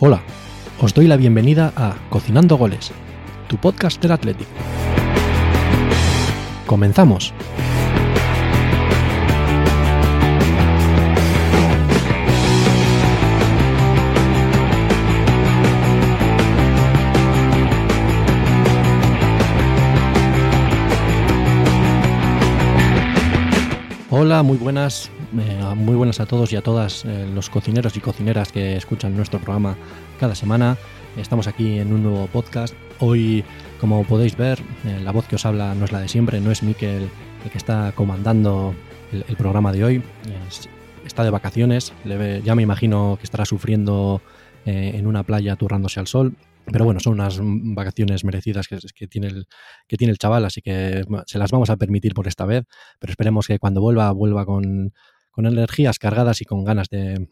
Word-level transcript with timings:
Hola, 0.00 0.22
os 0.80 0.94
doy 0.94 1.08
la 1.08 1.16
bienvenida 1.16 1.72
a 1.74 1.96
Cocinando 2.08 2.56
Goles, 2.56 2.92
tu 3.48 3.56
podcast 3.56 4.00
del 4.00 4.12
Atlético. 4.12 4.48
Comenzamos. 6.66 7.34
Hola, 24.20 24.42
muy 24.42 24.56
buenas, 24.56 25.12
eh, 25.38 25.62
muy 25.76 25.94
buenas 25.94 26.18
a 26.18 26.26
todos 26.26 26.52
y 26.52 26.56
a 26.56 26.60
todas 26.60 27.04
eh, 27.04 27.30
los 27.32 27.48
cocineros 27.48 27.96
y 27.96 28.00
cocineras 28.00 28.50
que 28.50 28.74
escuchan 28.74 29.16
nuestro 29.16 29.38
programa 29.38 29.76
cada 30.18 30.34
semana. 30.34 30.76
Estamos 31.16 31.46
aquí 31.46 31.78
en 31.78 31.92
un 31.92 32.02
nuevo 32.02 32.26
podcast. 32.26 32.74
Hoy, 32.98 33.44
como 33.78 34.02
podéis 34.02 34.36
ver, 34.36 34.58
eh, 34.84 34.98
la 35.04 35.12
voz 35.12 35.28
que 35.28 35.36
os 35.36 35.46
habla 35.46 35.72
no 35.76 35.84
es 35.84 35.92
la 35.92 36.00
de 36.00 36.08
siempre, 36.08 36.40
no 36.40 36.50
es 36.50 36.64
Miquel 36.64 37.08
el 37.44 37.50
que 37.52 37.58
está 37.58 37.92
comandando 37.94 38.74
el, 39.12 39.36
programa 39.36 39.70
de 39.70 39.84
hoy. 39.84 40.02
Es- 40.48 40.68
está 41.06 41.22
de 41.22 41.30
vacaciones, 41.30 41.92
ya 42.42 42.56
me 42.56 42.62
imagino 42.64 43.18
que 43.20 43.24
estará 43.24 43.44
sufriendo 43.44 44.20
en 44.66 45.06
una 45.06 45.22
playa 45.22 45.54
turrándose 45.54 46.00
al 46.00 46.08
sol. 46.08 46.34
Pero 46.70 46.84
bueno, 46.84 47.00
son 47.00 47.14
unas 47.14 47.38
vacaciones 47.42 48.24
merecidas 48.24 48.68
que, 48.68 48.78
que 48.94 49.06
tiene 49.08 49.28
el, 49.28 49.46
que 49.86 49.96
tiene 49.96 50.10
el 50.12 50.18
chaval, 50.18 50.44
así 50.44 50.60
que 50.60 51.02
se 51.26 51.38
las 51.38 51.50
vamos 51.50 51.70
a 51.70 51.76
permitir 51.76 52.12
por 52.14 52.28
esta 52.28 52.44
vez 52.44 52.64
pero 52.98 53.10
esperemos 53.10 53.46
que 53.46 53.58
cuando 53.58 53.80
vuelva, 53.80 54.10
vuelva 54.12 54.44
con, 54.44 54.92
con 55.30 55.46
energías 55.46 55.98
cargadas 55.98 56.40
y 56.42 56.44
con 56.44 56.64
ganas 56.64 56.88
de, 56.90 57.26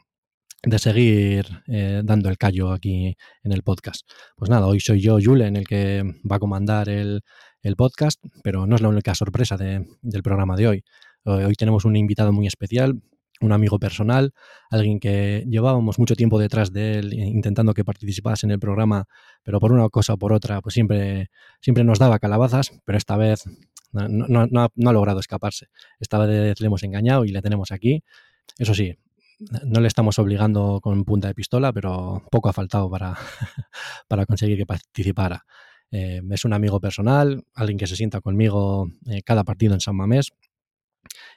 de 0.63 0.79
seguir 0.79 1.47
eh, 1.67 2.01
dando 2.05 2.29
el 2.29 2.39
callo 2.39 2.73
aquí 2.73 3.17
en 3.43 3.53
el 3.53 3.63
podcast. 3.63 4.09
Pues 4.37 4.51
nada, 4.51 4.67
hoy 4.67 4.81
soy 4.81 5.01
yo, 5.01 5.19
Julen, 5.23 5.57
el 5.57 5.67
que 5.67 6.03
va 6.31 6.37
a 6.37 6.39
comandar 6.41 6.89
el, 6.89 7.21
el 7.63 7.77
podcast, 7.77 8.23
pero 8.43 8.67
no 8.67 8.77
es 8.77 8.81
la 8.83 8.89
única 8.89 9.15
sorpresa 9.15 9.57
de- 9.57 9.85
del 10.03 10.23
programa 10.23 10.57
de 10.57 10.69
hoy. 10.69 10.85
Hoy 11.25 11.55
tenemos 11.55 11.85
un 11.85 11.97
invitado 11.97 12.33
muy 12.33 12.47
especial, 12.47 13.03
un 13.41 13.53
amigo 13.53 13.79
personal, 13.79 14.33
alguien 14.71 15.01
que 15.01 15.45
llevábamos 15.49 15.99
mucho 15.99 16.15
tiempo 16.15 16.39
detrás 16.39 16.73
de 16.73 16.99
él 16.99 17.13
intentando 17.15 17.75
que 17.75 17.85
participase 17.85 18.47
en 18.47 18.53
el 18.53 18.59
programa, 18.59 19.07
pero 19.43 19.61
por 19.61 19.73
una 19.73 19.89
cosa 19.89 20.15
o 20.15 20.19
por 20.19 20.33
otra, 20.33 20.61
pues 20.61 20.75
siempre, 20.75 21.31
siempre 21.61 21.85
nos 21.85 21.99
daba 21.99 22.19
calabazas, 22.19 22.73
pero 22.85 22.99
esta 22.99 23.17
vez 23.17 23.45
no 23.93 24.49
ha 24.53 24.93
logrado 24.93 25.21
escaparse. 25.21 25.69
Esta 26.01 26.19
vez 26.19 26.61
le 26.61 26.67
hemos 26.67 26.83
engañado 26.83 27.25
y 27.25 27.31
le 27.31 27.43
tenemos 27.43 27.73
aquí. 27.73 28.03
Eso 28.59 28.75
sí, 28.75 28.97
no 29.39 29.81
le 29.81 29.89
estamos 29.89 30.19
obligando 30.19 30.81
con 30.81 31.05
punta 31.05 31.29
de 31.29 31.35
pistola, 31.35 31.73
pero 31.73 32.23
poco 32.31 32.49
ha 32.49 32.53
faltado 32.53 32.91
para, 32.91 33.17
para 34.09 34.27
conseguir 34.27 34.57
que 34.59 34.67
participara. 34.67 35.45
Eh, 35.91 36.21
es 36.31 36.45
un 36.45 36.53
amigo 36.53 36.81
personal, 36.81 37.45
alguien 37.55 37.79
que 37.79 37.87
se 37.87 37.97
sienta 37.97 38.21
conmigo 38.21 38.89
eh, 39.07 39.23
cada 39.23 39.45
partido 39.45 39.75
en 39.75 39.81
San 39.81 39.97
Mamés 39.97 40.33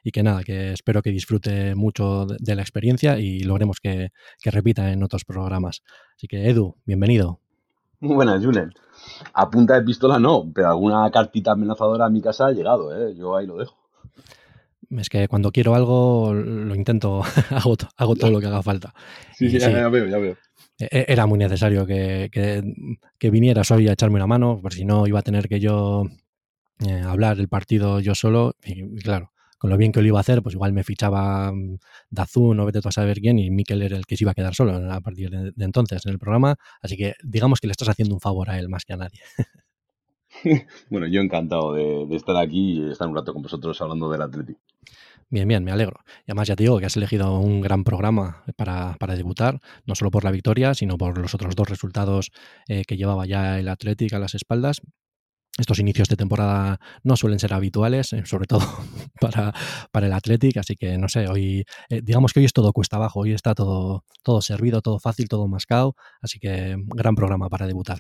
y 0.03 0.11
que 0.11 0.23
nada, 0.23 0.44
que 0.44 0.73
espero 0.73 1.02
que 1.02 1.11
disfrute 1.11 1.75
mucho 1.75 2.25
de, 2.25 2.55
la 2.55 2.61
experiencia 2.61 3.19
y 3.19 3.42
logremos 3.42 3.80
que, 3.80 4.11
que 4.42 4.52
repita 4.52 4.92
en 4.92 5.03
otros 5.03 5.25
programas. 5.25 5.83
Así 6.16 6.28
que 6.28 6.50
Edu, 6.50 6.75
bienvenido. 6.86 7.39
Muy 8.00 8.16
buenas, 8.16 8.44
Julen. 8.44 8.72
A 9.33 9.50
punta 9.50 9.75
de 9.75 9.83
pistola 9.83 10.20
no, 10.20 10.50
pero 10.53 10.70
alguna 10.70 11.09
cartita 11.11 11.52
amenazadora 11.52 12.05
a 12.05 12.09
mi 12.09 12.22
casa 12.22 12.47
ha 12.47 12.52
llegado, 12.52 12.95
¿eh? 12.95 13.14
Yo 13.16 13.36
ahí 13.36 13.45
lo 13.45 13.58
dejo. 13.58 13.77
Es 14.89 15.09
que 15.09 15.27
cuando 15.27 15.52
quiero 15.52 15.75
algo 15.75 16.33
lo 16.33 16.73
intento, 16.73 17.21
hago, 17.52 17.76
hago 17.98 18.16
todo 18.16 18.31
lo 18.31 18.39
que 18.39 18.48
haga 18.48 18.64
falta. 18.64 18.93
Y 19.39 19.49
sí, 19.49 19.58
veo, 19.58 20.05
ya 20.08 20.17
veo. 20.17 20.37
e- 20.80 21.05
era 21.08 21.26
muy 21.26 21.37
necesario 21.37 21.86
que, 21.86 22.30
que, 22.31 22.64
que 23.17 23.30
vinieras 23.30 23.70
hoy 23.71 23.87
a 23.87 23.93
echarme 23.93 24.16
una 24.16 24.27
mano, 24.27 24.60
por 24.61 24.73
si 24.73 24.86
no 24.86 25.05
iba 25.05 25.20
a 25.20 25.23
tener 25.23 25.48
que 25.48 25.60
yo 25.60 26.05
eh, 26.87 27.02
hablar 27.02 27.39
el 27.39 27.49
partido 27.49 27.99
yo 27.99 28.16
solo. 28.16 28.55
Y, 28.64 28.83
y 28.83 29.02
claro, 29.02 29.31
con 29.59 29.70
lo 29.70 29.77
bien 29.77 29.92
que 29.92 30.02
lo 30.02 30.08
iba 30.08 30.17
a 30.17 30.21
hacer, 30.21 30.42
pues 30.42 30.55
igual 30.55 30.73
me 30.73 30.83
fichaba 30.83 31.52
mm, 31.52 31.77
Dazun 32.09 32.59
o 32.59 32.65
vete 32.65 32.81
tú 32.81 32.89
a 32.89 32.92
saber 32.92 33.20
quién, 33.20 33.37
y 33.37 33.52
Mikel 33.52 33.81
era 33.83 33.97
el 33.97 34.05
que 34.05 34.17
se 34.17 34.23
iba 34.23 34.31
a 34.31 34.36
quedar 34.36 34.55
solo 34.55 34.92
a 34.92 35.02
partir 35.02 35.30
de, 35.30 35.52
de 35.55 35.65
entonces 35.65 36.05
en 36.05 36.11
el 36.11 36.20
programa. 36.20 36.55
Así 36.81 36.97
que 36.97 37.14
digamos 37.23 37.59
que 37.59 37.67
le 37.67 37.71
estás 37.71 37.89
haciendo 37.89 38.15
un 38.15 38.21
favor 38.21 38.49
a 38.49 38.58
él 38.58 38.69
más 38.69 38.86
que 38.86 38.93
a 38.93 38.98
nadie. 38.98 39.19
Bueno, 40.89 41.08
yo 41.08 41.21
encantado 41.21 41.73
de, 41.73 42.05
de 42.08 42.15
estar 42.15 42.37
aquí 42.37 42.73
y 42.73 42.92
estar 42.92 43.08
un 43.08 43.15
rato 43.15 43.33
con 43.33 43.42
vosotros 43.42 43.81
hablando 43.81 44.09
del 44.11 44.21
Atlético. 44.21 44.59
Bien, 45.31 45.48
bien, 45.48 45.64
me 45.64 45.71
alegro. 45.71 45.99
Y 46.25 46.31
además 46.31 46.48
ya 46.48 46.55
te 46.55 46.64
digo 46.64 46.80
que 46.80 46.87
has 46.87 46.98
elegido 46.98 47.37
un 47.39 47.61
gran 47.61 47.83
programa 47.83 48.43
para, 48.55 48.95
para 48.99 49.15
debutar, 49.15 49.59
no 49.86 49.93
solo 49.93 50.09
por 50.09 50.23
la 50.23 50.31
victoria, 50.31 50.73
sino 50.73 50.98
por 50.98 51.19
los 51.19 51.36
otros 51.36 51.55
dos 51.55 51.69
resultados 51.69 52.31
eh, 52.67 52.83
que 52.87 52.98
llevaba 52.98 53.27
ya 53.27 53.59
el 53.59 53.67
Athletic 53.67 54.14
a 54.14 54.19
las 54.19 54.33
espaldas. 54.33 54.81
Estos 55.59 55.80
inicios 55.80 56.08
de 56.08 56.15
temporada 56.15 56.80
no 57.03 57.17
suelen 57.17 57.37
ser 57.37 57.53
habituales, 57.53 58.14
eh, 58.14 58.25
sobre 58.25 58.47
todo 58.47 58.61
para, 59.21 59.53
para 59.92 60.08
el 60.08 60.14
Athletic, 60.14 60.58
así 60.58 60.75
que 60.75 60.97
no 60.97 61.09
sé, 61.09 61.27
hoy 61.27 61.65
eh, 61.89 62.02
digamos 62.02 62.33
que 62.33 62.39
hoy 62.39 62.45
es 62.45 62.53
todo 62.53 62.71
cuesta 62.71 62.95
abajo, 62.95 63.20
hoy 63.20 63.33
está 63.33 63.53
todo, 63.53 64.03
todo 64.23 64.42
servido, 64.42 64.81
todo 64.81 64.99
fácil, 64.99 65.27
todo 65.27 65.48
mascado, 65.48 65.95
así 66.21 66.39
que 66.39 66.77
gran 66.95 67.15
programa 67.15 67.49
para 67.49 67.67
debutar. 67.67 67.99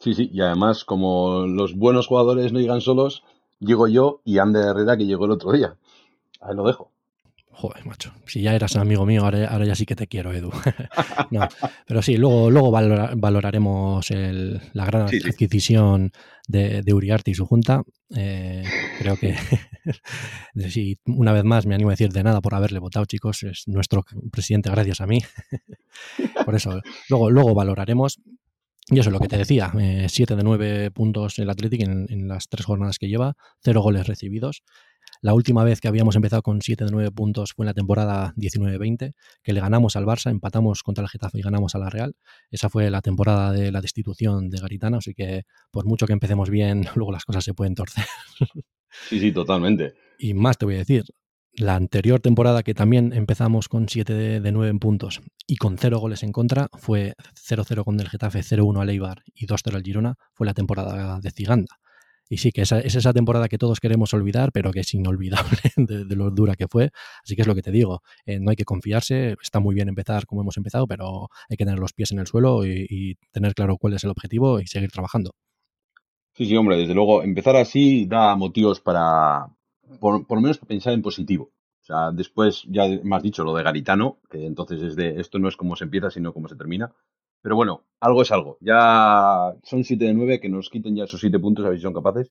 Sí, 0.00 0.12
sí, 0.12 0.28
y 0.32 0.40
además, 0.40 0.84
como 0.84 1.46
los 1.46 1.74
buenos 1.74 2.06
jugadores 2.06 2.52
no 2.52 2.60
llegan 2.60 2.80
solos, 2.80 3.22
llego 3.60 3.88
yo 3.88 4.20
y 4.24 4.38
Ander 4.38 4.64
Herrera 4.64 4.96
que 4.96 5.06
llegó 5.06 5.24
el 5.24 5.30
otro 5.30 5.52
día. 5.52 5.76
Ahí 6.40 6.54
lo 6.54 6.64
dejo. 6.64 6.92
Joder, 7.58 7.86
macho. 7.86 8.12
Si 8.26 8.42
ya 8.42 8.54
eras 8.54 8.76
amigo 8.76 9.06
mío, 9.06 9.24
ahora, 9.24 9.48
ahora 9.48 9.64
ya 9.64 9.74
sí 9.74 9.86
que 9.86 9.96
te 9.96 10.06
quiero, 10.06 10.30
Edu. 10.34 10.50
no, 11.30 11.48
pero 11.86 12.02
sí, 12.02 12.18
luego, 12.18 12.50
luego 12.50 12.70
valora- 12.70 13.12
valoraremos 13.16 14.10
el- 14.10 14.60
la 14.74 14.84
gran 14.84 15.08
Sí, 15.08 15.20
sí. 15.20 15.28
adquisición 15.30 16.12
de, 16.48 16.82
de 16.82 16.92
Uriarte 16.92 17.30
y 17.30 17.34
su 17.34 17.46
junta. 17.46 17.82
Eh, 18.14 18.62
creo 18.98 19.16
que, 19.16 19.36
sí, 20.68 20.98
una 21.06 21.32
vez 21.32 21.44
más 21.44 21.64
me 21.64 21.74
animo 21.74 21.88
a 21.90 21.94
decir 21.94 22.12
de 22.12 22.22
nada 22.22 22.42
por 22.42 22.54
haberle 22.54 22.78
votado, 22.78 23.06
chicos. 23.06 23.42
Es 23.42 23.66
nuestro 23.68 24.04
presidente 24.30 24.68
gracias 24.70 25.00
a 25.00 25.06
mí. 25.06 25.20
por 26.44 26.54
eso, 26.54 26.80
luego, 27.08 27.30
luego 27.30 27.54
valoraremos. 27.54 28.20
Y 28.88 29.00
eso 29.00 29.08
es 29.08 29.12
lo 29.14 29.18
que 29.18 29.26
te 29.28 29.36
decía, 29.38 29.72
7 30.08 30.36
de 30.36 30.44
9 30.44 30.90
puntos 30.92 31.40
el 31.40 31.50
Athletic 31.50 31.80
en, 31.82 32.06
en 32.08 32.28
las 32.28 32.48
tres 32.48 32.66
jornadas 32.66 32.98
que 33.00 33.08
lleva, 33.08 33.34
cero 33.60 33.80
goles 33.82 34.06
recibidos. 34.06 34.62
La 35.26 35.34
última 35.34 35.64
vez 35.64 35.80
que 35.80 35.88
habíamos 35.88 36.14
empezado 36.14 36.40
con 36.40 36.62
7 36.62 36.84
de 36.84 36.90
9 36.92 37.10
puntos 37.10 37.52
fue 37.52 37.64
en 37.64 37.66
la 37.66 37.74
temporada 37.74 38.32
19-20, 38.36 39.14
que 39.42 39.52
le 39.52 39.58
ganamos 39.60 39.96
al 39.96 40.04
Barça, 40.04 40.30
empatamos 40.30 40.84
contra 40.84 41.02
el 41.02 41.08
Getafe 41.08 41.40
y 41.40 41.42
ganamos 41.42 41.74
a 41.74 41.78
la 41.78 41.90
Real. 41.90 42.14
Esa 42.48 42.68
fue 42.68 42.90
la 42.90 43.02
temporada 43.02 43.50
de 43.50 43.72
la 43.72 43.80
destitución 43.80 44.50
de 44.50 44.60
Garitano, 44.60 44.98
así 44.98 45.14
que 45.14 45.42
por 45.72 45.84
mucho 45.84 46.06
que 46.06 46.12
empecemos 46.12 46.48
bien, 46.48 46.86
luego 46.94 47.10
las 47.10 47.24
cosas 47.24 47.42
se 47.42 47.54
pueden 47.54 47.74
torcer. 47.74 48.04
Sí, 49.08 49.18
sí, 49.18 49.32
totalmente. 49.32 49.94
Y 50.16 50.34
más 50.34 50.58
te 50.58 50.64
voy 50.64 50.76
a 50.76 50.78
decir, 50.78 51.02
la 51.54 51.74
anterior 51.74 52.20
temporada 52.20 52.62
que 52.62 52.74
también 52.74 53.12
empezamos 53.12 53.68
con 53.68 53.88
7 53.88 54.14
de, 54.14 54.40
de 54.40 54.52
9 54.52 54.70
en 54.70 54.78
puntos 54.78 55.22
y 55.44 55.56
con 55.56 55.76
0 55.76 55.98
goles 55.98 56.22
en 56.22 56.30
contra, 56.30 56.68
fue 56.74 57.14
0-0 57.34 57.82
con 57.82 57.98
el 57.98 58.08
Getafe, 58.08 58.44
0-1 58.44 58.80
al 58.80 58.90
Eibar 58.90 59.24
y 59.34 59.48
2-0 59.48 59.74
al 59.74 59.82
Girona, 59.82 60.14
fue 60.34 60.46
la 60.46 60.54
temporada 60.54 61.18
de 61.18 61.32
Ciganda. 61.32 61.80
Y 62.28 62.38
sí, 62.38 62.50
que 62.50 62.62
esa, 62.62 62.80
es 62.80 62.94
esa 62.96 63.12
temporada 63.12 63.48
que 63.48 63.58
todos 63.58 63.78
queremos 63.78 64.12
olvidar, 64.12 64.50
pero 64.52 64.72
que 64.72 64.80
es 64.80 64.94
inolvidable 64.94 65.58
de, 65.76 66.16
lo 66.16 66.30
dura 66.30 66.56
que 66.56 66.66
fue. 66.68 66.90
Así 67.22 67.36
que 67.36 67.42
es 67.42 67.48
lo 67.48 67.54
que 67.54 67.62
te 67.62 67.70
digo, 67.70 68.02
eh, 68.24 68.40
no 68.40 68.50
hay 68.50 68.56
que 68.56 68.64
confiarse, 68.64 69.36
está 69.40 69.60
muy 69.60 69.74
bien 69.74 69.88
empezar 69.88 70.26
como 70.26 70.42
hemos 70.42 70.56
empezado, 70.56 70.86
pero 70.86 71.28
hay 71.48 71.56
que 71.56 71.64
tener 71.64 71.78
los 71.78 71.92
pies 71.92 72.12
en 72.12 72.18
el 72.18 72.26
suelo 72.26 72.66
y, 72.66 73.16
tener 73.32 73.54
claro 73.54 73.76
cuál 73.76 73.94
es 73.94 74.04
el 74.04 74.10
objetivo 74.10 74.60
y 74.60 74.66
seguir 74.66 74.90
trabajando. 74.90 75.32
Sí, 76.34 76.46
sí, 76.46 76.56
hombre, 76.56 76.76
desde 76.76 76.94
luego, 76.94 77.22
empezar 77.22 77.56
así 77.56 78.06
da 78.06 78.34
motivos 78.36 78.80
para, 78.80 79.46
por, 80.00 80.26
por 80.26 80.38
lo 80.38 80.42
menos 80.42 80.58
pensar 80.58 80.92
en 80.92 81.02
positivo. 81.02 81.52
O 81.82 81.86
sea, 81.86 82.10
después 82.10 82.64
ya 82.68 82.84
me 83.04 83.14
has 83.14 83.22
dicho 83.22 83.44
lo 83.44 83.54
de 83.54 83.62
Garitano, 83.62 84.18
que 84.28 84.44
entonces 84.44 84.82
es 84.82 84.96
de, 84.96 85.20
esto 85.20 85.38
no 85.38 85.48
es 85.48 85.56
cómo 85.56 85.76
se 85.76 85.84
empieza, 85.84 86.10
sino 86.10 86.32
cómo 86.32 86.48
se 86.48 86.56
termina. 86.56 86.92
Pero 87.42 87.56
bueno, 87.56 87.84
algo 88.00 88.22
es 88.22 88.32
algo. 88.32 88.58
Ya 88.60 89.54
son 89.62 89.84
7 89.84 90.04
de 90.04 90.14
9, 90.14 90.40
que 90.40 90.48
nos 90.48 90.70
quiten 90.70 90.96
ya 90.96 91.04
esos 91.04 91.20
7 91.20 91.38
puntos, 91.38 91.64
a 91.64 91.68
ver 91.68 91.78
si 91.78 91.82
son 91.82 91.94
capaces. 91.94 92.30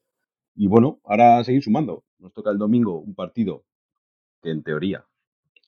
Y 0.55 0.67
bueno, 0.67 0.99
ahora 1.03 1.43
seguir 1.43 1.63
sumando. 1.63 2.03
Nos 2.19 2.33
toca 2.33 2.51
el 2.51 2.57
domingo 2.57 2.99
un 2.99 3.15
partido 3.15 3.63
que 4.41 4.51
en 4.51 4.63
teoría, 4.63 5.05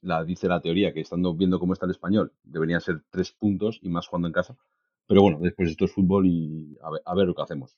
la 0.01 0.23
dice 0.23 0.47
la 0.47 0.61
teoría, 0.61 0.93
que 0.93 1.01
estando 1.01 1.33
viendo 1.33 1.59
cómo 1.59 1.73
está 1.73 1.85
el 1.85 1.91
español, 1.91 2.33
deberían 2.43 2.81
ser 2.81 3.01
3 3.09 3.31
puntos 3.33 3.79
y 3.81 3.89
más 3.89 4.07
jugando 4.07 4.27
en 4.27 4.33
casa. 4.33 4.55
Pero 5.07 5.21
bueno, 5.21 5.39
después 5.41 5.69
esto 5.69 5.85
es 5.85 5.93
fútbol 5.93 6.25
y 6.27 6.77
a 6.81 6.91
ver, 6.91 7.01
a 7.05 7.15
ver 7.15 7.27
lo 7.27 7.35
que 7.35 7.41
hacemos. 7.41 7.77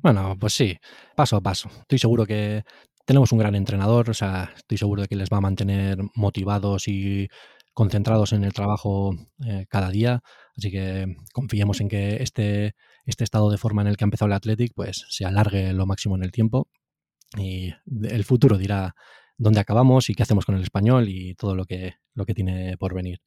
Bueno, 0.00 0.36
pues 0.38 0.54
sí, 0.54 0.76
paso 1.14 1.36
a 1.36 1.40
paso. 1.40 1.68
Estoy 1.80 1.98
seguro 1.98 2.24
que 2.24 2.62
tenemos 3.04 3.32
un 3.32 3.38
gran 3.38 3.54
entrenador, 3.54 4.08
o 4.08 4.14
sea, 4.14 4.52
estoy 4.56 4.78
seguro 4.78 5.02
de 5.02 5.08
que 5.08 5.16
les 5.16 5.28
va 5.28 5.38
a 5.38 5.42
mantener 5.42 5.98
motivados 6.14 6.88
y 6.88 7.28
concentrados 7.72 8.32
en 8.32 8.44
el 8.44 8.52
trabajo 8.52 9.14
eh, 9.46 9.66
cada 9.68 9.90
día. 9.90 10.22
Así 10.56 10.70
que 10.70 11.16
confiemos 11.32 11.80
en 11.80 11.88
que 11.88 12.22
este, 12.22 12.74
este 13.06 13.24
estado 13.24 13.50
de 13.50 13.58
forma 13.58 13.82
en 13.82 13.88
el 13.88 13.96
que 13.96 14.04
ha 14.04 14.06
empezado 14.06 14.26
el 14.26 14.34
Athletic 14.34 14.72
pues 14.74 15.04
se 15.08 15.24
alargue 15.24 15.72
lo 15.72 15.86
máximo 15.86 16.16
en 16.16 16.24
el 16.24 16.32
tiempo 16.32 16.68
y 17.36 17.72
el 18.02 18.24
futuro 18.24 18.58
dirá 18.58 18.94
dónde 19.38 19.60
acabamos 19.60 20.10
y 20.10 20.14
qué 20.14 20.22
hacemos 20.22 20.44
con 20.44 20.54
el 20.54 20.62
español 20.62 21.08
y 21.08 21.34
todo 21.34 21.54
lo 21.54 21.64
que, 21.64 21.94
lo 22.14 22.26
que 22.26 22.34
tiene 22.34 22.76
por 22.76 22.94
venir. 22.94 23.20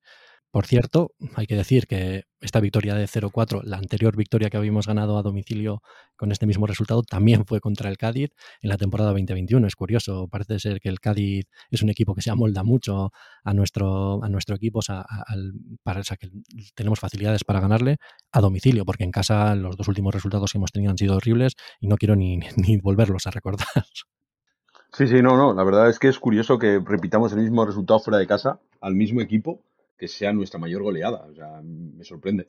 Por 0.56 0.68
cierto, 0.68 1.12
hay 1.36 1.48
que 1.48 1.58
decir 1.58 1.86
que 1.86 2.24
esta 2.40 2.62
victoria 2.62 2.96
de 2.96 3.08
0-4, 3.08 3.64
la 3.64 3.76
anterior 3.76 4.16
victoria 4.16 4.50
que 4.50 4.56
habíamos 4.56 4.88
ganado 4.88 5.18
a 5.18 5.22
domicilio 5.22 5.82
con 6.16 6.32
este 6.32 6.46
mismo 6.46 6.66
resultado, 6.66 7.04
también 7.04 7.46
fue 7.46 7.60
contra 7.60 7.90
el 7.90 7.98
Cádiz 7.98 8.30
en 8.62 8.70
la 8.70 8.78
temporada 8.78 9.10
2021. 9.10 9.68
Es 9.68 9.76
curioso, 9.76 10.30
parece 10.30 10.60
ser 10.60 10.80
que 10.80 10.88
el 10.88 11.02
Cádiz 11.02 11.44
es 11.72 11.82
un 11.82 11.90
equipo 11.90 12.16
que 12.16 12.22
se 12.22 12.32
amolda 12.32 12.64
mucho 12.64 13.12
a 13.44 13.54
nuestro, 13.54 14.24
a 14.24 14.30
nuestro 14.30 14.56
equipo, 14.56 14.80
al, 14.88 15.56
para, 15.84 16.02
que 16.04 16.30
tenemos 16.74 17.02
facilidades 17.02 17.44
para 17.44 17.60
ganarle 17.60 17.98
a 18.32 18.40
domicilio, 18.40 18.86
porque 18.86 19.04
en 19.04 19.12
casa 19.12 19.56
los 19.56 19.76
dos 19.76 19.90
últimos 19.90 20.14
resultados 20.14 20.54
que 20.54 20.58
hemos 20.58 20.72
tenido 20.72 20.92
han 20.92 20.98
sido 20.98 21.18
horribles 21.18 21.58
y 21.82 21.88
no 21.88 21.98
quiero 21.98 22.16
ni, 22.16 22.40
ni 22.56 22.78
volverlos 22.78 23.28
a 23.28 23.32
recordar. 23.32 23.68
Sí, 24.94 25.06
sí, 25.06 25.22
no, 25.22 25.36
no. 25.36 25.54
La 25.54 25.66
verdad 25.66 25.90
es 25.90 26.00
que 26.00 26.08
es 26.08 26.18
curioso 26.18 26.58
que 26.58 26.80
repitamos 26.80 27.34
el 27.34 27.40
mismo 27.40 27.66
resultado 27.66 28.00
fuera 28.00 28.20
de 28.20 28.28
casa 28.28 28.62
al 28.80 28.96
mismo 28.96 29.20
equipo 29.20 29.60
que 29.98 30.08
sea 30.08 30.34
nuestra 30.34 30.60
mayor 30.60 30.84
goleada. 30.84 31.26
O 31.30 31.34
sea, 31.34 31.62
me 31.62 32.04
sorprende. 32.04 32.48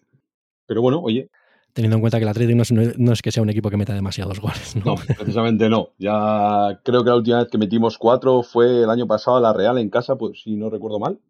Pero 0.67 0.83
bueno, 0.83 1.01
oye. 1.01 1.31
Teniendo 1.73 1.97
en 1.97 2.01
cuenta 2.01 2.19
que 2.19 2.25
el 2.25 2.31
Atlético 2.31 2.63
no 2.99 3.13
es, 3.13 3.23
que 3.23 3.31
sea 3.31 3.43
un 3.43 3.51
equipo 3.51 3.69
que 3.69 3.77
meta 3.77 3.95
demasiados 3.95 4.41
goles. 4.41 4.77
¿no? 4.85 4.95
precisamente 4.95 5.69
no. 5.69 5.91
Ya 5.99 6.81
creo 6.83 7.05
que 7.05 7.11
la 7.11 7.17
última 7.17 7.39
vez 7.39 7.49
que 7.51 7.59
metimos 7.59 7.99
cuatro 7.99 8.43
fue 8.43 8.83
el 8.83 8.91
año 8.91 9.07
pasado 9.07 9.37
a 9.37 9.41
la 9.41 9.53
Real 9.53 9.79
en 9.79 9.91
casa, 9.91 10.17
pues 10.17 10.41
si 10.43 10.57
no 10.57 10.71
recuerdo 10.71 10.99
mal. 10.99 11.21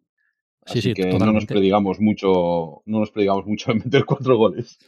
sí, 0.66 0.80
sí, 0.80 0.94
que 0.94 1.06
no 1.18 1.32
nos 1.32 1.46
predigamos 1.46 2.00
mucho, 2.00 2.82
no 2.86 3.00
nos 3.00 3.10
predigamos 3.10 3.44
mucho 3.46 3.72
en 3.72 3.78
meter 3.78 4.04
cuatro 4.04 4.36
goles. 4.36 4.78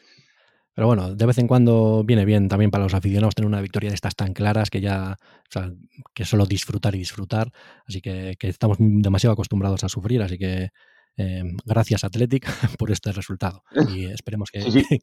Pero 0.78 0.86
bueno, 0.86 1.12
de 1.12 1.26
vez 1.26 1.38
en 1.38 1.48
cuando 1.48 2.04
viene 2.04 2.24
bien 2.24 2.48
también 2.48 2.70
para 2.70 2.84
los 2.84 2.94
aficionados 2.94 3.34
tener 3.34 3.48
una 3.48 3.60
victoria 3.60 3.90
de 3.90 3.96
estas 3.96 4.14
tan 4.14 4.32
claras 4.32 4.70
que 4.70 4.80
ya, 4.80 5.16
o 5.20 5.50
sea, 5.50 5.72
que 6.14 6.24
solo 6.24 6.46
disfrutar 6.46 6.94
y 6.94 6.98
disfrutar. 6.98 7.50
Así 7.84 8.00
que, 8.00 8.36
que 8.38 8.46
estamos 8.46 8.76
demasiado 8.78 9.32
acostumbrados 9.32 9.82
a 9.82 9.88
sufrir, 9.88 10.22
así 10.22 10.38
que 10.38 10.70
eh, 11.18 11.42
gracias 11.64 12.04
Athletic 12.04 12.46
por 12.78 12.90
este 12.90 13.12
resultado 13.12 13.62
y 13.94 14.04
esperemos 14.12 14.50
que, 14.50 14.60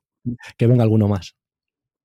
que, 0.58 0.68
venga 0.68 0.84
alguno 0.84 1.08
más. 1.08 1.36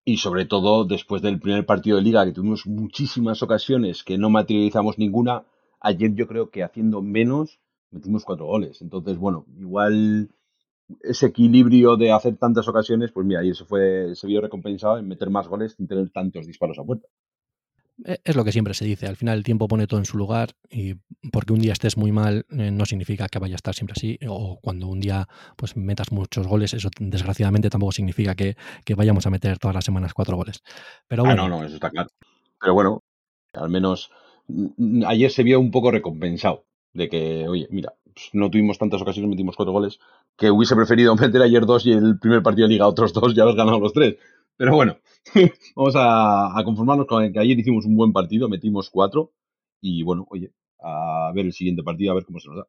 Y 0.04 0.16
sobre 0.16 0.46
todo 0.46 0.84
después 0.84 1.22
del 1.22 1.40
primer 1.40 1.64
partido 1.64 1.96
de 1.96 2.02
liga 2.02 2.24
que 2.24 2.32
tuvimos 2.32 2.66
muchísimas 2.66 3.42
ocasiones 3.42 4.02
que 4.02 4.18
no 4.18 4.30
materializamos 4.30 4.98
ninguna, 4.98 5.44
ayer 5.80 6.14
yo 6.14 6.26
creo 6.26 6.50
que 6.50 6.62
haciendo 6.62 7.02
menos 7.02 7.60
metimos 7.90 8.24
cuatro 8.24 8.46
goles. 8.46 8.82
Entonces, 8.82 9.18
bueno, 9.18 9.44
igual 9.58 10.30
ese 11.02 11.26
equilibrio 11.26 11.96
de 11.96 12.12
hacer 12.12 12.36
tantas 12.36 12.66
ocasiones, 12.68 13.12
pues 13.12 13.26
mira, 13.26 13.40
ayer 13.40 13.54
se 13.54 13.64
fue, 13.64 14.14
se 14.14 14.26
vio 14.26 14.40
recompensado 14.40 14.98
en 14.98 15.06
meter 15.06 15.30
más 15.30 15.48
goles 15.48 15.74
sin 15.76 15.86
tener 15.86 16.10
tantos 16.10 16.46
disparos 16.46 16.78
a 16.78 16.84
puerta. 16.84 17.06
Eh, 18.05 18.19
es 18.25 18.37
lo 18.37 18.44
que 18.44 18.52
siempre 18.52 18.75
se 18.75 18.85
dice, 18.85 19.06
al 19.06 19.17
final 19.17 19.38
el 19.38 19.44
tiempo 19.44 19.69
pone 19.69 19.87
todo 19.87 20.00
en 20.00 20.06
su 20.06 20.17
lugar 20.17 20.50
y 20.70 20.94
porque 21.32 21.52
un 21.52 21.61
día 21.61 21.73
estés 21.73 21.97
muy 21.97 22.12
mal 22.12 22.47
eh, 22.50 22.70
no 22.70 22.87
significa 22.87 23.29
que 23.29 23.38
vaya 23.38 23.55
a 23.55 23.56
estar 23.56 23.75
siempre 23.75 23.94
así 23.97 24.19
o 24.26 24.58
cuando 24.61 24.87
un 24.87 25.00
día 25.00 25.29
pues 25.56 25.76
metas 25.76 26.12
muchos 26.12 26.47
goles, 26.47 26.73
eso 26.75 26.88
desgraciadamente 26.99 27.70
tampoco 27.70 27.93
significa 27.93 28.35
que, 28.35 28.56
vayamos 28.97 29.26
a 29.26 29.31
meter 29.31 29.58
todas 29.58 29.75
las 29.75 29.85
semanas 29.85 30.14
cuatro 30.14 30.37
goles. 30.37 30.62
Pero 31.08 31.25
bueno, 31.25 31.44
ah, 31.44 31.49
no, 31.49 31.61
no, 31.61 31.64
eso 31.64 31.76
está 31.76 31.91
claro. 31.91 32.11
Pero 32.61 32.75
bueno, 32.75 33.02
al 33.55 33.70
menos 33.70 34.11
mm, 34.49 35.05
ayer 35.06 35.31
se 35.31 35.43
vio 35.43 35.61
un 35.61 35.70
poco 35.70 35.91
recompensado 35.91 36.64
de 36.93 37.08
que, 37.08 37.49
oye, 37.49 37.69
mira, 37.70 37.94
pues 38.12 38.31
no 38.32 38.50
tuvimos 38.50 38.79
tantas 38.79 39.00
ocasiones, 39.00 39.31
metimos 39.31 39.56
cuatro 39.56 39.73
goles, 39.73 39.99
que 40.37 40.50
hubiese 40.50 40.75
preferido 40.75 41.14
meter 41.17 41.43
ayer 41.43 41.67
dos 41.67 41.87
y 41.87 41.93
el 41.93 42.19
primer 42.19 42.43
partido 42.43 42.67
de 42.67 42.75
liga 42.75 42.87
otros 42.87 43.12
dos, 43.12 43.35
ya 43.35 43.44
los 43.44 43.56
ganamos 43.56 43.81
los 43.81 43.93
tres. 43.93 44.17
Pero 44.60 44.74
bueno, 44.74 44.98
vamos 45.74 45.94
a, 45.96 46.52
conformarnos 46.66 47.06
con 47.06 47.32
que 47.32 47.38
ayer 47.38 47.58
hicimos 47.58 47.86
un 47.86 47.96
buen 47.96 48.12
partido, 48.12 48.46
metimos 48.46 48.90
cuatro 48.90 49.32
y 49.80 50.02
bueno, 50.02 50.26
oye, 50.28 50.52
a 50.82 51.32
ver 51.34 51.46
el 51.46 51.54
siguiente 51.54 51.82
partido, 51.82 52.12
a 52.12 52.16
ver 52.16 52.26
cómo 52.26 52.40
se 52.40 52.48
nos 52.48 52.58
da. 52.58 52.66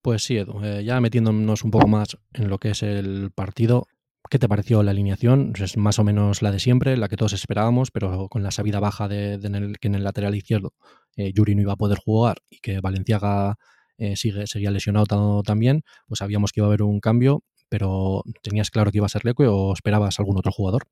Pues 0.00 0.22
sí, 0.22 0.38
Edu, 0.38 0.64
eh, 0.64 0.84
ya 0.84 1.02
metiéndonos 1.02 1.64
un 1.64 1.70
poco 1.70 1.86
más 1.86 2.16
en 2.32 2.48
lo 2.48 2.56
que 2.56 2.70
es 2.70 2.82
el 2.82 3.30
partido, 3.34 3.86
¿qué 4.30 4.38
te 4.38 4.48
pareció 4.48 4.82
la 4.82 4.92
alineación? 4.92 5.52
Es 5.60 5.76
más 5.76 5.98
o 5.98 6.04
menos 6.04 6.40
la 6.40 6.50
de 6.50 6.60
siempre, 6.60 6.96
la 6.96 7.10
que 7.10 7.18
todos 7.18 7.34
esperábamos, 7.34 7.90
pero 7.90 8.30
con 8.30 8.42
la 8.42 8.52
sabida 8.52 8.80
baja 8.80 9.08
de, 9.08 9.38
que 9.82 9.88
en 9.88 9.96
el 9.96 10.02
lateral 10.02 10.34
izquierdo 10.34 10.72
eh, 11.14 11.34
Yuri 11.34 11.54
no 11.54 11.60
iba 11.60 11.74
a 11.74 11.76
poder 11.76 11.98
jugar 11.98 12.38
y 12.48 12.60
que 12.60 12.80
Valenciaga 12.80 13.56
eh, 13.98 14.16
sigue, 14.16 14.46
seguía 14.46 14.70
lesionado 14.70 15.42
también, 15.42 15.82
pues 16.06 16.20
sabíamos 16.20 16.52
que 16.52 16.60
iba 16.60 16.68
a 16.68 16.70
haber 16.70 16.84
un 16.84 17.00
cambio 17.00 17.44
pero 17.72 18.22
¿tenías 18.42 18.70
claro 18.70 18.90
que 18.90 18.98
iba 18.98 19.06
a 19.06 19.08
ser 19.08 19.24
Leque 19.24 19.46
o 19.46 19.72
esperabas 19.72 20.18
algún 20.18 20.36
otro 20.36 20.52
jugador? 20.52 20.82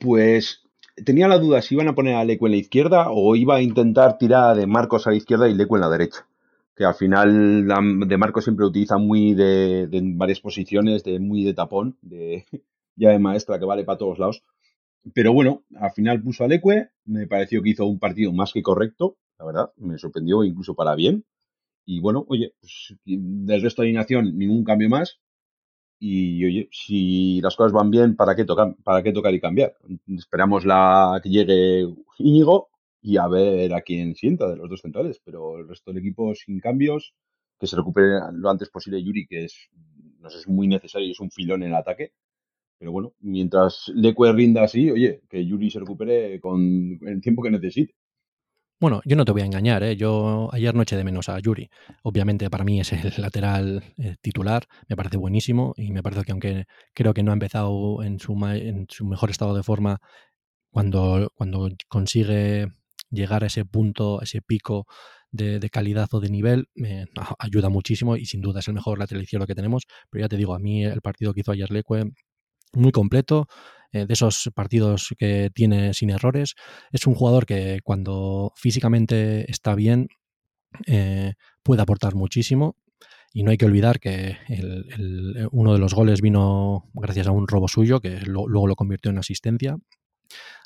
Pues 0.00 0.66
tenía 1.04 1.28
la 1.28 1.38
duda 1.38 1.62
si 1.62 1.76
iban 1.76 1.86
a 1.86 1.94
poner 1.94 2.16
a 2.16 2.24
Leque 2.24 2.44
en 2.44 2.50
la 2.50 2.56
izquierda 2.56 3.06
o 3.12 3.36
iba 3.36 3.54
a 3.54 3.62
intentar 3.62 4.18
tirar 4.18 4.56
de 4.56 4.66
Marcos 4.66 5.06
a 5.06 5.10
la 5.10 5.16
izquierda 5.16 5.48
y 5.48 5.54
Leque 5.54 5.76
en 5.76 5.80
la 5.80 5.88
derecha. 5.88 6.26
Que 6.74 6.84
al 6.84 6.96
final 6.96 7.68
de 7.68 8.16
Marcos 8.18 8.42
siempre 8.42 8.66
utiliza 8.66 8.98
muy 8.98 9.34
de, 9.34 9.88
varias 10.16 10.40
posiciones, 10.40 11.04
de 11.04 11.20
muy 11.20 11.44
de 11.44 11.54
tapón, 11.54 11.96
de 12.02 12.44
ya 12.96 13.10
de 13.10 13.20
maestra 13.20 13.60
que 13.60 13.64
vale 13.64 13.84
para 13.84 13.98
todos 13.98 14.18
lados. 14.18 14.42
Pero 15.14 15.32
bueno, 15.32 15.62
al 15.76 15.92
final 15.92 16.20
puso 16.20 16.42
a 16.42 16.48
Leque, 16.48 16.88
me 17.04 17.28
pareció 17.28 17.62
que 17.62 17.70
hizo 17.70 17.86
un 17.86 18.00
partido 18.00 18.32
más 18.32 18.52
que 18.52 18.64
correcto, 18.64 19.18
la 19.38 19.46
verdad, 19.46 19.72
me 19.76 19.98
sorprendió 19.98 20.42
incluso 20.42 20.74
para 20.74 20.96
bien. 20.96 21.24
Y 21.84 22.00
bueno, 22.00 22.26
oye, 22.26 22.54
pues, 22.60 22.96
del 23.04 23.62
resto 23.62 23.82
de 23.82 23.86
alineación 23.86 24.36
ningún 24.36 24.64
cambio 24.64 24.88
más. 24.88 25.20
Y 25.98 26.44
oye, 26.44 26.68
si 26.72 27.40
las 27.40 27.56
cosas 27.56 27.72
van 27.72 27.90
bien, 27.90 28.16
¿para 28.16 28.36
qué, 28.36 28.44
tocar, 28.44 28.74
¿para 28.84 29.02
qué 29.02 29.12
tocar 29.12 29.32
y 29.34 29.40
cambiar? 29.40 29.74
Esperamos 30.08 30.64
la, 30.66 31.20
que 31.22 31.30
llegue 31.30 31.86
Íñigo 32.18 32.68
y 33.00 33.16
a 33.16 33.26
ver 33.28 33.72
a 33.74 33.80
quién 33.82 34.14
sienta 34.14 34.48
de 34.48 34.56
los 34.56 34.68
dos 34.68 34.80
centrales. 34.82 35.20
Pero 35.24 35.58
el 35.58 35.68
resto 35.68 35.92
del 35.92 36.00
equipo 36.00 36.34
sin 36.34 36.60
cambios, 36.60 37.14
que 37.58 37.66
se 37.66 37.76
recupere 37.76 38.20
lo 38.32 38.50
antes 38.50 38.68
posible 38.70 39.02
Yuri, 39.02 39.26
que 39.26 39.44
es, 39.44 39.70
nos 40.20 40.34
es 40.34 40.46
muy 40.48 40.68
necesario 40.68 41.08
y 41.08 41.12
es 41.12 41.20
un 41.20 41.30
filón 41.30 41.62
en 41.62 41.70
el 41.70 41.76
ataque. 41.76 42.12
Pero 42.78 42.92
bueno, 42.92 43.14
mientras 43.20 43.90
Leque 43.94 44.32
rinda 44.32 44.64
así, 44.64 44.90
oye, 44.90 45.22
que 45.30 45.46
Yuri 45.46 45.70
se 45.70 45.80
recupere 45.80 46.40
con 46.40 46.98
el 47.02 47.20
tiempo 47.22 47.42
que 47.42 47.50
necesite. 47.50 47.94
Bueno, 48.78 49.00
yo 49.06 49.16
no 49.16 49.24
te 49.24 49.32
voy 49.32 49.40
a 49.40 49.46
engañar, 49.46 49.82
¿eh? 49.82 49.96
yo 49.96 50.50
ayer 50.52 50.74
no 50.74 50.84
de 50.84 51.04
menos 51.04 51.30
a 51.30 51.38
Yuri. 51.40 51.70
Obviamente 52.02 52.50
para 52.50 52.62
mí 52.62 52.78
es 52.78 52.92
el 52.92 53.10
lateral 53.16 53.82
eh, 53.96 54.16
titular, 54.20 54.66
me 54.86 54.96
parece 54.96 55.16
buenísimo 55.16 55.72
y 55.78 55.92
me 55.92 56.02
parece 56.02 56.24
que 56.24 56.32
aunque 56.32 56.64
creo 56.92 57.14
que 57.14 57.22
no 57.22 57.30
ha 57.30 57.34
empezado 57.34 58.02
en 58.02 58.18
su, 58.20 58.34
mejor 58.36 59.30
estado 59.30 59.54
de 59.54 59.62
forma, 59.62 59.98
cuando, 60.70 61.30
consigue 61.88 62.68
llegar 63.10 63.44
a 63.44 63.46
ese 63.46 63.64
punto, 63.64 64.20
a 64.20 64.24
ese 64.24 64.42
pico 64.42 64.86
de, 65.30 65.70
calidad 65.70 66.08
o 66.12 66.20
de 66.20 66.28
nivel, 66.28 66.68
me 66.74 67.06
ayuda 67.38 67.70
muchísimo 67.70 68.16
y 68.16 68.26
sin 68.26 68.42
duda 68.42 68.60
es 68.60 68.68
el 68.68 68.74
mejor 68.74 68.98
lateral 68.98 69.22
izquierdo 69.22 69.46
que 69.46 69.54
tenemos. 69.54 69.84
Pero 70.10 70.24
ya 70.24 70.28
te 70.28 70.36
digo, 70.36 70.54
a 70.54 70.58
mí 70.58 70.84
el 70.84 71.00
partido 71.00 71.32
que 71.32 71.40
hizo 71.40 71.52
ayer 71.52 71.70
Leque 71.70 72.10
muy 72.74 72.92
completo, 72.92 73.48
eh, 73.92 74.06
de 74.06 74.12
esos 74.12 74.50
partidos 74.54 75.14
que 75.18 75.50
tiene 75.54 75.94
sin 75.94 76.10
errores. 76.10 76.54
Es 76.92 77.06
un 77.06 77.14
jugador 77.14 77.46
que 77.46 77.80
cuando 77.84 78.52
físicamente 78.56 79.50
está 79.50 79.74
bien 79.74 80.08
eh, 80.86 81.34
puede 81.62 81.82
aportar 81.82 82.14
muchísimo. 82.14 82.76
Y 83.32 83.42
no 83.42 83.50
hay 83.50 83.58
que 83.58 83.66
olvidar 83.66 84.00
que 84.00 84.38
uno 85.52 85.74
de 85.74 85.78
los 85.78 85.92
goles 85.92 86.22
vino 86.22 86.88
gracias 86.94 87.26
a 87.26 87.32
un 87.32 87.46
robo 87.46 87.68
suyo, 87.68 88.00
que 88.00 88.20
luego 88.20 88.66
lo 88.66 88.76
convirtió 88.76 89.10
en 89.10 89.18
asistencia. 89.18 89.76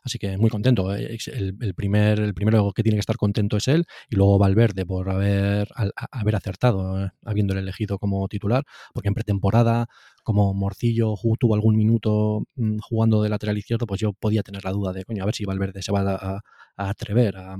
Así 0.02 0.18
que 0.18 0.36
muy 0.38 0.50
contento. 0.50 0.94
¿eh? 0.94 1.18
El, 1.26 1.74
primer, 1.74 2.20
el 2.20 2.34
primero 2.34 2.72
que 2.72 2.82
tiene 2.82 2.96
que 2.96 3.00
estar 3.00 3.16
contento 3.16 3.56
es 3.56 3.68
él 3.68 3.86
y 4.08 4.16
luego 4.16 4.38
Valverde 4.38 4.86
por 4.86 5.10
haber, 5.10 5.68
haber 6.10 6.36
acertado, 6.36 7.10
habiéndole 7.24 7.60
elegido 7.60 7.98
como 7.98 8.26
titular, 8.28 8.64
porque 8.94 9.08
en 9.08 9.14
pretemporada, 9.14 9.88
como 10.22 10.54
Morcillo 10.54 11.14
tuvo 11.38 11.54
algún 11.54 11.76
minuto 11.76 12.42
mm, 12.56 12.78
jugando 12.78 13.22
de 13.22 13.28
lateral 13.28 13.58
izquierdo, 13.58 13.86
pues 13.86 14.00
yo 14.00 14.12
podía 14.12 14.42
tener 14.42 14.64
la 14.64 14.72
duda 14.72 14.92
de, 14.92 15.04
coño, 15.04 15.22
a 15.22 15.26
ver 15.26 15.34
si 15.34 15.44
Valverde 15.44 15.82
se 15.82 15.92
va 15.92 16.00
a, 16.14 16.40
atrever 16.76 17.36
a, 17.36 17.56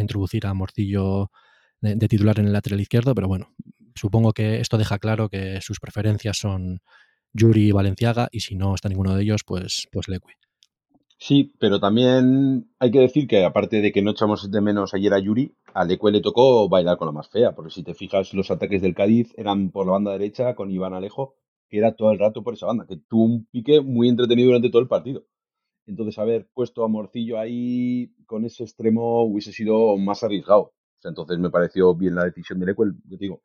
introducir 0.00 0.46
a 0.46 0.54
Morcillo 0.54 1.30
de, 1.80 1.96
de, 1.96 2.08
titular 2.08 2.38
en 2.38 2.46
el 2.46 2.52
lateral 2.52 2.80
izquierdo, 2.80 3.14
pero 3.14 3.28
bueno, 3.28 3.48
supongo 3.94 4.32
que 4.32 4.60
esto 4.60 4.78
deja 4.78 4.98
claro 4.98 5.28
que 5.28 5.60
sus 5.60 5.80
preferencias 5.80 6.38
son 6.38 6.80
Yuri 7.32 7.68
y 7.68 7.72
Valenciaga 7.72 8.28
y 8.32 8.40
si 8.40 8.56
no 8.56 8.74
está 8.74 8.88
ninguno 8.88 9.14
de 9.14 9.22
ellos, 9.22 9.42
pues, 9.44 9.88
pues 9.92 10.08
Leque. 10.08 10.34
Sí, 11.18 11.52
pero 11.58 11.80
también 11.80 12.70
hay 12.78 12.90
que 12.90 13.00
decir 13.00 13.28
que 13.28 13.44
aparte 13.44 13.82
de 13.82 13.92
que 13.92 14.00
no 14.00 14.12
echamos 14.12 14.50
de 14.50 14.60
menos 14.62 14.94
ayer 14.94 15.12
a 15.12 15.18
Yuri, 15.18 15.54
a 15.74 15.84
Leque 15.84 16.10
le 16.10 16.22
tocó 16.22 16.68
bailar 16.68 16.96
con 16.96 17.06
la 17.06 17.12
más 17.12 17.28
fea, 17.28 17.52
porque 17.54 17.70
si 17.70 17.82
te 17.82 17.94
fijas, 17.94 18.32
los 18.32 18.50
ataques 18.50 18.80
del 18.80 18.94
Cádiz 18.94 19.34
eran 19.36 19.70
por 19.70 19.84
la 19.84 19.92
banda 19.92 20.12
derecha 20.12 20.54
con 20.54 20.70
Iván 20.70 20.94
Alejo, 20.94 21.34
que 21.70 21.78
era 21.78 21.94
todo 21.94 22.10
el 22.12 22.18
rato 22.18 22.42
por 22.42 22.54
esa 22.54 22.66
banda, 22.66 22.86
que 22.86 22.96
tuvo 23.08 23.24
un 23.24 23.46
pique 23.46 23.80
muy 23.80 24.08
entretenido 24.08 24.48
durante 24.48 24.70
todo 24.70 24.82
el 24.82 24.88
partido. 24.88 25.24
Entonces, 25.86 26.18
haber 26.18 26.48
puesto 26.52 26.84
a 26.84 26.88
Morcillo 26.88 27.38
ahí 27.38 28.12
con 28.26 28.44
ese 28.44 28.64
extremo 28.64 29.24
hubiese 29.24 29.52
sido 29.52 29.96
más 29.96 30.22
arriesgado. 30.24 30.72
entonces 31.04 31.38
me 31.38 31.50
pareció 31.50 31.94
bien 31.94 32.16
la 32.16 32.24
decisión 32.24 32.60
de 32.60 32.66
Leque. 32.66 32.82
Yo 33.08 33.16
digo, 33.18 33.42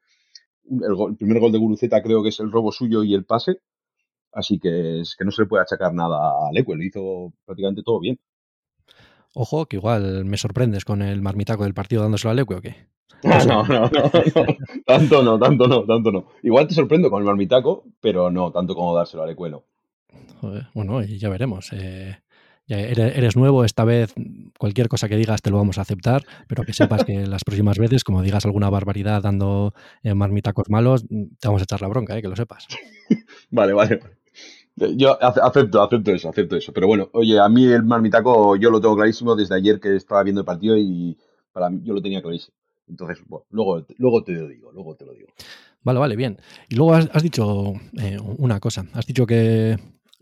el, 0.65 1.15
primer 1.17 1.39
gol 1.39 1.51
de 1.51 1.59
Guruceta 1.59 2.01
creo 2.03 2.23
que 2.23 2.29
es 2.29 2.39
el 2.39 2.51
robo 2.51 2.71
suyo 2.71 3.03
y 3.03 3.13
el 3.13 3.25
pase, 3.25 3.61
Así 4.31 4.59
que 4.59 4.99
es 5.01 5.15
que 5.17 5.23
no 5.23 5.31
se 5.31 5.43
le 5.43 5.47
puede 5.47 5.63
achacar 5.63 5.93
nada 5.93 6.17
a 6.17 6.51
Leque, 6.51 6.75
lo 6.75 6.83
hizo 6.83 7.33
prácticamente 7.45 7.83
todo 7.83 8.01
bien. 8.01 8.19
Ojo, 9.35 9.65
que 9.65 9.75
igual 9.75 10.23
me 10.25 10.37
sorprendes 10.37 10.85
con 10.85 11.01
el 11.01 11.21
marmitaco 11.21 11.63
del 11.63 11.73
partido 11.73 12.01
dándoselo 12.01 12.31
a 12.31 12.33
Leque 12.33 12.55
o 12.55 12.61
qué. 12.61 12.75
No, 13.23 13.63
no, 13.63 13.63
no, 13.63 13.89
no, 13.89 14.11
tanto 14.85 15.23
no, 15.23 15.39
tanto 15.39 15.67
no, 15.67 15.83
tanto 15.83 16.11
no. 16.11 16.27
Igual 16.43 16.67
te 16.67 16.75
sorprendo 16.75 17.09
con 17.09 17.21
el 17.21 17.25
marmitaco, 17.25 17.83
pero 17.99 18.29
no, 18.29 18.51
tanto 18.51 18.75
como 18.75 18.95
dárselo 18.95 19.23
a 19.23 19.27
Lecuelo. 19.27 19.65
Bueno, 20.73 21.01
ya 21.01 21.29
veremos. 21.29 21.71
Eh, 21.73 22.17
eres, 22.67 23.35
nuevo, 23.35 23.65
esta 23.65 23.83
vez 23.83 24.13
cualquier 24.57 24.87
cosa 24.87 25.09
que 25.09 25.17
digas 25.17 25.41
te 25.41 25.49
lo 25.49 25.57
vamos 25.57 25.77
a 25.77 25.81
aceptar, 25.81 26.23
pero 26.47 26.63
que 26.63 26.73
sepas 26.73 27.03
que 27.03 27.25
las 27.27 27.43
próximas 27.43 27.77
veces, 27.77 28.03
como 28.03 28.21
digas 28.21 28.45
alguna 28.45 28.69
barbaridad 28.69 29.21
dando 29.21 29.73
eh, 30.03 30.13
marmitacos 30.13 30.69
malos, 30.69 31.05
te 31.07 31.47
vamos 31.47 31.61
a 31.61 31.63
echar 31.63 31.81
la 31.81 31.87
bronca, 31.87 32.17
eh, 32.17 32.21
que 32.21 32.27
lo 32.27 32.35
sepas. 32.35 32.67
vale, 33.49 33.73
vale. 33.73 33.99
Yo 34.75 35.17
acepto, 35.23 35.81
acepto 35.81 36.11
eso, 36.11 36.29
acepto 36.29 36.55
eso. 36.57 36.73
Pero 36.73 36.87
bueno, 36.87 37.09
oye, 37.13 37.39
a 37.39 37.47
mí 37.47 37.65
el 37.65 37.83
marmitaco 37.83 38.57
yo 38.57 38.69
lo 38.69 38.81
tengo 38.81 38.95
clarísimo 38.95 39.35
desde 39.35 39.55
ayer 39.55 39.79
que 39.79 39.95
estaba 39.95 40.23
viendo 40.23 40.41
el 40.41 40.45
partido 40.45 40.77
y 40.77 41.17
para 41.53 41.69
mí 41.69 41.81
yo 41.83 41.93
lo 41.93 42.01
tenía 42.01 42.21
clarísimo. 42.21 42.55
Entonces, 42.87 43.23
bueno, 43.25 43.45
luego, 43.49 43.85
luego 43.97 44.23
te 44.23 44.33
lo 44.33 44.47
digo, 44.47 44.71
luego 44.71 44.95
te 44.95 45.05
lo 45.05 45.13
digo. 45.13 45.29
Vale, 45.81 45.99
vale, 45.99 46.15
bien. 46.15 46.37
Y 46.67 46.75
luego 46.75 46.93
has, 46.93 47.23
dicho 47.23 47.73
eh, 47.99 48.17
una 48.37 48.59
cosa. 48.59 48.85
Has 48.93 49.05
dicho 49.05 49.25
que 49.25 49.77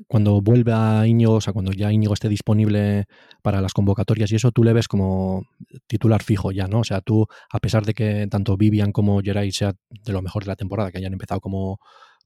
cuando 0.08 0.42
vuelve 0.42 0.72
a 0.74 1.08
Íñigo, 1.08 1.36
o 1.36 1.42
sea, 1.42 1.54
cuando 1.54 1.72
ya 1.72 1.92
Íñigo 1.92 2.14
esté 2.14 2.30
disponible 2.30 3.06
para 3.42 3.62
las 3.62 3.74
convocatorias 3.74 4.32
y 4.32 4.36
eso, 4.36 4.52
tú 4.52 4.64
le 4.64 4.74
ves 4.74 4.88
como 4.88 5.46
titular 5.88 6.22
fijo 6.22 6.52
ya, 6.52 6.68
¿no? 6.68 6.80
O 6.80 6.84
sea, 6.84 7.02
tú, 7.02 7.26
a 7.52 7.60
pesar 7.60 7.86
de 7.86 7.94
que 7.94 8.28
tanto 8.30 8.58
Vivian 8.58 8.92
como 8.92 9.22
Geray 9.22 9.52
sea 9.52 9.74
de 9.90 10.14
lo 10.14 10.22
mejor 10.22 10.44
de 10.44 10.50
la 10.50 10.56
temporada, 10.56 10.92
que 10.92 10.98
hayan 10.98 11.14
empezado 11.14 11.40
como, 11.40 11.80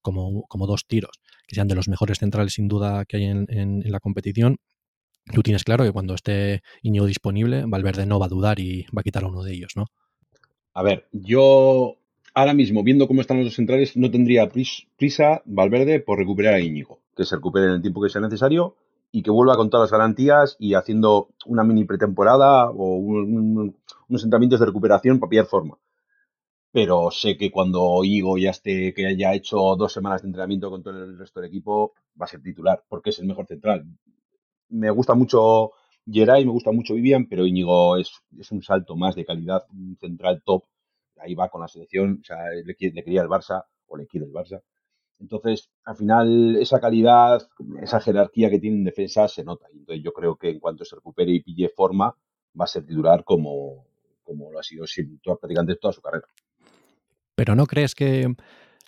como, 0.07 0.43
como 0.43 0.67
dos 0.67 0.85
tiros, 0.87 1.19
que 1.47 1.55
sean 1.55 1.67
de 1.67 1.75
los 1.75 1.89
mejores 1.89 2.19
centrales 2.19 2.53
sin 2.53 2.69
duda 2.69 3.03
que 3.03 3.17
hay 3.17 3.25
en, 3.25 3.45
en, 3.49 3.91
la 3.91 3.99
competición, 3.99 4.55
tú 5.33 5.43
tienes 5.43 5.65
claro 5.65 5.83
que 5.83 5.91
cuando 5.91 6.13
esté 6.13 6.61
Íñigo 6.81 7.05
disponible, 7.05 7.65
Valverde 7.67 8.05
no 8.05 8.17
va 8.17 8.27
a 8.27 8.29
dudar 8.29 8.57
y 8.61 8.85
va 8.95 9.01
a 9.01 9.03
quitar 9.03 9.25
a 9.25 9.27
uno 9.27 9.43
de 9.43 9.53
ellos, 9.53 9.73
¿no? 9.75 9.87
A 10.73 10.81
ver, 10.81 11.09
yo 11.11 11.97
ahora 12.33 12.53
mismo, 12.53 12.83
viendo 12.83 13.05
cómo 13.09 13.19
están 13.19 13.35
los 13.35 13.47
dos 13.47 13.55
centrales, 13.55 13.97
no 13.97 14.09
tendría 14.09 14.47
prisa 14.47 15.41
Valverde 15.43 15.99
por 15.99 16.19
recuperar 16.19 16.53
a 16.53 16.61
Íñigo. 16.61 17.01
Que 17.13 17.25
se 17.25 17.35
recupere 17.35 17.65
en 17.65 17.73
el 17.73 17.81
tiempo 17.81 18.01
que 18.01 18.09
sea 18.09 18.21
necesario 18.21 18.77
y 19.11 19.23
que 19.23 19.31
vuelva 19.31 19.57
con 19.57 19.69
todas 19.69 19.91
las 19.91 19.91
garantías 19.91 20.55
y 20.57 20.75
haciendo 20.75 21.27
una 21.45 21.65
mini 21.65 21.83
pretemporada 21.83 22.69
o 22.69 22.95
unos 22.95 24.23
entrenamientos 24.23 24.61
de 24.61 24.67
recuperación 24.67 25.19
para 25.19 25.29
pillar 25.29 25.47
forma. 25.47 25.77
Pero 26.71 27.11
sé 27.11 27.37
que 27.37 27.51
cuando 27.51 28.03
Íñigo 28.03 28.37
ya 28.37 28.51
esté, 28.51 28.93
que 28.93 29.07
haya 29.07 29.33
hecho 29.33 29.57
dos 29.75 29.93
semanas 29.93 30.21
de 30.21 30.27
entrenamiento 30.27 30.69
con 30.69 30.83
todo 30.83 31.03
el 31.03 31.17
resto 31.17 31.39
del 31.39 31.49
equipo, 31.49 31.93
va 32.19 32.25
a 32.25 32.27
ser 32.27 32.41
titular, 32.41 32.83
porque 32.87 33.09
es 33.11 33.19
el 33.19 33.27
mejor 33.27 33.47
central. 33.47 33.85
Me 34.69 34.89
gusta 34.91 35.15
mucho 35.15 35.71
Geray, 36.05 36.45
me 36.45 36.51
gusta 36.51 36.71
mucho 36.71 36.93
Vivian, 36.93 37.27
pero 37.27 37.45
Íñigo 37.45 37.97
es, 37.97 38.11
es 38.37 38.51
un 38.51 38.61
salto 38.61 38.95
más 38.95 39.15
de 39.15 39.25
calidad, 39.25 39.65
un 39.71 39.97
central 39.99 40.41
top 40.43 40.63
ahí 41.19 41.35
va 41.35 41.49
con 41.49 41.61
la 41.61 41.67
selección, 41.67 42.19
o 42.21 42.23
sea, 42.23 42.37
le, 42.49 42.75
quería 42.75 43.21
el 43.21 43.27
Barça 43.27 43.63
o 43.87 43.97
le 43.97 44.07
quiere 44.07 44.25
el 44.25 44.33
Barça. 44.33 44.61
Entonces, 45.19 45.69
al 45.83 45.95
final, 45.95 46.57
esa 46.57 46.79
calidad, 46.79 47.47
esa 47.81 47.99
jerarquía 47.99 48.49
que 48.49 48.59
tiene 48.59 48.77
en 48.77 48.83
defensa 48.83 49.27
se 49.27 49.43
nota. 49.43 49.65
Entonces, 49.73 50.03
yo 50.03 50.13
creo 50.13 50.35
que 50.35 50.49
en 50.49 50.59
cuanto 50.59 50.85
se 50.85 50.95
recupere 50.95 51.31
y 51.31 51.41
pille 51.41 51.69
forma, 51.69 52.15
va 52.59 52.65
a 52.65 52.67
ser 52.67 52.85
titular 52.85 53.23
como, 53.23 53.87
como 54.23 54.51
lo 54.51 54.59
ha 54.59 54.63
sido 54.63 54.85
prácticamente 55.39 55.77
toda 55.77 55.93
su 55.93 56.01
carrera. 56.01 56.27
Pero 57.37 57.53
¿no 57.55 57.67
crees 57.67 57.93
que 57.93 58.33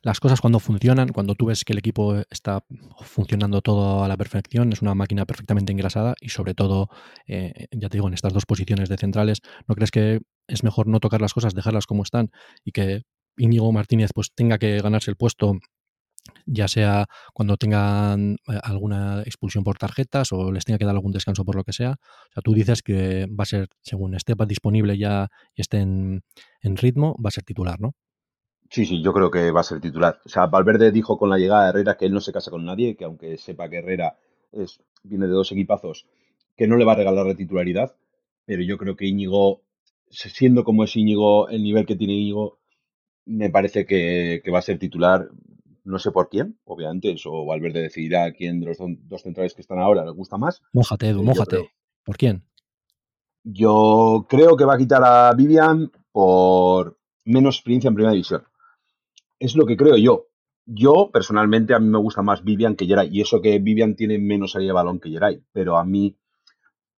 las 0.02 0.20
cosas 0.20 0.42
cuando 0.42 0.60
funcionan, 0.60 1.10
cuando 1.10 1.36
tú 1.36 1.46
ves 1.46 1.64
que 1.64 1.74
el 1.74 1.78
equipo 1.78 2.16
está 2.32 2.64
funcionando 3.02 3.62
todo 3.62 4.04
a 4.04 4.08
la 4.08 4.18
perfección, 4.18 4.74
es 4.74 4.82
una 4.82 4.96
máquina 4.96 5.28
perfectamente 5.28 5.72
engrasada 5.72 6.16
y 6.20 6.30
sobre 6.30 6.56
todo, 6.56 6.90
eh, 7.28 7.68
ya 7.72 7.90
te 7.90 7.98
digo, 7.98 8.08
en 8.08 8.16
estas 8.16 8.34
dos 8.34 8.48
posiciones 8.48 8.90
de 8.90 8.98
centrales, 8.98 9.42
¿no 9.68 9.76
crees 9.76 9.92
que 9.92 10.22
es 10.48 10.64
mejor 10.64 10.88
no 10.88 11.00
tocar 11.00 11.22
las 11.22 11.36
cosas, 11.36 11.54
dejarlas 11.54 11.86
como 11.86 12.02
están 12.02 12.32
y 12.66 12.72
que 12.72 13.04
Íñigo 13.38 13.72
Martínez 13.72 14.10
pues 14.16 14.32
tenga 14.34 14.58
que 14.58 14.80
ganarse 14.82 15.12
el 15.12 15.16
puesto 15.18 15.60
ya 16.48 16.68
sea 16.68 17.06
cuando 17.34 17.58
tengan 17.58 18.38
eh, 18.48 18.60
alguna 18.64 19.22
expulsión 19.28 19.64
por 19.64 19.78
tarjetas 19.78 20.32
o 20.32 20.52
les 20.52 20.66
tenga 20.66 20.80
que 20.80 20.86
dar 20.86 20.96
algún 20.96 21.12
descanso 21.12 21.46
por 21.46 21.56
lo 21.56 21.64
que 21.64 21.74
sea. 21.74 21.92
O 21.92 22.34
sea, 22.34 22.42
tú 22.44 22.54
dices 22.54 22.82
que 22.82 23.28
va 23.28 23.44
a 23.44 23.46
ser, 23.46 23.68
según 23.82 24.16
esté 24.16 24.34
disponible 24.48 24.98
ya 24.98 25.28
y 25.56 25.62
esté 25.62 25.80
en 25.82 26.24
ritmo, 26.64 27.16
va 27.24 27.30
a 27.30 27.32
ser 27.32 27.44
titular, 27.44 27.80
¿no? 27.80 27.94
Sí, 28.70 28.86
sí, 28.86 29.02
yo 29.02 29.14
creo 29.14 29.32
que 29.32 29.52
va 29.52 29.62
a 29.62 29.64
ser 29.64 29.82
titular. 29.82 30.20
O 30.24 30.30
sea, 30.30 30.46
Valverde 30.46 30.92
dijo 30.92 31.18
con 31.18 31.30
la 31.30 31.38
llegada 31.38 31.64
de 31.64 31.70
Herrera 31.70 31.98
que 31.98 32.06
él 32.06 32.14
no 32.14 32.22
se 32.22 32.32
casa 32.32 32.52
con 32.52 32.66
nadie, 32.66 32.96
que 32.96 33.04
aunque 33.04 33.38
sepa 33.38 33.68
que 33.68 33.78
Herrera 33.78 34.18
es, 34.52 34.80
viene 35.04 35.26
de 35.26 35.34
dos 35.34 35.52
equipazos, 35.52 36.06
que 36.56 36.68
no 36.68 36.78
le 36.78 36.86
va 36.86 36.92
a 36.92 36.96
regalar 36.96 37.26
la 37.26 37.36
titularidad. 37.36 37.96
Pero 38.46 38.62
yo 38.62 38.78
creo 38.78 38.96
que 38.96 39.08
Íñigo, 39.08 39.62
siendo 40.10 40.64
como 40.64 40.84
es 40.84 40.96
Íñigo, 40.96 41.50
el 41.50 41.64
nivel 41.64 41.88
que 41.88 41.96
tiene 41.96 42.14
Íñigo, 42.14 42.60
me 43.26 43.50
parece 43.50 43.86
que, 43.86 44.44
va 44.54 44.60
a 44.60 44.64
ser 44.64 44.78
titular. 44.78 45.30
No 45.84 45.98
sé 45.98 46.12
por 46.12 46.30
quién, 46.30 46.60
obviamente, 46.66 47.12
eso 47.12 47.46
Valverde 47.46 47.82
decidirá 47.82 48.32
quién 48.34 48.60
de 48.60 48.68
los 48.68 48.78
dos 48.80 49.24
centrales 49.24 49.56
que 49.56 49.62
están 49.62 49.80
ahora 49.80 50.06
le 50.06 50.12
gusta 50.12 50.38
más. 50.38 50.62
Mójate, 50.74 51.10
Edu, 51.10 51.24
mójate. 51.24 51.72
¿Por 52.04 52.18
quién? 52.18 52.44
Yo 53.44 54.28
creo 54.30 54.56
que 54.56 54.66
va 54.66 54.76
a 54.76 54.78
quitar 54.78 55.04
a 55.04 55.34
Vivian 55.34 55.92
por 56.12 57.00
menos 57.26 57.56
experiencia 57.56 57.88
en 57.88 57.96
primera 57.96 58.12
división 58.12 58.44
es 59.40 59.56
lo 59.56 59.66
que 59.66 59.78
creo 59.78 59.98
yo. 59.98 60.28
Yo, 60.66 61.10
personalmente, 61.12 61.74
a 61.74 61.80
mí 61.80 61.88
me 61.88 61.98
gusta 61.98 62.22
más 62.22 62.44
Vivian 62.44 62.76
que 62.76 62.86
Geray. 62.86 63.10
Y 63.12 63.22
eso 63.22 63.42
que 63.42 63.58
Vivian 63.60 63.96
tiene 63.96 64.20
menos 64.20 64.52
salida 64.52 64.70
de 64.70 64.74
balón 64.74 65.00
que 65.00 65.10
Geray. 65.10 65.44
Pero 65.52 65.78
a 65.78 65.86
mí 65.86 66.18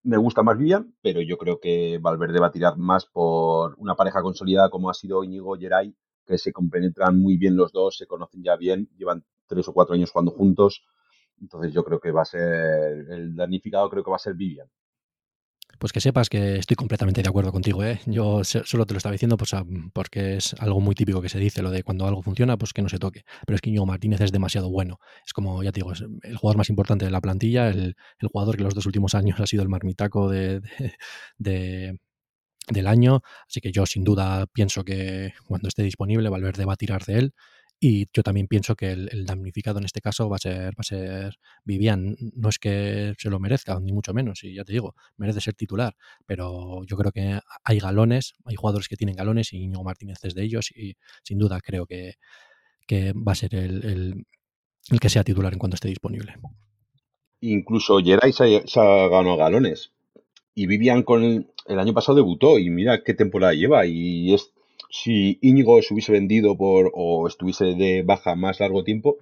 me 0.04 0.18
gusta 0.18 0.44
más 0.44 0.58
Vivian, 0.58 0.96
pero 1.02 1.22
yo 1.22 1.38
creo 1.38 1.60
que 1.60 2.00
Valverde 2.02 2.40
va 2.40 2.48
a 2.48 2.52
tirar 2.52 2.78
más 2.78 3.06
por 3.06 3.76
una 3.78 3.96
pareja 3.96 4.22
consolidada 4.22 4.70
como 4.70 4.90
ha 4.90 4.94
sido 4.94 5.24
Íñigo 5.24 5.56
Geray, 5.58 5.96
que 6.26 6.38
se 6.38 6.52
compenetran 6.52 7.18
muy 7.20 7.38
bien 7.38 7.56
los 7.56 7.72
dos, 7.72 7.98
se 7.98 8.08
conocen 8.08 8.44
ya 8.44 8.56
bien, 8.56 8.90
llevan 8.98 9.24
tres 9.48 9.68
o 9.68 9.74
cuatro 9.74 9.94
años 9.96 10.12
jugando 10.12 10.32
juntos. 10.32 10.84
Entonces 11.40 11.74
yo 11.74 11.84
creo 11.84 12.00
que 12.00 12.12
va 12.12 12.24
a 12.24 12.26
ser, 12.26 13.06
el 13.10 13.36
damnificado 13.36 13.90
creo 13.90 14.04
que 14.04 14.10
va 14.12 14.16
a 14.16 14.20
ser 14.20 14.34
Vivian. 14.34 14.68
Pues 15.80 15.92
que 15.92 16.02
sepas 16.02 16.30
que 16.30 16.58
estoy 16.58 16.76
completamente 16.76 17.24
de 17.24 17.30
acuerdo 17.30 17.52
contigo. 17.52 17.84
¿eh? 17.84 18.00
Yo 18.06 18.44
solo 18.44 18.86
te 18.86 18.94
lo 18.94 18.98
estaba 18.98 19.14
diciendo 19.14 19.38
pues, 19.38 19.52
porque 19.94 20.38
es 20.38 20.54
algo 20.60 20.80
muy 20.80 20.96
típico 20.96 21.22
que 21.22 21.30
se 21.30 21.40
dice, 21.40 21.62
lo 21.62 21.72
de 21.72 21.84
cuando 21.84 22.06
algo 22.08 22.22
funciona, 22.22 22.58
pues 22.58 22.74
que 22.74 22.82
no 22.82 22.90
se 22.90 23.00
toque. 23.00 23.24
Pero 23.46 23.56
es 23.56 23.62
que 23.62 23.70
Íñigo 23.70 23.86
Martínez 23.86 24.22
es 24.22 24.32
demasiado 24.32 24.70
bueno. 24.70 25.00
Es 25.26 25.34
como, 25.34 25.64
ya 25.64 25.72
te 25.72 25.80
digo, 25.80 25.94
es 25.94 26.02
el 26.02 26.38
jugador 26.38 26.58
más 26.58 26.70
importante 26.70 27.06
de 27.06 27.12
la 27.12 27.22
plantilla, 27.22 27.70
el, 27.70 27.96
jugador 28.32 28.58
que 28.58 28.64
los 28.64 28.76
dos 28.76 28.86
últimos 28.86 29.16
años 29.16 29.40
ha 29.40 29.48
sido 29.48 29.64
el 29.64 29.70
marmitaco 29.70 30.30
de, 30.30 30.62
del 31.38 32.88
año. 32.88 33.22
Así 33.48 33.62
que 33.62 33.72
yo 33.72 33.86
sin 33.86 34.04
duda 34.04 34.46
pienso 34.48 34.84
que 34.84 35.34
cuando 35.46 35.68
esté 35.68 35.84
disponible 35.84 36.30
Valverde 36.30 36.66
va 36.66 36.74
a 36.74 36.78
tirar 36.78 37.06
de 37.06 37.18
él. 37.18 37.34
Y 37.84 38.08
yo 38.14 38.22
también 38.22 38.46
pienso 38.48 38.76
que 38.76 38.92
el, 38.92 39.26
damnificado 39.26 39.80
en 39.80 39.86
este 39.86 40.02
caso 40.02 40.30
va 40.30 40.36
a 40.36 40.40
ser, 40.40 40.68
va 40.68 40.82
a 40.82 40.84
ser 40.84 41.40
Vivian. 41.64 42.16
No 42.36 42.50
es 42.50 42.60
que 42.60 43.16
se 43.18 43.32
lo 43.32 43.40
merezca, 43.40 43.80
ni 43.80 43.92
mucho 43.92 44.14
menos, 44.14 44.44
y 44.44 44.54
ya 44.54 44.64
te 44.64 44.72
digo, 44.72 44.94
merece 45.18 45.42
ser 45.42 45.56
titular. 45.56 45.96
Pero 46.28 46.84
yo 46.86 46.96
creo 46.96 47.12
que 47.12 47.40
hay 47.64 47.80
galones, 47.80 48.36
hay 48.46 48.56
jugadores 48.56 48.88
que 48.88 48.98
tienen 48.98 49.16
galones 49.16 49.52
y 49.52 49.64
Íñigo 49.64 49.84
Martínez 49.84 50.20
es 50.22 50.36
de 50.36 50.44
ellos, 50.44 50.70
y 50.76 50.96
sin 51.24 51.40
duda 51.40 51.60
creo 51.60 51.88
que, 51.88 52.14
va 53.16 53.32
a 53.32 53.36
ser 53.36 53.56
el, 53.56 54.28
que 55.00 55.10
sea 55.10 55.24
titular 55.24 55.52
en 55.52 55.58
cuanto 55.58 55.74
esté 55.74 55.88
disponible. 55.88 56.36
Incluso 57.40 57.98
Geray 57.98 58.32
se, 58.32 58.64
ha 58.76 59.08
ganado 59.08 59.38
galones. 59.38 59.92
Y 60.54 60.68
Vivian 60.68 61.02
con 61.02 61.24
el, 61.24 61.48
el 61.66 61.80
año 61.80 61.96
pasado 61.96 62.18
debutó, 62.18 62.60
y 62.60 62.70
mira 62.70 63.04
qué 63.04 63.16
temporada 63.16 63.56
lleva, 63.56 63.88
y 63.88 64.36
es 64.36 64.54
si 64.90 65.38
Íñigo 65.42 65.82
se 65.82 65.94
hubiese 65.94 66.12
vendido 66.12 66.58
por 66.58 66.92
o 66.94 67.28
estuviese 67.28 67.76
de 67.76 68.04
baja 68.04 68.36
más 68.36 68.60
largo 68.60 68.84
tiempo, 68.84 69.18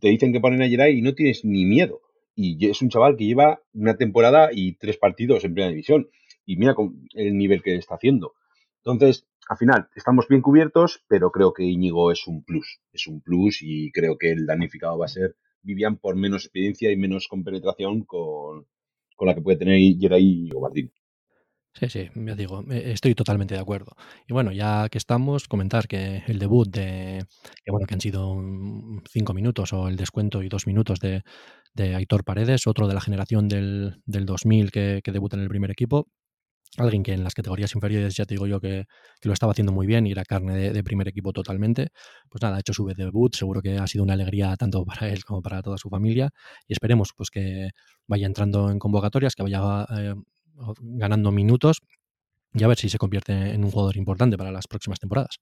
te 0.00 0.08
dicen 0.08 0.32
que 0.32 0.40
ponen 0.40 0.62
a 0.62 0.68
Geray 0.68 0.98
y 0.98 1.02
no 1.02 1.14
tienes 1.14 1.44
ni 1.44 1.64
miedo. 1.64 2.00
Y 2.34 2.68
es 2.68 2.80
un 2.80 2.90
chaval 2.90 3.16
que 3.16 3.24
lleva 3.24 3.60
una 3.72 3.96
temporada 3.96 4.50
y 4.52 4.76
tres 4.76 4.96
partidos 4.96 5.44
en 5.44 5.52
primera 5.52 5.70
división. 5.70 6.08
Y 6.46 6.56
mira 6.56 6.74
el 7.14 7.36
nivel 7.36 7.62
que 7.62 7.76
está 7.76 7.96
haciendo. 7.96 8.34
Entonces, 8.78 9.26
al 9.48 9.58
final, 9.58 9.88
estamos 9.94 10.28
bien 10.28 10.42
cubiertos, 10.42 11.04
pero 11.08 11.30
creo 11.32 11.52
que 11.52 11.64
Íñigo 11.64 12.12
es 12.12 12.26
un 12.26 12.44
plus. 12.44 12.80
Es 12.92 13.06
un 13.06 13.20
plus 13.20 13.62
y 13.62 13.90
creo 13.92 14.16
que 14.16 14.30
el 14.30 14.46
damnificado 14.46 14.96
va 14.98 15.06
a 15.06 15.08
ser 15.08 15.36
Vivian 15.62 15.98
por 15.98 16.16
menos 16.16 16.44
experiencia 16.44 16.90
y 16.90 16.96
menos 16.96 17.28
compenetración 17.28 18.04
con, 18.04 18.66
con 19.16 19.28
la 19.28 19.34
que 19.34 19.42
puede 19.42 19.58
tener 19.58 19.78
Geray 19.98 20.24
y 20.24 20.38
Íñigo 20.38 20.60
Martín. 20.60 20.92
Sí, 21.80 21.88
sí, 21.88 22.10
ya 22.14 22.34
digo, 22.34 22.62
estoy 22.70 23.14
totalmente 23.14 23.54
de 23.54 23.60
acuerdo. 23.60 23.96
Y 24.28 24.34
bueno, 24.34 24.52
ya 24.52 24.90
que 24.90 24.98
estamos, 24.98 25.48
comentar 25.48 25.88
que 25.88 26.22
el 26.26 26.38
debut 26.38 26.68
de, 26.68 27.24
que 27.64 27.70
bueno, 27.70 27.86
que 27.86 27.94
han 27.94 28.02
sido 28.02 28.36
cinco 29.10 29.32
minutos 29.32 29.72
o 29.72 29.88
el 29.88 29.96
descuento 29.96 30.42
y 30.42 30.50
dos 30.50 30.66
minutos 30.66 31.00
de, 31.00 31.22
de 31.72 31.94
Aitor 31.94 32.22
Paredes, 32.24 32.66
otro 32.66 32.86
de 32.86 32.92
la 32.92 33.00
generación 33.00 33.48
del, 33.48 34.02
del 34.04 34.26
2000 34.26 34.70
que, 34.70 35.00
que 35.02 35.10
debuta 35.10 35.36
en 35.36 35.42
el 35.42 35.48
primer 35.48 35.70
equipo, 35.70 36.08
alguien 36.76 37.02
que 37.02 37.12
en 37.12 37.24
las 37.24 37.34
categorías 37.34 37.74
inferiores 37.74 38.14
ya 38.14 38.24
te 38.26 38.34
digo 38.34 38.46
yo 38.46 38.60
que, 38.60 38.84
lo 39.22 39.32
estaba 39.32 39.52
haciendo 39.52 39.72
muy 39.72 39.86
bien 39.86 40.06
y 40.06 40.12
era 40.12 40.24
carne 40.24 40.72
de, 40.72 40.84
primer 40.84 41.08
equipo 41.08 41.32
totalmente. 41.32 41.88
Pues 42.28 42.42
nada, 42.42 42.56
ha 42.56 42.60
hecho 42.60 42.72
su 42.72 42.86
debut, 42.86 43.34
seguro 43.34 43.60
que 43.62 43.76
ha 43.78 43.86
sido 43.86 44.04
una 44.04 44.14
alegría 44.14 44.56
tanto 44.56 44.84
para 44.86 45.08
él 45.08 45.24
como 45.24 45.42
para 45.42 45.62
toda 45.62 45.78
su 45.78 45.88
familia 45.88 46.30
y 46.68 46.72
esperemos 46.72 47.10
pues 47.16 47.30
que 47.30 47.70
vaya 48.06 48.26
entrando 48.26 48.70
en 48.70 48.78
convocatorias, 48.78 49.34
que 49.34 49.42
vaya 49.42 49.86
eh, 49.98 50.14
ganando 50.80 51.30
minutos 51.30 51.82
y 52.52 52.64
a 52.64 52.68
ver 52.68 52.78
si 52.78 52.88
se 52.88 52.98
convierte 52.98 53.32
en 53.32 53.64
un 53.64 53.70
jugador 53.70 53.96
importante 53.96 54.36
para 54.36 54.52
las 54.52 54.66
próximas 54.66 54.98
temporadas. 54.98 55.40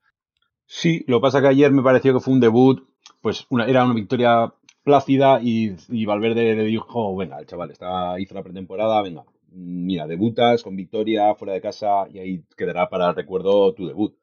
Sí, 0.66 1.04
lo 1.06 1.18
que 1.18 1.22
pasa 1.22 1.40
que 1.40 1.48
ayer 1.48 1.72
me 1.72 1.82
pareció 1.82 2.12
que 2.12 2.20
fue 2.20 2.34
un 2.34 2.40
debut, 2.40 2.86
pues 3.22 3.46
una, 3.48 3.66
era 3.66 3.84
una 3.84 3.94
victoria 3.94 4.52
plácida 4.82 5.40
y, 5.42 6.04
Valverde 6.04 6.54
le 6.54 6.64
dijo, 6.64 7.16
venga, 7.16 7.38
el 7.38 7.46
chaval 7.46 7.70
está, 7.70 8.20
hizo 8.20 8.34
la 8.34 8.42
pretemporada, 8.42 9.00
venga, 9.02 9.24
mira, 9.50 10.06
debutas 10.06 10.62
con 10.62 10.76
victoria 10.76 11.34
fuera 11.34 11.54
de 11.54 11.62
casa 11.62 12.06
y 12.10 12.18
ahí 12.18 12.44
quedará 12.56 12.88
para 12.88 13.08
el 13.10 13.16
recuerdo 13.16 13.72
tu 13.74 13.86
debut. 13.86 14.14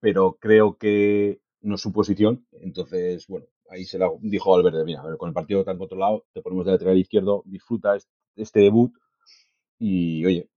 Pero 0.00 0.36
creo 0.40 0.76
que 0.76 1.40
no 1.62 1.76
es 1.76 1.80
su 1.80 1.92
posición, 1.92 2.46
entonces, 2.60 3.26
bueno, 3.28 3.46
ahí 3.70 3.84
se 3.84 3.98
la 3.98 4.10
dijo 4.20 4.50
Valverde, 4.50 4.84
mira, 4.84 5.02
con 5.16 5.28
el 5.28 5.34
partido 5.34 5.64
tan 5.64 5.78
controlado, 5.78 6.24
te 6.32 6.42
ponemos 6.42 6.66
de 6.66 6.72
lateral 6.72 6.98
izquierdo, 6.98 7.42
disfruta 7.46 7.96
este 8.36 8.60
debut 8.60 8.92
y, 9.84 10.24
oye, 10.24 10.48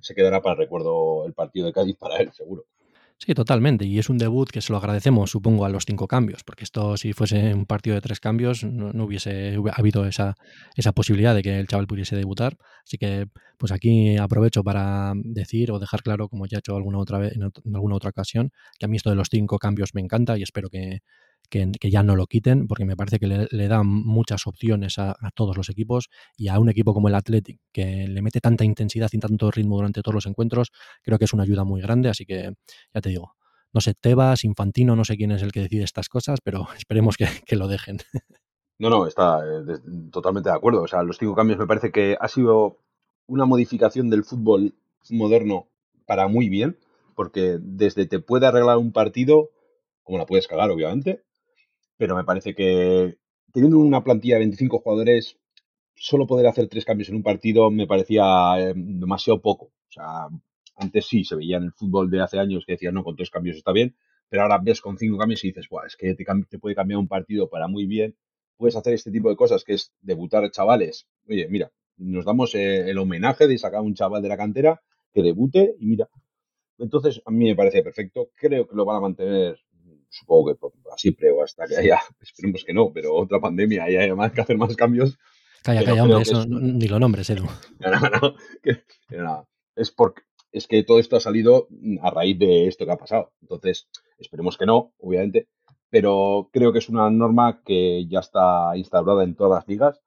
se 0.00 0.14
quedará 0.14 0.42
para 0.42 0.52
el 0.52 0.58
recuerdo 0.58 1.24
el 1.26 1.32
partido 1.32 1.66
de 1.66 1.72
Cádiz 1.72 1.96
para 1.96 2.18
él, 2.18 2.30
seguro. 2.32 2.66
Sí, 3.16 3.32
totalmente. 3.32 3.86
Y 3.86 3.98
es 3.98 4.10
un 4.10 4.18
debut 4.18 4.50
que 4.50 4.60
se 4.60 4.72
lo 4.72 4.78
agradecemos, 4.78 5.30
supongo, 5.30 5.64
a 5.64 5.70
los 5.70 5.84
cinco 5.86 6.06
cambios, 6.06 6.44
porque 6.44 6.64
esto, 6.64 6.96
si 6.98 7.14
fuese 7.14 7.54
un 7.54 7.64
partido 7.64 7.94
de 7.94 8.02
tres 8.02 8.20
cambios, 8.20 8.64
no, 8.64 9.04
hubiese 9.04 9.56
habido 9.72 10.04
esa, 10.04 10.34
esa 10.76 10.92
posibilidad 10.92 11.34
de 11.34 11.42
que 11.42 11.58
el 11.58 11.66
chaval 11.66 11.86
pudiese 11.86 12.16
debutar. 12.16 12.58
Así 12.84 12.98
que, 12.98 13.26
pues 13.56 13.72
aquí 13.72 14.18
aprovecho 14.18 14.62
para 14.62 15.12
decir 15.14 15.70
o 15.70 15.78
dejar 15.78 16.02
claro, 16.02 16.28
como 16.28 16.44
ya 16.46 16.58
he 16.58 16.60
hecho 16.60 16.76
alguna 16.76 16.98
otra 16.98 17.18
vez, 17.18 17.32
en 17.34 17.74
alguna 17.74 17.94
otra 17.94 18.10
ocasión, 18.10 18.50
que 18.78 18.84
a 18.84 18.88
mí 18.88 18.98
esto 18.98 19.08
de 19.08 19.16
los 19.16 19.28
cinco 19.30 19.58
cambios 19.58 19.94
me 19.94 20.02
encanta 20.02 20.36
y 20.36 20.42
espero 20.42 20.68
que, 20.68 20.98
que, 21.48 21.70
ya 21.90 22.02
no 22.02 22.16
lo 22.16 22.26
quiten, 22.26 22.66
porque 22.66 22.84
me 22.84 22.96
parece 22.96 23.18
que 23.18 23.26
le, 23.26 23.68
dan 23.68 23.86
muchas 23.86 24.46
opciones 24.46 24.98
a, 24.98 25.14
todos 25.34 25.56
los 25.56 25.68
equipos 25.68 26.08
y 26.36 26.48
a 26.48 26.58
un 26.58 26.68
equipo 26.68 26.94
como 26.94 27.08
el 27.08 27.14
Athletic, 27.14 27.60
que 27.72 28.08
le 28.08 28.22
mete 28.22 28.40
tanta 28.40 28.64
intensidad 28.64 29.08
y 29.12 29.18
tanto 29.18 29.50
ritmo 29.50 29.76
durante 29.76 30.02
todos 30.02 30.14
los 30.14 30.26
encuentros, 30.26 30.72
creo 31.02 31.18
que 31.18 31.24
es 31.24 31.32
una 31.32 31.44
ayuda 31.44 31.64
muy 31.64 31.80
grande, 31.80 32.08
así 32.08 32.24
que 32.24 32.52
ya 32.92 33.00
te 33.00 33.08
digo, 33.08 33.34
no 33.74 33.80
sé, 33.80 33.94
Tebas, 33.94 34.44
Infantino, 34.44 34.94
no 34.94 35.04
sé 35.04 35.16
quién 35.16 35.32
es 35.32 35.42
el 35.42 35.50
que 35.50 35.60
decide 35.60 35.82
estas 35.82 36.08
cosas, 36.08 36.40
pero 36.42 36.66
esperemos 36.78 37.16
que, 37.16 37.56
lo 37.56 37.68
dejen. 37.68 37.98
No, 38.78 38.88
no, 38.88 39.06
está 39.06 39.40
eh, 39.40 39.78
totalmente 40.10 40.48
de 40.48 40.56
acuerdo. 40.56 40.82
O 40.82 40.88
sea, 40.88 41.02
los 41.02 41.18
cinco 41.18 41.34
cambios 41.34 41.58
me 41.58 41.66
parece 41.66 41.92
que 41.92 42.16
ha 42.18 42.28
sido 42.28 42.78
una 43.26 43.44
modificación 43.46 44.10
del 44.10 44.24
fútbol 44.24 44.74
moderno 45.10 45.68
para 46.06 46.28
muy 46.28 46.48
bien, 46.48 46.78
porque 47.14 47.58
desde 47.60 48.06
te 48.06 48.20
puede 48.20 48.46
arreglar 48.46 48.78
un 48.78 48.92
partido, 48.92 49.50
como 50.02 50.18
la 50.18 50.26
puedes 50.26 50.46
cagar, 50.46 50.70
obviamente, 50.70 51.22
pero 51.96 52.16
me 52.16 52.24
parece 52.24 52.54
que 52.54 53.18
teniendo 53.52 53.78
una 53.78 54.02
plantilla 54.02 54.34
de 54.36 54.40
25 54.40 54.80
jugadores, 54.80 55.38
solo 55.94 56.26
poder 56.26 56.46
hacer 56.46 56.68
tres 56.68 56.84
cambios 56.84 57.08
en 57.08 57.16
un 57.16 57.22
partido 57.22 57.70
me 57.70 57.86
parecía 57.86 58.24
eh, 58.58 58.74
demasiado 58.76 59.40
poco. 59.40 59.66
O 59.66 59.92
sea, 59.92 60.28
antes 60.76 61.06
sí 61.06 61.24
se 61.24 61.36
veía 61.36 61.58
en 61.58 61.64
el 61.64 61.72
fútbol 61.72 62.10
de 62.10 62.20
hace 62.20 62.38
años 62.38 62.64
que 62.66 62.72
decían, 62.72 62.94
no, 62.94 63.04
con 63.04 63.16
tres 63.16 63.30
cambios 63.30 63.56
está 63.56 63.72
bien, 63.72 63.96
pero 64.28 64.42
ahora 64.42 64.58
ves 64.58 64.80
con 64.80 64.98
cinco 64.98 65.18
cambios 65.18 65.44
y 65.44 65.48
dices, 65.48 65.68
Buah, 65.68 65.86
es 65.86 65.96
que 65.96 66.14
te, 66.14 66.58
puede 66.58 66.74
cambiar 66.74 66.98
un 66.98 67.08
partido 67.08 67.48
para 67.48 67.68
muy 67.68 67.86
bien. 67.86 68.16
Puedes 68.56 68.76
hacer 68.76 68.94
este 68.94 69.10
tipo 69.10 69.28
de 69.28 69.36
cosas 69.36 69.64
que 69.64 69.74
es 69.74 69.92
debutar 70.00 70.50
chavales. 70.50 71.06
Oye, 71.28 71.46
mira, 71.48 71.70
nos 71.96 72.24
damos 72.24 72.54
eh, 72.54 72.90
el 72.90 72.98
homenaje 72.98 73.46
de 73.46 73.58
sacar 73.58 73.78
a 73.78 73.82
un 73.82 73.94
chaval 73.94 74.22
de 74.22 74.28
la 74.28 74.36
cantera 74.36 74.82
que 75.12 75.22
debute 75.22 75.76
y 75.78 75.86
mira. 75.86 76.08
Entonces, 76.78 77.22
a 77.24 77.30
mí 77.30 77.44
me 77.44 77.54
parece 77.54 77.82
perfecto. 77.82 78.30
Creo 78.34 78.66
que 78.66 78.74
lo 78.74 78.84
van 78.84 78.96
a 78.96 79.00
mantener 79.00 79.60
supongo 80.14 80.54
que 80.54 80.58
siempre 80.96 81.30
o 81.30 81.42
hasta 81.42 81.66
que 81.66 81.76
haya, 81.76 82.00
esperemos 82.20 82.64
que 82.64 82.72
no, 82.72 82.92
pero 82.92 83.14
otra 83.14 83.40
pandemia 83.40 83.90
y 83.90 83.96
haya 83.96 84.14
más 84.14 84.32
que 84.32 84.40
hacer 84.40 84.56
más 84.56 84.76
cambios. 84.76 85.18
Calla, 85.62 85.84
calla, 85.84 86.02
hombre, 86.02 86.22
eso 86.22 86.44
ni 86.46 86.86
lo 86.86 86.98
nombres, 86.98 87.30
Edu. 87.30 87.44
No, 87.80 87.90
no, 87.90 88.08
no, 88.10 88.34
que, 88.62 88.84
es 89.76 89.90
porque 89.90 90.22
es 90.52 90.68
que 90.68 90.84
todo 90.84 91.00
esto 91.00 91.16
ha 91.16 91.20
salido 91.20 91.68
a 92.00 92.10
raíz 92.10 92.38
de 92.38 92.68
esto 92.68 92.86
que 92.86 92.92
ha 92.92 92.96
pasado. 92.96 93.32
Entonces, 93.42 93.88
esperemos 94.18 94.56
que 94.56 94.66
no, 94.66 94.92
obviamente, 94.98 95.48
pero 95.90 96.48
creo 96.52 96.72
que 96.72 96.78
es 96.78 96.88
una 96.88 97.10
norma 97.10 97.62
que 97.64 98.06
ya 98.06 98.20
está 98.20 98.76
instaurada 98.76 99.24
en 99.24 99.34
todas 99.34 99.60
las 99.60 99.68
ligas, 99.68 100.00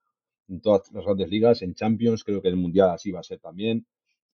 en 0.48 0.62
todas 0.62 0.90
las 0.94 1.04
grandes 1.04 1.30
ligas, 1.30 1.62
en 1.62 1.74
Champions, 1.74 2.24
creo 2.24 2.42
que 2.42 2.48
en 2.48 2.54
el 2.54 2.60
Mundial 2.62 2.92
así 2.92 3.12
va 3.12 3.20
a 3.20 3.24
ser 3.24 3.40
también. 3.40 3.86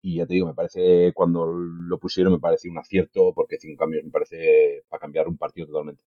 Y 0.06 0.18
ya 0.18 0.26
te 0.26 0.34
digo, 0.34 0.48
me 0.48 0.54
parece, 0.54 1.14
cuando 1.14 1.46
lo 1.48 1.98
pusieron, 1.98 2.34
me 2.34 2.40
parece 2.40 2.70
un 2.70 2.78
acierto, 2.78 3.32
porque 3.34 3.58
cinco 3.58 3.80
cambios 3.80 4.04
me 4.04 4.12
parece 4.12 4.84
para 4.90 5.00
cambiar 5.00 5.30
un 5.30 5.38
partido 5.38 5.68
totalmente. 5.68 6.04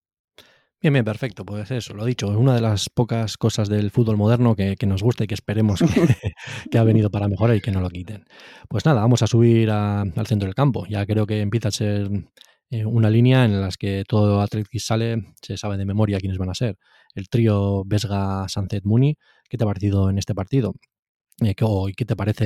Bien, 0.82 0.92
bien, 0.92 1.04
perfecto. 1.04 1.46
Pues 1.46 1.70
eso, 1.70 1.94
lo 1.94 2.04
dicho, 2.04 2.30
es 2.30 2.36
una 2.36 2.54
de 2.54 2.60
las 2.60 2.90
pocas 2.90 3.38
cosas 3.38 3.70
del 3.70 3.90
fútbol 3.90 4.18
moderno 4.18 4.54
que, 4.54 4.76
nos 4.86 5.02
gusta 5.02 5.24
y 5.24 5.26
que 5.26 5.34
esperemos 5.34 5.80
que, 6.70 6.78
ha 6.78 6.84
venido 6.84 7.10
para 7.10 7.26
mejorar 7.26 7.56
y 7.56 7.62
que 7.62 7.70
no 7.70 7.80
lo 7.80 7.88
quiten. 7.88 8.26
Pues 8.68 8.84
nada, 8.84 9.00
vamos 9.00 9.22
a 9.22 9.26
subir 9.26 9.70
al 9.70 10.26
centro 10.26 10.46
del 10.46 10.54
campo. 10.54 10.84
Ya 10.86 11.06
creo 11.06 11.26
que 11.26 11.40
empieza 11.40 11.68
a 11.68 11.72
ser 11.72 12.10
eh, 12.68 12.84
una 12.84 13.08
línea 13.08 13.46
en 13.46 13.62
la 13.62 13.70
que 13.78 14.04
todo 14.06 14.42
Atlético 14.42 14.78
sale, 14.78 15.24
se 15.40 15.56
sabe 15.56 15.78
de 15.78 15.86
memoria 15.86 16.18
quiénes 16.18 16.36
van 16.36 16.50
a 16.50 16.54
ser. 16.54 16.76
El 17.14 17.30
trío 17.30 17.82
Vesga, 17.86 18.46
Sunset, 18.46 18.84
Muni. 18.84 19.16
¿Qué 19.48 19.56
te 19.56 19.64
ha 19.64 19.66
parecido 19.66 20.10
en 20.10 20.18
este 20.18 20.34
partido? 20.34 20.74
Eh, 21.42 21.54
¿Y 21.88 21.94
qué 21.94 22.04
te 22.04 22.16
parece 22.16 22.44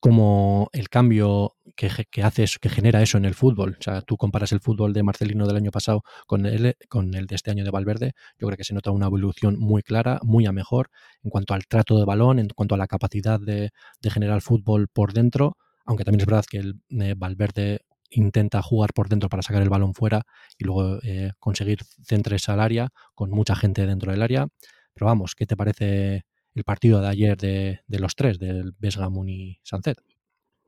como 0.00 0.70
el 0.72 0.88
cambio 0.88 1.56
que, 1.76 1.90
que, 2.10 2.22
hace 2.22 2.46
que 2.60 2.68
genera 2.70 3.02
eso 3.02 3.18
en 3.18 3.26
el 3.26 3.34
fútbol. 3.34 3.76
O 3.78 3.82
sea, 3.82 4.00
tú 4.00 4.16
comparas 4.16 4.50
el 4.52 4.60
fútbol 4.60 4.94
de 4.94 5.02
Marcelino 5.02 5.46
del 5.46 5.56
año 5.56 5.70
pasado 5.70 6.02
con 6.26 6.46
el, 6.46 6.74
con 6.88 7.14
el 7.14 7.26
de 7.26 7.34
este 7.36 7.50
año 7.50 7.64
de 7.64 7.70
Valverde, 7.70 8.12
yo 8.38 8.46
creo 8.46 8.56
que 8.56 8.64
se 8.64 8.74
nota 8.74 8.90
una 8.90 9.06
evolución 9.06 9.58
muy 9.58 9.82
clara, 9.82 10.18
muy 10.22 10.46
a 10.46 10.52
mejor 10.52 10.90
en 11.22 11.30
cuanto 11.30 11.54
al 11.54 11.66
trato 11.66 11.98
de 11.98 12.06
balón, 12.06 12.38
en 12.38 12.48
cuanto 12.48 12.74
a 12.74 12.78
la 12.78 12.86
capacidad 12.86 13.38
de, 13.38 13.70
generar 14.10 14.40
fútbol 14.40 14.88
por 14.88 15.12
dentro, 15.12 15.56
aunque 15.84 16.04
también 16.04 16.20
es 16.20 16.26
verdad 16.26 16.44
que 16.48 16.58
el 16.58 16.80
eh, 17.00 17.14
Valverde 17.16 17.80
intenta 18.10 18.60
jugar 18.62 18.92
por 18.92 19.08
dentro 19.08 19.28
para 19.28 19.42
sacar 19.42 19.62
el 19.62 19.68
balón 19.68 19.94
fuera 19.94 20.22
y 20.58 20.64
luego 20.64 20.98
eh, 21.02 21.32
conseguir 21.38 21.80
centres 22.02 22.48
al 22.48 22.60
área 22.60 22.88
con 23.14 23.30
mucha 23.30 23.54
gente 23.54 23.86
dentro 23.86 24.10
del 24.10 24.22
área. 24.22 24.48
Pero 24.94 25.06
vamos, 25.06 25.34
¿qué 25.36 25.46
te 25.46 25.56
parece 25.56 26.24
el 26.54 26.64
partido 26.64 27.00
de 27.00 27.08
ayer 27.08 27.36
de, 27.36 27.80
los 27.88 28.16
tres, 28.16 28.38
del 28.38 28.72
Besgamun 28.78 29.28
y 29.28 29.58
Sancet? 29.62 29.98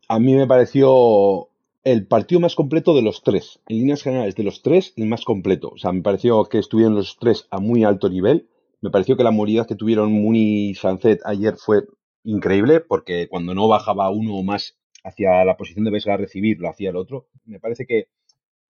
A 0.09 0.19
mí 0.19 0.35
me 0.35 0.47
pareció 0.47 1.49
el 1.85 2.07
partido 2.07 2.41
más 2.41 2.55
completo 2.55 2.95
de 2.95 3.03
los 3.03 3.23
tres. 3.23 3.61
En 3.69 3.79
líneas 3.79 4.03
generales, 4.03 4.35
de 4.37 4.45
los 4.45 4.63
tres, 4.63 4.93
el 4.97 5.07
más 5.07 5.25
completo. 5.25 5.71
O 5.71 5.79
sea, 5.79 5.93
me 5.93 6.03
pareció 6.03 6.45
que 6.45 6.59
estuvieron 6.59 6.95
los 6.95 7.17
tres 7.19 7.47
a 7.51 7.59
muy 7.59 7.85
alto 7.85 8.09
nivel. 8.09 8.49
Me 8.81 8.91
pareció 8.91 9.17
que 9.17 9.25
la 9.25 9.31
movilidad 9.31 9.67
que 9.67 9.77
tuvieron 9.77 10.13
Muni 10.13 10.71
y 10.71 10.75
Sancet 10.75 11.21
ayer 11.25 11.57
fue 11.57 11.85
increíble, 12.25 12.81
porque 12.81 13.29
cuando 13.29 13.55
no 13.55 13.69
bajaba 13.69 14.11
uno 14.11 14.37
o 14.37 14.43
más 14.43 14.77
hacia 15.05 15.45
la 15.45 15.57
posición 15.57 15.85
de 15.85 15.91
Vesga 15.91 16.15
a 16.15 16.19
recibir, 16.19 16.61
lo 16.61 16.69
hacía 16.69 16.91
el 16.91 16.97
otro. 16.97 17.27
Me 17.45 17.59
parece 17.59 17.87
que, 17.87 18.07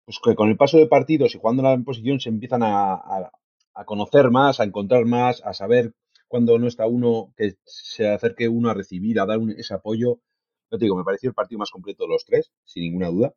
pues, 0.04 0.18
que 0.22 0.34
con 0.34 0.48
el 0.48 0.56
paso 0.56 0.76
de 0.76 0.86
partidos 0.86 1.34
y 1.34 1.38
jugando 1.38 1.62
en 1.62 1.78
la 1.78 1.84
posición 1.84 2.20
se 2.20 2.28
empiezan 2.28 2.62
a, 2.62 2.94
a 3.74 3.84
conocer 3.84 4.30
más, 4.30 4.60
a 4.60 4.64
encontrar 4.64 5.04
más, 5.04 5.40
a 5.44 5.54
saber 5.54 5.94
cuando 6.28 6.58
no 6.58 6.66
está 6.68 6.86
uno, 6.86 7.32
que 7.36 7.56
se 7.64 8.08
acerque 8.08 8.48
uno 8.48 8.70
a 8.70 8.74
recibir, 8.74 9.18
a 9.20 9.26
dar 9.26 9.40
ese 9.56 9.74
apoyo. 9.74 10.20
Yo 10.70 10.78
te 10.78 10.84
digo, 10.84 10.96
me 10.96 11.04
pareció 11.04 11.30
el 11.30 11.34
partido 11.34 11.58
más 11.58 11.70
completo 11.70 12.04
de 12.04 12.10
los 12.10 12.24
tres, 12.24 12.52
sin 12.64 12.82
ninguna 12.84 13.08
duda. 13.08 13.34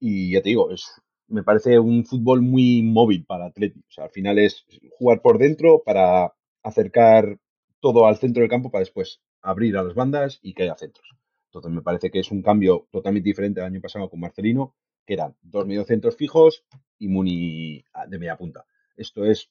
Y 0.00 0.32
ya 0.32 0.42
te 0.42 0.50
digo, 0.50 0.70
es, 0.70 0.86
me 1.28 1.42
parece 1.42 1.78
un 1.78 2.04
fútbol 2.04 2.42
muy 2.42 2.82
móvil 2.82 3.24
para 3.26 3.46
Atlético. 3.46 3.86
O 3.88 3.92
sea, 3.92 4.04
al 4.04 4.10
final 4.10 4.38
es 4.38 4.64
jugar 4.98 5.22
por 5.22 5.38
dentro 5.38 5.82
para 5.84 6.34
acercar 6.62 7.38
todo 7.80 8.06
al 8.06 8.16
centro 8.16 8.42
del 8.42 8.50
campo 8.50 8.70
para 8.70 8.80
después 8.80 9.20
abrir 9.42 9.76
a 9.76 9.82
las 9.82 9.94
bandas 9.94 10.38
y 10.42 10.54
que 10.54 10.64
haya 10.64 10.76
centros. 10.76 11.08
Entonces 11.46 11.70
me 11.72 11.82
parece 11.82 12.10
que 12.10 12.20
es 12.20 12.30
un 12.30 12.42
cambio 12.42 12.88
totalmente 12.90 13.28
diferente 13.28 13.60
al 13.60 13.66
año 13.66 13.80
pasado 13.80 14.10
con 14.10 14.20
Marcelino, 14.20 14.74
que 15.06 15.14
eran 15.14 15.36
dos 15.40 15.66
mediocentros 15.66 16.16
fijos 16.16 16.64
y 16.98 17.08
Muni 17.08 17.84
de 18.08 18.18
media 18.18 18.36
punta. 18.36 18.66
Esto 18.96 19.24
es, 19.24 19.50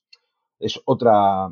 es 0.60 0.80
otra, 0.86 1.52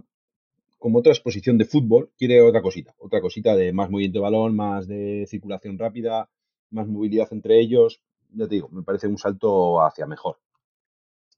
como 0.78 1.00
otra 1.00 1.14
exposición 1.14 1.58
de 1.58 1.66
fútbol, 1.66 2.12
quiere 2.18 2.42
otra 2.42 2.62
cosita, 2.62 2.94
otra 3.00 3.22
cosita 3.22 3.56
de 3.56 3.74
más 3.74 3.90
movimiento 3.90 4.20
de 4.20 4.24
balón, 4.24 4.56
más 4.56 4.88
de 4.88 5.26
circulación 5.28 5.78
rápida, 5.80 6.30
más 6.70 6.88
movilidad 6.88 7.28
entre 7.32 7.60
ellos. 7.60 8.02
Ya 8.32 8.48
te 8.48 8.56
digo, 8.56 8.70
me 8.70 8.84
parece 8.84 9.08
un 9.08 9.18
salto 9.18 9.82
hacia 9.82 10.06
mejor. 10.06 10.40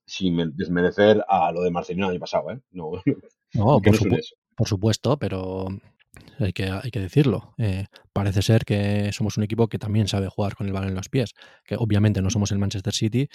Sin 0.04 0.56
desmerecer 0.56 1.22
a 1.28 1.52
lo 1.52 1.62
de 1.62 1.70
Marcelino 1.70 2.06
el 2.06 2.12
año 2.12 2.20
pasado, 2.20 2.50
¿eh? 2.50 2.60
No, 2.70 2.92
no, 3.54 3.80
por, 4.56 4.66
supuesto, 4.66 5.18
pero 5.18 5.68
hay 6.38 6.52
que, 6.52 6.64
hay 6.64 6.90
que 6.90 7.00
decirlo. 7.00 7.54
Eh, 7.58 7.86
parece 8.12 8.42
ser 8.42 8.64
que 8.64 9.12
somos 9.12 9.36
un 9.36 9.44
equipo 9.44 9.68
que 9.68 9.78
también 9.78 10.08
sabe 10.08 10.28
jugar 10.28 10.56
con 10.56 10.66
el 10.66 10.72
balón 10.72 10.88
en 10.88 10.96
los 10.96 11.08
pies, 11.08 11.34
que 11.64 11.76
obviamente 11.76 12.22
no 12.22 12.30
somos 12.30 12.50
el 12.52 12.58
Manchester 12.58 12.94
City, 12.94 13.28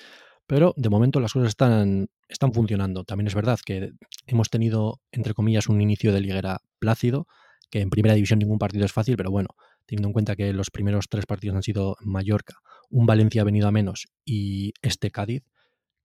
pero 0.48 0.74
de 0.78 0.90
momento 0.90 1.20
las 1.20 1.34
cosas 1.34 1.50
están, 1.50 2.08
están 2.28 2.54
funcionando. 2.54 3.04
También 3.04 3.28
es 3.28 3.36
verdad 3.36 3.60
que 3.66 3.92
hemos 4.28 4.50
tenido, 4.50 5.02
entre 5.12 5.34
comillas, 5.34 5.68
un 5.68 5.82
inicio 5.82 6.12
de 6.14 6.22
liguera 6.22 6.60
plácido, 6.80 7.28
que 7.70 7.82
en 7.82 7.90
primera 7.90 8.16
división 8.16 8.40
ningún 8.40 8.60
partido 8.60 8.86
es 8.86 8.92
fácil, 8.92 9.18
pero 9.18 9.32
bueno, 9.32 9.50
teniendo 9.86 10.10
en 10.10 10.14
cuenta 10.14 10.36
que 10.36 10.54
los 10.54 10.70
primeros 10.70 11.10
tres 11.10 11.26
partidos 11.26 11.56
han 11.56 11.64
sido 11.64 11.96
Mallorca, 12.02 12.56
un 12.90 13.06
Valencia 13.06 13.42
ha 13.42 13.46
venido 13.46 13.68
a 13.68 13.72
menos 13.72 14.08
y 14.26 14.74
este 14.82 15.12
Cádiz, 15.12 15.44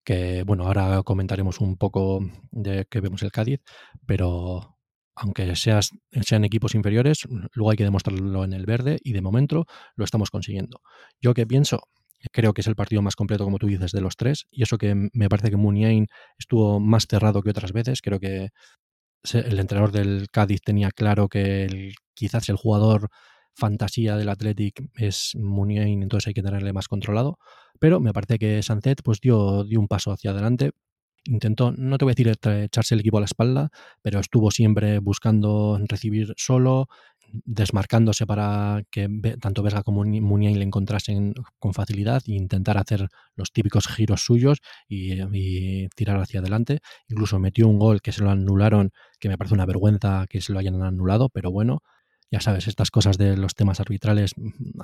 que 0.04 0.42
bueno, 0.44 0.64
ahora 0.64 1.02
comentaremos 1.02 1.60
un 1.60 1.76
poco 1.76 2.20
de 2.50 2.86
que 2.86 3.00
vemos 3.00 3.22
el 3.22 3.30
Cádiz, 3.32 3.60
pero 4.06 4.78
aunque 5.14 5.54
seas, 5.56 5.90
sean 6.22 6.44
equipos 6.44 6.74
inferiores, 6.74 7.26
luego 7.52 7.70
hay 7.70 7.76
que 7.76 7.84
demostrarlo 7.84 8.44
en 8.44 8.52
el 8.52 8.64
verde 8.66 8.98
y 9.02 9.12
de 9.12 9.20
momento 9.20 9.66
lo 9.96 10.04
estamos 10.04 10.30
consiguiendo. 10.30 10.80
Yo 11.20 11.34
que 11.34 11.46
pienso, 11.46 11.82
creo 12.32 12.52
que 12.52 12.62
es 12.62 12.66
el 12.66 12.76
partido 12.76 13.02
más 13.02 13.16
completo, 13.16 13.44
como 13.44 13.58
tú 13.58 13.66
dices, 13.66 13.92
de 13.92 14.00
los 14.00 14.16
tres, 14.16 14.46
y 14.50 14.62
eso 14.62 14.78
que 14.78 14.94
me 15.12 15.28
parece 15.28 15.50
que 15.50 15.56
Muniain 15.56 16.06
estuvo 16.38 16.80
más 16.80 17.06
cerrado 17.08 17.42
que 17.42 17.50
otras 17.50 17.72
veces, 17.72 18.02
creo 18.02 18.20
que 18.20 18.48
el 19.32 19.58
entrenador 19.58 19.92
del 19.92 20.28
Cádiz 20.30 20.60
tenía 20.62 20.90
claro 20.90 21.28
que 21.28 21.92
quizás 22.14 22.48
el 22.48 22.56
jugador 22.56 23.08
fantasía 23.54 24.16
del 24.16 24.28
Athletic 24.28 24.88
es 24.96 25.32
Muniain, 25.36 26.02
entonces 26.02 26.28
hay 26.28 26.34
que 26.34 26.42
tenerle 26.42 26.72
más 26.72 26.88
controlado, 26.88 27.38
pero 27.80 28.00
me 28.00 28.12
parece 28.12 28.38
que 28.38 28.62
Sancet 28.62 29.02
pues 29.02 29.20
dio, 29.20 29.64
dio 29.64 29.80
un 29.80 29.88
paso 29.88 30.12
hacia 30.12 30.30
adelante, 30.30 30.70
intentó, 31.24 31.72
no 31.72 31.98
te 31.98 32.04
voy 32.04 32.12
a 32.12 32.14
decir 32.14 32.28
echarse 32.28 32.94
el 32.94 33.00
equipo 33.00 33.18
a 33.18 33.20
la 33.20 33.26
espalda, 33.26 33.70
pero 34.02 34.20
estuvo 34.20 34.50
siempre 34.50 34.98
buscando 35.00 35.78
recibir 35.88 36.32
solo, 36.36 36.88
desmarcándose 37.32 38.26
para 38.26 38.82
que 38.90 39.08
tanto 39.40 39.62
Vesga 39.62 39.82
como 39.82 40.04
Muniain 40.04 40.58
le 40.58 40.64
encontrasen 40.64 41.34
con 41.58 41.74
facilidad 41.74 42.22
e 42.26 42.32
intentar 42.32 42.78
hacer 42.78 43.08
los 43.34 43.52
típicos 43.52 43.86
giros 43.88 44.22
suyos 44.22 44.58
y, 44.88 45.88
tirar 45.96 46.20
hacia 46.20 46.40
adelante. 46.40 46.80
Incluso 47.08 47.38
metió 47.38 47.68
un 47.68 47.78
gol 47.78 48.00
que 48.00 48.12
se 48.12 48.22
lo 48.22 48.30
anularon, 48.30 48.90
que 49.18 49.28
me 49.28 49.36
parece 49.36 49.54
una 49.54 49.66
vergüenza 49.66 50.26
que 50.28 50.40
se 50.40 50.52
lo 50.52 50.58
hayan 50.58 50.82
anulado, 50.82 51.28
pero 51.28 51.50
bueno, 51.50 51.82
ya 52.30 52.40
sabes, 52.40 52.68
estas 52.68 52.90
cosas 52.90 53.16
de 53.16 53.36
los 53.36 53.54
temas 53.54 53.80
arbitrales, 53.80 54.32
mm, 54.36 54.80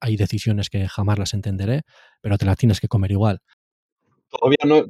hay 0.00 0.16
decisiones 0.16 0.68
que 0.68 0.86
jamás 0.88 1.18
las 1.18 1.34
entenderé, 1.34 1.82
pero 2.20 2.36
te 2.38 2.46
las 2.46 2.56
tienes 2.56 2.80
que 2.80 2.88
comer 2.88 3.12
igual. 3.12 3.40
Todavía 4.28 4.58
no, 4.66 4.84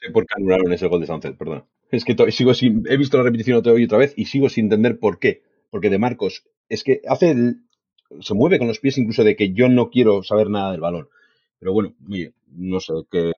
sé 0.00 0.10
por 0.12 0.26
qué 0.26 0.34
anularon 0.36 0.72
ese 0.72 0.86
gol 0.86 1.00
de 1.00 1.06
Sánchez, 1.06 1.36
perdón. 1.36 1.64
Es 1.90 2.04
que 2.04 2.14
sigo 2.30 2.54
sin, 2.54 2.84
he 2.88 2.96
visto 2.96 3.18
la 3.18 3.24
repetición 3.24 3.58
otra 3.58 3.98
vez 3.98 4.14
y 4.16 4.26
sigo 4.26 4.48
sin 4.48 4.66
entender 4.66 4.98
por 4.98 5.18
qué. 5.18 5.42
Porque 5.72 5.90
de 5.90 5.98
Marcos, 5.98 6.44
es 6.68 6.84
que 6.84 7.00
hace 7.08 7.34
se 8.20 8.34
mueve 8.34 8.58
con 8.58 8.68
los 8.68 8.78
pies 8.78 8.98
incluso 8.98 9.24
de 9.24 9.34
que 9.34 9.52
yo 9.52 9.68
no 9.68 9.90
quiero 9.90 10.22
saber 10.22 10.50
nada 10.50 10.70
del 10.70 10.80
balón. 10.80 11.08
Pero 11.58 11.72
bueno, 11.72 11.94
no 12.46 12.78
sé 12.78 12.92
qué. 13.10 13.32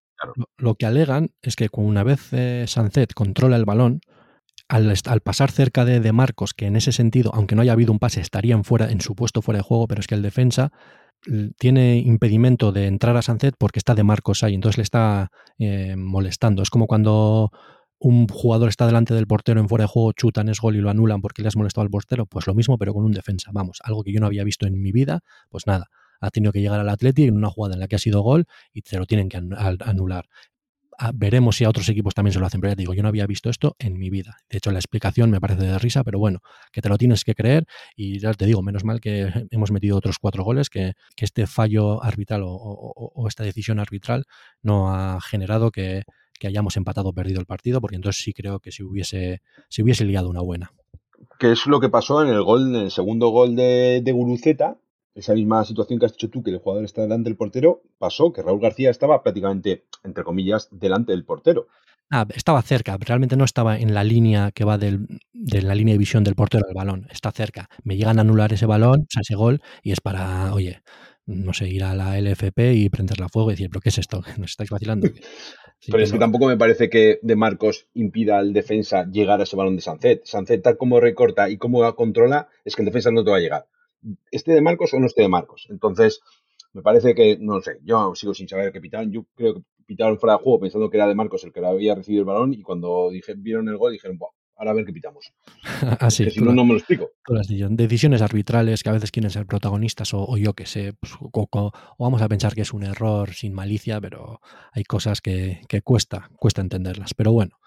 Lo, 0.56 0.74
que 0.74 0.86
alegan 0.86 1.30
es 1.42 1.54
que 1.54 1.68
una 1.72 2.02
vez 2.02 2.32
eh, 2.32 2.64
Sancet 2.66 3.14
controla 3.14 3.56
el 3.56 3.64
balón, 3.64 4.00
al, 4.68 4.94
pasar 5.22 5.50
cerca 5.50 5.84
de, 5.84 6.00
de, 6.00 6.12
Marcos, 6.12 6.54
que 6.54 6.66
en 6.66 6.76
ese 6.76 6.92
sentido, 6.92 7.30
aunque 7.34 7.54
no 7.54 7.62
haya 7.62 7.72
habido 7.72 7.92
un 7.92 7.98
pase, 7.98 8.20
estarían 8.20 8.64
fuera, 8.64 8.90
en 8.90 9.00
su 9.00 9.14
puesto 9.14 9.42
fuera 9.42 9.58
de 9.58 9.64
juego, 9.64 9.86
pero 9.86 10.00
es 10.00 10.06
que 10.06 10.14
el 10.14 10.22
defensa 10.22 10.72
tiene 11.58 11.98
impedimento 11.98 12.72
de 12.72 12.86
entrar 12.86 13.16
a 13.16 13.22
Sancet 13.22 13.54
porque 13.58 13.78
está 13.78 13.94
de 13.94 14.04
Marcos 14.04 14.42
ahí, 14.42 14.54
entonces 14.54 14.78
le 14.78 14.82
está 14.82 15.30
eh, 15.58 15.96
molestando. 15.96 16.62
Es 16.62 16.70
como 16.70 16.86
cuando 16.86 17.50
un 18.04 18.28
jugador 18.28 18.68
está 18.68 18.84
delante 18.84 19.14
del 19.14 19.26
portero 19.26 19.60
en 19.60 19.68
fuera 19.68 19.84
de 19.84 19.88
juego, 19.88 20.12
chutan, 20.12 20.50
es 20.50 20.60
gol 20.60 20.76
y 20.76 20.80
lo 20.80 20.90
anulan 20.90 21.22
porque 21.22 21.40
le 21.40 21.48
has 21.48 21.56
molestado 21.56 21.84
al 21.84 21.90
portero, 21.90 22.26
pues 22.26 22.46
lo 22.46 22.54
mismo, 22.54 22.76
pero 22.76 22.92
con 22.92 23.02
un 23.02 23.12
defensa. 23.12 23.50
Vamos, 23.50 23.78
algo 23.82 24.04
que 24.04 24.12
yo 24.12 24.20
no 24.20 24.26
había 24.26 24.44
visto 24.44 24.66
en 24.66 24.82
mi 24.82 24.92
vida, 24.92 25.20
pues 25.48 25.66
nada, 25.66 25.88
ha 26.20 26.30
tenido 26.30 26.52
que 26.52 26.60
llegar 26.60 26.78
al 26.78 26.88
Atleti 26.90 27.24
en 27.24 27.34
una 27.34 27.48
jugada 27.48 27.76
en 27.76 27.80
la 27.80 27.88
que 27.88 27.96
ha 27.96 27.98
sido 27.98 28.20
gol 28.20 28.44
y 28.74 28.82
te 28.82 28.98
lo 28.98 29.06
tienen 29.06 29.30
que 29.30 29.38
anular. 29.38 30.26
Ah, 30.98 31.12
veremos 31.14 31.56
si 31.56 31.64
a 31.64 31.70
otros 31.70 31.88
equipos 31.88 32.12
también 32.14 32.34
se 32.34 32.40
lo 32.40 32.46
hacen, 32.46 32.60
pero 32.60 32.72
ya 32.72 32.76
te 32.76 32.82
digo, 32.82 32.92
yo 32.92 33.02
no 33.02 33.08
había 33.08 33.26
visto 33.26 33.48
esto 33.48 33.74
en 33.78 33.98
mi 33.98 34.10
vida. 34.10 34.36
De 34.50 34.58
hecho, 34.58 34.70
la 34.70 34.80
explicación 34.80 35.30
me 35.30 35.40
parece 35.40 35.62
de 35.62 35.78
risa, 35.78 36.04
pero 36.04 36.18
bueno, 36.18 36.40
que 36.72 36.82
te 36.82 36.90
lo 36.90 36.98
tienes 36.98 37.24
que 37.24 37.34
creer 37.34 37.64
y 37.96 38.18
ya 38.18 38.34
te 38.34 38.44
digo, 38.44 38.60
menos 38.60 38.84
mal 38.84 39.00
que 39.00 39.32
hemos 39.50 39.70
metido 39.70 39.96
otros 39.96 40.18
cuatro 40.18 40.44
goles, 40.44 40.68
que, 40.68 40.92
este 41.16 41.46
fallo 41.46 42.04
arbitral 42.04 42.42
o, 42.44 43.24
esta 43.26 43.44
decisión 43.44 43.80
arbitral 43.80 44.26
no 44.60 44.94
ha 44.94 45.22
generado 45.22 45.70
que, 45.70 46.02
hayamos 46.42 46.76
empatado 46.76 47.08
o 47.08 47.12
perdido 47.12 47.40
el 47.40 47.46
partido, 47.46 47.80
porque 47.80 47.96
entonces 47.96 48.22
sí 48.22 48.32
creo 48.32 48.60
que 48.60 48.72
si 48.72 48.82
hubiese, 48.82 49.40
si 49.68 49.82
hubiese 49.82 50.04
liado 50.04 50.28
una 50.28 50.40
buena. 50.40 50.72
Que 51.38 51.52
es 51.52 51.66
lo 51.66 51.80
que 51.80 51.88
pasó 51.88 52.22
en 52.22 52.28
el 52.28 52.42
gol, 52.42 52.74
en 52.74 52.82
el 52.82 52.90
segundo 52.90 53.28
gol 53.28 53.56
de, 53.56 54.02
de 54.04 54.12
Guruceta, 54.12 54.76
esa 55.14 55.34
misma 55.34 55.64
situación 55.64 55.98
que 55.98 56.06
has 56.06 56.12
dicho 56.12 56.28
tú, 56.28 56.42
que 56.42 56.50
el 56.50 56.58
jugador 56.58 56.84
está 56.84 57.02
delante 57.02 57.30
del 57.30 57.36
portero, 57.36 57.82
pasó 57.98 58.32
que 58.32 58.42
Raúl 58.42 58.60
García 58.60 58.90
estaba 58.90 59.22
prácticamente, 59.22 59.84
entre 60.02 60.24
comillas, 60.24 60.68
delante 60.72 61.12
del 61.12 61.24
portero. 61.24 61.68
Ah, 62.10 62.26
estaba 62.34 62.60
cerca, 62.62 62.96
realmente 63.00 63.36
no 63.36 63.44
estaba 63.44 63.78
en 63.78 63.94
la 63.94 64.04
línea 64.04 64.50
que 64.52 64.64
va 64.64 64.76
de 64.76 64.98
la 65.32 65.74
línea 65.74 65.94
de 65.94 65.98
visión 65.98 66.22
del 66.22 66.34
portero 66.34 66.66
al 66.68 66.74
balón, 66.74 67.06
está 67.10 67.30
cerca. 67.32 67.68
Me 67.82 67.96
llegan 67.96 68.18
a 68.18 68.22
anular 68.22 68.52
ese 68.52 68.66
balón, 68.66 69.00
o 69.00 69.06
sea, 69.08 69.22
ese 69.22 69.34
gol, 69.36 69.62
y 69.82 69.92
es 69.92 70.00
para, 70.00 70.52
oye, 70.52 70.82
no 71.26 71.52
sé, 71.52 71.68
ir 71.68 71.84
a 71.84 71.94
la 71.94 72.18
LFP 72.18 72.74
y 72.74 72.88
prenderla 72.88 73.26
a 73.26 73.28
fuego 73.28 73.50
y 73.50 73.54
decir, 73.54 73.70
¿pero 73.70 73.80
qué 73.80 73.88
es 73.88 73.98
esto? 73.98 74.22
¿Nos 74.38 74.52
estáis 74.52 74.70
vacilando? 74.70 75.08
Pero 75.86 76.02
es 76.02 76.12
que 76.12 76.18
tampoco 76.18 76.46
me 76.46 76.56
parece 76.56 76.88
que 76.88 77.18
De 77.20 77.36
Marcos 77.36 77.88
impida 77.92 78.38
al 78.38 78.54
defensa 78.54 79.04
llegar 79.04 79.40
a 79.40 79.42
ese 79.42 79.54
balón 79.54 79.76
de 79.76 79.82
Sancet. 79.82 80.24
Sancet, 80.24 80.62
tal 80.62 80.78
como 80.78 80.98
recorta 80.98 81.50
y 81.50 81.58
como 81.58 81.94
controla, 81.94 82.48
es 82.64 82.74
que 82.74 82.80
el 82.80 82.86
defensa 82.86 83.10
no 83.10 83.22
te 83.22 83.30
va 83.30 83.36
a 83.36 83.40
llegar 83.40 83.66
esté 84.30 84.52
de 84.52 84.60
Marcos 84.60 84.92
o 84.94 85.00
no 85.00 85.06
esté 85.06 85.22
de 85.22 85.28
Marcos. 85.28 85.66
Entonces, 85.70 86.20
me 86.72 86.82
parece 86.82 87.14
que, 87.14 87.38
no 87.40 87.60
sé, 87.60 87.78
yo 87.84 88.14
sigo 88.14 88.34
sin 88.34 88.48
saber 88.48 88.72
qué 88.72 88.80
pitaron. 88.80 89.10
Yo 89.12 89.24
creo 89.34 89.54
que 89.54 89.62
pitaron 89.86 90.18
fuera 90.18 90.36
de 90.36 90.42
juego 90.42 90.60
pensando 90.60 90.90
que 90.90 90.96
era 90.96 91.06
de 91.06 91.14
Marcos 91.14 91.44
el 91.44 91.52
que 91.52 91.64
había 91.64 91.94
recibido 91.94 92.22
el 92.22 92.26
balón 92.26 92.54
y 92.54 92.62
cuando 92.62 93.10
dije, 93.10 93.34
vieron 93.36 93.68
el 93.68 93.76
gol 93.76 93.92
dijeron, 93.92 94.18
ahora 94.56 94.70
a 94.70 94.74
ver 94.74 94.84
qué 94.84 94.92
pitamos. 94.92 95.32
Así, 96.00 96.30
si 96.30 96.40
no, 96.40 96.52
no 96.52 96.64
me 96.64 96.72
lo 96.72 96.78
explico. 96.78 97.10
Decisiones 97.70 98.22
arbitrales 98.22 98.82
que 98.82 98.88
a 98.88 98.92
veces 98.92 99.10
quieren 99.10 99.30
ser 99.30 99.46
protagonistas 99.46 100.14
o, 100.14 100.36
yo 100.36 100.54
que 100.54 100.66
sé, 100.66 100.92
pues, 100.94 101.12
o, 101.20 101.72
vamos 101.98 102.22
a 102.22 102.28
pensar 102.28 102.54
que 102.54 102.62
es 102.62 102.72
un 102.72 102.84
error 102.84 103.32
sin 103.34 103.52
malicia, 103.52 104.00
pero 104.00 104.40
hay 104.72 104.84
cosas 104.84 105.20
que, 105.20 105.60
cuesta, 105.82 106.30
cuesta 106.36 106.60
entenderlas. 106.60 107.14
Pero 107.14 107.32
bueno, 107.32 107.58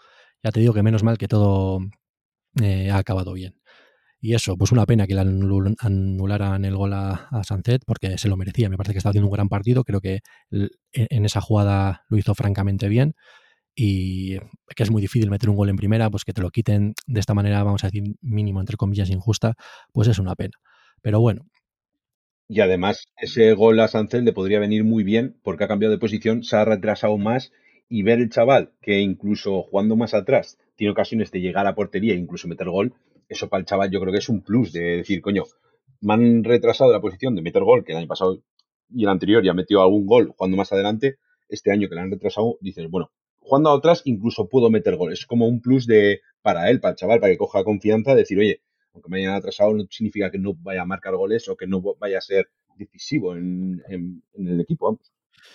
ya 0.43 0.52
te 0.52 0.60
digo 0.60 0.73
que 0.73 0.84
menos 0.84 1.04
mal 1.04 1.17
que 1.17 1.28
todo 1.28 1.80
eh, 2.62 2.89
ha 2.91 2.97
acabado 2.97 3.34
bien. 3.34 3.60
Y 4.19 4.34
eso, 4.34 4.58
pues 4.58 4.71
una 4.71 4.86
pena 4.88 5.06
que 5.06 5.13
le 5.13 5.21
anularan 5.21 6.65
el 6.65 6.76
gol 6.76 6.93
a, 6.93 7.28
a 7.30 7.43
Sancet 7.43 7.84
porque 7.86 8.17
se 8.17 8.28
lo 8.28 8.36
merecía. 8.36 8.67
Me 8.67 8.76
parece 8.76 8.93
que 8.93 8.97
está 8.97 9.10
haciendo 9.10 9.28
un 9.28 9.34
gran 9.34 9.47
partido. 9.47 9.84
Creo 9.84 10.02
que 10.02 10.21
e, 10.50 10.69
en 10.91 11.26
esa 11.26 11.39
jugada 11.39 12.04
lo 12.10 12.17
hizo 12.17 12.34
francamente 12.34 12.89
bien. 12.89 13.13
Y 13.79 14.39
que 14.75 14.81
es 14.81 14.89
muy 14.89 15.03
difícil 15.03 15.29
meter 15.29 15.51
un 15.51 15.55
gol 15.55 15.69
en 15.69 15.75
primera, 15.75 16.09
pues 16.09 16.25
que 16.25 16.33
te 16.33 16.41
lo 16.41 16.49
quiten 16.49 16.95
de 17.05 17.19
esta 17.19 17.35
manera, 17.35 17.61
vamos 17.63 17.83
a 17.83 17.87
decir, 17.87 18.15
mínimo, 18.21 18.59
entre 18.59 18.75
comillas, 18.75 19.11
injusta, 19.11 19.53
pues 19.93 20.07
es 20.07 20.17
una 20.17 20.33
pena. 20.33 20.53
Pero 21.03 21.21
bueno. 21.21 21.45
Y 22.49 22.61
además, 22.61 23.05
ese 23.17 23.53
gol 23.53 23.79
a 23.79 23.87
Sancet 23.87 24.23
le 24.23 24.33
podría 24.33 24.59
venir 24.59 24.83
muy 24.83 25.03
bien 25.03 25.37
porque 25.43 25.65
ha 25.65 25.67
cambiado 25.67 25.91
de 25.91 25.99
posición, 25.99 26.43
se 26.43 26.55
ha 26.55 26.65
retrasado 26.65 27.19
más 27.19 27.51
y 27.87 28.01
ver 28.01 28.17
el 28.17 28.31
chaval 28.31 28.71
que 28.81 28.99
incluso 28.99 29.61
jugando 29.61 29.95
más 29.95 30.15
atrás 30.15 30.57
tiene 30.75 30.91
ocasiones 30.91 31.29
de 31.29 31.41
llegar 31.41 31.67
a 31.67 31.75
portería 31.75 32.13
e 32.13 32.17
incluso 32.17 32.47
meter 32.47 32.69
gol, 32.69 32.95
eso 33.29 33.47
para 33.47 33.59
el 33.59 33.67
chaval 33.67 33.91
yo 33.91 33.99
creo 33.99 34.11
que 34.11 34.19
es 34.19 34.29
un 34.29 34.41
plus 34.41 34.73
de 34.73 34.97
decir, 34.97 35.21
coño, 35.21 35.43
me 36.01 36.13
han 36.15 36.43
retrasado 36.43 36.91
la 36.91 37.01
posición 37.01 37.35
de 37.35 37.43
meter 37.43 37.63
gol, 37.63 37.83
que 37.83 37.91
el 37.91 37.99
año 37.99 38.07
pasado 38.07 38.41
y 38.89 39.03
el 39.03 39.09
anterior 39.09 39.43
ya 39.43 39.53
metió 39.53 39.83
algún 39.83 40.07
gol 40.07 40.33
jugando 40.35 40.57
más 40.57 40.71
adelante, 40.71 41.17
este 41.49 41.71
año 41.71 41.89
que 41.89 41.95
le 41.95 42.01
han 42.01 42.11
retrasado, 42.11 42.57
dices, 42.61 42.89
bueno, 42.89 43.11
jugando 43.47 43.71
atrás 43.71 44.01
incluso 44.05 44.47
puedo 44.49 44.69
meter 44.69 44.95
gol. 44.95 45.13
Es 45.13 45.25
como 45.25 45.47
un 45.47 45.62
plus 45.62 45.88
de 45.88 46.21
para 46.41 46.69
él, 46.69 46.79
para 46.79 46.91
el 46.91 46.97
chaval, 46.97 47.19
para 47.19 47.31
que 47.31 47.38
coja 47.38 47.63
confianza, 47.63 48.15
decir, 48.15 48.38
oye, 48.39 48.62
aunque 48.93 49.10
me 49.10 49.19
hayan 49.19 49.36
atrasado, 49.36 49.73
no 49.73 49.86
significa 49.89 50.31
que 50.31 50.39
no 50.39 50.53
vaya 50.55 50.81
a 50.81 50.86
marcar 50.86 51.15
goles 51.15 51.47
o 51.49 51.55
que 51.55 51.67
no 51.67 51.81
vaya 51.99 52.17
a 52.17 52.21
ser 52.21 52.47
decisivo 52.77 53.36
en, 53.36 53.81
el 54.36 54.62
equipo. 54.62 54.99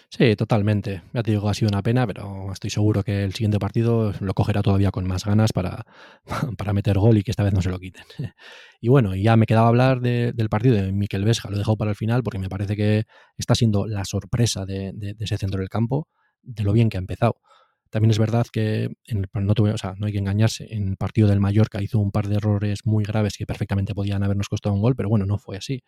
Sí, 0.09 0.37
totalmente. 0.37 1.02
Ya 1.12 1.22
te 1.22 1.33
digo, 1.33 1.48
ha 1.48 1.55
sido 1.55 1.68
una 1.68 1.83
pena, 1.83 2.07
pero 2.07 2.52
estoy 2.52 2.70
seguro 2.70 3.02
que 3.02 3.24
el 3.24 3.35
siguiente 3.35 3.59
partido 3.59 4.12
lo 4.20 4.35
cogerá 4.35 4.62
todavía 4.62 4.90
con 4.90 5.07
más 5.07 5.24
ganas 5.24 5.52
para, 5.52 5.85
para 6.57 6.72
meter 6.72 6.98
gol 6.98 7.18
y 7.18 7.22
que 7.22 7.31
esta 7.31 7.42
vez 7.42 7.52
no 7.52 7.62
se 7.62 7.70
lo 7.70 7.78
quiten. 7.78 8.05
Y 8.85 8.88
bueno, 8.88 9.14
ya 9.14 9.37
me 9.37 9.46
quedaba 9.46 9.68
hablar 9.68 10.00
del 10.00 10.48
partido 10.48 10.74
de 10.74 10.90
Miquel 10.90 11.24
Vesga, 11.24 11.48
lo 11.48 11.55
he 11.55 11.59
dejado 11.61 11.76
para 11.76 11.92
el 11.92 11.96
final 11.96 12.24
porque 12.24 12.40
me 12.40 12.48
parece 12.48 12.74
que 12.74 13.05
está 13.38 13.55
siendo 13.55 13.87
la 13.87 14.05
sorpresa 14.05 14.66
de, 14.66 14.92
ese 15.20 15.38
centro 15.38 15.61
del 15.61 15.68
campo, 15.68 16.09
de 16.42 16.64
lo 16.64 16.72
bien 16.72 16.88
que 16.88 16.96
ha 16.96 17.00
empezado. 17.00 17.37
También 17.92 18.11
es 18.11 18.18
verdad 18.18 18.46
que, 18.50 18.88
en 19.05 19.26
no, 19.35 19.52
o 19.55 19.78
sea, 19.78 19.94
no 19.98 20.07
hay 20.07 20.12
que 20.12 20.18
engañarse, 20.18 20.66
en 20.70 20.88
el 20.88 20.96
partido 20.96 21.28
del 21.28 21.40
Mallorca 21.40 21.83
hizo 21.83 21.98
un 21.98 22.11
par 22.11 22.26
de 22.26 22.37
errores 22.37 22.87
muy 22.87 23.05
graves 23.05 23.37
que 23.37 23.44
perfectamente 23.44 23.94
podían 23.94 24.22
habernos 24.22 24.48
costado 24.48 24.74
un 24.74 24.81
gol, 24.81 24.96
pero 24.96 25.11
bueno, 25.11 25.26
no 25.26 25.37
fue 25.37 25.59
así. 25.59 25.83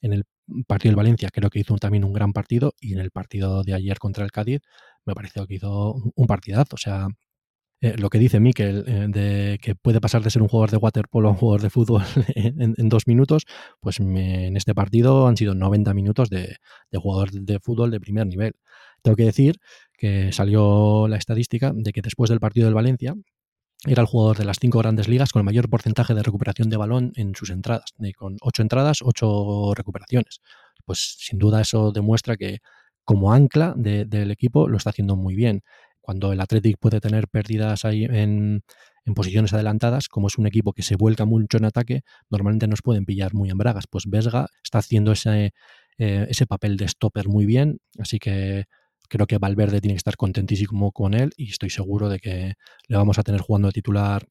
En 0.00 0.12
el 0.12 0.24
partido 0.68 0.90
del 0.92 0.96
Valencia 0.96 1.30
creo 1.32 1.50
que 1.50 1.58
hizo 1.58 1.74
también 1.76 2.04
un 2.04 2.12
gran 2.12 2.32
partido 2.32 2.74
y 2.80 2.92
en 2.92 3.00
el 3.00 3.10
partido 3.10 3.64
de 3.64 3.74
ayer 3.74 3.98
contra 3.98 4.24
el 4.24 4.30
Cádiz 4.30 4.60
me 5.04 5.14
pareció 5.14 5.46
que 5.48 5.54
hizo 5.56 5.94
un 6.14 6.26
partidazo. 6.28 6.76
O 6.76 6.78
sea, 6.78 7.08
eh, 7.80 7.96
lo 7.96 8.10
que 8.10 8.18
dice 8.18 8.40
Miquel, 8.40 8.84
eh, 8.86 9.06
de 9.08 9.58
que 9.62 9.74
puede 9.74 10.00
pasar 10.00 10.22
de 10.22 10.30
ser 10.30 10.42
un 10.42 10.48
jugador 10.48 10.70
de 10.70 10.78
waterpolo 10.78 11.28
a 11.28 11.32
un 11.32 11.36
jugador 11.36 11.62
de 11.62 11.70
fútbol 11.70 12.02
en, 12.34 12.88
dos 12.88 13.06
minutos, 13.06 13.44
pues 13.80 14.00
en 14.00 14.56
este 14.56 14.74
partido 14.74 15.28
han 15.28 15.36
sido 15.36 15.54
90 15.54 15.94
minutos 15.94 16.28
de, 16.30 16.56
de, 16.90 16.98
jugador 16.98 17.30
de 17.30 17.60
fútbol 17.60 17.90
de 17.90 18.00
primer 18.00 18.26
nivel. 18.26 18.54
Tengo 19.02 19.16
que 19.16 19.24
decir 19.24 19.56
que 19.96 20.32
salió 20.32 21.06
la 21.08 21.16
estadística 21.16 21.72
de 21.74 21.92
que 21.92 22.02
después 22.02 22.30
del 22.30 22.40
partido 22.40 22.66
del 22.66 22.74
Valencia, 22.74 23.14
era 23.86 24.02
el 24.02 24.08
jugador 24.08 24.38
de 24.38 24.44
las 24.44 24.58
cinco 24.60 24.78
grandes 24.78 25.06
ligas 25.06 25.30
con 25.30 25.40
el 25.40 25.44
mayor 25.44 25.70
porcentaje 25.70 26.14
de 26.14 26.22
recuperación 26.22 26.68
de 26.68 26.76
balón 26.76 27.12
en 27.14 27.34
sus 27.36 27.50
entradas, 27.50 27.94
con 28.16 28.36
ocho 28.40 28.62
entradas, 28.62 28.98
ocho 29.02 29.72
recuperaciones. 29.74 30.40
Pues 30.84 31.16
sin 31.18 31.38
duda 31.38 31.60
eso 31.60 31.92
demuestra 31.92 32.36
que 32.36 32.58
como 33.04 33.32
ancla 33.32 33.74
del 33.76 34.30
equipo 34.30 34.68
lo 34.68 34.76
está 34.76 34.90
haciendo 34.90 35.16
muy 35.16 35.34
bien. 35.36 35.62
Cuando 36.08 36.32
el 36.32 36.40
Athletic 36.40 36.78
puede 36.80 37.00
tener 37.00 37.28
pérdidas 37.28 37.84
ahí 37.84 38.04
en, 38.04 38.62
posiciones 39.14 39.52
adelantadas, 39.52 40.08
como 40.08 40.28
es 40.28 40.38
un 40.38 40.46
equipo 40.46 40.72
que 40.72 40.82
se 40.82 40.96
vuelca 40.96 41.26
mucho 41.26 41.58
en 41.58 41.66
ataque, 41.66 42.00
normalmente 42.30 42.66
nos 42.66 42.80
pueden 42.80 43.04
pillar 43.04 43.34
muy 43.34 43.50
en 43.50 43.58
bragas. 43.58 43.86
Pues 43.86 44.04
Vesga 44.06 44.46
está 44.64 44.78
haciendo 44.78 45.12
ese, 45.12 45.52
eh, 45.98 46.26
ese 46.30 46.46
papel 46.46 46.78
de 46.78 46.88
stopper 46.88 47.28
muy 47.28 47.44
bien, 47.44 47.80
así 47.98 48.18
que 48.18 48.64
creo 49.10 49.26
que 49.26 49.36
Valverde 49.36 49.82
tiene 49.82 49.96
que 49.96 49.98
estar 49.98 50.16
contentísimo 50.16 50.92
con 50.92 51.12
él 51.12 51.32
y 51.36 51.50
estoy 51.50 51.68
seguro 51.68 52.08
de 52.08 52.20
que 52.20 52.54
le 52.86 52.96
vamos 52.96 53.18
a 53.18 53.22
tener 53.22 53.42
jugando 53.42 53.68
de 53.68 53.72
titular 53.72 54.26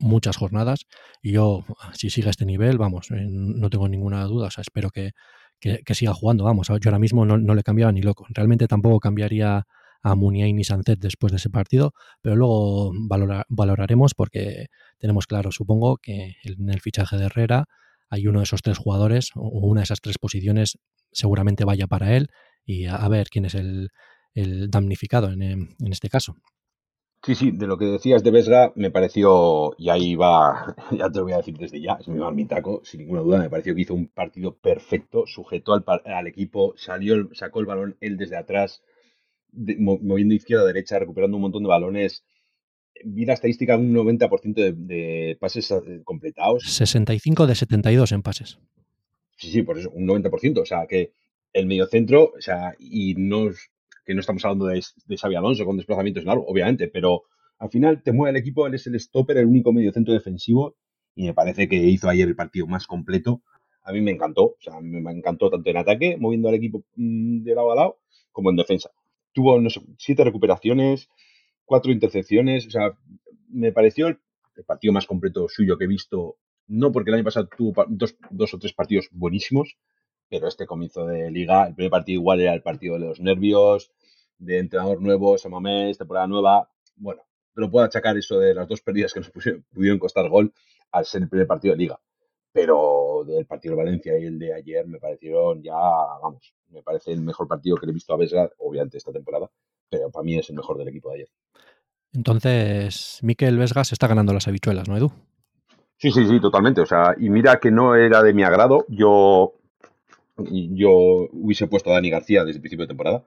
muchas 0.00 0.36
jornadas 0.36 0.84
y 1.22 1.32
yo, 1.32 1.64
si 1.94 2.10
sigue 2.10 2.28
este 2.28 2.44
nivel, 2.44 2.76
vamos, 2.76 3.10
eh, 3.10 3.26
no 3.26 3.70
tengo 3.70 3.88
ninguna 3.88 4.22
duda, 4.24 4.48
o 4.48 4.50
sea, 4.50 4.60
espero 4.60 4.90
que, 4.90 5.12
siga 5.94 6.12
jugando, 6.12 6.44
vamos, 6.44 6.68
yo 6.68 6.74
ahora 6.90 6.98
mismo 6.98 7.24
no, 7.24 7.54
le 7.54 7.62
cambiaba 7.62 7.90
ni 7.90 8.02
loco, 8.02 8.26
realmente 8.34 8.68
tampoco 8.68 9.00
cambiaría 9.00 9.66
a 10.02 10.14
Muniain 10.14 10.58
y 10.58 10.64
Sancet 10.64 10.98
después 10.98 11.32
de 11.32 11.36
ese 11.36 11.50
partido, 11.50 11.92
pero 12.20 12.36
luego 12.36 12.92
valoraremos 13.48 14.14
porque 14.14 14.66
tenemos 14.98 15.26
claro, 15.26 15.52
supongo, 15.52 15.96
que 15.96 16.36
en 16.42 16.70
el 16.70 16.80
fichaje 16.80 17.16
de 17.16 17.26
Herrera 17.26 17.66
hay 18.10 18.26
uno 18.26 18.40
de 18.40 18.44
esos 18.44 18.62
tres 18.62 18.78
jugadores 18.78 19.30
o 19.34 19.66
una 19.66 19.80
de 19.80 19.84
esas 19.84 20.00
tres 20.00 20.18
posiciones 20.18 20.78
seguramente 21.12 21.64
vaya 21.64 21.86
para 21.86 22.16
él 22.16 22.28
y 22.64 22.86
a, 22.86 23.08
ver 23.08 23.28
quién 23.28 23.44
es 23.44 23.54
el, 23.54 23.90
damnificado 24.70 25.30
en, 25.30 25.42
en, 25.42 25.92
este 25.92 26.08
caso. 26.08 26.36
Sí, 27.24 27.34
sí, 27.36 27.50
de 27.52 27.66
lo 27.66 27.78
que 27.78 27.84
decías 27.84 28.24
de 28.24 28.32
Vesga 28.32 28.72
me 28.74 28.90
pareció, 28.90 29.74
y 29.78 29.90
ahí 29.90 30.16
va, 30.16 30.74
ya 30.90 31.08
te 31.08 31.18
lo 31.18 31.24
voy 31.24 31.34
a 31.34 31.36
decir 31.36 31.56
desde 31.56 31.80
ya, 31.80 31.92
es 32.00 32.08
mi 32.08 32.18
marmitaco, 32.18 32.80
sin 32.84 33.00
ninguna 33.00 33.20
duda, 33.20 33.38
me 33.38 33.50
pareció 33.50 33.74
que 33.74 33.82
hizo 33.82 33.94
un 33.94 34.08
partido 34.08 34.56
perfecto, 34.56 35.24
sujetó 35.26 35.74
al, 35.74 35.84
al 36.04 36.26
equipo, 36.26 36.74
salió, 36.76 37.28
sacó 37.34 37.60
el 37.60 37.66
balón 37.66 37.96
él 38.00 38.16
desde 38.16 38.36
atrás, 38.36 38.82
moviendo 39.52 40.34
izquierda 40.34 40.64
a 40.64 40.66
derecha, 40.66 40.98
recuperando 40.98 41.36
un 41.36 41.42
montón 41.42 41.62
de 41.62 41.68
balones. 41.68 42.24
Vi 43.04 43.24
la 43.24 43.34
estadística 43.34 43.76
un 43.76 43.94
90% 43.94 44.54
de, 44.54 44.72
de 44.72 45.36
pases 45.40 45.70
eh, 45.70 46.02
completados. 46.04 46.62
65 46.64 47.46
de 47.46 47.54
72 47.54 48.12
en 48.12 48.22
pases. 48.22 48.58
Sí, 49.36 49.50
sí, 49.50 49.62
por 49.62 49.78
eso, 49.78 49.90
un 49.90 50.06
90%. 50.06 50.60
O 50.60 50.66
sea, 50.66 50.86
que 50.86 51.12
el 51.52 51.66
mediocentro, 51.66 52.32
o 52.36 52.40
sea, 52.40 52.74
y 52.78 53.14
no, 53.14 53.50
que 54.04 54.14
no 54.14 54.20
estamos 54.20 54.44
hablando 54.44 54.66
de, 54.66 54.82
de 55.06 55.16
Xavi 55.16 55.34
Alonso 55.34 55.64
con 55.64 55.76
desplazamientos 55.76 56.24
largos, 56.24 56.46
obviamente, 56.48 56.88
pero 56.88 57.24
al 57.58 57.70
final 57.70 58.02
te 58.02 58.12
mueve 58.12 58.36
el 58.36 58.42
equipo, 58.42 58.66
él 58.66 58.74
es 58.74 58.86
el 58.86 58.98
stopper, 58.98 59.36
el 59.36 59.46
único 59.46 59.72
mediocentro 59.72 60.14
defensivo, 60.14 60.76
y 61.14 61.26
me 61.26 61.34
parece 61.34 61.68
que 61.68 61.76
hizo 61.76 62.08
ayer 62.08 62.26
el 62.26 62.36
partido 62.36 62.66
más 62.66 62.86
completo. 62.86 63.42
A 63.84 63.92
mí 63.92 64.00
me 64.00 64.12
encantó, 64.12 64.44
o 64.44 64.56
sea, 64.60 64.80
me 64.80 64.98
encantó 65.10 65.50
tanto 65.50 65.68
en 65.70 65.76
ataque, 65.76 66.16
moviendo 66.18 66.48
al 66.48 66.54
equipo 66.54 66.84
mm, 66.96 67.42
de 67.42 67.54
lado 67.54 67.72
a 67.72 67.76
lado, 67.76 67.98
como 68.30 68.50
en 68.50 68.56
defensa. 68.56 68.90
Tuvo, 69.32 69.58
siete 69.98 70.24
recuperaciones, 70.24 71.08
cuatro 71.64 71.92
intercepciones, 71.92 72.66
o 72.66 72.70
sea, 72.70 72.98
me 73.48 73.72
pareció 73.72 74.08
el 74.08 74.18
partido 74.66 74.92
más 74.92 75.06
completo 75.06 75.48
suyo 75.48 75.78
que 75.78 75.84
he 75.84 75.88
visto 75.88 76.36
no 76.66 76.92
porque 76.92 77.10
el 77.10 77.16
año 77.16 77.24
pasado 77.24 77.48
tuvo 77.48 77.84
dos, 77.88 78.16
dos 78.30 78.54
o 78.54 78.58
tres 78.58 78.72
partidos 78.72 79.08
buenísimos, 79.12 79.76
pero 80.28 80.48
este 80.48 80.66
comienzo 80.66 81.06
de 81.06 81.30
liga, 81.30 81.66
el 81.66 81.74
primer 81.74 81.90
partido 81.90 82.20
igual 82.20 82.40
era 82.40 82.54
el 82.54 82.62
partido 82.62 82.94
de 82.94 83.00
los 83.00 83.20
nervios, 83.20 83.92
de 84.38 84.58
entrenador 84.58 85.00
nuevo, 85.00 85.38
Samamés, 85.38 85.98
temporada 85.98 86.26
nueva. 86.26 86.70
Bueno, 86.96 87.22
pero 87.54 87.70
puedo 87.70 87.84
achacar 87.84 88.16
eso 88.16 88.38
de 88.38 88.54
las 88.54 88.68
dos 88.68 88.80
pérdidas 88.80 89.12
que 89.12 89.20
nos 89.20 89.30
pudieron 89.72 89.98
costar 89.98 90.28
gol 90.28 90.52
al 90.90 91.04
ser 91.04 91.22
el 91.22 91.28
primer 91.28 91.46
partido 91.46 91.74
de 91.74 91.78
liga. 91.78 92.00
Pero 92.52 93.24
del 93.26 93.46
partido 93.46 93.74
de 93.74 93.82
Valencia 93.82 94.18
y 94.18 94.24
el 94.24 94.38
de 94.38 94.54
ayer 94.54 94.86
me 94.86 94.98
parecieron 94.98 95.62
ya, 95.62 95.72
vamos, 95.72 96.54
me 96.68 96.82
parece 96.82 97.12
el 97.12 97.22
mejor 97.22 97.48
partido 97.48 97.76
que 97.76 97.86
le 97.86 97.92
he 97.92 97.94
visto 97.94 98.12
a 98.12 98.16
Vesga, 98.16 98.50
obviamente 98.58 98.98
esta 98.98 99.12
temporada, 99.12 99.50
pero 99.88 100.10
para 100.10 100.22
mí 100.22 100.36
es 100.36 100.50
el 100.50 100.56
mejor 100.56 100.78
del 100.78 100.88
equipo 100.88 101.08
de 101.10 101.16
ayer. 101.16 101.28
Entonces, 102.14 103.20
Miquel 103.22 103.56
Vesga 103.56 103.84
se 103.84 103.94
está 103.94 104.06
ganando 104.06 104.34
las 104.34 104.46
habichuelas, 104.46 104.86
¿no, 104.88 104.96
Edu? 104.96 105.10
Sí, 105.96 106.10
sí, 106.10 106.26
sí, 106.26 106.40
totalmente. 106.40 106.80
O 106.80 106.86
sea, 106.86 107.14
y 107.18 107.30
mira 107.30 107.58
que 107.58 107.70
no 107.70 107.94
era 107.94 108.22
de 108.22 108.34
mi 108.34 108.42
agrado. 108.42 108.84
Yo, 108.88 109.54
yo 110.36 110.90
hubiese 111.32 111.68
puesto 111.68 111.90
a 111.90 111.94
Dani 111.94 112.10
García 112.10 112.44
desde 112.44 112.56
el 112.56 112.60
principio 112.60 112.84
de 112.84 112.88
temporada. 112.88 113.24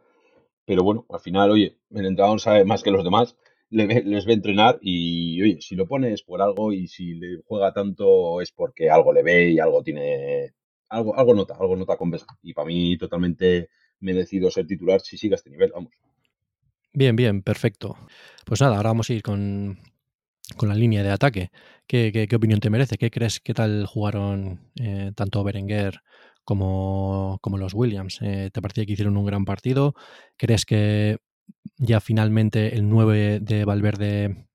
Pero 0.66 0.84
bueno, 0.84 1.06
al 1.10 1.20
final, 1.20 1.52
oye, 1.52 1.78
el 1.92 2.06
entrenador 2.06 2.40
sabe 2.40 2.66
más 2.66 2.84
que 2.84 2.92
los 2.92 3.04
demás, 3.04 3.36
le 3.76 4.04
les 4.04 4.26
ve 4.26 4.34
entrenar 4.34 4.80
y, 4.82 5.42
oye, 5.42 5.62
si 5.62 5.76
lo 5.76 5.88
pones 5.88 6.24
por 6.24 6.42
algo 6.42 6.72
y 6.72 6.88
si 6.88 7.16
le 7.16 7.42
juega 7.46 7.74
tanto 7.74 8.42
es 8.42 8.52
porque 8.52 8.90
algo 8.90 9.12
le 9.14 9.24
ve 9.24 9.52
y 9.52 9.60
algo 9.60 9.84
tiene, 9.84 10.54
algo, 10.90 11.18
algo 11.18 11.34
nota, 11.34 11.56
algo 11.60 11.76
nota 11.76 11.98
con 11.98 12.10
Besa. 12.10 12.28
Y 12.42 12.54
para 12.54 12.68
mí 12.68 12.98
totalmente 12.98 13.70
merecido 14.00 14.50
ser 14.50 14.66
titular 14.66 15.02
si 15.02 15.18
sigue 15.18 15.36
a 15.36 15.38
este 15.38 15.50
nivel, 15.50 15.72
vamos. 15.74 15.94
Bien, 16.94 17.16
bien, 17.16 17.42
perfecto. 17.42 17.98
Pues 18.46 18.62
nada, 18.62 18.78
ahora 18.78 18.90
vamos 18.90 19.10
a 19.10 19.14
ir 19.14 19.22
con, 19.22 19.78
con 20.56 20.70
la 20.70 20.76
línea 20.76 21.04
de 21.04 21.12
ataque. 21.12 21.50
¿Qué, 21.86 22.28
qué, 22.30 22.36
opinión 22.36 22.62
te 22.62 22.70
merece? 22.70 22.98
¿Qué 22.98 23.12
crees? 23.12 23.42
¿Qué 23.42 23.54
tal 23.54 23.86
jugaron 23.86 24.72
eh, 24.82 25.12
tanto 25.16 25.44
Berenguer 25.44 26.00
como, 26.46 27.40
como 27.42 27.58
los 27.58 27.74
Williams? 27.74 28.20
Eh, 28.22 28.50
¿Te 28.54 28.62
parecía 28.62 28.86
que 28.86 28.94
hicieron 28.94 29.18
un 29.18 29.26
gran 29.26 29.44
partido? 29.44 29.94
¿Crees 30.38 30.66
que 30.66 31.18
ya 31.78 32.00
finalmente 32.00 32.76
el 32.76 32.90
9 32.90 33.40
de 33.42 33.66
Valverde 33.66 34.48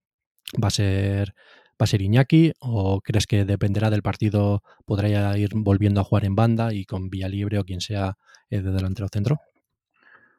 va 0.62 0.68
a 0.68 0.70
ser 0.70 1.34
va 1.80 1.84
a 1.84 1.86
ser 1.86 2.02
Iñaki 2.02 2.52
o 2.60 3.00
crees 3.00 3.26
que 3.26 3.44
dependerá 3.44 3.88
del 3.88 4.02
partido 4.02 4.62
podrá 4.84 5.38
ir 5.38 5.50
volviendo 5.54 6.00
a 6.00 6.04
jugar 6.04 6.24
en 6.24 6.36
banda 6.36 6.74
y 6.74 6.84
con 6.84 7.08
vía 7.08 7.28
libre 7.28 7.58
o 7.58 7.64
quien 7.64 7.80
sea 7.80 8.18
eh, 8.50 8.60
de 8.60 8.70
delantero 8.70 9.08
centro? 9.08 9.38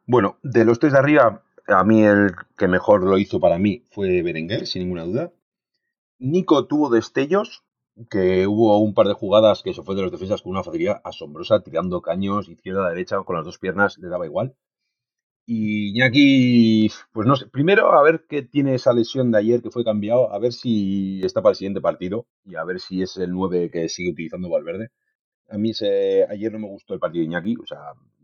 Bueno, 0.06 0.38
de 0.42 0.64
los 0.64 0.78
tres 0.78 0.92
de 0.92 0.98
arriba, 0.98 1.42
a 1.66 1.84
mí 1.84 2.02
el 2.02 2.32
que 2.56 2.68
mejor 2.68 3.02
lo 3.02 3.18
hizo 3.18 3.40
para 3.40 3.58
mí 3.58 3.84
fue 3.90 4.22
Berenguer, 4.22 4.66
sin 4.66 4.82
ninguna 4.82 5.04
duda. 5.04 5.32
Nico 6.18 6.66
tuvo 6.66 6.90
destellos, 6.90 7.64
que 8.10 8.46
hubo 8.46 8.78
un 8.78 8.94
par 8.94 9.06
de 9.06 9.14
jugadas 9.14 9.62
que 9.62 9.74
se 9.74 9.82
fue 9.82 9.94
de 9.94 10.02
los 10.02 10.12
defensas 10.12 10.42
con 10.42 10.52
una 10.52 10.62
facilidad 10.62 11.00
asombrosa, 11.04 11.62
tirando 11.62 12.02
caños 12.02 12.48
izquierda 12.48 12.88
derecha 12.88 13.22
con 13.22 13.36
las 13.36 13.44
dos 13.44 13.58
piernas, 13.58 13.98
le 13.98 14.08
daba 14.08 14.26
igual. 14.26 14.54
Y 15.46 15.90
Iñaki, 15.90 16.88
pues 17.12 17.26
no 17.26 17.34
sé, 17.36 17.46
primero 17.48 17.92
a 17.92 18.02
ver 18.02 18.24
qué 18.28 18.42
tiene 18.42 18.74
esa 18.76 18.92
lesión 18.92 19.32
de 19.32 19.38
ayer 19.38 19.60
que 19.62 19.70
fue 19.70 19.84
cambiado, 19.84 20.32
a 20.32 20.38
ver 20.38 20.52
si 20.52 21.20
está 21.24 21.42
para 21.42 21.50
el 21.52 21.56
siguiente 21.56 21.80
partido 21.80 22.26
y 22.44 22.54
a 22.54 22.64
ver 22.64 22.78
si 22.80 23.02
es 23.02 23.16
el 23.16 23.32
9 23.32 23.70
que 23.70 23.88
sigue 23.88 24.12
utilizando 24.12 24.48
Valverde. 24.48 24.90
A 25.50 25.58
mí 25.58 25.70
ese, 25.70 26.26
ayer 26.30 26.52
no 26.52 26.60
me 26.60 26.68
gustó 26.68 26.94
el 26.94 27.00
partido 27.00 27.22
de 27.22 27.26
Iñaki, 27.26 27.56
o 27.62 27.66
sea, 27.66 27.78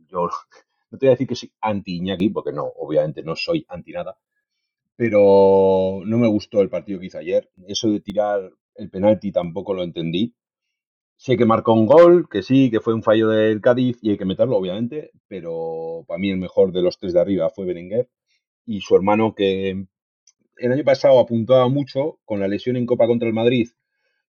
yo 0.09 0.29
no 0.91 0.99
te 0.99 1.07
voy 1.07 1.09
a 1.09 1.13
decir 1.13 1.29
que 1.29 1.37
soy 1.37 1.53
anti 1.61 1.97
Iñaki, 1.99 2.31
porque 2.31 2.53
no, 2.53 2.65
obviamente 2.79 3.23
no 3.23 3.37
soy 3.37 3.67
anti 3.69 3.93
nada, 3.93 4.19
pero 4.97 6.03
no 6.05 6.19
me 6.19 6.29
gustó 6.29 6.61
el 6.63 6.71
partido 6.71 7.01
que 7.01 7.07
hizo 7.07 7.19
ayer. 7.19 7.51
Eso 7.69 7.91
de 7.91 8.01
tirar 8.01 8.53
el 8.77 8.91
penalti 8.91 9.33
tampoco 9.33 9.75
lo 9.75 9.83
entendí. 9.85 10.35
Sé 11.19 11.37
que 11.37 11.45
marcó 11.45 11.73
un 11.73 11.87
gol, 11.87 12.29
que 12.31 12.43
sí, 12.43 12.71
que 12.71 12.79
fue 12.79 12.95
un 12.95 13.03
fallo 13.03 13.29
del 13.29 13.61
Cádiz 13.61 13.99
y 14.03 14.11
hay 14.11 14.19
que 14.19 14.25
meterlo, 14.25 14.57
obviamente, 14.57 15.11
pero 15.27 16.05
para 16.07 16.19
mí 16.19 16.31
el 16.31 16.37
mejor 16.39 16.71
de 16.71 16.81
los 16.81 16.97
tres 17.01 17.13
de 17.13 17.21
arriba 17.21 17.51
fue 17.51 17.67
Berenguer 17.67 18.09
y 18.65 18.81
su 18.83 18.95
hermano 18.95 19.35
que 19.35 19.87
el 20.59 20.73
año 20.73 20.85
pasado 20.85 21.19
apuntaba 21.19 21.69
mucho 21.69 22.21
con 22.25 22.39
la 22.39 22.47
lesión 22.47 22.77
en 22.77 22.87
Copa 22.87 23.09
contra 23.09 23.27
el 23.27 23.35
Madrid. 23.35 23.69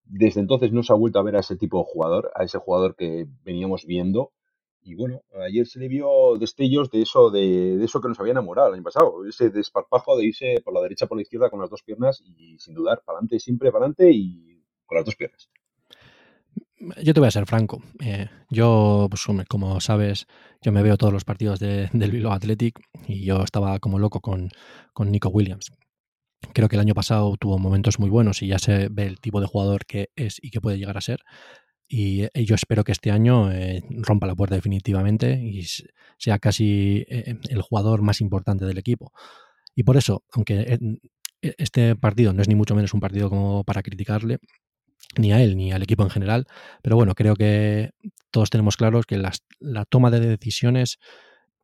Desde 0.03 0.39
entonces 0.41 0.71
no 0.71 0.81
se 0.81 0.91
ha 0.91 0.95
vuelto 0.95 1.19
a 1.19 1.23
ver 1.23 1.35
a 1.35 1.41
ese 1.41 1.55
tipo 1.57 1.77
de 1.77 1.85
jugador, 1.85 2.31
a 2.33 2.43
ese 2.43 2.57
jugador 2.57 2.95
que 2.95 3.27
veníamos 3.43 3.85
viendo 3.85 4.33
y 4.81 4.95
bueno, 4.95 5.21
ayer 5.45 5.67
se 5.67 5.77
le 5.77 5.89
vio 5.89 6.39
destellos 6.39 6.89
de 6.89 7.03
eso, 7.03 7.29
de, 7.29 7.83
eso 7.83 8.01
que 8.01 8.07
nos 8.07 8.19
había 8.19 8.31
enamorado 8.31 8.69
el 8.69 8.73
año 8.75 8.83
pasado, 8.83 9.27
ese 9.27 9.51
desparpajo 9.51 10.17
de 10.17 10.25
irse 10.25 10.59
por 10.65 10.73
la 10.73 10.81
derecha 10.81 11.05
por 11.05 11.17
la 11.17 11.21
izquierda 11.21 11.51
con 11.51 11.59
las 11.59 11.69
dos 11.69 11.83
piernas 11.83 12.23
y 12.25 12.57
sin 12.57 12.73
dudar, 12.73 13.03
para 13.05 13.19
adelante, 13.19 13.39
siempre 13.39 13.71
para 13.71 13.85
adelante 13.85 14.09
y 14.11 14.63
con 14.87 14.95
las 14.97 15.05
dos 15.05 15.15
piernas. 15.15 15.51
Yo 16.79 17.13
te 17.13 17.19
voy 17.19 17.27
a 17.27 17.31
ser 17.31 17.45
franco. 17.45 17.81
Eh, 17.99 18.29
yo, 18.49 19.07
pues, 19.09 19.25
como 19.47 19.81
sabes, 19.81 20.27
yo 20.61 20.71
me 20.71 20.81
veo 20.81 20.97
todos 20.97 21.11
los 21.11 21.25
partidos 21.25 21.59
del 21.59 22.11
Bilbao 22.11 22.33
Athletic 22.33 22.79
y 23.07 23.25
yo 23.25 23.43
estaba 23.43 23.79
como 23.79 23.99
loco 23.99 24.21
con, 24.21 24.49
con 24.93 25.11
Nico 25.11 25.29
Williams. 25.29 25.71
Creo 26.53 26.69
que 26.69 26.77
el 26.77 26.81
año 26.81 26.93
pasado 26.93 27.35
tuvo 27.37 27.59
momentos 27.59 27.99
muy 27.99 28.09
buenos 28.09 28.41
y 28.41 28.47
ya 28.47 28.59
se 28.59 28.87
ve 28.89 29.07
el 29.07 29.19
tipo 29.19 29.41
de 29.41 29.47
jugador 29.47 29.85
que 29.85 30.09
es 30.15 30.37
y 30.41 30.51
que 30.51 30.61
puede 30.61 30.77
llegar 30.77 30.97
a 30.97 31.01
ser. 31.01 31.19
Y, 31.87 32.23
eh, 32.23 32.45
yo 32.45 32.55
espero 32.55 32.83
que 32.83 32.93
este 32.93 33.11
año 33.11 33.51
eh, 33.51 33.83
rompa 33.89 34.27
la 34.27 34.35
puerta 34.35 34.55
definitivamente 34.55 35.33
y 35.41 35.65
sea 36.17 36.39
casi 36.39 37.05
el 37.09 37.61
jugador 37.61 38.01
más 38.01 38.21
importante 38.21 38.65
del 38.65 38.77
equipo. 38.77 39.11
Y 39.75 39.83
por 39.83 39.97
eso, 39.97 40.23
aunque 40.31 40.79
este 41.41 41.95
partido 41.95 42.33
no 42.33 42.41
es 42.41 42.47
ni 42.47 42.55
mucho 42.55 42.75
menos 42.75 42.93
un 42.93 42.99
partido 42.99 43.29
como 43.29 43.63
para 43.63 43.81
criticarle, 43.81 44.39
ni 45.17 45.31
a 45.31 45.41
él 45.41 45.57
ni 45.57 45.71
al 45.71 45.83
equipo 45.83 46.03
en 46.03 46.09
general, 46.09 46.47
pero 46.81 46.95
bueno, 46.95 47.15
creo 47.15 47.35
que 47.35 47.91
todos 48.31 48.49
tenemos 48.49 48.77
claros 48.77 49.05
que 49.05 49.17
la 49.17 49.85
toma 49.85 50.11
de 50.11 50.19
decisiones 50.19 50.99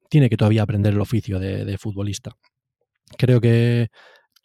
tiene 0.09 0.29
que 0.29 0.37
todavía 0.37 0.63
aprender 0.63 0.93
el 0.93 1.01
oficio 1.01 1.39
de, 1.39 1.65
de 1.65 1.77
futbolista. 1.77 2.37
Creo 3.17 3.39
que 3.39 3.89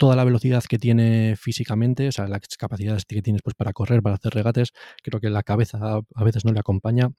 toda 0.00 0.16
la 0.16 0.24
velocidad 0.24 0.64
que 0.64 0.78
tiene 0.78 1.36
físicamente, 1.36 2.08
o 2.08 2.12
sea, 2.12 2.26
las 2.26 2.40
capacidades 2.58 3.04
que 3.04 3.20
tienes 3.20 3.42
pues, 3.42 3.54
para 3.54 3.74
correr, 3.74 4.02
para 4.02 4.16
hacer 4.16 4.32
regates, 4.32 4.72
creo 5.02 5.20
que 5.20 5.28
la 5.28 5.42
cabeza 5.42 5.78
a 6.14 6.24
veces 6.24 6.44
no 6.46 6.52
le 6.52 6.60
acompaña 6.60 7.10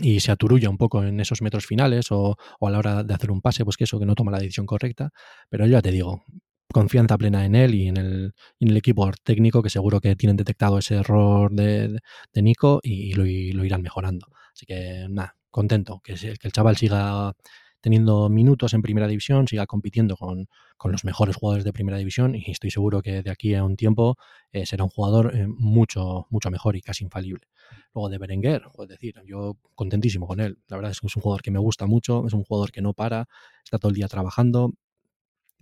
y 0.00 0.18
se 0.18 0.32
aturulla 0.32 0.70
un 0.70 0.76
poco 0.76 1.04
en 1.04 1.20
esos 1.20 1.40
metros 1.40 1.66
finales 1.66 2.10
o, 2.10 2.36
a 2.60 2.70
la 2.70 2.78
hora 2.78 3.04
de 3.04 3.14
hacer 3.14 3.30
un 3.30 3.40
pase, 3.40 3.64
pues 3.64 3.76
que 3.76 3.84
eso, 3.84 4.00
que 4.00 4.06
no 4.06 4.16
toma 4.16 4.32
la 4.32 4.40
decisión 4.40 4.66
correcta. 4.66 5.10
Pero 5.48 5.66
yo 5.66 5.72
ya 5.72 5.82
te 5.82 5.92
digo, 5.92 6.24
confianza 6.72 7.18
plena 7.18 7.44
en 7.44 7.54
él 7.54 7.74
y 7.74 7.88
en 7.88 7.96
el, 7.96 8.34
en 8.60 8.68
el 8.68 8.76
equipo 8.76 9.10
técnico 9.24 9.62
que 9.62 9.70
seguro 9.70 10.00
que 10.00 10.16
tienen 10.16 10.36
detectado 10.36 10.78
ese 10.78 10.96
error 10.96 11.50
de, 11.52 11.98
de 12.32 12.42
Nico 12.42 12.80
y, 12.82 13.12
lo, 13.14 13.24
lo, 13.24 13.64
irán 13.64 13.82
mejorando. 13.82 14.26
Así 14.52 14.66
que 14.66 15.06
nada, 15.08 15.36
contento 15.50 16.00
que, 16.02 16.12
el 16.12 16.52
chaval 16.52 16.76
siga 16.76 17.34
teniendo 17.80 18.28
minutos 18.28 18.74
en 18.74 18.82
primera 18.82 19.08
división, 19.08 19.48
siga 19.48 19.66
compitiendo 19.66 20.16
con, 20.16 20.48
con, 20.76 20.92
los 20.92 21.04
mejores 21.04 21.36
jugadores 21.36 21.64
de 21.64 21.72
primera 21.72 21.96
división 21.96 22.34
y 22.34 22.50
estoy 22.50 22.70
seguro 22.70 23.00
que 23.00 23.22
de 23.22 23.30
aquí 23.30 23.54
a 23.54 23.64
un 23.64 23.76
tiempo 23.76 24.16
eh, 24.52 24.66
será 24.66 24.84
un 24.84 24.90
jugador 24.90 25.34
eh, 25.34 25.46
mucho, 25.48 26.26
mucho 26.28 26.50
mejor 26.50 26.76
y 26.76 26.82
casi 26.82 27.04
infalible. 27.04 27.46
Luego 27.94 28.10
de 28.10 28.18
Berenguer, 28.18 28.62
es 28.82 28.88
decir, 28.88 29.14
yo 29.26 29.56
contentísimo 29.74 30.26
con 30.26 30.40
él. 30.40 30.58
La 30.68 30.76
verdad 30.76 30.92
es 30.92 31.00
que 31.00 31.06
es 31.06 31.16
un 31.16 31.22
jugador 31.22 31.42
que 31.42 31.50
me 31.50 31.58
gusta 31.58 31.86
mucho, 31.86 32.26
es 32.26 32.34
un 32.34 32.44
jugador 32.44 32.70
que 32.70 32.82
no 32.82 32.92
para, 32.92 33.28
está 33.64 33.78
todo 33.78 33.88
el 33.88 33.96
día 33.96 34.08
trabajando, 34.08 34.74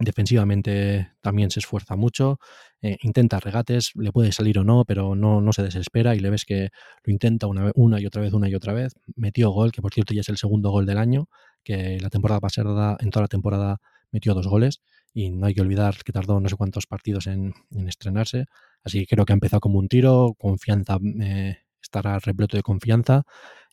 Defensivamente 0.00 1.10
también 1.20 1.50
se 1.50 1.58
esfuerza 1.58 1.96
mucho, 1.96 2.38
eh, 2.82 2.96
intenta 3.02 3.40
regates, 3.40 3.90
le 3.96 4.12
puede 4.12 4.30
salir 4.30 4.58
o 4.60 4.64
no, 4.64 4.84
pero 4.84 5.16
no, 5.16 5.40
no 5.40 5.52
se 5.52 5.64
desespera 5.64 6.14
y 6.14 6.20
le 6.20 6.30
ves 6.30 6.44
que 6.44 6.70
lo 7.02 7.12
intenta 7.12 7.48
una, 7.48 7.72
una 7.74 8.00
y 8.00 8.06
otra 8.06 8.22
vez, 8.22 8.32
una 8.32 8.48
y 8.48 8.54
otra 8.54 8.72
vez. 8.72 8.94
Metió 9.16 9.50
gol, 9.50 9.72
que 9.72 9.82
por 9.82 9.92
cierto 9.92 10.14
ya 10.14 10.20
es 10.20 10.28
el 10.28 10.36
segundo 10.36 10.70
gol 10.70 10.86
del 10.86 10.98
año, 10.98 11.28
que 11.64 11.98
la 12.00 12.10
temporada 12.10 12.40
pasada, 12.40 12.96
en 13.00 13.10
toda 13.10 13.24
la 13.24 13.28
temporada, 13.28 13.78
metió 14.12 14.34
dos 14.34 14.46
goles 14.46 14.80
y 15.12 15.30
no 15.30 15.46
hay 15.46 15.54
que 15.54 15.60
olvidar 15.60 15.96
que 16.04 16.12
tardó 16.12 16.40
no 16.40 16.48
sé 16.48 16.56
cuántos 16.56 16.86
partidos 16.86 17.26
en, 17.26 17.54
estrenarse. 17.88 18.46
Así 18.84 19.00
que 19.00 19.06
creo 19.06 19.24
que 19.24 19.32
ha 19.32 19.34
empezado 19.34 19.60
como 19.60 19.78
un 19.78 19.88
tiro, 19.88 20.34
confianza, 20.38 20.98
eh, 21.20 21.58
estará 21.82 22.18
repleto 22.20 22.56
de 22.56 22.62
confianza 22.62 23.24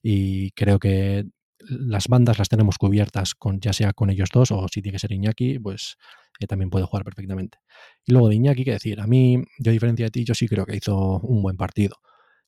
y 0.02 0.52
creo 0.52 0.80
que 0.80 1.26
las 1.70 2.08
bandas 2.08 2.40
las 2.40 2.50
tenemos 2.50 2.78
cubiertas 2.78 3.36
con 3.36 3.60
ya 3.60 3.74
sea 3.74 3.94
con 3.94 4.10
ellos 4.10 4.30
dos 4.34 4.52
o 4.52 4.68
si 4.68 4.82
tiene 4.82 4.96
que 4.96 5.00
ser 5.00 5.12
Iñaki, 5.12 5.60
pues 5.60 5.98
eh, 6.40 6.48
también 6.48 6.70
puede 6.70 6.86
jugar 6.86 7.04
perfectamente. 7.04 7.60
Y 8.06 8.14
luego 8.14 8.30
de 8.30 8.36
Iñaki, 8.36 8.64
que 8.66 8.72
decir, 8.72 9.00
a 9.02 9.08
mí, 9.08 9.44
yo 9.60 9.72
a 9.72 9.74
diferencia 9.74 10.06
de 10.06 10.12
ti, 10.12 10.24
yo 10.24 10.34
sí 10.34 10.48
creo 10.48 10.66
que 10.66 10.76
hizo 10.76 11.20
un 11.20 11.42
buen 11.42 11.58
partido. 11.58 11.98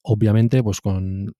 Obviamente, 0.01 0.63
pues 0.63 0.81
con 0.81 1.33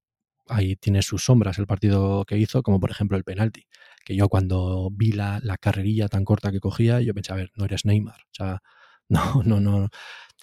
ahí 0.50 0.76
tiene 0.76 1.02
sus 1.02 1.26
sombras 1.26 1.60
el 1.60 1.68
partido 1.68 2.26
que 2.26 2.38
hizo, 2.38 2.64
como 2.64 2.80
por 2.80 2.92
ejemplo 2.92 3.18
el 3.18 3.24
penalti, 3.24 3.68
que 4.06 4.16
yo 4.16 4.30
cuando 4.30 4.90
vi 4.92 5.12
la, 5.12 5.40
la 5.44 5.58
carrerilla 5.58 6.08
tan 6.08 6.26
corta 6.26 6.52
que 6.52 6.60
cogía, 6.60 7.02
yo 7.02 7.14
pensé, 7.14 7.34
a 7.34 7.36
ver, 7.36 7.52
no 7.56 7.66
eres 7.66 7.86
Neymar, 7.86 8.22
o 8.22 8.34
sea, 8.34 8.62
no, 9.10 9.42
no, 9.44 9.60
no, 9.60 9.90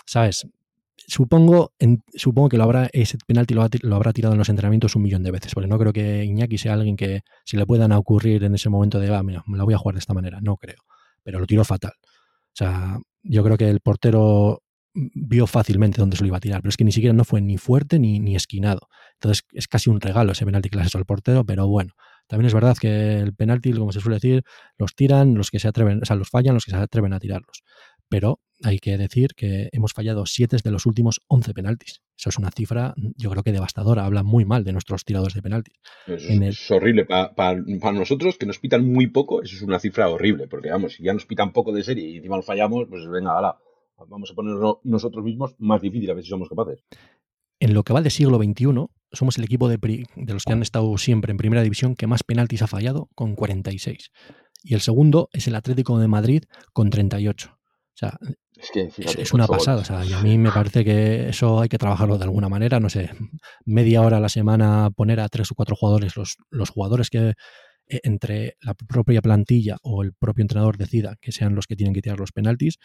¿sabes? 0.07 0.47
Supongo, 0.96 1.72
supongo 2.14 2.48
que 2.48 2.57
lo 2.57 2.64
habrá, 2.64 2.88
ese 2.92 3.18
penalti 3.26 3.54
lo, 3.54 3.62
habrá 3.94 4.12
tirado 4.12 4.35
en 4.35 4.38
los 4.38 4.48
entrenamientos 4.48 4.96
un 4.96 5.02
millón 5.02 5.22
de 5.22 5.30
veces, 5.30 5.52
porque 5.54 5.68
no 5.68 5.78
creo 5.78 5.92
que 5.92 6.24
Iñaki 6.24 6.57
sea 6.57 6.74
alguien 6.74 6.96
que 6.96 7.22
se 7.44 7.57
le 7.57 7.66
puedan 7.66 7.92
ocurrir 7.92 8.44
en 8.44 8.54
ese 8.54 8.70
momento 8.70 9.00
de, 9.00 9.14
ah, 9.14 9.22
mira, 9.22 9.42
me 9.46 9.59
la 9.59 9.64
voy 9.64 9.74
a 9.74 9.78
jugar 9.78 9.94
de 9.94 10.00
esta 10.00 10.14
manera. 10.14 10.40
No 10.40 10.57
creo, 10.57 10.78
pero 11.22 11.40
lo 11.40 11.46
tiró 11.46 11.64
fatal. 11.64 11.92
O 12.00 12.57
sea, 12.57 12.98
yo 13.22 13.42
creo 13.44 13.57
que 13.57 13.68
el 13.68 13.80
portero 13.80 14.62
vio 14.94 15.46
fácilmente 15.46 16.00
dónde 16.00 16.16
se 16.16 16.22
lo 16.22 16.28
iba 16.28 16.37
a 16.37 16.40
tirar, 16.40 16.62
pero 16.62 16.70
es 16.70 16.76
que 16.76 16.85
ni 16.85 16.92
siquiera 16.92 17.12
no 17.12 17.24
fue 17.24 17.40
ni 17.40 17.59
fuerte 17.59 17.98
ni, 17.98 18.20
ni 18.20 18.37
esquinado. 18.37 18.88
Entonces 19.14 19.44
es 19.52 19.66
casi 19.66 19.90
un 19.90 20.00
regalo 20.00 20.33
ese 20.33 20.44
penalti 20.44 20.70
que 20.70 20.76
le 20.76 20.85
has 20.85 20.94
al 20.94 21.04
portero, 21.04 21.44
pero 21.44 21.66
bueno, 21.66 21.94
también 22.28 22.46
es 22.46 22.54
verdad 22.54 22.76
que 22.80 23.18
el 23.18 23.35
penalti, 23.35 23.72
como 23.72 23.92
se 23.92 24.00
suele 24.00 24.16
decir, 24.16 24.44
los 24.78 24.94
tiran 24.94 25.35
los 25.35 25.50
que 25.50 25.59
se 25.59 25.68
atreven, 25.68 26.00
o 26.02 26.04
sea, 26.04 26.16
los 26.16 26.30
fallan 26.30 26.54
los 26.54 26.64
que 26.64 26.70
se 26.70 26.76
atreven 26.76 27.12
a 27.12 27.18
tirarlos 27.18 27.64
pero 28.08 28.40
hay 28.62 28.78
que 28.78 28.96
decir 28.96 29.34
que 29.36 29.68
hemos 29.72 29.92
fallado 29.92 30.26
7 30.26 30.56
de 30.62 30.70
los 30.70 30.86
últimos 30.86 31.20
11 31.28 31.54
penaltis. 31.54 32.02
Eso 32.16 32.28
es 32.30 32.38
una 32.38 32.50
cifra, 32.50 32.94
yo 33.16 33.30
creo 33.30 33.42
que 33.42 33.52
devastadora. 33.52 34.04
Habla 34.04 34.22
muy 34.22 34.44
mal 34.44 34.64
de 34.64 34.72
nuestros 34.72 35.04
tiradores 35.04 35.34
de 35.34 35.42
penaltis. 35.42 35.74
es, 36.06 36.70
horrible. 36.70 37.04
Para, 37.04 37.60
nosotros, 37.92 38.38
que 38.38 38.46
nos 38.46 38.58
pitan 38.58 38.86
muy 38.86 39.08
poco, 39.08 39.42
eso 39.42 39.56
es 39.56 39.62
una 39.62 39.78
cifra 39.80 40.08
horrible. 40.08 40.46
Porque, 40.46 40.70
vamos, 40.70 40.94
si 40.94 41.02
ya 41.02 41.12
nos 41.12 41.26
pitan 41.26 41.52
poco 41.52 41.72
de 41.72 41.82
serie 41.82 42.08
y 42.08 42.16
encima 42.18 42.36
lo 42.36 42.42
fallamos, 42.42 42.86
pues 42.88 43.06
venga, 43.08 43.32
ahora 43.32 43.58
vamos 44.08 44.30
a 44.30 44.34
ponerlo 44.34 44.80
nosotros 44.84 45.24
mismos 45.24 45.54
más 45.58 45.82
difícil 45.82 46.10
a 46.10 46.14
ver 46.14 46.24
si 46.24 46.30
somos 46.30 46.48
capaces. 46.48 46.84
En 47.60 47.74
lo 47.74 47.82
que 47.82 47.92
va 47.92 48.02
del 48.02 48.10
siglo 48.10 48.38
XXI, 48.38 48.86
somos 49.12 49.38
el 49.38 49.44
equipo 49.44 49.68
de, 49.68 49.78
de 49.78 50.32
los 50.32 50.44
que 50.44 50.52
han 50.52 50.62
estado 50.62 50.96
siempre 50.98 51.30
en 51.30 51.36
primera 51.36 51.62
división 51.62 51.94
que 51.94 52.06
más 52.06 52.22
penaltis 52.22 52.62
ha 52.62 52.66
fallado, 52.66 53.08
con 53.14 53.34
46. 53.34 54.10
Y 54.62 54.74
el 54.74 54.80
segundo 54.80 55.28
es 55.32 55.46
el 55.48 55.54
Atlético 55.54 55.98
de 55.98 56.08
Madrid, 56.08 56.44
con 56.72 56.90
38. 56.90 57.58
O 57.94 57.96
sea, 57.96 58.18
es, 58.57 59.33
una 59.33 59.46
pasada. 59.46 59.83
O 59.83 59.85
sea, 59.85 60.04
y 60.04 60.12
a 60.12 60.20
mí 60.20 60.37
me 60.37 60.50
parece 60.50 60.85
que 60.85 61.28
eso 61.28 61.61
hay 61.61 61.68
que 61.68 61.78
trabajarlo 61.78 62.18
de 62.18 62.24
alguna 62.24 62.48
manera. 62.48 62.80
No 62.80 62.90
sé, 62.90 63.11
media 63.64 64.02
hora 64.02 64.16
a 64.16 64.20
la 64.20 64.28
semana 64.28 64.90
poner 64.90 65.20
a 65.20 65.28
tres 65.28 65.52
o 65.52 65.54
cuatro 65.54 65.76
jugadores, 65.76 66.16
los, 66.16 66.37
los 66.50 66.70
jugadores 66.70 67.09
que 67.09 67.35
eh, 67.88 68.00
entre 68.02 68.57
la 68.61 68.74
propia 68.74 69.22
plantilla 69.22 69.76
o 69.83 70.02
el 70.02 70.12
propio 70.12 70.42
entrenador 70.42 70.76
decida 70.76 71.16
que 71.20 71.30
sean 71.30 71.54
los 71.54 71.66
que 71.66 71.76
tienen 71.76 71.94
que 71.94 72.02
tirar 72.02 72.18
los 72.18 72.33
penaltis, 72.33 72.78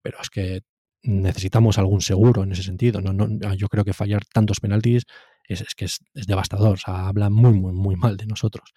pero 0.00 0.18
es 0.22 0.30
que 0.30 0.60
necesitamos 1.02 1.78
algún 1.78 2.00
seguro 2.00 2.44
en 2.44 2.52
ese 2.52 2.62
sentido. 2.62 3.00
No, 3.00 3.12
no, 3.12 3.54
yo 3.54 3.68
creo 3.68 3.84
que 3.84 3.92
fallar 3.92 4.22
tantos 4.32 4.60
penaltis 4.60 5.04
es, 5.48 5.62
es 5.62 5.74
que 5.74 5.86
es, 5.86 5.98
es, 6.14 6.26
devastador. 6.28 6.74
O 6.74 6.76
sea, 6.76 7.08
habla 7.08 7.30
muy, 7.30 7.52
muy, 7.52 7.72
muy 7.72 7.96
mal 7.96 8.16
de 8.16 8.26
nosotros 8.26 8.72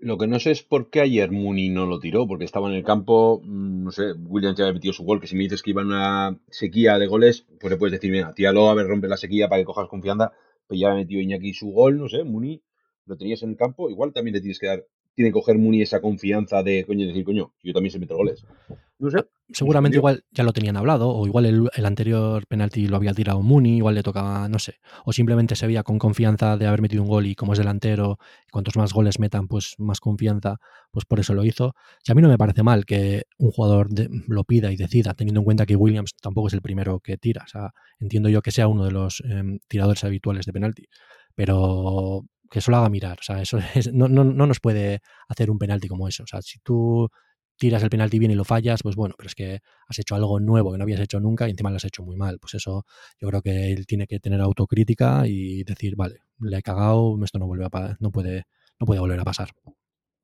lo 0.00 0.18
que 0.18 0.26
no 0.26 0.40
sé 0.40 0.50
es 0.50 0.62
por 0.62 0.90
qué 0.90 1.00
ayer 1.00 1.30
Mooney 1.30 1.68
no 1.68 1.86
lo 1.86 2.00
tiró, 2.00 2.26
porque 2.26 2.44
estaba 2.44 2.68
en 2.68 2.74
el 2.74 2.84
campo, 2.84 3.40
mm, 3.44 3.84
no 3.84 3.92
sé, 3.92 4.12
Williams 4.12 4.58
ya 4.58 4.64
había 4.64 4.74
metido 4.74 4.92
su 4.92 5.04
gol, 5.04 5.20
que 5.20 5.28
si 5.28 5.36
me 5.36 5.44
dices 5.44 5.62
que 5.62 5.70
iba 5.70 5.82
en 5.82 5.88
una 5.88 6.38
sequía 6.50 6.98
de 6.98 7.06
goles, 7.06 7.46
pues 7.60 7.70
le 7.70 7.76
puedes 7.76 7.92
decir, 7.92 8.10
mira, 8.10 8.34
tíralo, 8.34 8.68
a 8.68 8.74
ver, 8.74 8.86
rompe 8.86 9.06
la 9.06 9.16
sequía 9.16 9.48
para 9.48 9.62
que 9.62 9.66
cojas 9.66 9.88
confianza, 9.88 10.32
pues 10.66 10.80
ya 10.80 10.88
había 10.88 11.02
metido 11.02 11.20
Iñaki 11.20 11.54
su 11.54 11.70
gol, 11.70 11.98
no 11.98 12.08
sé, 12.08 12.24
Mooney, 12.24 12.62
lo 13.04 13.16
tenías 13.16 13.42
en 13.42 13.50
el 13.50 13.56
campo, 13.56 13.88
igual 13.88 14.12
también 14.12 14.34
le 14.34 14.40
tienes 14.40 14.58
que 14.58 14.66
dar 14.66 14.84
tiene 15.16 15.30
que 15.30 15.34
coger 15.34 15.58
Muni 15.58 15.82
esa 15.82 16.00
confianza 16.00 16.62
de 16.62 16.84
coño 16.84 17.06
decir, 17.06 17.24
coño, 17.24 17.52
yo 17.62 17.72
también 17.72 17.90
se 17.90 17.98
meto 17.98 18.16
goles. 18.16 18.44
No 18.98 19.10
sé. 19.10 19.18
Seguramente 19.52 19.98
igual 19.98 20.24
ya 20.32 20.42
lo 20.42 20.52
tenían 20.52 20.76
hablado, 20.76 21.08
o 21.10 21.26
igual 21.26 21.44
el, 21.44 21.86
anterior 21.86 22.46
penalti 22.46 22.88
lo 22.88 22.96
había 22.96 23.12
tirado 23.12 23.42
Muni, 23.42 23.76
igual 23.76 23.94
le 23.94 24.02
tocaba, 24.02 24.48
no 24.48 24.58
sé. 24.58 24.80
O 25.04 25.12
simplemente 25.12 25.54
se 25.54 25.66
veía 25.66 25.82
con 25.82 25.98
confianza 25.98 26.56
de 26.56 26.66
haber 26.66 26.80
metido 26.80 27.02
un 27.02 27.08
gol 27.08 27.26
y 27.26 27.34
como 27.34 27.52
es 27.52 27.58
delantero, 27.58 28.18
cuantos 28.50 28.76
más 28.76 28.92
goles 28.92 29.20
metan, 29.20 29.46
pues 29.46 29.74
más 29.78 30.00
confianza, 30.00 30.56
pues 30.90 31.04
por 31.04 31.20
eso 31.20 31.34
lo 31.34 31.44
hizo. 31.44 31.74
Y 32.04 32.10
a 32.10 32.14
mí 32.14 32.22
no 32.22 32.28
me 32.28 32.38
parece 32.38 32.62
mal 32.62 32.86
que 32.86 33.24
un 33.38 33.50
jugador 33.52 33.88
lo 34.26 34.44
pida 34.44 34.72
y 34.72 34.76
decida, 34.76 35.14
teniendo 35.14 35.40
en 35.40 35.44
cuenta 35.44 35.66
que 35.66 35.76
Williams 35.76 36.14
tampoco 36.20 36.48
es 36.48 36.54
el 36.54 36.62
primero 36.62 36.98
que 37.00 37.16
tira. 37.18 37.44
O 37.44 37.48
sea, 37.48 37.70
entiendo 38.00 38.28
yo 38.28 38.42
que 38.42 38.50
sea 38.50 38.66
uno 38.66 38.84
de 38.84 38.92
los 38.92 39.22
em, 39.28 39.60
tiradores 39.68 40.02
habituales 40.04 40.46
de 40.46 40.52
penalti. 40.52 40.88
Pero 41.34 42.24
que 42.50 42.60
eso 42.60 42.70
lo 42.70 42.78
haga 42.78 42.88
mirar. 42.88 43.18
O 43.20 43.22
sea, 43.22 43.42
eso 43.42 43.58
no, 43.92 44.08
no, 44.08 44.24
no, 44.24 44.46
nos 44.46 44.60
puede 44.60 45.02
hacer 45.28 45.50
un 45.50 45.58
penalti 45.58 45.88
como 45.88 46.08
eso. 46.08 46.24
O 46.24 46.26
sea, 46.26 46.42
si 46.42 46.58
tú 46.60 47.08
tiras 47.56 47.82
el 47.82 47.90
penalti 47.90 48.18
bien 48.18 48.30
y 48.30 48.34
lo 48.34 48.44
fallas, 48.44 48.82
pues 48.82 48.96
bueno, 48.96 49.14
pero 49.16 49.28
es 49.28 49.34
que 49.34 49.60
has 49.88 49.98
hecho 49.98 50.14
algo 50.14 50.40
nuevo 50.40 50.72
que 50.72 50.78
no 50.78 50.84
habías 50.84 51.00
hecho 51.00 51.20
nunca 51.20 51.46
y 51.46 51.50
encima 51.50 51.70
lo 51.70 51.76
has 51.76 51.84
hecho 51.84 52.02
muy 52.02 52.16
mal. 52.16 52.38
Pues 52.38 52.54
eso 52.54 52.84
yo 53.20 53.28
creo 53.28 53.42
que 53.42 53.72
él 53.72 53.86
tiene 53.86 54.06
que 54.06 54.20
tener 54.20 54.40
autocrítica 54.40 55.26
y 55.26 55.64
decir, 55.64 55.96
vale, 55.96 56.20
le 56.40 56.58
he 56.58 56.62
cagado, 56.62 57.16
esto 57.24 57.38
no 57.38 57.46
vuelve 57.46 57.66
a 57.66 57.96
no 58.00 58.10
puede, 58.10 58.44
no 58.78 58.86
puede 58.86 59.00
volver 59.00 59.20
a 59.20 59.24
pasar. 59.24 59.50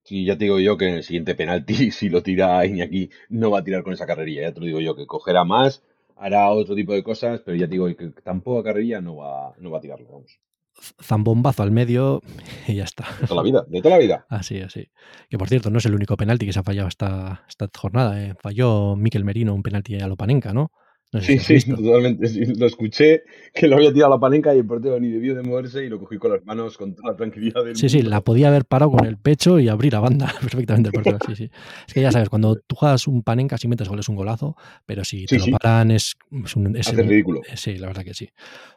Sí, 0.05 0.25
ya 0.25 0.37
te 0.37 0.45
digo 0.45 0.59
yo 0.59 0.77
que 0.77 0.89
en 0.89 0.95
el 0.97 1.03
siguiente 1.05 1.35
penalti, 1.35 1.75
si 1.91 2.09
lo 2.09 2.23
tira 2.23 2.65
Iñaki, 2.67 3.11
no 3.29 3.51
va 3.51 3.61
a 3.61 3.65
tirar 3.65 3.83
con 3.83 3.93
esa 3.93 4.07
carrerilla. 4.07 4.43
Ya 4.43 4.53
te 4.53 4.61
lo 4.61 4.67
digo 4.67 4.81
yo, 4.81 4.97
que 4.97 5.07
cogerá 5.07 5.45
más, 5.45 5.83
hará 6.17 6.51
otro 6.51 6.75
tipo 6.75 6.93
de 6.93 7.03
cosas, 7.03 7.41
pero 7.45 7.57
ya 7.57 7.67
te 7.67 7.73
digo 7.73 7.87
que 7.97 8.09
tampoco 8.23 8.61
a 8.61 8.65
carrerilla 8.65 9.01
no 9.01 9.17
va, 9.17 9.55
no 9.59 9.71
va 9.71 9.79
a 9.79 9.81
tirarlo, 9.81 10.09
vamos 10.11 10.39
zambombazo 11.01 11.63
al 11.63 11.71
medio 11.71 12.21
y 12.67 12.77
ya 12.77 12.85
está. 12.85 13.07
De 13.21 13.27
toda 13.27 13.37
la 13.37 13.43
vida, 13.43 13.65
de 13.69 13.83
toda 13.83 13.97
la 13.97 14.03
vida. 14.03 14.27
Así, 14.29 14.61
así. 14.61 14.91
Que 15.29 15.39
por 15.39 15.49
cierto, 15.49 15.71
no 15.71 15.79
es 15.79 15.87
el 15.87 15.95
único 15.95 16.17
penalti 16.17 16.47
que 16.47 16.53
se 16.53 16.59
ha 16.59 16.65
fallado 16.65 16.89
esta, 16.89 17.45
esta 17.49 17.69
jornada. 17.77 18.23
¿eh? 18.23 18.35
Falló 18.41 18.97
Miquel 18.97 19.25
Merino 19.25 19.55
un 19.55 19.63
penalti 19.63 19.99
a 20.01 20.07
Lopanenka, 20.07 20.53
¿no? 20.53 20.73
Sí, 21.21 21.39
sí, 21.39 21.71
totalmente. 21.71 22.27
lo 22.57 22.67
escuché 22.67 23.23
que 23.53 23.69
lo 23.69 23.77
había 23.77 23.93
tirado 23.93 24.13
a 24.13 24.17
la 24.17 24.21
palenca 24.21 24.55
y 24.55 24.59
el 24.59 24.67
portero 24.67 24.99
ni 24.99 25.09
debió 25.11 25.35
de 25.35 25.43
moverse 25.43 25.85
y 25.85 25.89
lo 25.89 25.99
cogí 25.99 26.17
con 26.17 26.33
las 26.33 26.45
manos 26.45 26.79
con 26.79 26.95
toda 26.95 27.13
la 27.13 27.17
tranquilidad 27.17 27.65
del 27.65 27.77
Sí, 27.77 27.89
sí, 27.89 28.03
la 28.03 28.23
podía 28.23 28.49
haber 28.49 28.65
parado 28.65 28.93
con 28.93 29.07
el 29.07 29.19
pecho 29.19 29.59
y 29.59 29.69
abrir 29.69 29.95
a 29.95 30.01
banda 30.01 30.33
perfectamente 30.41 30.89
el 30.89 30.93
portero. 30.95 31.19
Sí, 31.27 31.37
sí. 31.37 31.51
Es 31.87 31.93
que 31.93 32.01
ya 32.01 32.11
sabes, 32.11 32.29
cuando 32.29 32.57
tú 32.57 32.77
juegas 32.77 33.07
un 33.07 33.23
panenca, 33.23 33.59
si 33.59 33.69
metes 33.69 33.89
gol 33.89 33.99
es 33.99 34.09
un 34.09 34.17
golazo, 34.17 34.57
pero 34.87 35.05
si 35.05 35.27
te 35.27 35.39
lo 35.39 35.59
paran 35.59 35.91
es, 35.91 36.15
un. 36.31 36.77
Es 36.77 36.95
ridículo. 36.95 37.41
Eh, 37.49 37.57
sí, 37.57 37.77
la 37.77 37.89
verdad 37.89 38.05
que 38.05 38.15
sí. 38.15 38.31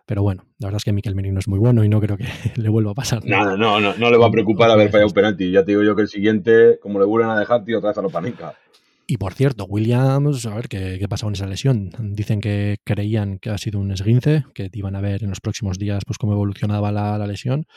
Pero 0.06 0.22
bueno, 0.22 0.46
la 0.60 0.68
verdad 0.68 0.78
es 0.78 0.84
que 0.84 0.92
Miquel 0.92 1.16
Merino 1.16 1.40
es 1.40 1.48
muy 1.48 1.60
bueno 1.60 1.84
y 1.84 1.90
no 1.90 2.00
creo 2.00 2.18
que 2.18 2.26
le 2.56 2.70
vuelva 2.70 2.92
a 2.92 2.96
pasar. 2.96 3.26
No, 3.26 3.58
no, 3.58 3.80
no, 3.80 3.96
no, 3.96 4.12
le 4.12 4.18
va 4.18 4.28
a 4.28 4.32
preocupar 4.32 4.70
haber 4.70 4.90
fallado 4.90 5.08
un 5.08 5.14
penalti. 5.14 5.52
Ya 5.52 5.64
te 5.64 5.72
digo 5.72 5.84
yo 5.84 5.96
que 5.96 6.04
el 6.04 6.08
siguiente, 6.08 6.80
como 6.82 7.00
le 7.00 7.06
vuelven 7.06 7.32
a 7.32 7.40
dejar, 7.40 7.64
tío, 7.64 7.78
otra 7.78 7.92
vez 7.92 7.98
a 7.98 8.02
los 8.02 8.12
panenca. 8.12 8.56
Y 9.08 9.18
por 9.18 9.34
cierto, 9.34 9.66
Williams, 9.66 10.46
a 10.48 10.56
ver 10.56 10.68
qué, 10.68 10.98
qué 11.00 11.08
pasó 11.08 11.28
con 11.28 11.34
esa 11.34 11.46
lesión. 11.46 11.92
Dicen 12.00 12.42
que 12.42 12.78
creían 12.84 13.38
que 13.38 13.52
ha 13.52 13.58
sido 13.58 13.80
un 13.80 13.92
esguince, 13.92 14.46
que 14.54 14.70
iban 14.74 14.96
a 14.96 15.02
ver 15.02 15.24
en 15.24 15.30
los 15.30 15.42
próximos 15.42 15.78
días 15.78 16.04
pues 16.06 16.18
cómo 16.18 16.34
evolucionaba 16.34 16.92
la, 16.92 17.26
lesión, 17.28 17.68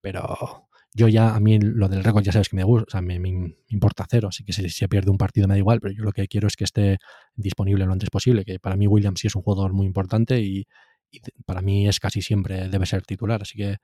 pero 0.00 0.68
yo 0.94 1.08
ya, 1.08 1.34
a 1.34 1.40
mí 1.40 1.58
lo 1.60 1.88
del 1.88 2.04
récord 2.04 2.22
ya 2.22 2.32
sabes 2.32 2.48
que 2.48 2.56
me 2.56 2.64
gusta, 2.64 2.86
o 2.88 2.90
sea, 2.90 3.00
me, 3.02 3.20
importa 3.68 4.06
cero, 4.08 4.28
así 4.28 4.44
que 4.44 4.52
si 4.52 4.68
se 4.68 4.88
pierde 4.88 5.10
un 5.10 5.18
partido 5.18 5.48
me 5.48 5.54
da 5.54 5.58
igual, 5.58 5.80
pero 5.80 5.92
yo 5.92 6.04
lo 6.04 6.12
que 6.12 6.28
quiero 6.28 6.46
es 6.46 6.56
que 6.56 6.64
esté 6.64 6.98
disponible 7.34 7.84
lo 7.84 7.92
antes 7.92 8.10
posible, 8.10 8.44
que 8.44 8.58
para 8.60 8.76
mí 8.76 8.86
Williams 8.86 9.20
sí 9.20 9.26
es 9.26 9.34
un 9.34 9.42
jugador 9.42 9.72
muy 9.72 9.86
importante 9.86 10.40
y, 10.40 10.66
y 11.10 11.20
para 11.44 11.62
mí 11.62 11.88
es 11.88 12.00
casi 12.00 12.22
siempre 12.22 12.68
debe 12.68 12.86
ser 12.86 13.02
titular, 13.02 13.42
así 13.42 13.58
que 13.58 13.76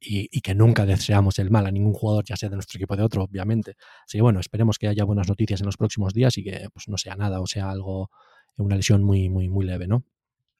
y, 0.00 0.40
que 0.40 0.54
nunca 0.54 0.86
deseamos 0.86 1.38
el 1.38 1.50
mal 1.50 1.66
a 1.66 1.70
ningún 1.70 1.92
jugador, 1.92 2.24
ya 2.24 2.36
sea 2.36 2.48
de 2.48 2.56
nuestro 2.56 2.78
equipo 2.78 2.94
o 2.94 2.96
de 2.96 3.02
otro, 3.02 3.22
obviamente. 3.22 3.76
Así 4.04 4.18
que 4.18 4.22
bueno, 4.22 4.40
esperemos 4.40 4.78
que 4.78 4.88
haya 4.88 5.04
buenas 5.04 5.28
noticias 5.28 5.60
en 5.60 5.66
los 5.66 5.76
próximos 5.76 6.12
días 6.14 6.36
y 6.38 6.44
que 6.44 6.68
pues, 6.72 6.88
no 6.88 6.96
sea 6.98 7.16
nada 7.16 7.40
o 7.40 7.46
sea 7.46 7.70
algo, 7.70 8.10
una 8.56 8.76
lesión 8.76 9.02
muy, 9.02 9.28
muy, 9.28 9.48
muy 9.48 9.66
leve, 9.66 9.86
¿no? 9.86 10.04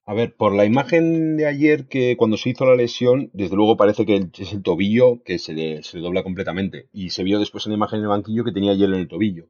A 0.09 0.15
ver, 0.15 0.37
por 0.37 0.55
la 0.55 0.65
imagen 0.65 1.37
de 1.37 1.47
ayer 1.47 1.89
que 1.89 2.17
cuando 2.17 2.37
se 2.37 2.51
hizo 2.51 2.65
la 2.65 2.77
lesión, 2.77 3.29
desde 3.33 3.57
luego 3.57 3.77
parece 3.77 4.07
que 4.07 4.29
es 4.39 4.53
el 4.53 4.63
tobillo 4.63 5.23
que 5.25 5.39
se 5.39 5.53
le, 5.53 5.83
se 5.83 5.99
dobla 5.99 6.23
completamente. 6.23 6.89
Y 6.93 7.11
se 7.11 7.25
vio 7.25 7.41
después 7.41 7.67
en 7.67 7.73
la 7.73 7.77
imagen 7.77 7.99
en 7.99 8.05
el 8.05 8.11
banquillo 8.11 8.45
que 8.45 8.53
tenía 8.53 8.75
hielo 8.75 8.95
en 8.95 9.03
el 9.03 9.09
tobillo. 9.09 9.49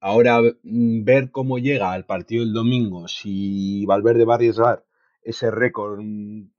Ahora, 0.00 0.40
mm, 0.40 1.04
ver 1.04 1.30
cómo 1.30 1.58
llega 1.58 1.92
al 1.92 2.06
partido 2.06 2.44
del 2.44 2.52
domingo, 2.52 3.06
si 3.06 3.84
Valverde 3.86 4.24
va 4.24 4.34
a 4.34 4.36
arriesgar 4.36 4.84
ese 5.28 5.50
récord 5.50 6.00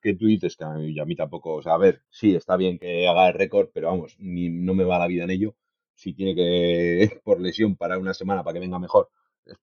que 0.02 0.14
tú 0.16 0.28
dices, 0.28 0.56
que 0.56 0.64
a 0.64 1.06
mí, 1.06 1.16
tampoco, 1.16 1.56
o 1.56 1.62
sea, 1.64 1.74
a 1.74 1.78
ver, 1.80 2.04
sí, 2.12 2.36
está 2.36 2.56
bien 2.56 2.78
que 2.78 3.08
haga 3.08 3.30
el 3.30 3.34
récord, 3.34 3.70
pero 3.74 3.88
vamos, 3.88 4.16
ni, 4.20 4.50
no 4.50 4.76
me 4.76 4.84
va 4.84 5.00
la 5.00 5.08
vida 5.08 5.24
en 5.24 5.32
ello. 5.32 5.56
Si 5.96 6.14
tiene 6.14 6.36
que, 6.36 7.20
por 7.24 7.42
lesión, 7.42 7.76
parar 7.76 7.98
una 7.98 8.14
semana 8.14 8.44
para 8.44 8.54
que 8.54 8.60
venga 8.60 8.78
mejor, 8.80 9.10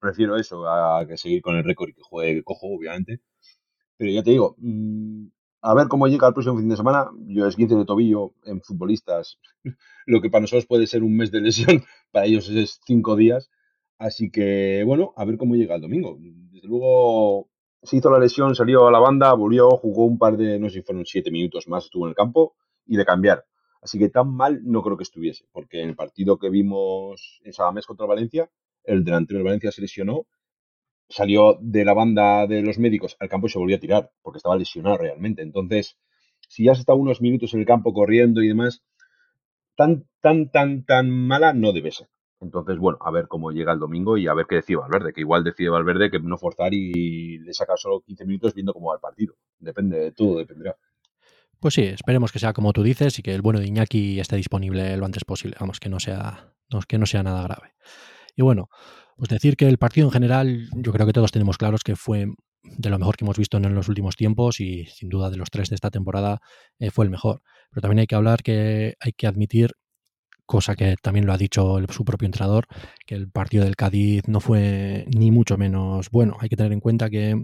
prefiero 0.01 0.37
eso 0.37 0.69
a 0.69 1.07
que 1.07 1.17
seguir 1.19 1.41
con 1.43 1.57
el 1.57 1.65
récord 1.65 1.91
y 1.91 1.95
que 1.95 2.03
juegue 2.03 2.43
cojo, 2.43 2.67
obviamente. 2.67 3.21
Pero 3.97 4.11
ya 4.13 4.23
te 4.25 4.31
digo, 4.31 4.57
mm, 4.59 5.29
a 5.63 5.75
ver 5.75 5.89
cómo 5.89 6.09
llega 6.09 6.29
el 6.29 6.35
próximo 6.35 6.59
fin 6.59 6.69
de 6.69 6.77
semana. 6.77 7.09
Yo 7.29 7.47
es 7.47 7.57
15 7.57 7.77
de 7.77 7.85
tobillo 7.85 8.35
en 8.45 8.61
futbolistas. 8.63 9.39
Lo 10.07 10.21
que 10.21 10.31
para 10.31 10.43
nosotros 10.43 10.67
puede 10.67 10.87
ser 10.89 11.03
un 11.05 11.17
mes 11.17 11.31
de 11.31 11.41
lesión, 11.41 11.85
para 12.13 12.27
ellos 12.27 12.49
es 12.51 12.81
cinco 12.87 13.17
días. 13.17 13.51
Así 13.99 14.31
que, 14.31 14.83
bueno, 14.87 15.13
a 15.17 15.25
ver 15.25 15.39
cómo 15.39 15.55
llega 15.57 15.77
el 15.77 15.83
domingo. 15.83 16.19
Desde 16.21 16.69
luego, 16.69 17.49
se 17.87 17.97
hizo 17.97 18.11
la 18.11 18.19
lesión, 18.19 18.55
salió 18.55 18.87
a 18.87 18.91
la 18.91 18.99
banda, 18.99 19.33
volvió, 19.33 19.71
jugó 19.71 20.05
un 20.05 20.19
par 20.19 20.37
de, 20.37 20.59
no 20.59 20.69
sé 20.69 20.77
si 20.77 20.83
fueron 20.83 21.07
siete 21.07 21.31
minutos 21.31 21.69
más, 21.69 21.85
estuvo 21.85 22.05
en 22.07 22.11
el 22.11 22.15
campo 22.15 22.55
y 22.87 22.97
de 22.97 23.05
cambiar. 23.05 23.45
Así 23.81 23.99
que 23.99 24.09
tan 24.09 24.35
mal 24.35 24.61
no 24.65 24.83
creo 24.83 24.97
que 24.97 25.05
estuviese, 25.05 25.47
porque 25.53 25.83
en 25.83 25.91
el 25.91 25.97
partido 25.97 26.39
que 26.39 26.51
vimos 26.51 27.41
en 27.45 27.53
Sabamés 27.53 27.87
contra 27.87 28.07
Valencia, 28.07 28.51
el 28.85 29.05
delantero 29.05 29.39
de 29.39 29.45
Valencia 29.45 29.71
se 29.71 29.81
lesionó 29.81 30.27
salió 31.09 31.59
de 31.61 31.85
la 31.85 31.95
banda 31.95 32.47
de 32.47 32.63
los 32.63 32.79
médicos 32.79 33.17
al 33.21 33.29
campo 33.29 33.47
y 33.47 33.51
se 33.51 33.59
volvió 33.59 33.77
a 33.77 33.81
tirar, 33.81 34.11
porque 34.23 34.39
estaba 34.39 34.57
lesionado 34.57 34.99
realmente. 34.99 35.43
Entonces, 35.43 35.97
si 36.49 36.65
ya 36.65 36.73
has 36.73 36.81
estado 36.81 36.99
unos 36.99 37.21
minutos 37.21 37.55
en 37.55 37.61
el 37.61 37.67
campo 37.67 37.93
corriendo 37.93 38.43
y 38.43 38.49
demás, 38.49 38.83
tan, 39.77 40.07
tan, 40.21 40.51
tan, 40.51 40.85
tan 40.85 41.11
mala 41.11 41.53
no 41.53 41.73
debe 41.73 41.93
ser. 41.93 42.09
Entonces, 42.41 42.79
bueno, 42.79 42.99
a 43.01 43.11
ver 43.11 43.29
cómo 43.29 43.51
llega 43.51 43.73
el 43.73 43.79
domingo 43.79 44.17
y 44.19 44.27
a 44.27 44.35
ver 44.35 44.47
qué 44.47 44.57
decide 44.57 44.77
Valverde, 44.77 45.13
que 45.13 45.23
igual 45.23 45.43
decide 45.43 45.71
Valverde 45.71 46.11
que 46.11 46.21
no 46.21 46.37
forzar 46.37 46.75
y 46.75 47.39
le 47.39 47.53
saca 47.55 47.77
solo 47.77 48.01
15 48.01 48.27
minutos 48.27 48.55
viendo 48.55 48.75
cómo 48.75 48.89
va 48.89 48.95
el 48.95 49.01
partido. 49.01 49.35
Depende, 49.59 49.99
de 49.99 50.13
todo 50.13 50.39
dependerá. 50.39 50.77
Pues 51.61 51.75
sí, 51.75 51.85
esperemos 51.85 52.33
que 52.33 52.39
sea 52.39 52.53
como 52.53 52.73
tú 52.73 52.83
dices 52.83 53.19
y 53.19 53.23
que 53.23 53.35
el 53.35 53.41
bueno 53.41 53.61
de 53.61 53.67
Iñaki 53.67 54.21
esté 54.21 54.37
disponible 54.37 54.97
lo 54.97 55.07
antes 55.07 55.25
posible. 55.25 55.57
Vamos, 55.59 55.81
que 55.81 55.89
no 55.89 55.99
sea, 55.99 56.53
que 56.87 56.99
no 56.99 57.07
sea 57.07 57.23
nada 57.23 57.43
grave. 57.43 57.73
Y 58.37 58.43
bueno, 58.43 58.69
pues 59.17 59.31
decir 59.31 59.57
que 59.57 59.67
el 59.67 59.79
partido 59.79 60.07
en 60.07 60.13
general, 60.13 60.69
yo 60.75 60.93
creo 60.93 61.07
que 61.07 61.15
todos 61.15 61.33
tenemos 61.33 61.57
claros 61.57 61.83
que 61.83 61.97
fue 61.97 62.27
de 62.63 62.91
lo 62.91 62.99
mejor 62.99 63.17
que 63.17 63.25
hemos 63.25 63.39
visto 63.39 63.57
en 63.57 63.75
los 63.75 63.89
últimos 63.89 64.17
tiempos 64.17 64.61
y 64.61 64.87
sin 64.87 65.09
duda 65.09 65.31
de 65.31 65.37
los 65.37 65.51
tres 65.51 65.71
de 65.71 65.77
esta 65.77 65.91
temporada 65.91 66.41
eh, 66.79 66.91
fue 66.91 67.05
el 67.05 67.11
mejor. 67.11 67.41
Pero 67.71 67.81
también 67.81 68.01
hay 68.01 68.07
que 68.07 68.15
hablar 68.15 68.43
que 68.43 68.95
hay 69.01 69.13
que 69.13 69.27
admitir, 69.27 69.73
cosa 70.47 70.77
que 70.77 70.97
también 71.03 71.27
lo 71.27 71.33
ha 71.33 71.39
dicho 71.39 71.79
su 71.91 72.05
propio 72.05 72.27
entrenador, 72.27 72.67
que 73.05 73.15
el 73.15 73.31
partido 73.31 73.65
del 73.65 73.77
Cádiz 73.77 74.29
no 74.29 74.41
fue 74.41 75.07
ni 75.15 75.31
mucho 75.31 75.59
menos 75.59 76.11
bueno. 76.11 76.37
Hay 76.41 76.49
que 76.49 76.57
tener 76.57 76.73
en 76.73 76.81
cuenta 76.81 77.11
que, 77.11 77.35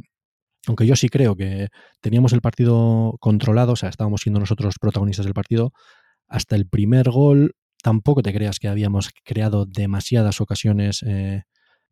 aunque 0.66 0.86
yo 0.86 0.96
sí 0.96 1.08
creo 1.08 1.36
que 1.36 1.68
teníamos 2.00 2.32
el 2.32 2.40
partido 2.40 3.16
controlado, 3.20 3.72
o 3.72 3.76
sea, 3.76 3.88
estábamos 3.88 4.22
siendo 4.22 4.40
nosotros 4.40 4.76
protagonistas 4.80 5.26
del 5.26 5.34
partido, 5.34 5.72
hasta 6.28 6.56
el 6.56 6.68
primer 6.68 7.10
gol 7.10 7.54
tampoco 7.82 8.22
te 8.22 8.32
creas 8.32 8.58
que 8.58 8.68
habíamos 8.68 9.10
creado 9.24 9.66
demasiadas 9.66 10.40
ocasiones 10.40 11.02
eh, 11.06 11.42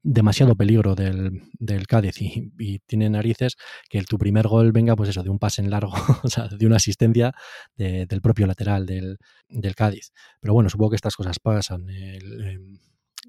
demasiado 0.02 0.56
peligro 0.56 0.94
del, 0.94 1.42
del 1.58 1.86
Cádiz 1.86 2.20
y, 2.20 2.78
tiene 2.86 3.10
narices 3.10 3.56
que 3.88 4.02
tu 4.02 4.18
primer 4.18 4.48
gol 4.48 4.72
venga 4.72 4.96
pues 4.96 5.10
eso, 5.10 5.22
de 5.22 5.30
un 5.30 5.38
pase 5.38 5.60
en 5.60 5.70
largo, 5.70 5.92
o 6.22 6.28
sea, 6.28 6.48
de 6.48 6.66
una 6.66 6.76
asistencia 6.76 7.32
del 7.76 8.20
propio 8.22 8.46
lateral 8.46 8.86
del, 8.86 9.18
del, 9.48 9.74
Cádiz. 9.74 10.12
Pero 10.40 10.54
bueno, 10.54 10.70
supongo 10.70 10.90
que 10.90 10.96
estas 10.96 11.16
cosas 11.16 11.38
pasan. 11.38 11.88
El, 11.90 12.48
em, 12.48 12.78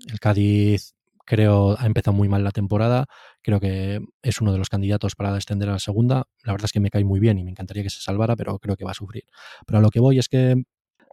el, 0.09 0.19
Cádiz 0.19 0.93
creo 1.26 1.78
ha 1.80 1.86
empezado 1.86 2.15
muy 2.15 2.30
mal 2.30 2.43
la 2.43 2.51
temporada, 2.51 3.05
creo 3.41 3.59
que 3.59 3.99
es 4.22 4.41
uno 4.41 4.51
de 4.51 4.57
los 4.57 4.69
candidatos 4.69 5.15
para 5.15 5.34
descender 5.34 5.69
a 5.69 5.74
la 5.74 5.80
segunda. 5.80 6.28
La 6.43 6.53
verdad 6.53 6.65
es 6.65 6.72
que 6.72 6.80
me 6.80 6.89
cae 6.89 7.03
muy 7.03 7.19
bien 7.19 7.38
y 7.38 7.43
me 7.43 7.51
encantaría 7.51 7.84
que 7.84 7.89
se 7.89 8.01
salvara, 8.01 8.36
pero 8.36 8.59
creo 8.59 8.76
que 8.76 8.86
va 8.86 8.91
a 8.91 8.95
sufrir. 8.95 9.24
Pero 9.65 9.80
a 9.80 9.82
lo 9.82 9.89
que 9.89 9.99
voy 9.99 10.19
es 10.19 10.30
que 10.30 10.63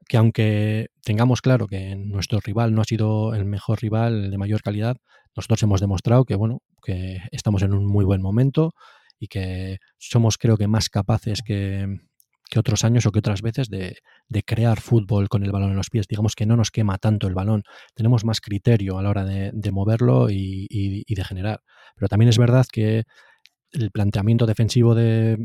que 0.08 0.16
aunque 0.16 0.88
tengamos 1.04 1.42
claro 1.42 1.66
que 1.66 1.94
nuestro 1.94 2.40
rival 2.40 2.74
no 2.74 2.80
ha 2.80 2.84
sido 2.84 3.34
el 3.34 3.44
mejor 3.44 3.80
rival 3.80 4.30
de 4.30 4.38
mayor 4.38 4.62
calidad, 4.62 4.96
nosotros 5.36 5.62
hemos 5.62 5.80
demostrado 5.80 6.24
que 6.24 6.34
bueno, 6.34 6.62
que 6.82 7.18
estamos 7.30 7.62
en 7.62 7.74
un 7.74 7.86
muy 7.86 8.04
buen 8.04 8.22
momento 8.22 8.72
y 9.20 9.28
que 9.28 9.78
somos 9.98 10.38
creo 10.38 10.56
que 10.56 10.66
más 10.66 10.88
capaces 10.88 11.42
que, 11.42 11.86
otros 12.56 12.82
años 12.84 13.04
o 13.04 13.12
que 13.12 13.18
otras 13.18 13.42
veces 13.42 13.68
de, 13.68 13.98
crear 14.46 14.80
fútbol 14.80 15.28
con 15.28 15.44
el 15.44 15.52
balón 15.52 15.70
en 15.70 15.76
los 15.76 15.90
pies. 15.90 16.08
Digamos 16.08 16.34
que 16.34 16.46
no 16.46 16.56
nos 16.56 16.70
quema 16.70 16.96
tanto 16.96 17.26
el 17.28 17.34
balón, 17.34 17.62
tenemos 17.94 18.24
más 18.24 18.40
criterio 18.40 18.98
a 18.98 19.02
la 19.02 19.10
hora 19.10 19.24
de, 19.26 19.70
moverlo 19.70 20.30
y, 20.30 21.04
de 21.06 21.24
generar. 21.24 21.60
Pero 21.94 22.08
también 22.08 22.30
es 22.30 22.38
verdad 22.38 22.66
que 22.72 23.04
el 23.72 23.90
planteamiento 23.90 24.46
defensivo 24.46 24.94
de, 24.94 25.36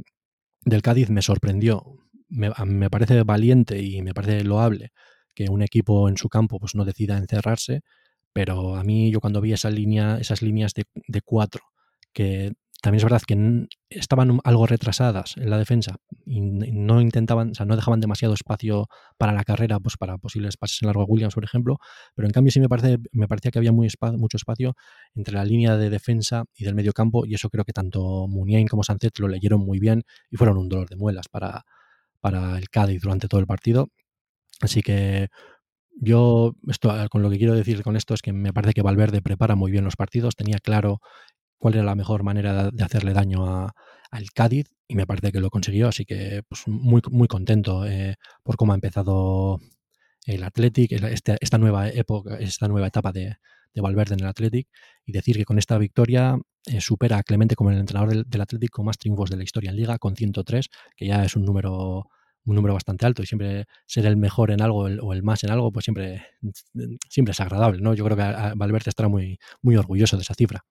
del 0.64 0.82
Cádiz 0.82 1.10
me 1.10 1.22
sorprendió 1.22 2.03
me, 2.34 2.90
parece 2.90 3.24
valiente 3.24 3.82
y 3.82 4.02
me 4.02 4.14
parece 4.14 4.44
loable 4.44 4.92
que 5.34 5.50
un 5.50 5.62
equipo 5.62 6.10
en 6.10 6.18
su 6.18 6.30
campo 6.30 6.60
pues 6.60 6.76
no 6.76 6.86
decida 6.86 7.18
encerrarse, 7.18 7.82
pero 8.34 8.76
a 8.76 8.84
mí 8.84 9.12
yo 9.12 9.20
cuando 9.20 9.42
vi 9.42 9.54
esa 9.54 9.70
línea, 9.70 10.18
esas 10.20 10.42
líneas 10.42 10.74
de, 10.74 10.86
de 11.08 11.22
cuatro 11.22 11.62
que 12.14 12.54
también 12.84 12.98
es 12.98 13.04
verdad 13.06 13.22
que 13.26 13.68
estaban 13.90 14.42
algo 14.44 14.68
retrasadas 14.68 15.38
en 15.38 15.50
la 15.50 15.58
defensa 15.58 15.96
y 16.26 16.42
no 16.42 17.00
intentaban, 17.00 17.52
o 17.52 17.56
sea, 17.56 17.66
no 17.66 17.78
dejaban 17.78 18.02
demasiado 18.02 18.34
espacio 18.34 18.90
para 19.18 19.32
la 19.32 19.46
carrera, 19.46 19.80
pues 19.80 19.96
para 19.96 20.18
posibles 20.18 20.58
pases 20.58 20.82
en 20.82 20.88
largo 20.88 21.06
Williams, 21.06 21.34
por 21.34 21.46
ejemplo, 21.46 21.78
pero 22.14 22.28
en 22.28 22.34
cambio 22.34 22.52
sí 22.52 22.60
me 22.60 22.68
parece, 22.68 22.98
me 23.14 23.30
parecía 23.30 23.52
que 23.52 23.60
había 23.60 23.72
muy 23.72 23.88
mucho 24.18 24.36
espacio 24.36 24.76
entre 25.16 25.36
la 25.36 25.46
línea 25.46 25.78
de 25.78 25.90
defensa 25.90 26.44
y 26.54 26.66
del 26.66 26.76
medio 26.76 26.92
campo, 26.92 27.26
y 27.26 27.36
eso 27.36 27.50
creo 27.50 27.64
que 27.64 27.72
tanto 27.72 28.28
Muniain 28.28 28.68
como 28.68 28.84
Sancet 28.84 29.18
lo 29.20 29.30
leyeron 29.30 29.62
muy 29.62 29.80
bien 29.80 30.04
y 30.30 30.36
fueron 30.36 30.58
un 30.58 30.68
dolor 30.68 30.90
de 30.90 30.98
muelas 30.98 31.30
para, 31.30 31.64
para 32.24 32.58
el 32.58 32.70
Cádiz 32.70 33.02
durante 33.02 33.28
todo 33.28 33.42
el 33.42 33.48
partido. 33.48 33.90
Así 34.62 34.82
que 34.82 35.28
yo, 35.92 36.56
esto, 36.70 36.90
con 37.12 37.22
lo 37.22 37.30
que 37.30 37.38
quiero 37.38 37.54
decir 37.54 37.84
con 37.84 37.98
esto 37.98 38.14
es 38.14 38.22
que 38.22 38.32
me 38.32 38.54
parece 38.54 38.74
que 38.74 38.82
Valverde 38.82 39.22
prepara 39.22 39.56
muy 39.56 39.72
bien 39.72 39.84
los 39.84 39.98
partidos, 39.98 40.38
tenía 40.38 40.58
claro 40.60 41.02
cuál 41.58 41.74
era 41.76 41.84
la 41.84 41.96
mejor 41.96 42.24
manera 42.24 42.72
de 42.72 42.84
hacerle 42.84 43.12
daño 43.12 43.44
al 43.46 44.32
Cádiz 44.34 44.68
y 44.88 44.96
me 44.96 45.06
parece 45.06 45.34
que 45.34 45.42
lo 45.42 45.50
consiguió, 45.50 45.90
así 45.90 46.06
que 46.06 46.44
pues, 46.48 46.64
muy, 46.68 47.02
muy 47.12 47.28
contento 47.28 47.86
eh, 47.86 48.16
por 48.42 48.56
cómo 48.56 48.72
ha 48.72 48.76
empezado 48.76 49.60
el 50.26 50.44
Athletic, 50.44 50.94
este, 50.94 51.36
esta 51.42 51.58
nueva 51.58 51.90
época, 51.90 52.38
esta 52.38 52.70
nueva 52.70 52.88
etapa 52.88 53.12
de, 53.12 53.36
Valverde 53.82 54.16
en 54.16 54.22
el 54.22 54.28
Athletic 54.28 54.68
y 55.06 55.12
decir 55.12 55.38
que 55.38 55.46
con 55.46 55.58
esta 55.58 55.78
victoria 55.78 56.38
eh, 56.66 56.82
supera 56.82 57.18
a 57.18 57.24
Clemente 57.24 57.56
como 57.56 57.72
el 57.72 57.78
entrenador 57.78 58.10
del, 58.10 58.24
del 58.28 58.42
Athletic 58.42 58.72
con 58.72 58.86
más 58.86 58.98
triunfos 58.98 59.30
de 59.30 59.38
la 59.38 59.44
historia 59.44 59.72
en 59.72 59.78
Liga, 59.78 59.98
con 59.98 60.16
103, 60.16 60.70
que 60.96 61.08
ya 61.08 61.24
es 61.24 61.36
un 61.36 61.46
número 61.46 62.08
un 62.46 62.56
número 62.56 62.74
bastante 62.74 63.06
alto 63.06 63.24
y 63.24 63.26
siempre 63.26 63.66
ser 63.86 64.06
el 64.06 64.18
mejor 64.18 64.52
en 64.52 64.62
algo 64.62 64.80
o 64.80 65.14
el 65.14 65.24
más 65.24 65.44
en 65.44 65.52
algo, 65.52 65.72
pues 65.72 65.86
siempre, 65.86 66.26
siempre 67.10 67.32
es 67.32 67.40
agradable, 67.40 67.82
¿no? 67.82 67.94
Yo 67.94 68.04
creo 68.06 68.18
que 68.18 68.54
Valverde 68.56 68.90
estará 68.90 69.10
muy, 69.10 69.40
muy 69.62 69.78
orgulloso 69.78 70.18
de 70.18 70.24
esa 70.24 70.34
cifra. 70.34 70.66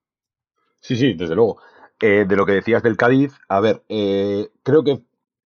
Sí, 0.79 0.95
sí, 0.95 1.13
desde 1.13 1.35
luego. 1.35 1.57
Eh, 2.01 2.25
de 2.27 2.35
lo 2.35 2.45
que 2.45 2.53
decías 2.53 2.83
del 2.83 2.97
Cádiz, 2.97 3.33
a 3.47 3.59
ver, 3.61 3.83
eh, 3.87 4.49
creo 4.61 4.83
que 4.83 4.99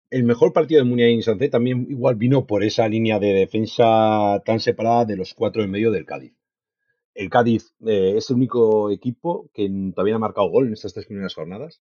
el 0.10 0.24
mejor 0.24 0.54
partido 0.54 0.82
de 0.82 0.90
Muniain 0.90 1.22
Sánchez 1.22 1.52
también 1.52 1.88
igual 1.90 2.16
vino 2.16 2.46
por 2.46 2.64
esa 2.64 2.88
línea 2.88 3.20
de 3.20 3.34
defensa 3.34 4.42
tan 4.46 4.60
separada 4.60 5.06
de 5.06 5.18
los 5.18 5.34
cuatro 5.34 5.64
en 5.64 5.72
medio 5.72 5.92
del 5.92 6.06
Cádiz. 6.06 6.35
El 7.16 7.30
Cádiz 7.30 7.74
eh, 7.86 8.14
es 8.18 8.30
el 8.30 8.36
único 8.36 8.92
equipo 8.92 9.50
que 9.54 9.72
todavía 9.96 10.16
ha 10.16 10.20
marcado 10.20 10.50
gol 10.50 10.68
en 10.68 10.74
estas 10.74 10.94
tres 10.94 11.08
primeras 11.08 11.34
jornadas. 11.34 11.82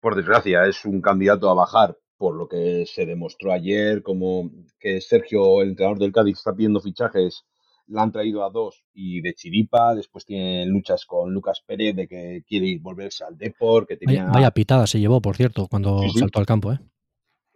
Por 0.00 0.14
desgracia, 0.14 0.66
es 0.66 0.84
un 0.84 1.00
candidato 1.00 1.50
a 1.50 1.54
bajar 1.54 1.96
por 2.18 2.36
lo 2.36 2.48
que 2.48 2.84
se 2.86 3.06
demostró 3.06 3.50
ayer, 3.50 4.02
como 4.02 4.50
que 4.78 5.00
Sergio, 5.00 5.62
el 5.62 5.70
entrenador 5.70 5.98
del 5.98 6.12
Cádiz, 6.12 6.36
está 6.36 6.52
pidiendo 6.52 6.78
fichajes, 6.78 7.46
la 7.86 8.02
han 8.02 8.12
traído 8.12 8.44
a 8.44 8.50
dos 8.50 8.84
y 8.92 9.22
de 9.22 9.32
chiripa, 9.32 9.94
después 9.94 10.26
tienen 10.26 10.68
luchas 10.68 11.06
con 11.06 11.32
Lucas 11.32 11.62
Pérez 11.66 11.96
de 11.96 12.06
que 12.06 12.44
quiere 12.46 12.78
volverse 12.78 13.24
al 13.24 13.38
Depor, 13.38 13.86
que 13.86 13.96
tenía... 13.96 14.26
Vaya, 14.26 14.50
pitada 14.50 14.86
se 14.86 15.00
llevó, 15.00 15.22
por 15.22 15.36
cierto, 15.36 15.66
cuando 15.66 16.02
saltó 16.10 16.40
al 16.40 16.46
campo, 16.46 16.74
¿eh? 16.74 16.80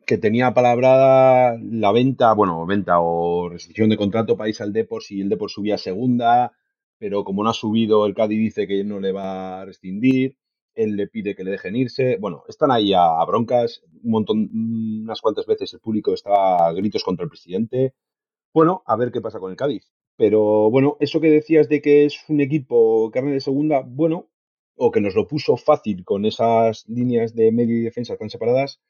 Que 0.07 0.17
tenía 0.17 0.55
palabrada 0.55 1.59
la 1.63 1.93
venta, 1.93 2.33
bueno, 2.33 2.65
venta 2.65 3.01
o 3.01 3.51
restricción 3.51 3.91
de 3.91 3.99
contrato 3.99 4.35
para 4.35 4.49
irse 4.49 4.63
al 4.63 4.73
Depor 4.73 5.03
si 5.03 5.21
el 5.21 5.29
Depor 5.29 5.51
subía 5.51 5.75
a 5.75 5.79
segunda, 5.79 6.53
pero 6.99 7.25
como 7.25 7.45
no 7.45 7.51
ha 7.51 7.55
subido, 7.55 8.07
el 8.07 8.15
Cádiz 8.15 8.39
dice 8.39 8.67
que 8.67 8.85
no 8.85 9.01
le 9.01 9.13
va 9.13 9.61
a 9.63 9.65
rescindir. 9.65 10.37
él 10.75 10.97
le 10.97 11.07
pide 11.09 11.37
que 11.37 11.45
le 11.45 11.53
dejen 11.53 11.77
irse. 11.77 12.17
Bueno, 12.19 12.45
están 12.49 12.71
ahí 12.73 12.93
a, 12.95 13.25
broncas, 13.27 13.83
un 14.03 14.11
montón, 14.11 14.51
unas 15.05 15.21
cuantas 15.21 15.47
veces 15.47 15.73
el 15.75 15.81
público 15.81 16.13
está 16.15 16.67
a 16.67 16.73
gritos 16.73 17.05
contra 17.05 17.25
el 17.25 17.31
presidente. 17.31 17.95
Bueno, 18.53 18.83
a 18.87 18.97
ver 18.97 19.13
qué 19.13 19.21
pasa 19.21 19.41
con 19.41 19.51
el 19.51 19.57
Cádiz. 19.57 19.93
Pero 20.17 20.71
bueno, 20.71 20.97
eso 21.01 21.21
que 21.21 21.31
decías 21.31 21.69
de 21.69 21.83
que 21.83 22.05
es 22.07 22.25
un 22.29 22.41
equipo 22.41 23.11
carne 23.13 23.33
de 23.33 23.41
segunda, 23.41 23.83
bueno, 23.87 24.31
o 24.77 24.91
que 24.91 25.01
nos 25.01 25.15
lo 25.15 25.27
puso 25.29 25.57
fácil 25.57 26.05
con 26.05 26.25
esas 26.25 26.89
líneas 26.89 27.35
de 27.35 27.53
medio 27.53 27.77
y 27.77 27.83
defensa 27.83 28.17
tan 28.17 28.31
separadas, 28.31 28.81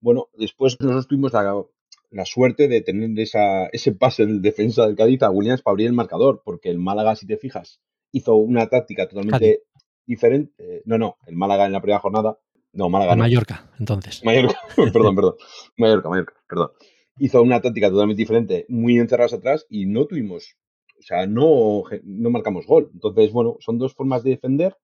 bueno, 0.00 0.28
después 0.34 0.76
nosotros 0.80 1.08
tuvimos 1.08 1.32
la, 1.32 1.62
la 2.10 2.24
suerte 2.24 2.68
de 2.68 2.80
tener 2.80 3.18
esa, 3.20 3.66
ese 3.66 3.92
pase 3.92 4.26
de 4.26 4.40
defensa 4.40 4.86
del 4.86 4.96
Cádiz 4.96 5.22
a 5.22 5.30
Williams 5.30 5.62
para 5.62 5.72
abrir 5.72 5.86
el 5.86 5.92
marcador, 5.92 6.42
porque 6.44 6.70
el 6.70 6.78
Málaga, 6.78 7.16
si 7.16 7.26
te 7.26 7.36
fijas, 7.36 7.80
hizo 8.12 8.36
una 8.36 8.68
táctica 8.68 9.08
totalmente 9.08 9.62
diferente. 10.06 10.82
no, 10.86 10.98
no, 10.98 11.16
el 11.26 11.36
Málaga 11.36 11.66
en 11.66 11.72
la 11.72 11.80
primera 11.80 12.00
jornada. 12.00 12.38
No, 12.72 12.88
Málaga. 12.88 13.16
No. 13.16 13.22
Mallorca, 13.22 13.70
entonces. 13.78 14.24
Mallorca, 14.24 14.58
perdón, 14.92 15.14
perdón. 15.14 15.34
Mallorca, 15.76 16.08
Mallorca, 16.08 16.34
perdón. 16.48 16.70
Hizo 17.18 17.42
una 17.42 17.60
táctica 17.60 17.90
totalmente 17.90 18.20
diferente, 18.20 18.66
muy 18.68 18.98
encerrados 18.98 19.32
atrás 19.32 19.66
y 19.68 19.86
no 19.86 20.06
tuvimos, 20.06 20.56
o 20.98 21.02
sea, 21.02 21.26
no, 21.26 21.82
no 22.04 22.30
marcamos 22.30 22.66
gol. 22.66 22.90
Entonces, 22.94 23.32
bueno, 23.32 23.56
son 23.60 23.78
dos 23.78 23.94
formas 23.94 24.22
de 24.22 24.30
defender. 24.30 24.76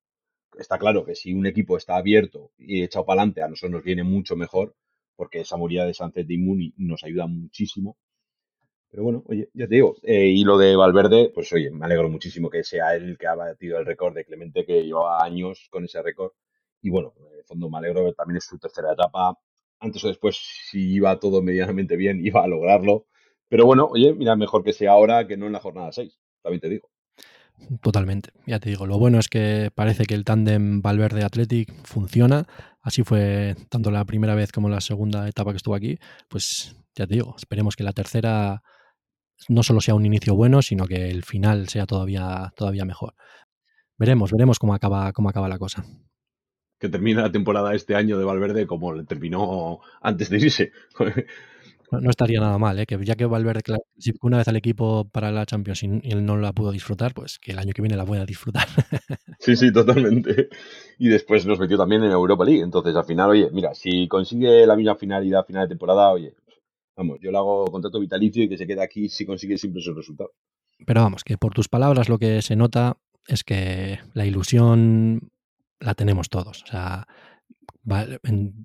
Está 0.59 0.79
claro 0.79 1.05
que 1.05 1.15
si 1.15 1.33
un 1.33 1.47
equipo 1.47 1.77
está 1.77 1.97
abierto 1.97 2.53
y 2.59 2.83
echado 2.83 3.05
para 3.07 3.21
adelante, 3.21 3.43
a 3.43 3.49
nosotros 3.49 3.73
nos 3.73 3.85
viene 3.85 4.03
mucho 4.03 4.37
mejor, 4.37 4.75
porque 5.17 5.41
esa 5.41 5.57
moría 5.57 5.85
de 5.85 5.95
Sánchez 5.95 6.27
de 6.27 6.35
Inmuni 6.35 6.75
nos 6.79 7.05
ayuda 7.05 7.27
muchísimo. 7.27 7.97
Pero 8.91 9.03
bueno, 9.03 9.25
oye, 9.27 9.51
ya 9.55 9.67
te 9.67 9.75
digo, 9.75 9.97
eh, 10.03 10.27
y 10.29 10.45
lo 10.45 10.57
de 10.57 10.77
Valverde, 10.77 11.33
pues 11.35 11.53
oye, 11.53 11.71
me 11.71 11.85
alegro 11.85 12.09
muchísimo 12.09 12.49
que 12.49 12.63
sea 12.63 12.95
él 12.95 13.05
el 13.11 13.19
que 13.19 13.27
ha 13.27 13.35
batido 13.35 13.79
el 13.79 13.87
récord 13.87 14.15
de 14.15 14.25
Clemente, 14.25 14.65
que 14.65 14.85
llevaba 14.85 15.25
años 15.25 15.67
con 15.71 15.85
ese 15.85 16.01
récord. 16.01 16.31
Y 16.81 16.91
bueno, 16.91 17.13
en 17.33 17.39
el 17.39 17.45
fondo 17.45 17.69
me 17.69 17.79
alegro, 17.79 18.13
también 18.13 18.37
es 18.37 18.45
su 18.45 18.59
tercera 18.59 18.93
etapa. 18.93 19.37
Antes 19.81 20.05
o 20.05 20.09
después, 20.09 20.39
si 20.71 20.93
iba 20.95 21.19
todo 21.19 21.43
medianamente 21.43 21.97
bien, 21.97 22.21
iba 22.25 22.45
a 22.45 22.47
lograrlo. 22.47 23.07
Pero 23.49 23.67
bueno, 23.67 23.87
oye, 23.87 24.13
mira, 24.15 24.37
mejor 24.37 24.63
que 24.63 24.73
sea 24.73 24.93
ahora 24.93 25.27
que 25.27 25.37
no 25.37 25.47
en 25.47 25.53
la 25.53 25.61
jornada 25.61 25.91
6, 25.91 26.17
también 26.43 26.61
te 26.61 26.69
digo. 26.69 26.89
Totalmente, 27.83 28.31
ya 28.47 28.59
te 28.59 28.71
digo, 28.71 28.87
lo 28.87 28.99
bueno 28.99 29.19
es 29.19 29.29
que 29.29 29.71
parece 29.75 30.05
que 30.07 30.15
el 30.15 30.25
tándem 30.25 30.83
Valverde 30.83 31.23
Athletic 31.23 31.73
funciona, 31.85 32.47
así 32.85 33.03
fue 33.03 33.57
tanto 33.71 33.91
la 33.91 34.05
primera 34.05 34.35
vez 34.35 34.53
como 34.53 34.69
la 34.69 34.81
segunda 34.81 35.27
etapa 35.27 35.51
que 35.51 35.57
estuvo 35.57 35.75
aquí, 35.75 35.99
pues 36.29 36.77
ya 36.95 37.07
te 37.07 37.15
digo, 37.15 37.35
esperemos 37.37 37.75
que 37.75 37.83
la 37.83 37.93
tercera 37.93 38.63
no 39.49 39.63
solo 39.63 39.81
sea 39.81 39.95
un 39.95 40.07
inicio 40.07 40.37
bueno, 40.37 40.63
sino 40.63 40.87
que 40.87 41.11
el 41.11 41.25
final 41.25 41.69
sea 41.69 41.87
todavía, 41.87 42.53
todavía 42.57 42.85
mejor. 42.85 43.15
Veremos, 43.99 44.31
veremos 44.31 44.59
cómo 44.59 44.75
acaba, 44.75 45.13
cómo 45.13 45.31
acaba 45.31 45.49
la 45.49 45.59
cosa. 45.59 45.85
Que 46.79 46.89
termine 46.89 47.23
la 47.23 47.33
temporada 47.33 47.75
este 47.75 47.95
año 47.95 48.19
de 48.19 48.25
Valverde 48.25 48.67
como 48.67 48.93
le 48.93 49.05
terminó 49.05 49.81
antes 50.01 50.29
de 50.29 50.37
irse. 50.39 50.73
No, 51.91 52.11
estaría 52.11 52.41
nada 52.41 52.59
mal, 52.59 52.79
¿eh? 52.79 52.87
que 52.87 53.03
ya 53.05 53.15
que 53.15 53.27
Valverde 53.27 53.63
si 53.99 54.13
una 54.23 54.39
vez 54.39 54.49
al 54.49 54.57
equipo 54.57 55.09
para 55.11 55.31
la 55.31 55.47
Champions 55.47 55.83
y 55.83 56.01
él 56.05 56.25
no 56.25 56.37
la 56.37 56.53
pudo 56.53 56.73
disfrutar, 56.73 57.15
pues 57.15 57.39
que 57.39 57.53
el 57.53 57.59
año 57.59 57.73
que 57.73 57.83
viene 57.83 57.97
la 57.97 58.05
pueda 58.05 58.25
disfrutar. 58.25 58.67
Sí, 59.39 59.57
sí, 59.57 59.71
totalmente. 59.71 60.49
Y 60.99 61.09
después 61.09 61.45
nos 61.45 61.59
metió 61.59 61.77
también 61.77 62.03
en 62.03 62.11
Europa 62.11 62.47
League. 62.47 62.63
Entonces, 62.63 62.97
al 62.97 63.05
final, 63.05 63.29
oye, 63.29 63.51
mira, 63.53 63.75
si 63.75 64.09
consigue 64.09 64.67
la 64.67 64.75
misma 64.75 64.95
finalidad 64.95 65.45
final 65.45 65.65
de 65.65 65.69
temporada, 65.69 66.11
oye, 66.11 66.35
vamos, 66.97 67.19
yo 67.21 67.31
le 67.31 67.37
hago 67.37 67.67
contrato 67.67 68.01
vitalicio 68.01 68.43
y 68.43 68.49
que 68.49 68.57
se 68.57 68.67
quede 68.67 68.83
aquí 68.83 69.11
si 69.11 69.27
consigue 69.27 69.59
siempre 69.59 69.83
esos 69.83 69.95
resultados. 69.95 70.33
Pero 70.87 71.03
vamos, 71.03 71.25
que 71.25 71.37
por 71.37 71.53
tus 71.53 71.69
palabras 71.69 72.09
lo 72.09 72.19
que 72.19 72.41
se 72.41 72.57
nota 72.57 72.97
es 73.27 73.45
que 73.45 73.99
la 74.15 74.25
ilusión 74.25 75.31
la 75.81 75.95
tenemos 75.95 76.29
todos. 76.31 76.63
O 76.63 76.67
sea, 76.67 77.07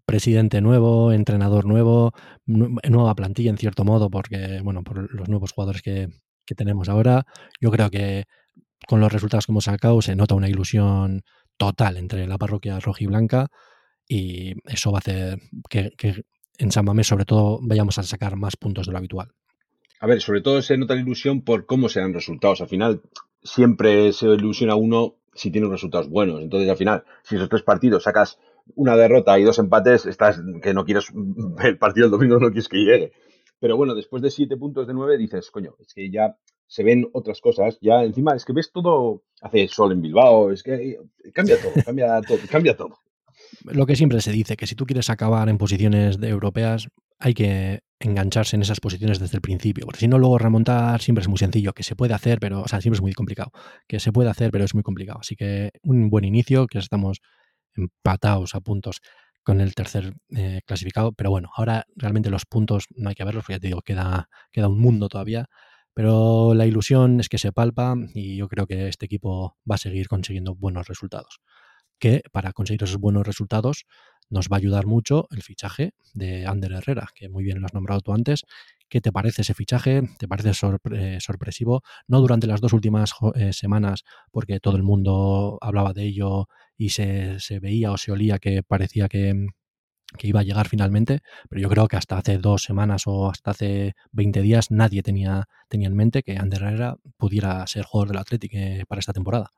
presidente 0.06 0.62
nuevo, 0.62 1.12
entrenador 1.12 1.66
nuevo, 1.66 2.14
nueva 2.46 3.16
plantilla 3.16 3.50
en 3.50 3.58
cierto 3.58 3.84
modo, 3.84 4.10
porque, 4.10 4.62
bueno, 4.64 4.84
por 4.84 5.14
los 5.14 5.28
nuevos 5.30 5.52
jugadores 5.52 5.82
que, 5.82 6.08
tenemos 6.56 6.90
ahora, 6.90 7.28
yo 7.62 7.70
creo 7.70 7.92
que 7.92 8.24
con 8.88 9.00
los 9.00 9.14
resultados 9.14 9.46
que 9.46 9.52
hemos 9.52 9.66
sacado 9.66 10.02
se 10.02 10.16
nota 10.16 10.34
una 10.34 10.50
ilusión 10.50 11.22
total 11.58 11.98
entre 11.98 12.26
la 12.26 12.40
parroquia 12.40 12.80
roja 12.80 13.04
y 13.04 13.08
blanca 13.08 13.48
y 14.08 14.56
eso 14.66 14.92
va 14.92 14.98
a 14.98 15.00
hacer 15.00 15.40
que, 15.70 15.92
en 16.58 16.72
San 16.72 16.86
Mamés 16.86 17.06
sobre 17.06 17.26
todo 17.26 17.60
vayamos 17.62 18.00
a 18.00 18.04
sacar 18.04 18.36
más 18.36 18.58
puntos 18.58 18.88
de 18.88 18.92
lo 18.92 18.98
habitual. 18.98 19.32
A 20.00 20.08
ver, 20.08 20.22
sobre 20.22 20.42
todo 20.42 20.62
se 20.64 20.78
nota 20.78 20.96
la 20.96 21.02
ilusión 21.02 21.44
por 21.44 21.68
cómo 21.68 21.88
sean 21.88 22.14
resultados. 22.14 22.62
Al 22.62 22.68
final 22.68 23.02
siempre 23.44 24.12
se 24.12 24.26
ilusiona 24.28 24.76
uno 24.76 25.18
si 25.36 25.52
tiene 25.52 25.70
resultados 25.70 26.10
buenos. 26.10 26.42
Entonces 26.42 26.70
al 26.70 26.78
final, 26.78 27.04
si 27.24 27.36
esos 27.36 27.50
tres 27.50 27.62
partidos 27.62 28.04
sacas 28.04 28.40
una 28.76 28.96
derrota 28.96 29.40
y 29.40 29.44
dos 29.44 29.60
empates, 29.60 30.06
estás 30.06 30.42
que 30.62 30.74
no 30.74 30.86
quieres 30.86 31.08
el 31.64 31.78
partido 31.78 32.06
del 32.06 32.12
domingo, 32.12 32.40
no 32.40 32.48
quieres 32.48 32.70
que 32.70 32.78
llegue. 32.78 33.12
Pero 33.60 33.76
bueno, 33.76 33.94
después 33.94 34.22
de 34.22 34.32
siete 34.32 34.58
puntos 34.58 34.88
de 34.88 34.94
nueve 34.94 35.18
dices, 35.18 35.52
coño, 35.52 35.76
es 35.80 35.94
que 35.94 36.10
ya 36.10 36.38
se 36.68 36.84
ven 36.84 37.10
otras 37.14 37.42
cosas, 37.42 37.78
ya 37.82 38.04
encima 38.04 38.36
es 38.36 38.46
que 38.46 38.54
ves 38.54 38.72
todo, 38.72 39.24
hace 39.42 39.68
sol 39.68 39.92
en 39.92 40.02
Bilbao, 40.02 40.52
es 40.52 40.64
que 40.64 40.98
cambia 41.34 41.58
todo, 41.60 41.84
cambia 41.84 42.22
todo, 42.22 42.38
cambia 42.50 42.78
todo. 42.78 43.00
Lo 43.64 43.86
que 43.86 43.96
siempre 43.96 44.22
se 44.22 44.32
dice, 44.32 44.56
que 44.56 44.68
si 44.68 44.76
tú 44.76 44.86
quieres 44.86 45.10
acabar 45.10 45.50
en 45.50 45.58
posiciones 45.58 46.20
de 46.20 46.30
europeas, 46.30 46.88
hay 47.18 47.34
que 47.34 47.80
engancharse 48.00 48.56
en 48.56 48.62
esas 48.62 48.80
posiciones 48.80 49.20
desde 49.20 49.38
el 49.38 49.42
principio, 49.42 49.86
porque 49.86 50.00
si 50.00 50.08
no 50.08 50.18
luego 50.18 50.38
remontar 50.38 51.02
siempre 51.02 51.22
es 51.22 51.28
muy 51.28 51.38
sencillo, 51.38 51.74
que 51.74 51.84
se 51.84 51.96
puede 51.96 52.14
hacer, 52.14 52.40
pero, 52.40 52.62
o 52.62 52.68
sea, 52.68 52.80
siempre 52.80 52.98
es 52.98 53.02
muy 53.02 53.14
complicado, 53.14 53.52
que 53.88 54.00
se 54.00 54.14
puede 54.14 54.30
hacer, 54.30 54.52
pero 54.52 54.64
es 54.64 54.74
muy 54.74 54.84
complicado. 54.84 55.20
Así 55.20 55.36
que 55.36 55.72
un 55.84 56.10
buen 56.10 56.24
inicio, 56.24 56.68
que 56.68 56.78
estamos 56.78 57.20
empatados 57.80 58.56
a 58.56 58.62
puntos 58.62 59.02
con 59.44 59.62
el 59.62 59.74
tercer 59.74 60.14
eh, 60.36 60.62
clasificado, 60.66 61.12
pero 61.14 61.32
bueno, 61.32 61.50
ahora 61.56 61.86
realmente 61.96 62.30
los 62.30 62.46
puntos 62.46 62.86
no 62.96 63.10
hay 63.10 63.16
que 63.16 63.24
verlos, 63.24 63.44
porque 63.44 63.54
ya 63.54 63.60
te 63.60 63.68
digo, 63.68 63.82
queda, 63.82 64.30
queda 64.52 64.68
un 64.68 64.80
mundo 64.80 65.10
todavía, 65.10 65.48
pero 65.94 66.54
la 66.54 66.66
ilusión 66.66 67.20
es 67.20 67.30
que 67.30 67.38
se 67.38 67.52
palpa 67.52 67.96
y 68.14 68.38
yo 68.38 68.48
creo 68.48 68.68
que 68.68 68.88
este 68.88 69.06
equipo 69.06 69.58
va 69.70 69.76
a 69.76 69.80
seguir 69.80 70.08
consiguiendo 70.08 70.56
buenos 70.56 70.88
resultados. 70.88 71.40
Que 72.00 72.22
para 72.32 72.54
conseguir 72.54 72.84
esos 72.84 72.98
buenos 72.98 73.26
resultados 73.26 73.86
nos 74.30 74.48
va 74.48 74.58
a 74.58 74.60
ayudar 74.60 74.86
mucho 74.86 75.28
el 75.32 75.42
fichaje 75.42 75.94
de 76.14 76.46
Ander 76.46 76.72
Herrera, 76.74 77.08
que 77.16 77.28
muy 77.28 77.44
bien 77.44 77.60
lo 77.60 77.66
has 77.66 77.74
nombrado 77.74 78.02
tú 78.02 78.14
antes, 78.14 78.46
¿Qué 78.90 79.02
te 79.02 79.12
parece 79.12 79.44
ese 79.44 79.54
fichaje? 79.54 80.02
¿Te 80.18 80.28
parece 80.28 80.52
sorpresivo? 81.20 81.84
No 82.08 82.22
durante 82.22 82.48
las 82.48 82.60
dos 82.60 82.74
últimas 82.74 83.14
eh, 83.36 83.54
semanas, 83.54 84.04
porque 84.32 84.60
todo 84.60 84.78
el 84.78 84.84
mundo 84.84 85.60
hablaba 85.62 85.94
de 85.94 86.06
ello 86.06 86.48
y 86.80 86.90
se, 86.90 87.38
veía 87.62 87.92
o 87.92 87.98
se 87.98 88.12
olía 88.12 88.40
que 88.40 88.64
parecía 88.64 89.08
que, 89.10 89.48
iba 90.22 90.40
a 90.40 90.44
llegar 90.44 90.68
finalmente, 90.68 91.20
pero 91.50 91.62
yo 91.62 91.70
creo 91.70 91.88
que 91.88 91.98
hasta 91.98 92.18
hace 92.18 92.40
dos 92.40 92.64
semanas 92.64 93.04
o 93.06 93.30
hasta 93.30 93.52
hace 93.52 93.94
20 94.12 94.42
días 94.42 94.72
nadie 94.72 95.04
tenía, 95.04 95.48
tenía 95.68 95.88
en 95.88 95.96
mente 95.96 96.24
que 96.24 96.38
Ander 96.38 96.64
Herrera 96.64 96.98
pudiera 97.18 97.68
ser 97.68 97.86
jugador 97.86 98.10
del 98.10 98.18
Atlético 98.18 98.58
eh, 98.58 98.86
para 98.88 99.00
esta 99.00 99.14
temporada 99.14 99.52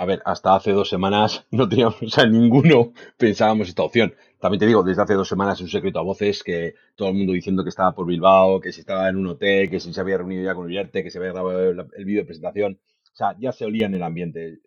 a 0.00 0.06
ver, 0.06 0.22
hasta 0.24 0.54
hace 0.56 0.72
dos 0.72 0.88
semanas 0.88 1.46
no 1.50 1.68
teníamos, 1.68 2.02
o 2.02 2.08
sea, 2.08 2.24
ninguno 2.26 2.94
pensábamos 3.18 3.68
esta 3.68 3.82
opción. 3.82 4.14
También 4.38 4.58
te 4.58 4.66
digo, 4.66 4.82
desde 4.82 5.02
hace 5.02 5.12
dos 5.12 5.28
semanas 5.28 5.58
es 5.58 5.62
un 5.62 5.68
secreto 5.68 5.98
a 5.98 6.02
voces 6.02 6.42
que 6.42 6.74
todo 6.96 7.08
el 7.10 7.16
mundo 7.16 7.34
diciendo 7.34 7.62
que 7.62 7.68
estaba 7.68 7.94
por 7.94 8.06
Bilbao, 8.06 8.60
que 8.60 8.72
si 8.72 8.80
estaba 8.80 9.10
en 9.10 9.16
un 9.16 9.26
hotel, 9.26 9.68
que 9.68 9.78
si 9.78 9.92
se 9.92 10.00
había 10.00 10.16
reunido 10.16 10.42
ya 10.42 10.54
con 10.54 10.64
Uriarte, 10.64 11.02
que 11.04 11.10
se 11.10 11.18
había 11.18 11.32
grabado 11.32 11.68
el, 11.68 12.04
vídeo 12.06 12.22
de 12.22 12.24
presentación. 12.24 12.80
O 13.12 13.16
sea, 13.16 13.36
ya 13.38 13.52
se 13.52 13.66
olía 13.66 13.86
en 13.86 13.94
el 13.94 14.02
ambiente. 14.02 14.60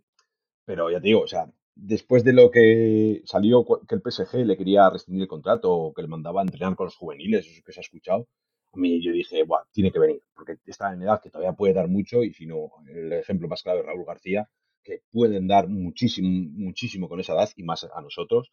Pero 0.66 0.92
ya 0.92 1.02
te 1.02 1.08
digo, 1.08 1.22
o 1.22 1.28
sea, 1.28 1.48
después 1.76 2.24
de 2.24 2.34
lo 2.34 2.52
que 2.52 3.22
salió 3.26 3.66
que 3.88 3.96
el 3.96 4.02
PSG 4.02 4.46
le 4.46 4.58
quería 4.58 4.90
restringir 4.90 5.24
el 5.24 5.28
contrato 5.28 5.72
o 5.72 5.94
que 5.94 6.02
le 6.02 6.08
mandaba 6.08 6.42
a 6.42 6.44
entrenar 6.44 6.76
con 6.76 6.86
los 6.86 6.96
juveniles, 6.96 7.48
eso 7.48 7.62
que 7.66 7.74
se 7.74 7.80
ha 7.80 7.82
escuchado, 7.82 8.28
a 8.74 8.78
mí 8.78 9.04
yo 9.04 9.12
dije, 9.12 9.44
Buah, 9.44 9.64
tiene 9.72 9.92
que 9.92 10.00
venir, 10.00 10.22
porque 10.36 10.58
está 10.66 10.94
en 10.94 11.04
edad 11.04 11.22
que 11.22 11.30
todavía 11.30 11.54
puede 11.54 11.74
dar 11.74 11.88
mucho 11.88 12.24
y 12.24 12.34
si 12.34 12.46
no, 12.46 12.72
el 12.88 13.14
ejemplo 13.14 13.48
más 13.48 13.62
claro 13.62 13.82
es 13.82 13.86
Raúl 13.86 14.06
García, 14.06 14.50
que 14.84 15.02
pueden 15.12 15.48
dar 15.48 15.68
muchísimo, 15.70 16.28
muchísimo 16.54 17.08
con 17.08 17.20
esa 17.20 17.34
edad 17.34 17.50
y 17.56 17.64
más 17.64 17.84
a 17.84 18.02
nosotros. 18.02 18.52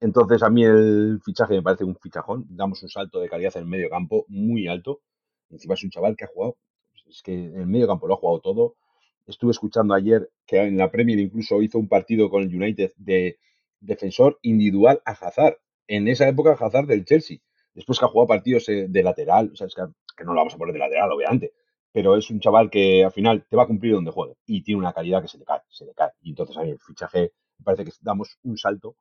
Entonces, 0.00 0.42
a 0.42 0.50
mí 0.50 0.64
el 0.64 1.20
fichaje 1.24 1.54
me 1.54 1.62
parece 1.62 1.84
un 1.84 1.96
fichajón. 1.96 2.44
Damos 2.50 2.82
un 2.82 2.90
salto 2.90 3.20
de 3.20 3.28
calidad 3.28 3.56
en 3.56 3.62
el 3.62 3.68
medio 3.68 3.88
campo 3.88 4.26
muy 4.28 4.68
alto. 4.68 5.00
Encima 5.48 5.74
es 5.74 5.84
un 5.84 5.90
chaval 5.90 6.16
que 6.16 6.24
ha 6.24 6.28
jugado, 6.28 6.58
es 7.08 7.22
que 7.22 7.32
en 7.32 7.56
el 7.56 7.66
medio 7.66 7.86
campo 7.86 8.06
lo 8.06 8.14
ha 8.14 8.18
jugado 8.18 8.40
todo. 8.40 8.76
Estuve 9.26 9.50
escuchando 9.50 9.94
ayer 9.94 10.30
que 10.46 10.62
en 10.62 10.76
la 10.76 10.90
Premier 10.90 11.18
incluso 11.18 11.60
hizo 11.60 11.78
un 11.78 11.88
partido 11.88 12.30
con 12.30 12.42
el 12.42 12.54
United 12.54 12.92
de 12.96 13.38
defensor 13.80 14.38
individual 14.42 15.02
a 15.04 15.12
Hazard. 15.12 15.58
En 15.88 16.08
esa 16.08 16.28
época, 16.28 16.56
Hazard 16.58 16.86
del 16.86 17.04
Chelsea. 17.04 17.38
Después 17.74 17.98
que 17.98 18.04
ha 18.04 18.08
jugado 18.08 18.28
partidos 18.28 18.68
eh, 18.68 18.86
de 18.88 19.02
lateral, 19.02 19.50
o 19.52 19.56
sea, 19.56 19.66
es 19.66 19.74
que, 19.74 19.82
no 20.24 20.32
lo 20.32 20.40
vamos 20.40 20.54
a 20.54 20.58
poner 20.58 20.72
de 20.72 20.78
lateral, 20.78 21.12
obviamente, 21.12 21.52
pero 21.92 22.16
es 22.16 22.30
un 22.30 22.40
chaval 22.40 22.70
que 22.70 23.04
al 23.04 23.12
final 23.12 23.44
te 23.48 23.56
va 23.56 23.64
a 23.64 23.66
cumplir 23.66 23.92
donde 23.92 24.10
juegue 24.10 24.34
y 24.46 24.62
tiene 24.62 24.78
una 24.78 24.92
calidad 24.92 25.20
que 25.20 25.28
se 25.28 25.38
le 25.38 25.44
cae, 25.44 25.60
se 25.68 25.84
le 25.84 25.92
cae. 25.92 26.12
Y 26.22 26.30
entonces 26.30 26.56
a 26.56 26.62
mí 26.62 26.70
el 26.70 26.78
fichaje 26.78 27.32
me 27.58 27.64
parece 27.64 27.84
que 27.84 27.92
damos 28.00 28.38
un 28.44 28.56
salto 28.56 28.96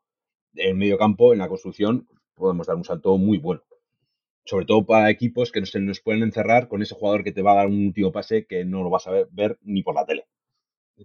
en 0.56 0.78
medio 0.78 0.98
campo, 0.98 1.34
en 1.34 1.40
la 1.40 1.48
construcción, 1.48 2.08
podemos 2.34 2.68
dar 2.68 2.76
un 2.76 2.84
salto 2.84 3.18
muy 3.18 3.38
bueno. 3.38 3.62
Sobre 4.46 4.66
todo 4.66 4.86
para 4.86 5.10
equipos 5.10 5.52
que 5.52 5.60
no 5.60 5.66
se 5.66 5.80
nos 5.80 6.02
pueden 6.02 6.24
encerrar 6.24 6.68
con 6.68 6.82
ese 6.82 6.96
jugador 6.96 7.24
que 7.24 7.32
te 7.32 7.42
va 7.42 7.54
a 7.54 7.56
dar 7.56 7.68
un 7.68 7.88
último 7.88 8.12
pase 8.12 8.46
que 8.46 8.64
no 8.64 8.84
lo 8.84 8.90
vas 8.90 9.08
a 9.08 9.12
ver, 9.12 9.58
ni 9.64 9.82
por 9.82 9.96
la 9.96 10.06
tele, 10.06 10.28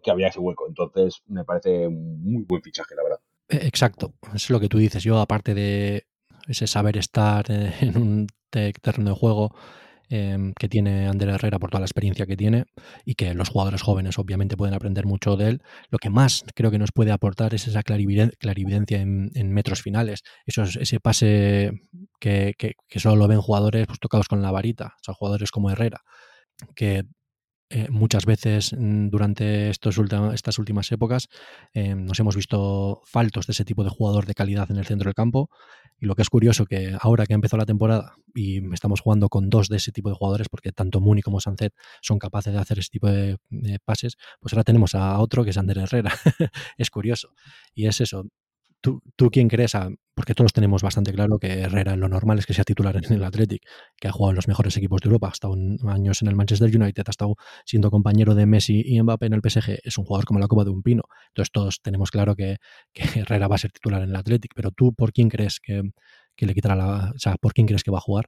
que 0.02 0.10
había 0.10 0.28
ese 0.28 0.40
hueco. 0.40 0.68
Entonces 0.68 1.22
me 1.26 1.44
parece 1.44 1.88
un 1.88 2.22
muy 2.22 2.44
buen 2.44 2.62
fichaje, 2.62 2.94
la 2.94 3.02
verdad. 3.02 3.20
E, 3.48 3.66
exacto, 3.66 4.14
es 4.34 4.50
lo 4.50 4.60
que 4.60 4.68
tú 4.68 4.78
dices. 4.78 5.02
Yo, 5.02 5.18
aparte 5.18 5.54
de 5.54 6.04
ese 6.46 6.66
saber 6.66 6.96
estar 6.96 7.50
en 7.50 7.96
un 7.96 8.26
terreno 8.50 9.10
de 9.10 9.16
juego 9.16 9.54
em, 10.10 10.52
que 10.58 10.68
tiene 10.68 11.08
Ander 11.08 11.30
Herrera 11.30 11.58
por 11.58 11.70
toda 11.70 11.80
la 11.80 11.86
experiencia 11.86 12.26
que 12.26 12.36
tiene 12.36 12.64
y 13.04 13.14
que 13.14 13.32
los 13.34 13.48
jugadores 13.48 13.80
jóvenes 13.80 14.18
obviamente 14.18 14.56
pueden 14.56 14.74
aprender 14.74 15.06
mucho 15.06 15.36
de 15.36 15.48
él, 15.48 15.62
lo 15.88 15.98
que 15.98 16.10
más 16.10 16.44
creo 16.54 16.70
que 16.70 16.78
nos 16.78 16.92
puede 16.92 17.12
aportar 17.12 17.54
es 17.54 17.66
esa 17.68 17.82
clarividencia 17.82 19.00
en, 19.00 19.52
metros 19.52 19.82
finales. 19.82 20.22
Ese 20.46 21.00
pase 21.00 21.72
que, 22.18 22.54
solo 22.96 23.16
lo 23.16 23.28
ven 23.28 23.40
jugadores 23.40 23.86
pues, 23.86 23.98
tocados 24.00 24.28
con 24.28 24.42
la 24.42 24.50
varita, 24.50 24.94
o 25.00 25.04
sea, 25.04 25.14
jugadores 25.14 25.50
como 25.50 25.70
Herrera, 25.70 26.02
que 26.74 27.04
eh, 27.72 27.86
muchas 27.88 28.26
veces 28.26 28.74
mm, 28.76 29.10
durante 29.10 29.70
estos 29.70 29.96
estas 30.34 30.58
últimas 30.58 30.90
épocas 30.90 31.28
eh, 31.72 31.94
nos 31.94 32.18
hemos 32.18 32.34
visto 32.34 33.00
faltos 33.04 33.46
de 33.46 33.52
ese 33.52 33.64
tipo 33.64 33.84
de 33.84 33.90
jugador 33.90 34.26
de 34.26 34.34
calidad 34.34 34.68
en 34.72 34.76
el 34.76 34.86
centro 34.86 35.08
del 35.08 35.14
campo. 35.14 35.50
Y 36.00 36.06
lo 36.06 36.16
que 36.16 36.22
es 36.22 36.30
curioso 36.30 36.66
que 36.66 36.96
ahora 37.00 37.26
que 37.26 37.34
empezó 37.34 37.56
la 37.56 37.66
temporada 37.66 38.16
y 38.34 38.72
estamos 38.74 39.00
jugando 39.00 39.28
con 39.28 39.50
dos 39.50 39.68
de 39.68 39.76
ese 39.76 39.92
tipo 39.92 40.08
de 40.08 40.16
jugadores, 40.16 40.48
porque 40.48 40.72
tanto 40.72 41.00
Muni 41.00 41.22
como 41.22 41.40
Sancet 41.40 41.72
son 42.02 42.18
capaces 42.18 42.52
de 42.52 42.58
hacer 42.58 42.80
ese 42.80 42.90
tipo 42.90 43.06
de, 43.06 43.38
pases, 43.84 44.16
pues 44.40 44.52
ahora 44.52 44.64
tenemos 44.64 44.96
a 44.96 45.20
otro 45.20 45.44
que 45.44 45.50
es 45.50 45.58
Ander 45.58 45.78
Herrera. 45.78 46.12
es 46.76 46.90
curioso. 46.90 47.34
Y 47.72 47.86
es 47.86 48.00
eso, 48.00 48.24
¿Tú, 48.80 49.02
¿Tú, 49.16 49.30
quién 49.30 49.48
crees? 49.48 49.72
porque 50.14 50.34
todos 50.34 50.52
tenemos 50.52 50.82
bastante 50.82 51.12
claro 51.12 51.38
que 51.38 51.60
Herrera 51.60 51.96
lo 51.96 52.08
normal 52.08 52.38
es 52.38 52.46
que 52.46 52.54
sea 52.54 52.64
titular 52.64 52.96
en 52.96 53.12
el 53.12 53.24
Athletic, 53.24 53.62
que 53.96 54.08
ha 54.08 54.12
jugado 54.12 54.32
en 54.32 54.36
los 54.36 54.48
mejores 54.48 54.76
equipos 54.76 55.00
de 55.00 55.08
Europa, 55.08 55.28
ha 55.28 55.32
estado 55.32 55.54
años 55.88 56.20
en 56.22 56.28
el 56.28 56.36
Manchester 56.36 56.68
United, 56.74 57.04
ha 57.06 57.10
estado 57.10 57.36
siendo 57.64 57.90
compañero 57.90 58.34
de 58.34 58.46
Messi 58.46 58.82
y 58.84 59.00
Mbappé 59.02 59.26
en 59.26 59.34
el 59.34 59.40
PSG, 59.40 59.78
es 59.82 59.98
un 59.98 60.04
jugador 60.04 60.26
como 60.26 60.40
la 60.40 60.48
copa 60.48 60.64
de 60.64 60.70
un 60.70 60.82
pino. 60.82 61.02
Entonces 61.28 61.50
todos 61.52 61.80
tenemos 61.82 62.10
claro 62.10 62.36
que, 62.36 62.56
Herrera 63.24 63.48
va 63.48 63.54
a 63.56 63.58
ser 63.58 63.72
titular 63.72 64.02
en 64.02 64.10
el 64.10 64.16
Athletic, 64.16 64.52
pero 64.54 64.70
tú, 64.72 64.94
¿por 64.94 65.12
quién 65.12 65.28
crees 65.30 65.58
que, 65.60 65.82
que 66.36 66.46
le 66.46 66.54
quitará 66.54 66.76
la... 66.76 67.12
O 67.14 67.18
sea, 67.18 67.36
¿por 67.40 67.52
quién 67.54 67.66
crees 67.66 67.82
que 67.82 67.90
va 67.90 67.98
a 67.98 68.02
jugar? 68.02 68.26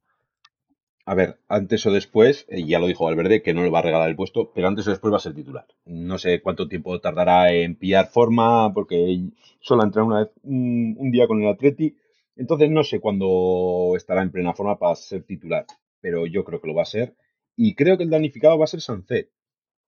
A 1.05 1.15
ver, 1.15 1.41
antes 1.49 1.85
o 1.87 1.91
después, 1.93 2.47
eh, 2.49 2.65
ya 2.65 2.79
lo 2.79 2.87
dijo 2.87 3.05
Valverde, 3.05 3.43
que 3.43 3.55
no 3.55 3.63
le 3.63 3.71
va 3.71 3.81
a 3.81 3.83
regalar 3.83 4.09
el 4.09 4.17
puesto, 4.17 4.53
pero 4.55 4.69
antes 4.69 4.87
o 4.87 4.91
después 4.91 5.13
va 5.13 5.17
a 5.17 5.21
ser 5.21 5.35
titular. 5.35 5.67
No 5.85 6.17
sé 6.17 6.41
cuánto 6.41 6.69
tiempo 6.69 7.01
tardará 7.01 7.53
en 7.53 7.75
pillar 7.77 8.07
forma, 8.07 8.73
porque 8.73 9.21
solo 9.61 9.83
ha 9.83 10.05
una 10.05 10.21
vez 10.21 10.31
un, 10.45 11.11
día 11.11 11.27
con 11.27 11.43
el 11.43 11.49
Atleti, 11.49 11.97
entonces 12.37 12.71
no 12.71 12.85
sé 12.85 13.01
cuándo 13.01 13.95
estará 13.97 14.23
en 14.23 14.31
plena 14.31 14.55
forma 14.55 14.79
para 14.79 14.95
ser 14.95 15.25
titular, 15.25 15.67
pero 16.01 16.27
yo 16.27 16.45
creo 16.45 16.61
que 16.61 16.69
lo 16.69 16.75
va 16.75 16.83
a 16.83 16.85
ser. 16.87 17.17
Y 17.57 17.75
creo 17.75 17.97
que 17.99 18.05
el 18.05 18.11
danificado 18.11 18.57
va 18.59 18.65
a 18.65 18.69
ser 18.69 18.81
Sancet, 18.81 19.31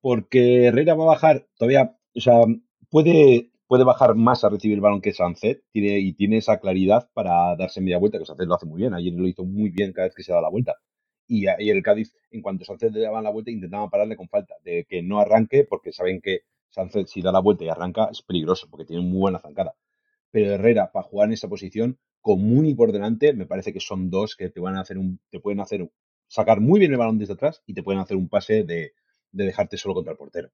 porque 0.00 0.64
Herrera 0.66 0.94
va 0.94 1.04
a 1.04 1.14
bajar 1.14 1.46
todavía, 1.56 1.96
o 2.14 2.20
sea, 2.20 2.40
puede, 2.90 3.52
puede 3.68 3.84
bajar 3.84 4.16
más 4.16 4.44
a 4.44 4.50
recibir 4.50 4.76
el 4.76 4.82
balón 4.82 5.00
que 5.00 5.12
Sancet, 5.12 5.62
tiene, 5.72 5.98
y 6.00 6.12
tiene 6.14 6.38
esa 6.38 6.58
claridad 6.60 7.08
para 7.14 7.56
darse 7.56 7.80
media 7.80 7.98
vuelta, 7.98 8.18
que 8.18 8.26
Sancet 8.26 8.48
lo 8.48 8.56
hace 8.56 8.66
muy 8.66 8.80
bien, 8.80 8.94
ayer 8.94 9.12
lo 9.14 9.28
hizo 9.28 9.44
muy 9.44 9.70
bien 9.70 9.92
cada 9.92 10.08
vez 10.08 10.14
que 10.16 10.24
se 10.24 10.32
da 10.32 10.40
la 10.40 10.50
vuelta 10.50 10.74
y, 11.26 11.46
el 11.46 11.82
Cádiz, 11.82 12.14
en 12.30 12.42
cuanto 12.42 12.64
Sánchez 12.64 12.92
le 12.92 13.00
daban 13.00 13.24
la 13.24 13.30
vuelta, 13.30 13.50
intentaban 13.50 13.90
pararle 13.90 14.16
con 14.16 14.28
falta, 14.28 14.54
de 14.64 14.84
que 14.84 15.02
no 15.02 15.20
arranque, 15.20 15.64
porque 15.64 15.92
saben 15.92 16.20
que 16.20 16.40
Sánchez 16.70 17.10
si 17.10 17.22
da 17.22 17.32
la 17.32 17.40
vuelta 17.40 17.64
y 17.64 17.68
arranca 17.68 18.08
es 18.10 18.22
peligroso, 18.22 18.68
porque 18.70 18.84
tiene 18.84 19.02
muy 19.02 19.20
buena 19.20 19.38
zancada. 19.38 19.74
Pero 20.30 20.52
Herrera, 20.52 20.90
para 20.92 21.04
jugar 21.04 21.28
en 21.28 21.34
esa 21.34 21.48
posición, 21.48 21.98
con 22.20 22.40
Muni 22.40 22.74
por 22.74 22.92
delante, 22.92 23.32
me 23.34 23.46
parece 23.46 23.72
que 23.72 23.80
son 23.80 24.10
dos 24.10 24.34
que 24.36 24.50
te 24.50 24.60
van 24.60 24.76
a 24.76 24.80
hacer 24.80 24.98
un, 24.98 25.20
te 25.30 25.40
pueden 25.40 25.60
hacer 25.60 25.88
sacar 26.26 26.60
muy 26.60 26.80
bien 26.80 26.92
el 26.92 26.98
balón 26.98 27.18
desde 27.18 27.34
atrás 27.34 27.62
y 27.66 27.74
te 27.74 27.82
pueden 27.82 28.00
hacer 28.00 28.16
un 28.16 28.28
pase 28.28 28.64
de, 28.64 28.94
de 29.30 29.44
dejarte 29.44 29.76
solo 29.76 29.94
contra 29.94 30.12
el 30.12 30.18
portero. 30.18 30.50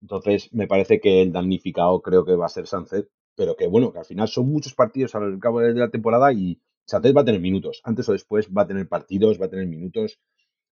Entonces, 0.00 0.52
me 0.52 0.66
parece 0.66 1.00
que 1.00 1.22
el 1.22 1.32
damnificado 1.32 2.00
creo 2.02 2.24
que 2.24 2.34
va 2.34 2.46
a 2.46 2.50
ser 2.50 2.66
Sánchez, 2.66 3.08
pero 3.34 3.56
que 3.56 3.66
bueno, 3.66 3.92
que 3.92 3.98
al 3.98 4.04
final 4.04 4.28
son 4.28 4.48
muchos 4.50 4.74
partidos 4.74 5.14
al 5.14 5.38
cabo 5.38 5.60
de 5.60 5.74
la 5.74 5.90
temporada 5.90 6.32
y 6.32 6.60
Sánchez 6.86 7.16
va 7.16 7.22
a 7.22 7.24
tener 7.24 7.40
minutos. 7.40 7.80
Antes 7.84 8.08
o 8.08 8.12
después 8.12 8.48
va 8.48 8.62
a 8.62 8.66
tener 8.66 8.88
partidos, 8.88 9.40
va 9.40 9.46
a 9.46 9.50
tener 9.50 9.66
minutos. 9.66 10.20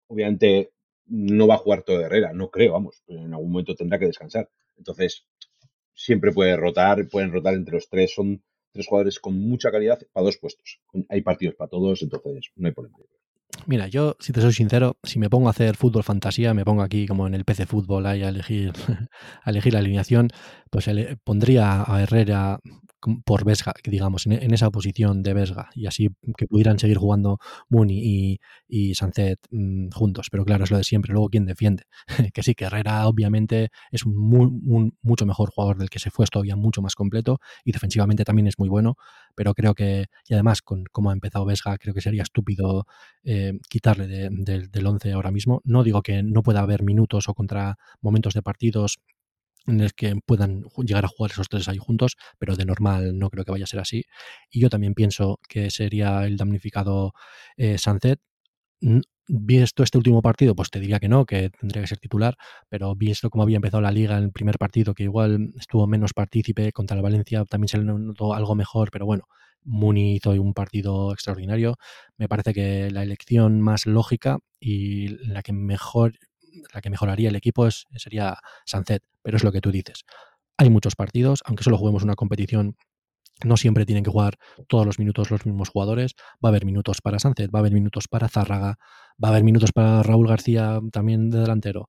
Obviamente 0.06 0.72
no 1.06 1.46
va 1.46 1.54
a 1.54 1.58
jugar 1.58 1.82
todo 1.82 2.00
Herrera, 2.00 2.32
no 2.32 2.50
creo, 2.50 2.72
vamos. 2.72 3.02
Pero 3.06 3.20
en 3.20 3.34
algún 3.34 3.50
momento 3.52 3.74
tendrá 3.74 3.98
que 3.98 4.06
descansar. 4.06 4.48
Entonces, 4.76 5.26
siempre 5.92 6.32
puede 6.32 6.56
rotar, 6.56 7.08
pueden 7.08 7.32
rotar 7.32 7.54
entre 7.54 7.74
los 7.74 7.88
tres. 7.88 8.14
Son 8.14 8.42
tres 8.72 8.86
jugadores 8.86 9.18
con 9.20 9.38
mucha 9.38 9.70
calidad 9.70 10.00
para 10.12 10.24
dos 10.24 10.38
puestos. 10.38 10.80
Hay 11.08 11.22
partidos 11.22 11.56
para 11.56 11.68
todos, 11.68 12.02
entonces 12.02 12.50
no 12.56 12.66
hay 12.66 12.74
problema. 12.74 12.98
Mira, 13.66 13.86
yo, 13.86 14.16
si 14.20 14.32
te 14.32 14.40
soy 14.40 14.52
sincero, 14.52 14.98
si 15.02 15.18
me 15.18 15.30
pongo 15.30 15.46
a 15.46 15.50
hacer 15.50 15.76
fútbol 15.76 16.02
fantasía, 16.02 16.54
me 16.54 16.64
pongo 16.64 16.82
aquí 16.82 17.06
como 17.06 17.26
en 17.26 17.34
el 17.34 17.44
PC 17.44 17.66
Fútbol 17.66 18.04
ahí 18.04 18.22
a 18.22 18.28
elegir, 18.28 18.72
a 19.42 19.50
elegir 19.50 19.72
la 19.72 19.78
alineación, 19.78 20.28
pues 20.70 20.90
pondría 21.22 21.84
a 21.86 22.02
Herrera 22.02 22.58
por 23.24 23.44
Vesga, 23.44 23.74
digamos, 23.84 24.26
en, 24.26 24.54
esa 24.54 24.70
posición 24.70 25.22
de 25.22 25.34
Vesga, 25.34 25.70
y 25.74 25.86
así 25.86 26.08
que 26.36 26.46
pudieran 26.46 26.78
seguir 26.78 26.98
jugando 26.98 27.38
Muni 27.68 28.00
y, 28.02 28.40
y 28.68 28.94
Sancet 28.94 29.38
mm, 29.50 29.90
juntos. 29.90 30.28
Pero 30.30 30.44
claro, 30.44 30.64
es 30.64 30.70
lo 30.70 30.78
de 30.78 30.84
siempre. 30.84 31.12
Luego, 31.12 31.28
¿quién 31.28 31.46
defiende? 31.46 31.84
que 32.32 32.42
sí, 32.42 32.54
que 32.54 32.64
Herrera 32.64 33.06
obviamente 33.06 33.70
es 33.90 34.04
un, 34.04 34.96
mucho 35.02 35.26
mejor 35.26 35.50
jugador 35.50 35.78
del 35.78 35.90
que 35.90 35.98
se 35.98 36.10
fue, 36.10 36.24
es 36.24 36.30
todavía 36.30 36.56
mucho 36.56 36.82
más 36.82 36.94
completo 36.94 37.40
y 37.64 37.72
defensivamente 37.72 38.24
también 38.24 38.46
es 38.46 38.58
muy 38.58 38.68
bueno, 38.68 38.96
pero 39.34 39.54
creo 39.54 39.74
que, 39.74 40.06
y 40.28 40.34
además, 40.34 40.62
con 40.62 40.84
cómo 40.90 41.10
ha 41.10 41.12
empezado 41.12 41.44
Vesga, 41.44 41.76
creo 41.78 41.94
que 41.94 42.00
sería 42.00 42.22
estúpido 42.22 42.86
eh, 43.24 43.52
quitarle 43.68 44.06
del 44.06 44.86
11 44.86 45.12
ahora 45.12 45.30
mismo. 45.30 45.60
No 45.64 45.82
digo 45.82 46.02
que 46.02 46.22
no 46.22 46.42
pueda 46.42 46.60
haber 46.60 46.82
minutos 46.82 47.28
o 47.28 47.34
contra 47.34 47.78
momentos 48.00 48.34
de 48.34 48.42
partidos 48.42 48.98
en 49.66 49.80
el 49.80 49.94
que 49.94 50.14
puedan 50.26 50.64
llegar 50.84 51.04
a 51.04 51.08
jugar 51.08 51.32
esos 51.32 51.48
tres 51.48 51.68
ahí 51.68 51.78
juntos, 51.78 52.16
pero 52.38 52.56
de 52.56 52.64
normal 52.66 53.18
no 53.18 53.30
creo 53.30 53.44
que 53.44 53.52
vaya 53.52 53.64
a 53.64 53.68
ser 53.68 53.80
así. 53.80 54.04
Y 54.50 54.60
yo 54.60 54.70
también 54.70 54.94
pienso 54.94 55.38
que 55.48 55.70
sería 55.70 56.24
el 56.26 56.36
damnificado 56.36 57.12
eh. 57.56 57.76
Visto 59.26 59.82
este 59.82 59.96
último 59.96 60.20
partido, 60.20 60.54
pues 60.54 60.68
te 60.70 60.80
diría 60.80 61.00
que 61.00 61.08
no, 61.08 61.24
que 61.24 61.48
tendría 61.48 61.82
que 61.82 61.88
ser 61.88 61.98
titular, 61.98 62.36
pero 62.68 62.94
visto 62.94 63.30
cómo 63.30 63.42
había 63.42 63.56
empezado 63.56 63.80
la 63.80 63.90
liga 63.90 64.18
en 64.18 64.24
el 64.24 64.32
primer 64.32 64.58
partido, 64.58 64.92
que 64.92 65.04
igual 65.04 65.54
estuvo 65.58 65.86
menos 65.86 66.12
partícipe 66.12 66.72
contra 66.72 66.94
el 66.94 67.02
Valencia, 67.02 67.42
también 67.46 67.68
se 67.68 67.78
le 67.78 67.84
notó 67.84 68.34
algo 68.34 68.54
mejor, 68.54 68.90
pero 68.90 69.06
bueno, 69.06 69.24
Muni 69.62 70.16
hizo 70.16 70.32
un 70.32 70.52
partido 70.52 71.10
extraordinario. 71.12 71.76
Me 72.18 72.28
parece 72.28 72.52
que 72.52 72.90
la 72.90 73.02
elección 73.02 73.62
más 73.62 73.86
lógica 73.86 74.38
y 74.60 75.08
la 75.26 75.42
que 75.42 75.54
mejor 75.54 76.12
la 76.72 76.80
que 76.80 76.90
mejoraría 76.90 77.28
el 77.28 77.36
equipo 77.36 77.66
es, 77.66 77.86
sería 77.96 78.38
Sancet, 78.64 79.02
pero 79.22 79.36
es 79.36 79.44
lo 79.44 79.52
que 79.52 79.60
tú 79.60 79.70
dices. 79.70 80.04
Hay 80.56 80.70
muchos 80.70 80.94
partidos, 80.96 81.42
aunque 81.46 81.64
solo 81.64 81.78
juguemos 81.78 82.02
una 82.02 82.14
competición, 82.14 82.76
no 83.42 83.56
siempre 83.56 83.84
tienen 83.84 84.04
que 84.04 84.10
jugar 84.10 84.38
todos 84.68 84.86
los 84.86 84.98
minutos 84.98 85.30
los 85.30 85.44
mismos 85.44 85.68
jugadores. 85.68 86.14
Va 86.44 86.48
a 86.48 86.50
haber 86.50 86.64
minutos 86.64 87.00
para 87.00 87.18
Sancet, 87.18 87.50
va 87.52 87.58
a 87.58 87.60
haber 87.60 87.72
minutos 87.72 88.06
para 88.08 88.28
Zárraga, 88.28 88.78
va 89.22 89.28
a 89.28 89.30
haber 89.30 89.44
minutos 89.44 89.72
para 89.72 90.02
Raúl 90.02 90.28
García 90.28 90.80
también 90.92 91.30
de 91.30 91.40
delantero. 91.40 91.88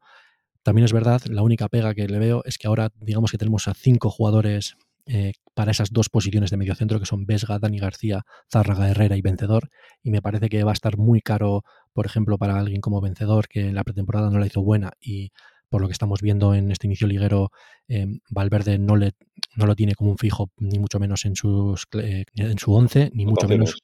También 0.63 0.85
es 0.85 0.93
verdad, 0.93 1.21
la 1.25 1.43
única 1.43 1.69
pega 1.69 1.93
que 1.93 2.07
le 2.07 2.17
veo 2.17 2.41
es 2.45 2.57
que 2.57 2.67
ahora 2.67 2.89
digamos 2.95 3.29
que 3.29 3.37
tenemos 3.37 3.67
a 3.67 3.75
cinco 3.75 4.09
jugadores 4.09 4.75
eh, 5.07 5.33
para 5.53 5.69
esas 5.69 5.91
dos 5.91 6.09
posiciones 6.09 6.49
de 6.49 6.57
mediocentro 6.57 6.99
que 6.99 7.05
son 7.05 7.27
Vesga, 7.27 7.59
Dani 7.59 7.77
García, 7.77 8.25
Zárraga, 8.51 8.89
Herrera 8.89 9.15
y 9.15 9.21
Vencedor. 9.21 9.69
Y 10.01 10.09
me 10.09 10.23
parece 10.23 10.49
que 10.49 10.63
va 10.63 10.71
a 10.71 10.73
estar 10.73 10.97
muy 10.97 11.21
caro, 11.21 11.63
por 11.95 12.05
ejemplo, 12.05 12.37
para 12.37 12.59
alguien 12.59 12.81
como 12.81 12.99
Vencedor, 12.99 13.47
que 13.47 13.61
en 13.61 13.75
la 13.75 13.85
pretemporada 13.85 14.29
no 14.29 14.37
la 14.37 14.45
hizo 14.45 14.61
buena 14.61 14.91
y 14.99 15.31
por 15.69 15.81
lo 15.81 15.87
que 15.87 15.93
estamos 15.93 16.21
viendo 16.21 16.53
en 16.53 16.69
este 16.69 16.87
inicio 16.87 17.07
liguero, 17.07 17.51
eh, 17.87 18.05
Valverde 18.29 18.77
no, 18.77 18.97
le, 18.97 19.13
no 19.55 19.65
lo 19.65 19.75
tiene 19.75 19.95
como 19.95 20.11
un 20.11 20.17
fijo, 20.17 20.51
ni 20.57 20.77
mucho 20.77 20.99
menos 20.99 21.23
en, 21.23 21.37
sus, 21.37 21.87
eh, 21.93 22.25
en 22.35 22.59
su 22.59 22.73
once, 22.73 23.11
ni 23.13 23.25
mucho 23.25 23.47
menos 23.47 23.81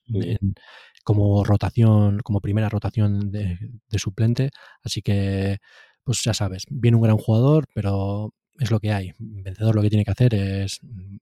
como 1.06 1.44
rotación, 1.46 2.20
como 2.20 2.42
primera 2.42 2.68
rotación 2.68 3.32
de, 3.32 3.58
de 3.90 4.00
suplente. 4.00 4.52
Así 4.84 5.02
que, 5.02 5.60
pues 6.04 6.22
ya 6.22 6.34
sabes, 6.34 6.66
viene 6.70 6.98
un 6.98 7.04
gran 7.04 7.18
jugador, 7.18 7.66
pero 7.74 8.34
es 8.60 8.72
lo 8.72 8.82
que 8.82 8.92
hay. 8.92 9.14
Vencedor 9.20 9.74
lo 9.74 9.82
que 9.82 9.90
tiene 9.90 10.04
que 10.04 10.12
hacer 10.12 10.36
es 10.36 10.80
mm, 10.82 11.16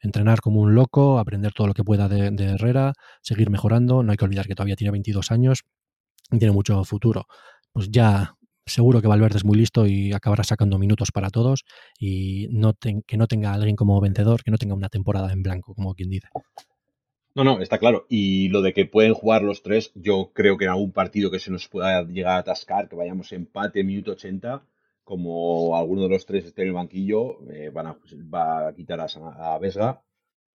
entrenar 0.00 0.40
como 0.40 0.62
un 0.62 0.74
loco, 0.74 1.18
aprender 1.18 1.52
todo 1.52 1.66
lo 1.66 1.74
que 1.74 1.84
pueda 1.84 2.08
de, 2.08 2.44
Herrera, 2.44 2.94
seguir 3.20 3.50
mejorando. 3.50 4.02
No 4.02 4.10
hay 4.10 4.16
que 4.16 4.24
olvidar 4.24 4.46
que 4.46 4.54
todavía 4.54 4.76
tiene 4.76 4.90
22 4.92 5.30
años 5.30 5.64
tiene 6.38 6.52
mucho 6.52 6.84
futuro. 6.84 7.26
Pues 7.72 7.90
ya 7.90 8.36
seguro 8.66 9.00
que 9.00 9.08
Valverde 9.08 9.38
es 9.38 9.44
muy 9.44 9.58
listo 9.58 9.86
y 9.86 10.12
acabará 10.12 10.44
sacando 10.44 10.78
minutos 10.78 11.10
para 11.12 11.30
todos 11.30 11.64
y 11.98 12.48
no 12.50 12.74
que 12.74 13.16
no 13.16 13.26
tenga 13.26 13.50
a 13.50 13.54
alguien 13.54 13.76
como 13.76 14.00
vencedor, 14.00 14.42
que 14.42 14.50
no 14.50 14.58
tenga 14.58 14.74
una 14.74 14.88
temporada 14.88 15.32
en 15.32 15.42
blanco, 15.42 15.74
como 15.74 15.94
quien 15.94 16.10
dice. 16.10 16.28
No, 17.34 17.44
no, 17.44 17.60
está 17.60 17.78
claro. 17.78 18.06
Y 18.08 18.48
lo 18.48 18.60
de 18.60 18.72
que 18.72 18.86
pueden 18.86 19.14
jugar 19.14 19.42
los 19.42 19.62
tres, 19.62 19.92
yo 19.94 20.32
creo 20.34 20.56
que 20.56 20.64
en 20.64 20.70
algún 20.70 20.92
partido 20.92 21.30
que 21.30 21.38
se 21.38 21.50
nos 21.50 21.68
pueda 21.68 22.02
llegar 22.02 22.34
a 22.34 22.38
atascar, 22.38 22.88
que 22.88 22.96
vayamos 22.96 23.32
empate, 23.32 23.84
minuto 23.84 24.12
80, 24.12 24.64
como 25.04 25.76
alguno 25.76 26.02
de 26.02 26.08
los 26.08 26.26
tres 26.26 26.44
esté 26.44 26.62
en 26.62 26.68
el 26.68 26.74
banquillo, 26.74 27.38
eh, 27.50 27.70
van 27.70 27.86
a, 27.86 27.98
va 28.32 28.68
a 28.68 28.74
quitar 28.74 29.00
a, 29.00 29.58
Vesga, 29.58 30.02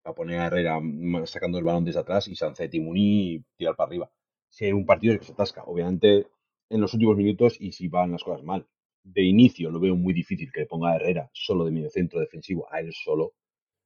va 0.06 0.12
a 0.12 0.16
poner 0.16 0.40
a 0.40 0.48
Herrera 0.48 0.80
sacando 1.26 1.58
el 1.58 1.66
balón 1.66 1.86
desde 1.86 2.00
atrás 2.00 2.28
y 2.28 2.36
Sancet 2.36 2.74
y 2.74 2.80
Muni 2.80 3.34
y 3.36 3.46
tirar 3.58 3.76
para 3.76 3.88
arriba. 3.88 4.12
Si 4.52 4.66
hay 4.66 4.74
un 4.74 4.86
partido 4.86 5.18
que 5.18 5.26
se 5.26 5.32
atasca, 5.32 5.64
obviamente 5.64 6.28
en 6.70 6.82
los 6.82 6.94
últimos 6.94 7.18
minutos 7.18 7.58
y 7.60 7.72
si 7.72 7.88
van 7.88 8.12
las 8.12 8.24
cosas 8.24 8.44
mal. 8.44 8.68
De 9.04 9.24
inicio 9.24 9.72
lo 9.72 9.80
veo 9.80 9.96
muy 9.96 10.14
difícil 10.14 10.52
que 10.52 10.62
le 10.62 10.66
ponga 10.68 10.92
a 10.92 10.96
Herrera 10.96 11.30
solo 11.34 11.66
de 11.66 11.72
medio 11.72 11.90
centro 11.90 12.20
defensivo, 12.20 12.68
a 12.72 12.80
él 12.80 12.92
solo, 12.94 13.34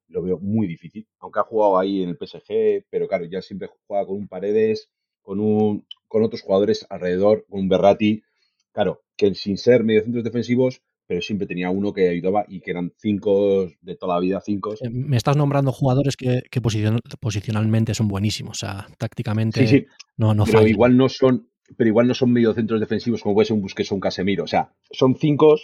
lo 0.07 0.21
veo 0.21 0.37
muy 0.39 0.67
difícil. 0.67 1.07
Aunque 1.19 1.39
ha 1.39 1.43
jugado 1.43 1.79
ahí 1.79 2.03
en 2.03 2.09
el 2.09 2.17
PSG, 2.17 2.85
pero 2.89 3.07
claro, 3.07 3.25
ya 3.25 3.41
siempre 3.41 3.69
juega 3.87 4.05
con 4.05 4.17
un 4.17 4.27
Paredes, 4.27 4.89
con, 5.21 5.39
un, 5.39 5.87
con 6.07 6.23
otros 6.23 6.41
jugadores 6.41 6.85
alrededor, 6.89 7.45
con 7.49 7.61
un 7.61 7.69
Berratti. 7.69 8.23
Claro, 8.71 9.03
que 9.15 9.33
sin 9.35 9.57
ser 9.57 9.83
mediocentros 9.83 10.23
defensivos, 10.23 10.81
pero 11.07 11.21
siempre 11.21 11.47
tenía 11.47 11.69
uno 11.69 11.93
que 11.93 12.09
ayudaba 12.09 12.45
y 12.47 12.61
que 12.61 12.71
eran 12.71 12.91
cinco 12.97 13.67
de 13.81 13.95
toda 13.95 14.15
la 14.15 14.21
vida, 14.21 14.41
cinco. 14.43 14.73
Eh, 14.73 14.89
me 14.89 15.17
estás 15.17 15.37
nombrando 15.37 15.71
jugadores 15.71 16.17
que, 16.17 16.41
que 16.49 16.61
posicionalmente 16.61 17.93
son 17.93 18.07
buenísimos, 18.07 18.63
o 18.63 18.65
sea, 18.65 18.87
tácticamente 18.97 19.67
sí, 19.67 19.79
sí, 19.79 19.85
no, 20.17 20.33
no 20.33 20.45
pero 20.45 20.67
igual 20.67 20.97
no 20.97 21.09
son 21.09 21.47
pero 21.77 21.87
igual 21.87 22.07
no 22.07 22.13
son 22.13 22.31
mediocentros 22.31 22.79
defensivos 22.79 23.21
como 23.21 23.35
puede 23.35 23.47
ser 23.47 23.55
un 23.55 23.61
Busquets 23.61 23.91
o 23.91 23.95
un 23.95 24.01
Casemiro. 24.01 24.43
O 24.43 24.47
sea, 24.47 24.71
son 24.91 25.15
cinco, 25.15 25.55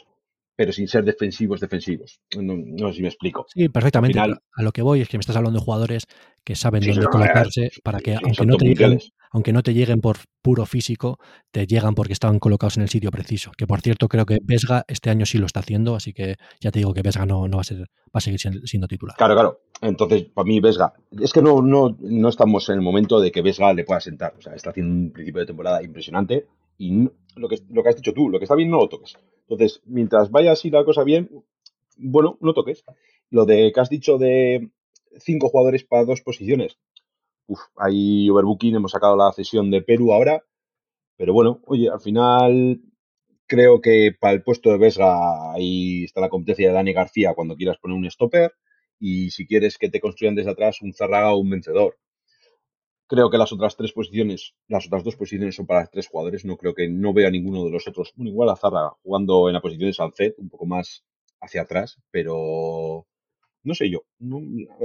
pero 0.62 0.74
sin 0.74 0.88
ser 0.88 1.04
defensivos 1.04 1.60
defensivos. 1.60 2.22
No, 2.38 2.90
sé 2.90 2.98
si 2.98 3.02
me 3.02 3.08
explico. 3.08 3.48
Sí, 3.52 3.68
perfectamente. 3.68 4.20
a 4.20 4.62
lo 4.62 4.72
que 4.72 4.84
voy 4.84 5.02
es 5.02 5.10
que 5.10 5.18
me 5.18 5.22
estás 5.22 5.36
hablando 5.36 5.58
de 5.58 5.66
jugadores 5.66 6.06
que 6.44 6.56
saben 6.56 6.84
dónde 6.86 7.04
colocarse 7.08 7.72
para 7.84 8.00
que 8.00 8.14
aunque 8.14 8.46
no 8.46 8.58
te 8.58 8.66
lleguen, 8.68 9.00
aunque 9.32 9.54
no 9.54 9.64
te 9.64 9.74
lleguen 9.74 10.02
por 10.02 10.18
puro 10.44 10.68
físico, 10.68 11.18
te 11.50 11.66
llegan 11.66 11.96
porque 11.96 12.14
estaban 12.14 12.38
colocados 12.38 12.78
en 12.78 12.84
el 12.84 12.90
sitio 12.90 13.10
preciso. 13.10 13.50
Que 13.58 13.66
por 13.66 13.82
cierto 13.82 14.08
creo 14.08 14.28
que 14.28 14.38
Vesga 14.44 14.86
este 14.88 15.10
año 15.10 15.26
sí 15.26 15.40
lo 15.40 15.48
está 15.48 15.62
haciendo, 15.62 15.96
así 15.96 16.14
que 16.14 16.36
ya 16.60 16.70
te 16.70 16.78
digo 16.78 16.94
que 16.94 17.02
Vesga 17.02 17.26
no, 17.26 17.48
no 17.48 17.58
va 17.58 17.62
a 17.62 17.64
ser, 17.64 17.80
va 17.80 18.20
a 18.20 18.22
seguir 18.22 18.40
siendo 18.40 18.88
titular. 18.88 19.16
Claro, 19.18 19.34
claro. 19.34 19.62
Entonces, 19.82 20.26
para 20.26 20.46
mí, 20.46 20.60
Vesga, 20.60 20.94
es 21.20 21.34
que 21.34 21.42
no, 21.42 21.64
no, 21.64 21.98
no 22.00 22.30
estamos 22.30 22.70
en 22.70 22.76
el 22.76 22.82
momento 22.82 23.20
de 23.20 23.32
que 23.32 23.42
Vesga 23.42 23.74
le 23.74 23.84
pueda 23.84 24.00
sentar. 24.00 24.36
O 24.38 24.42
sea, 24.44 24.54
está 24.54 24.70
haciendo 24.70 24.94
un 24.94 25.12
principio 25.12 25.40
de 25.40 25.48
temporada 25.48 25.82
impresionante 25.82 26.46
y 26.78 27.10
lo, 27.36 27.48
que, 27.48 27.58
lo 27.72 27.82
que 27.82 27.90
has 27.90 27.96
dicho 27.96 28.14
tú, 28.14 28.30
lo 28.30 28.38
que 28.38 28.46
está 28.46 28.56
bien 28.56 28.70
no 28.70 28.78
lo 28.78 28.90
toques. 28.90 29.18
Entonces, 29.48 29.82
mientras 29.86 30.32
vaya 30.32 30.52
así 30.52 30.70
la 30.70 30.86
cosa 30.86 31.04
bien, 31.04 31.30
bueno, 31.98 32.38
no 32.42 32.54
toques. 32.54 32.84
Lo 33.30 33.46
de 33.46 33.72
que 33.74 33.80
has 33.80 33.90
dicho 33.90 34.18
de 34.18 34.70
cinco 35.20 35.50
jugadores 35.50 35.84
para 35.84 36.06
dos 36.06 36.22
posiciones. 36.22 36.78
Uf, 37.48 37.60
hay 37.76 38.30
overbooking, 38.30 38.76
hemos 38.76 38.92
sacado 38.92 39.16
la 39.16 39.32
cesión 39.34 39.72
de 39.72 39.82
Perú 39.82 40.14
ahora. 40.14 40.44
Pero 41.18 41.34
bueno, 41.34 41.62
oye, 41.66 41.90
al 41.90 42.00
final 42.00 42.82
creo 43.48 43.82
que 43.82 44.16
para 44.18 44.34
el 44.34 44.44
puesto 44.44 44.70
de 44.72 44.78
Vesga 44.78 45.52
ahí 45.54 46.06
está 46.06 46.22
la 46.22 46.30
competencia 46.30 46.70
de 46.70 46.74
Dani 46.74 46.94
García 46.94 47.34
cuando 47.36 47.58
quieras 47.58 47.78
poner 47.80 47.98
un 47.98 48.10
stopper 48.10 48.54
y 48.98 49.32
si 49.32 49.46
quieres 49.46 49.78
que 49.78 49.90
te 49.90 50.00
construyan 50.00 50.36
desde 50.36 50.52
atrás 50.52 50.82
un 50.82 50.94
Zarraga 50.94 51.34
o 51.34 51.40
un 51.40 51.50
vencedor. 51.50 51.98
Creo 53.12 53.30
que 53.30 53.38
las 53.38 53.52
otras 53.52 53.76
tres 53.76 53.92
posiciones, 53.92 54.56
las 54.70 54.88
otras 54.88 55.04
dos 55.04 55.18
posiciones 55.18 55.58
son 55.58 55.66
para 55.66 55.86
tres 55.88 56.08
jugadores. 56.08 56.46
No 56.46 56.56
creo 56.56 56.74
que 56.74 56.88
no 56.88 57.12
vea 57.14 57.30
ninguno 57.30 57.66
de 57.66 57.70
los 57.70 57.86
otros. 57.86 58.14
Bueno, 58.16 58.32
igual 58.32 58.48
a 58.50 58.56
Zarraga 58.56 58.94
jugando 59.04 59.50
en 59.50 59.54
la 59.54 59.60
posición 59.60 59.90
de 59.90 59.94
Sancet, 59.94 60.36
un 60.38 60.48
poco 60.48 60.66
más 60.66 61.04
hacia 61.42 61.64
atrás, 61.64 62.00
pero 62.10 63.06
no 63.64 63.76
sé 63.76 63.90
yo. 63.90 64.06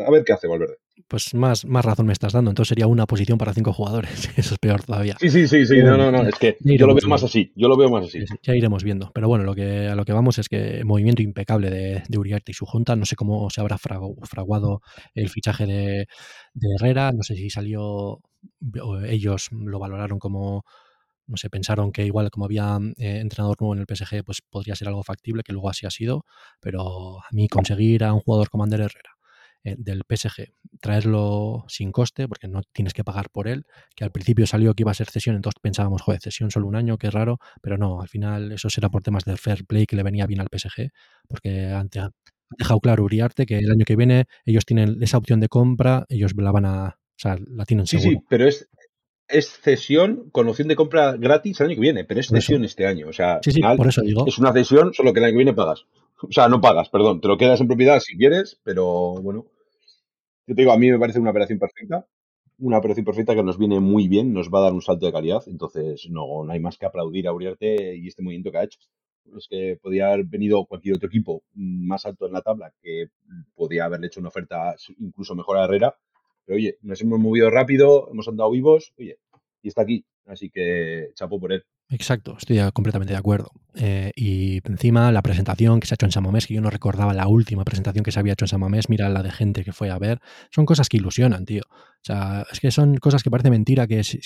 a 0.04 0.10
ver 0.10 0.24
qué 0.24 0.32
hace 0.32 0.48
Valverde. 0.48 0.78
Pues 1.08 1.34
más, 1.34 1.64
más 1.66 1.84
razón 1.84 2.06
me 2.06 2.12
estás 2.12 2.32
dando. 2.32 2.50
Entonces 2.50 2.70
sería 2.70 2.86
una 2.86 3.06
posición 3.06 3.38
para 3.38 3.52
cinco 3.52 3.72
jugadores. 3.72 4.30
Eso 4.36 4.54
es 4.54 4.58
peor 4.58 4.82
todavía. 4.82 5.16
Sí, 5.20 5.30
sí, 5.30 5.46
sí, 5.46 5.66
sí. 5.66 5.82
No, 5.82 5.96
no, 5.96 6.10
no. 6.10 6.22
Es 6.22 6.34
que 6.36 6.56
yo 6.60 6.86
lo 6.86 6.94
veo 6.94 7.08
más 7.08 7.22
así. 7.22 7.52
Yo 7.54 7.68
lo 7.68 7.76
veo 7.76 7.90
más 7.90 8.06
así. 8.06 8.20
Ya 8.42 8.54
iremos 8.54 8.82
viendo. 8.82 9.10
Pero 9.14 9.28
bueno, 9.28 9.44
lo 9.44 9.54
que, 9.54 9.88
a 9.88 9.94
lo 9.94 10.04
que 10.04 10.12
vamos 10.12 10.38
es 10.38 10.48
que 10.48 10.82
movimiento 10.84 11.22
impecable 11.22 11.70
de, 11.70 12.02
de 12.08 12.18
Uriarte 12.18 12.52
y 12.52 12.54
su 12.54 12.66
junta. 12.66 12.96
No 12.96 13.04
sé 13.04 13.14
cómo 13.14 13.48
se 13.50 13.60
habrá 13.60 13.78
fraguado 13.78 14.80
el 15.14 15.28
fichaje 15.28 15.66
de, 15.66 16.08
de 16.54 16.68
Herrera. 16.78 17.12
No 17.12 17.22
sé 17.22 17.36
si 17.36 17.50
salió. 17.50 18.20
Ellos 19.06 19.48
lo 19.52 19.78
valoraron 19.78 20.18
como 20.18 20.64
no 21.28 21.36
sé, 21.36 21.50
pensaron 21.50 21.90
que 21.90 22.06
igual 22.06 22.30
como 22.30 22.44
había 22.44 22.78
eh, 22.98 23.18
entrenador 23.18 23.56
nuevo 23.60 23.74
en 23.74 23.80
el 23.80 23.86
PSG, 23.86 24.22
pues 24.24 24.42
podría 24.48 24.76
ser 24.76 24.86
algo 24.86 25.02
factible, 25.02 25.42
que 25.42 25.52
luego 25.52 25.68
así 25.68 25.84
ha 25.84 25.90
sido, 25.90 26.24
pero 26.60 27.18
a 27.18 27.28
mí 27.32 27.48
conseguir 27.48 28.04
a 28.04 28.12
un 28.12 28.20
jugador 28.20 28.48
como 28.48 28.62
Ander 28.62 28.82
Herrera 28.82 29.15
del 29.76 30.02
PSG, 30.08 30.52
traerlo 30.80 31.64
sin 31.68 31.92
coste, 31.92 32.28
porque 32.28 32.48
no 32.48 32.62
tienes 32.72 32.94
que 32.94 33.04
pagar 33.04 33.30
por 33.30 33.48
él, 33.48 33.66
que 33.94 34.04
al 34.04 34.12
principio 34.12 34.46
salió 34.46 34.74
que 34.74 34.82
iba 34.82 34.90
a 34.90 34.94
ser 34.94 35.08
cesión, 35.08 35.36
entonces 35.36 35.58
pensábamos, 35.60 36.02
joder, 36.02 36.20
cesión 36.20 36.50
solo 36.50 36.66
un 36.66 36.76
año, 36.76 36.98
qué 36.98 37.10
raro, 37.10 37.38
pero 37.62 37.76
no, 37.76 38.00
al 38.00 38.08
final 38.08 38.52
eso 38.52 38.70
será 38.70 38.88
por 38.88 39.02
temas 39.02 39.24
de 39.24 39.36
fair 39.36 39.64
play 39.66 39.86
que 39.86 39.96
le 39.96 40.02
venía 40.02 40.26
bien 40.26 40.40
al 40.40 40.48
PSG, 40.48 40.90
porque 41.28 41.66
antes 41.66 42.02
ha 42.02 42.10
dejado 42.58 42.80
claro 42.80 43.04
Uriarte 43.04 43.46
que 43.46 43.58
el 43.58 43.70
año 43.70 43.84
que 43.84 43.96
viene 43.96 44.26
ellos 44.44 44.64
tienen 44.64 45.02
esa 45.02 45.18
opción 45.18 45.40
de 45.40 45.48
compra, 45.48 46.04
ellos 46.08 46.32
la 46.36 46.52
van 46.52 46.66
a, 46.66 46.86
o 46.88 47.18
sea, 47.18 47.36
la 47.48 47.64
tienen 47.64 47.86
seguro. 47.86 48.10
Sí, 48.10 48.16
sí, 48.16 48.24
pero 48.28 48.46
es, 48.46 48.68
es 49.28 49.48
cesión 49.60 50.30
con 50.30 50.48
opción 50.48 50.68
de 50.68 50.76
compra 50.76 51.16
gratis 51.16 51.60
el 51.60 51.66
año 51.66 51.74
que 51.74 51.80
viene, 51.80 52.04
pero 52.04 52.20
es 52.20 52.28
cesión 52.28 52.64
este 52.64 52.86
año. 52.86 53.08
O 53.08 53.12
sea, 53.12 53.40
sí, 53.42 53.50
sí, 53.50 53.60
por 53.76 53.88
eso 53.88 54.02
digo. 54.02 54.24
es 54.26 54.38
una 54.38 54.52
cesión, 54.52 54.94
solo 54.94 55.12
que 55.12 55.20
el 55.20 55.24
año 55.24 55.32
que 55.32 55.38
viene 55.38 55.54
pagas. 55.54 55.86
O 56.22 56.32
sea, 56.32 56.48
no 56.48 56.60
pagas, 56.60 56.88
perdón, 56.88 57.20
te 57.20 57.28
lo 57.28 57.36
quedas 57.36 57.60
en 57.60 57.66
propiedad 57.66 58.00
si 58.00 58.16
quieres, 58.16 58.60
pero 58.62 59.14
bueno. 59.22 59.46
Yo 60.46 60.54
te 60.54 60.62
digo, 60.62 60.72
a 60.72 60.78
mí 60.78 60.90
me 60.90 60.98
parece 60.98 61.18
una 61.20 61.30
operación 61.30 61.58
perfecta. 61.58 62.06
Una 62.58 62.78
operación 62.78 63.04
perfecta 63.04 63.34
que 63.34 63.42
nos 63.42 63.58
viene 63.58 63.80
muy 63.80 64.08
bien, 64.08 64.32
nos 64.32 64.50
va 64.50 64.60
a 64.60 64.62
dar 64.62 64.72
un 64.72 64.82
salto 64.82 65.06
de 65.06 65.12
calidad. 65.12 65.42
Entonces, 65.46 66.08
no, 66.10 66.44
no 66.44 66.52
hay 66.52 66.60
más 66.60 66.78
que 66.78 66.86
aplaudir 66.86 67.28
a 67.28 67.32
Uriarte 67.32 67.96
y 67.96 68.06
este 68.08 68.22
movimiento 68.22 68.50
que 68.50 68.58
ha 68.58 68.64
hecho. 68.64 68.78
Es 69.36 69.48
que 69.48 69.78
podía 69.82 70.12
haber 70.12 70.24
venido 70.24 70.64
cualquier 70.66 70.96
otro 70.96 71.08
equipo 71.08 71.42
más 71.54 72.06
alto 72.06 72.26
en 72.26 72.32
la 72.32 72.42
tabla 72.42 72.72
que 72.80 73.08
podía 73.54 73.84
haberle 73.86 74.06
hecho 74.06 74.20
una 74.20 74.28
oferta 74.28 74.74
incluso 74.98 75.34
mejor 75.34 75.58
a 75.58 75.64
Herrera 75.64 75.96
pero 76.46 76.56
oye, 76.56 76.78
nos 76.82 77.00
hemos 77.02 77.18
movido 77.18 77.50
rápido, 77.50 78.08
hemos 78.10 78.28
andado 78.28 78.50
vivos, 78.52 78.94
oye, 78.98 79.18
y 79.62 79.68
está 79.68 79.82
aquí. 79.82 80.06
Así 80.26 80.48
que 80.50 81.10
chapo 81.14 81.40
por 81.40 81.52
él. 81.52 81.64
Exacto, 81.88 82.36
estoy 82.36 82.58
completamente 82.72 83.12
de 83.12 83.18
acuerdo. 83.18 83.52
Eh, 83.76 84.10
y 84.16 84.60
encima 84.68 85.12
la 85.12 85.22
presentación 85.22 85.78
que 85.78 85.86
se 85.86 85.94
ha 85.94 85.96
hecho 85.96 86.06
en 86.06 86.12
Samamés, 86.12 86.46
que 86.46 86.54
yo 86.54 86.60
no 86.60 86.70
recordaba 86.70 87.14
la 87.14 87.28
última 87.28 87.62
presentación 87.62 88.02
que 88.02 88.10
se 88.10 88.18
había 88.18 88.32
hecho 88.32 88.44
en 88.44 88.48
Samamés, 88.48 88.88
mira 88.88 89.08
la 89.08 89.22
de 89.22 89.30
gente 89.30 89.62
que 89.62 89.72
fue 89.72 89.90
a 89.90 89.98
ver, 89.98 90.18
son 90.50 90.66
cosas 90.66 90.88
que 90.88 90.96
ilusionan, 90.96 91.44
tío. 91.44 91.62
O 91.68 92.06
sea, 92.06 92.44
es 92.50 92.60
que 92.60 92.70
son 92.70 92.96
cosas 92.96 93.22
que 93.22 93.30
parece 93.30 93.50
mentira 93.50 93.86
que 93.86 94.02
si, 94.02 94.20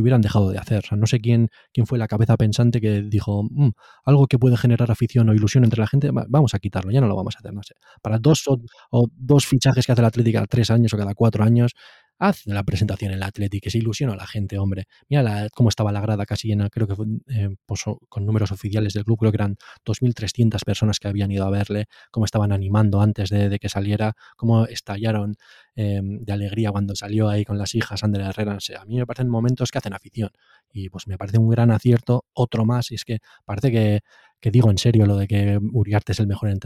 hubieran 0.00 0.20
dejado 0.22 0.50
de 0.50 0.58
hacer. 0.58 0.78
O 0.78 0.88
sea, 0.88 0.96
no 0.96 1.06
sé 1.06 1.20
quién, 1.20 1.48
quién 1.72 1.86
fue 1.86 1.98
la 1.98 2.06
cabeza 2.06 2.36
pensante 2.36 2.80
que 2.80 3.02
dijo, 3.02 3.42
mm, 3.50 3.70
algo 4.04 4.26
que 4.26 4.38
puede 4.38 4.56
generar 4.56 4.90
afición 4.90 5.28
o 5.28 5.34
ilusión 5.34 5.64
entre 5.64 5.80
la 5.80 5.86
gente, 5.86 6.10
vamos 6.10 6.54
a 6.54 6.58
quitarlo, 6.58 6.90
ya 6.90 7.00
no 7.00 7.06
lo 7.06 7.16
vamos 7.16 7.34
a 7.36 7.38
hacer. 7.38 7.52
No. 7.52 7.60
Para 8.02 8.18
dos 8.18 8.44
o, 8.46 9.08
dos 9.16 9.46
fichajes 9.46 9.84
que 9.86 9.92
hace 9.92 10.02
la 10.02 10.08
Atlética 10.08 10.38
cada 10.38 10.46
tres 10.46 10.70
años 10.70 10.92
o 10.94 10.98
cada 10.98 11.14
cuatro 11.14 11.44
años, 11.44 11.72
haz 12.18 12.46
la 12.46 12.62
presentación 12.62 13.12
en 13.12 13.20
la 13.20 13.26
Atleti, 13.26 13.60
que 13.60 13.70
se 13.70 13.78
ilusiona 13.78 14.14
a 14.14 14.16
la 14.16 14.26
gente, 14.26 14.58
hombre. 14.58 14.84
Mira 15.08 15.48
cómo 15.54 15.68
estaba 15.68 15.92
la 15.92 16.00
grada 16.00 16.26
casi 16.26 16.48
llena, 16.48 16.70
creo 16.70 16.86
que 16.86 16.96
fue, 16.96 17.06
eh, 17.28 17.48
pues, 17.66 17.82
con 18.08 18.26
números 18.26 18.52
oficiales 18.52 18.92
del 18.94 19.04
club, 19.04 19.18
creo 19.18 19.32
que 19.32 19.36
eran 19.36 19.56
2.300 19.84 20.64
personas 20.64 20.98
que 20.98 21.08
habían 21.08 21.30
ido 21.30 21.44
a 21.44 21.50
verle, 21.50 21.86
cómo 22.10 22.24
estaban 22.24 22.52
animando 22.52 23.00
antes 23.00 23.30
de, 23.30 23.58
que 23.58 23.68
saliera, 23.68 24.14
cómo 24.36 24.66
estallaron 24.66 25.36
eh, 25.76 26.00
de 26.02 26.32
alegría 26.32 26.70
cuando 26.70 26.94
salió 26.94 27.28
ahí 27.28 27.44
con 27.44 27.58
las 27.58 27.74
hijas 27.74 28.02
Ander 28.04 28.22
Herrera. 28.22 28.58
a 28.78 28.84
mí 28.84 28.96
me 28.96 29.06
parecen 29.06 29.28
momentos 29.28 29.70
que 29.70 29.78
hacen 29.78 29.94
afición 29.94 30.30
y 30.74 30.88
pues 30.88 31.06
me 31.06 31.16
parece 31.16 31.38
un 31.38 31.48
gran 31.48 31.70
acierto, 31.70 32.24
otro 32.32 32.64
más, 32.64 32.90
y 32.90 32.96
es 32.96 33.04
que 33.04 33.18
parece 33.44 33.70
que, 33.70 34.00
que 34.44 34.50
digo 34.50 34.70
en 34.70 34.76
serio 34.76 35.06
lo 35.06 35.16
de 35.16 35.26
que 35.26 35.58
Uriarte 35.72 36.12
es 36.12 36.20
el 36.20 36.26
mejor 36.26 36.50
eh, 36.50 36.58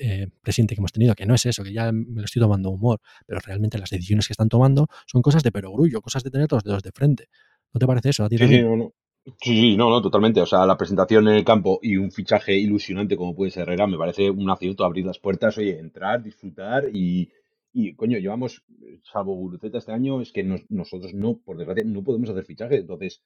eh, 0.00 0.26
presidente 0.42 0.74
que 0.74 0.80
hemos 0.80 0.90
tenido, 0.90 1.14
que 1.14 1.24
no 1.24 1.36
es 1.36 1.46
eso, 1.46 1.62
que 1.62 1.72
ya 1.72 1.92
me 1.92 2.20
lo 2.20 2.24
estoy 2.24 2.42
tomando 2.42 2.70
humor, 2.70 2.98
pero 3.24 3.38
realmente 3.38 3.78
las 3.78 3.90
decisiones 3.90 4.26
que 4.26 4.32
están 4.32 4.48
tomando 4.48 4.88
son 5.06 5.22
cosas 5.22 5.44
de 5.44 5.52
perogrullo, 5.52 6.00
cosas 6.00 6.24
de 6.24 6.32
tener 6.32 6.50
los 6.50 6.64
dedos 6.64 6.82
de 6.82 6.90
frente. 6.90 7.28
¿No 7.72 7.78
te 7.78 7.86
parece 7.86 8.08
eso? 8.08 8.26
sí, 8.28 8.38
sí, 8.38 8.62
no, 8.62 8.76
no. 8.76 8.92
Sí, 9.40 9.76
no, 9.76 9.88
no, 9.88 10.02
totalmente. 10.02 10.40
O 10.40 10.46
sea, 10.46 10.66
la 10.66 10.76
presentación 10.76 11.28
en 11.28 11.34
el 11.34 11.44
campo 11.44 11.78
y 11.80 11.96
un 11.96 12.10
fichaje 12.10 12.56
ilusionante 12.56 13.16
como 13.16 13.36
puede 13.36 13.52
ser 13.52 13.68
Herrera, 13.68 13.86
me 13.86 13.98
parece 13.98 14.28
un 14.28 14.50
acierto 14.50 14.84
abrir 14.84 15.06
las 15.06 15.20
puertas, 15.20 15.56
oye, 15.58 15.78
entrar, 15.78 16.24
disfrutar 16.24 16.88
y, 16.92 17.30
y 17.72 17.94
coño, 17.94 18.18
llevamos, 18.18 18.64
salvo 19.04 19.36
Guruceta 19.36 19.78
este 19.78 19.92
año, 19.92 20.20
es 20.20 20.32
que 20.32 20.42
nosotros 20.42 21.14
no, 21.14 21.38
por 21.38 21.56
desgracia, 21.56 21.84
no 21.86 22.02
podemos 22.02 22.30
hacer 22.30 22.44
fichaje. 22.44 22.78
Entonces, 22.78 23.22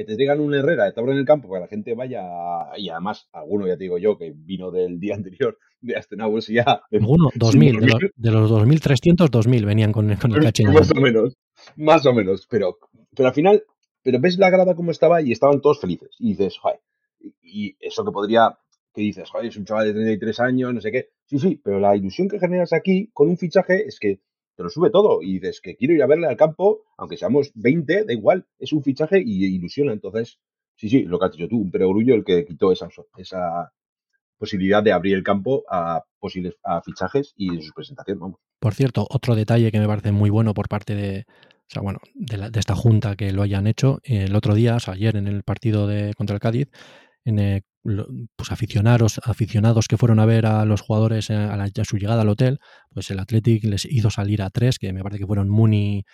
que 0.00 0.06
te 0.06 0.16
traigan 0.16 0.40
un 0.40 0.54
Herrera, 0.54 0.90
te 0.92 0.98
abren 0.98 1.18
el 1.18 1.26
campo 1.26 1.46
para 1.46 1.60
que 1.60 1.64
la 1.64 1.68
gente 1.68 1.94
vaya, 1.94 2.22
y 2.78 2.88
además, 2.88 3.28
alguno, 3.32 3.66
ya 3.66 3.76
te 3.76 3.84
digo 3.84 3.98
yo, 3.98 4.16
que 4.16 4.32
vino 4.34 4.70
del 4.70 4.98
día 4.98 5.14
anterior 5.16 5.58
de 5.82 5.94
Astenaus 5.94 6.48
y 6.48 6.54
ya. 6.54 6.82
Alguno, 6.90 7.28
2000, 7.34 7.80
de 7.80 7.86
los, 7.86 7.98
de 8.16 8.30
los 8.30 8.50
2.300, 8.50 9.28
2.000 9.28 9.66
venían 9.66 9.92
con, 9.92 10.14
con 10.16 10.32
el 10.32 10.42
cachín. 10.42 10.72
Más 10.72 10.90
o 10.90 11.00
menos, 11.00 11.36
más 11.76 12.06
o 12.06 12.14
menos, 12.14 12.46
pero, 12.48 12.78
pero 13.14 13.28
al 13.28 13.34
final, 13.34 13.62
pero 14.02 14.18
ves 14.20 14.38
la 14.38 14.48
grada 14.48 14.74
como 14.74 14.90
estaba 14.90 15.20
y 15.20 15.32
estaban 15.32 15.60
todos 15.60 15.80
felices. 15.80 16.16
Y 16.18 16.30
dices, 16.30 16.56
joder, 16.58 16.80
y 17.42 17.76
eso 17.78 18.02
que 18.02 18.10
podría, 18.10 18.56
que 18.94 19.02
dices, 19.02 19.28
joder, 19.28 19.48
es 19.48 19.56
un 19.58 19.66
chaval 19.66 19.86
de 19.86 19.92
33 19.92 20.40
años, 20.40 20.72
no 20.72 20.80
sé 20.80 20.90
qué. 20.92 21.10
Sí, 21.26 21.38
sí, 21.38 21.60
pero 21.62 21.78
la 21.78 21.94
ilusión 21.94 22.26
que 22.26 22.38
generas 22.38 22.72
aquí 22.72 23.10
con 23.12 23.28
un 23.28 23.36
fichaje 23.36 23.86
es 23.86 24.00
que 24.00 24.20
te 24.60 24.64
lo 24.64 24.68
sube 24.68 24.90
todo 24.90 25.22
y 25.22 25.38
dices 25.38 25.62
que 25.62 25.74
quiero 25.74 25.94
ir 25.94 26.02
a 26.02 26.06
verle 26.06 26.26
al 26.26 26.36
campo, 26.36 26.82
aunque 26.98 27.16
seamos 27.16 27.50
20, 27.54 28.04
da 28.04 28.12
igual, 28.12 28.46
es 28.58 28.74
un 28.74 28.82
fichaje 28.82 29.18
y 29.24 29.46
ilusiona. 29.46 29.94
Entonces, 29.94 30.38
sí, 30.76 30.90
sí, 30.90 31.04
lo 31.04 31.18
que 31.18 31.24
has 31.24 31.32
dicho 31.32 31.48
tú, 31.48 31.56
un 31.56 31.70
perogrullo 31.70 32.14
el 32.14 32.24
que 32.24 32.44
quitó 32.44 32.70
esa, 32.70 32.90
esa 33.16 33.72
posibilidad 34.36 34.82
de 34.82 34.92
abrir 34.92 35.14
el 35.14 35.22
campo 35.22 35.64
a 35.66 36.04
posibles 36.18 36.56
a 36.62 36.82
fichajes 36.82 37.32
y 37.38 37.54
en 37.54 37.62
su 37.62 37.72
presentación, 37.72 38.18
vamos. 38.18 38.40
Por 38.58 38.74
cierto, 38.74 39.06
otro 39.08 39.34
detalle 39.34 39.72
que 39.72 39.80
me 39.80 39.86
parece 39.86 40.12
muy 40.12 40.28
bueno 40.28 40.52
por 40.52 40.68
parte 40.68 40.94
de, 40.94 41.24
o 41.30 41.70
sea, 41.72 41.80
bueno, 41.80 42.00
de, 42.12 42.50
esta 42.58 42.74
junta 42.74 43.16
que 43.16 43.32
lo 43.32 43.40
hayan 43.40 43.66
hecho, 43.66 44.00
el 44.04 44.36
otro 44.36 44.54
día, 44.54 44.76
o 44.76 44.80
sea, 44.80 44.92
ayer 44.92 45.16
en 45.16 45.26
el 45.26 45.42
partido 45.42 45.86
de 45.86 46.12
contra 46.12 46.34
el 46.34 46.40
Cádiz, 46.40 46.68
en, 47.24 47.62
pues 47.82 48.52
aficionados, 48.52 49.20
aficionados 49.24 49.88
que 49.88 49.96
fueron 49.96 50.20
a 50.20 50.26
ver 50.26 50.46
a 50.46 50.64
los 50.64 50.80
jugadores 50.80 51.30
a, 51.30 51.54
a, 51.54 51.84
su 51.84 51.96
llegada 51.96 52.22
al 52.22 52.28
hotel, 52.28 52.58
pues 52.90 53.10
el 53.10 53.18
Athletic 53.18 53.64
les 53.64 53.84
hizo 53.86 54.10
salir 54.10 54.42
a 54.42 54.50
tres, 54.50 54.78
que 54.78 54.92
me 54.92 55.02
parece 55.02 55.20
que 55.20 55.26
fueron 55.26 55.48
Muni, 55.48 56.04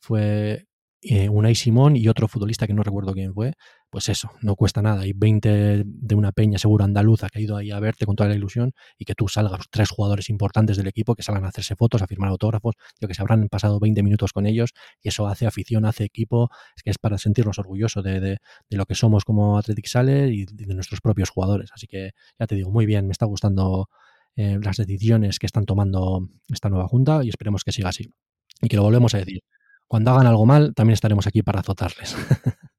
fue 0.00 0.66
eh, 1.08 1.28
Unai 1.28 1.54
Simón 1.54 1.96
y 1.96 2.08
otro 2.08 2.26
futbolista 2.26 2.66
que 2.66 2.74
no 2.74 2.82
recuerdo 2.82 3.12
quién 3.12 3.32
fue, 3.32 3.52
pues 3.90 4.08
eso, 4.08 4.30
no 4.42 4.56
cuesta 4.56 4.82
nada. 4.82 5.06
Y 5.06 5.12
20 5.12 5.84
de 5.84 6.14
una 6.14 6.32
peña 6.32 6.58
seguro 6.58 6.84
andaluza 6.84 7.28
que 7.28 7.38
ha 7.38 7.42
ido 7.42 7.56
ahí 7.56 7.70
a 7.70 7.78
verte 7.78 8.06
con 8.06 8.16
toda 8.16 8.28
la 8.28 8.34
ilusión 8.34 8.72
y 8.98 9.04
que 9.04 9.14
tú 9.14 9.28
salgas, 9.28 9.66
tres 9.70 9.90
jugadores 9.90 10.28
importantes 10.30 10.76
del 10.76 10.88
equipo 10.88 11.14
que 11.14 11.22
salgan 11.22 11.44
a 11.44 11.48
hacerse 11.48 11.76
fotos, 11.76 12.02
a 12.02 12.06
firmar 12.06 12.30
autógrafos, 12.30 12.74
yo 13.00 13.06
que 13.06 13.14
se 13.14 13.22
habrán 13.22 13.48
pasado 13.48 13.78
20 13.78 14.02
minutos 14.02 14.32
con 14.32 14.46
ellos 14.46 14.70
y 15.00 15.08
eso 15.08 15.28
hace 15.28 15.46
afición, 15.46 15.84
hace 15.84 16.04
equipo, 16.04 16.50
es 16.76 16.82
que 16.82 16.90
es 16.90 16.98
para 16.98 17.18
sentirnos 17.18 17.58
orgullosos 17.58 18.02
de, 18.02 18.20
de, 18.20 18.38
lo 18.70 18.86
que 18.86 18.94
somos 18.94 19.24
como 19.24 19.58
Athletic 19.58 19.86
Sale 19.86 20.28
y 20.32 20.44
de 20.44 20.74
nuestros 20.74 21.00
propios 21.00 21.30
jugadores. 21.30 21.70
Así 21.72 21.86
que 21.86 22.10
ya 22.38 22.46
te 22.46 22.56
digo, 22.56 22.70
muy 22.70 22.84
bien, 22.84 23.06
me 23.06 23.12
está 23.12 23.26
gustando 23.26 23.88
eh, 24.36 24.58
las 24.62 24.76
decisiones 24.76 25.38
que 25.38 25.46
están 25.46 25.64
tomando 25.64 26.28
esta 26.52 26.68
nueva 26.68 26.88
junta 26.88 27.24
y 27.24 27.30
esperemos 27.30 27.64
que 27.64 27.72
siga 27.72 27.88
así. 27.88 28.12
Y 28.60 28.68
que 28.68 28.76
lo 28.76 28.82
volvemos 28.82 29.14
a 29.14 29.18
decir, 29.18 29.42
cuando 29.86 30.10
hagan 30.10 30.26
algo 30.26 30.46
mal, 30.46 30.74
también 30.74 30.94
estaremos 30.94 31.26
aquí 31.26 31.42
para 31.42 31.60
azotarles. 31.60 32.16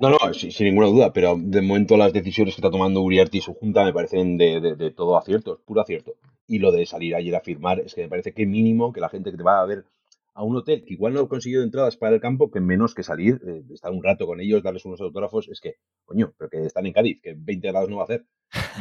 No, 0.00 0.10
no, 0.10 0.32
sin, 0.32 0.52
sin, 0.52 0.66
ninguna 0.66 0.86
duda, 0.86 1.12
pero 1.12 1.34
de 1.36 1.60
momento 1.60 1.96
las 1.96 2.12
decisiones 2.12 2.54
que 2.54 2.60
está 2.60 2.70
tomando 2.70 3.02
Uriarte 3.02 3.38
y 3.38 3.40
su 3.40 3.54
junta 3.54 3.82
me 3.82 3.92
parecen 3.92 4.36
de, 4.36 4.60
de, 4.60 4.76
de, 4.76 4.92
todo 4.92 5.18
acierto, 5.18 5.60
puro 5.66 5.80
acierto. 5.80 6.14
Y 6.46 6.60
lo 6.60 6.70
de 6.70 6.86
salir 6.86 7.16
ayer 7.16 7.34
a 7.34 7.40
firmar 7.40 7.80
es 7.80 7.94
que 7.94 8.02
me 8.02 8.08
parece 8.08 8.32
que 8.32 8.46
mínimo 8.46 8.92
que 8.92 9.00
la 9.00 9.08
gente 9.08 9.32
que 9.32 9.36
te 9.36 9.42
va 9.42 9.60
a 9.60 9.66
ver 9.66 9.86
a 10.34 10.44
un 10.44 10.54
hotel 10.54 10.84
que 10.84 10.94
igual 10.94 11.14
no 11.14 11.20
ha 11.22 11.28
conseguido 11.28 11.64
entradas 11.64 11.96
para 11.96 12.14
el 12.14 12.20
campo, 12.20 12.48
que 12.48 12.60
menos 12.60 12.94
que 12.94 13.02
salir, 13.02 13.40
eh, 13.44 13.64
estar 13.74 13.90
un 13.90 14.04
rato 14.04 14.24
con 14.24 14.40
ellos, 14.40 14.62
darles 14.62 14.84
unos 14.84 15.00
autógrafos, 15.00 15.48
es 15.48 15.60
que, 15.60 15.78
coño, 16.04 16.32
pero 16.38 16.48
que 16.48 16.64
están 16.64 16.86
en 16.86 16.92
Cádiz, 16.92 17.20
que 17.20 17.34
20 17.36 17.66
grados 17.66 17.90
no 17.90 17.96
va 17.96 18.02
a 18.02 18.04
hacer. 18.04 18.24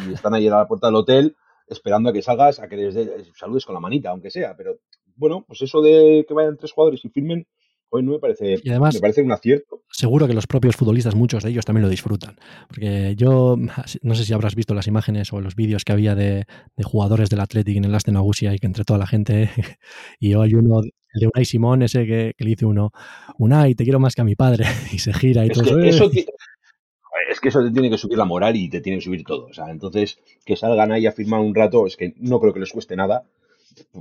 Y 0.07 0.13
están 0.13 0.35
ayer 0.35 0.53
a 0.53 0.57
la 0.57 0.67
puerta 0.67 0.85
del 0.85 0.97
hotel 0.97 1.35
esperando 1.65 2.11
a 2.11 2.13
que 2.13 2.21
salgas, 2.21 2.59
a 2.59 2.67
que 2.69 2.77
les 2.77 2.93
de, 2.93 3.25
saludes 3.33 3.65
con 3.65 3.73
la 3.73 3.81
manita, 3.81 4.11
aunque 4.11 4.29
sea, 4.29 4.55
pero 4.55 4.77
bueno, 5.15 5.45
pues 5.47 5.63
eso 5.63 5.81
de 5.81 6.25
que 6.27 6.33
vayan 6.35 6.57
tres 6.57 6.73
jugadores 6.73 7.03
y 7.03 7.09
firmen, 7.09 7.47
hoy 7.89 8.03
no 8.03 8.11
me 8.11 8.19
parece, 8.19 8.59
y 8.63 8.69
además, 8.69 8.95
me 8.95 9.01
parece 9.01 9.21
un 9.21 9.31
acierto. 9.31 9.81
Seguro 9.91 10.27
que 10.27 10.33
los 10.33 10.47
propios 10.47 10.75
futbolistas, 10.75 11.15
muchos 11.15 11.43
de 11.43 11.49
ellos, 11.49 11.65
también 11.65 11.83
lo 11.83 11.89
disfrutan. 11.89 12.37
Porque 12.67 13.15
yo, 13.15 13.57
no 14.01 14.15
sé 14.15 14.25
si 14.25 14.33
habrás 14.33 14.55
visto 14.55 14.73
las 14.73 14.87
imágenes 14.87 15.31
o 15.33 15.41
los 15.41 15.55
vídeos 15.55 15.83
que 15.83 15.93
había 15.93 16.15
de, 16.15 16.45
de 16.75 16.83
jugadores 16.83 17.29
del 17.29 17.39
Athletic 17.39 17.77
en 17.77 17.85
el 17.85 17.95
Aston 17.95 18.17
Agusia 18.17 18.53
y 18.53 18.59
que 18.59 18.67
entre 18.67 18.83
toda 18.83 18.99
la 18.99 19.07
gente, 19.07 19.49
y 20.19 20.33
hay 20.33 20.53
uno, 20.53 20.81
el 20.81 21.19
de 21.19 21.27
Unai 21.27 21.45
Simón, 21.45 21.81
ese 21.81 22.05
que, 22.05 22.33
que, 22.37 22.43
le 22.43 22.51
dice 22.51 22.65
uno, 22.65 22.91
Unai, 23.37 23.75
te 23.75 23.83
quiero 23.83 23.99
más 23.99 24.15
que 24.15 24.21
a 24.21 24.25
mi 24.25 24.35
padre, 24.35 24.65
y 24.91 24.99
se 24.99 25.13
gira 25.13 25.45
y 25.45 25.49
es 25.49 25.57
todo 25.57 25.77
que 25.79 25.89
eso. 25.89 26.09
Es 27.29 27.41
que 27.41 27.49
eso 27.49 27.61
te 27.61 27.71
tiene 27.71 27.89
que 27.89 27.97
subir 27.97 28.17
la 28.17 28.25
moral 28.25 28.55
y 28.55 28.69
te 28.69 28.79
tiene 28.79 28.99
que 28.99 29.05
subir 29.05 29.23
todo. 29.23 29.47
O 29.47 29.53
sea, 29.53 29.69
entonces, 29.69 30.17
que 30.45 30.55
salgan 30.55 30.91
ahí 30.91 31.07
a 31.07 31.11
firmar 31.11 31.41
un 31.41 31.53
rato, 31.53 31.85
es 31.85 31.97
que 31.97 32.13
no 32.17 32.39
creo 32.39 32.53
que 32.53 32.59
les 32.59 32.71
cueste 32.71 32.95
nada, 32.95 33.25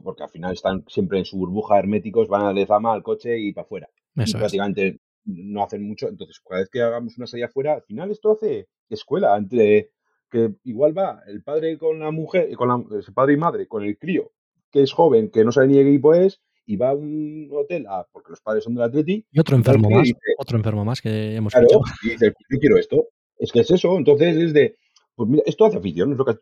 porque 0.02 0.22
al 0.24 0.30
final 0.30 0.52
están 0.52 0.84
siempre 0.88 1.18
en 1.18 1.24
su 1.24 1.36
burbuja 1.36 1.78
herméticos, 1.78 2.28
van 2.28 2.46
a 2.46 2.52
Lezama 2.52 2.92
al 2.92 3.02
coche 3.02 3.38
y 3.38 3.52
para 3.52 3.64
afuera. 3.64 3.88
Eso 4.16 4.36
y 4.36 4.40
prácticamente 4.40 4.86
es. 4.88 4.96
no 5.24 5.62
hacen 5.62 5.86
mucho. 5.86 6.08
Entonces, 6.08 6.40
cada 6.40 6.60
vez 6.60 6.70
que 6.70 6.82
hagamos 6.82 7.16
una 7.18 7.26
salida 7.26 7.46
afuera, 7.46 7.74
al 7.74 7.82
final 7.82 8.10
esto 8.10 8.32
hace 8.32 8.68
escuela 8.88 9.36
entre 9.36 9.90
que 10.30 10.54
igual 10.64 10.96
va 10.96 11.22
el 11.26 11.42
padre 11.42 11.78
con 11.78 12.00
la 12.00 12.10
mujer, 12.10 12.52
con 12.56 12.68
la, 12.68 12.82
el 12.96 13.14
padre 13.14 13.34
y 13.34 13.36
madre, 13.36 13.68
con 13.68 13.84
el 13.84 13.98
crío, 13.98 14.32
que 14.70 14.82
es 14.82 14.92
joven, 14.92 15.30
que 15.30 15.44
no 15.44 15.52
sabe 15.52 15.68
ni 15.68 15.74
qué 15.74 15.88
equipo 15.88 16.14
es, 16.14 16.40
y 16.66 16.76
va 16.76 16.90
a 16.90 16.94
un 16.94 17.48
hotel, 17.52 17.86
a, 17.88 18.06
porque 18.10 18.30
los 18.30 18.40
padres 18.40 18.64
son 18.64 18.74
del 18.74 18.84
Atleti. 18.84 19.24
Y 19.30 19.40
otro 19.40 19.56
enfermo 19.56 19.88
más, 19.88 20.02
dice, 20.02 20.18
otro 20.38 20.56
enfermo 20.56 20.84
más 20.84 21.00
que 21.00 21.36
hemos 21.36 21.52
claro, 21.52 21.66
hecho. 21.66 21.80
Y 22.02 22.10
dice, 22.10 22.32
yo 22.50 22.58
quiero 22.58 22.76
esto. 22.76 23.08
Es 23.38 23.52
que 23.52 23.60
es 23.60 23.70
eso, 23.70 23.96
entonces 23.96 24.36
es 24.36 24.52
de, 24.52 24.76
pues 25.14 25.28
mira, 25.28 25.42
esto 25.46 25.66
hace 25.66 25.76
afición, 25.76 26.12
es 26.12 26.18
lo 26.18 26.24
que 26.24 26.32
has 26.32 26.40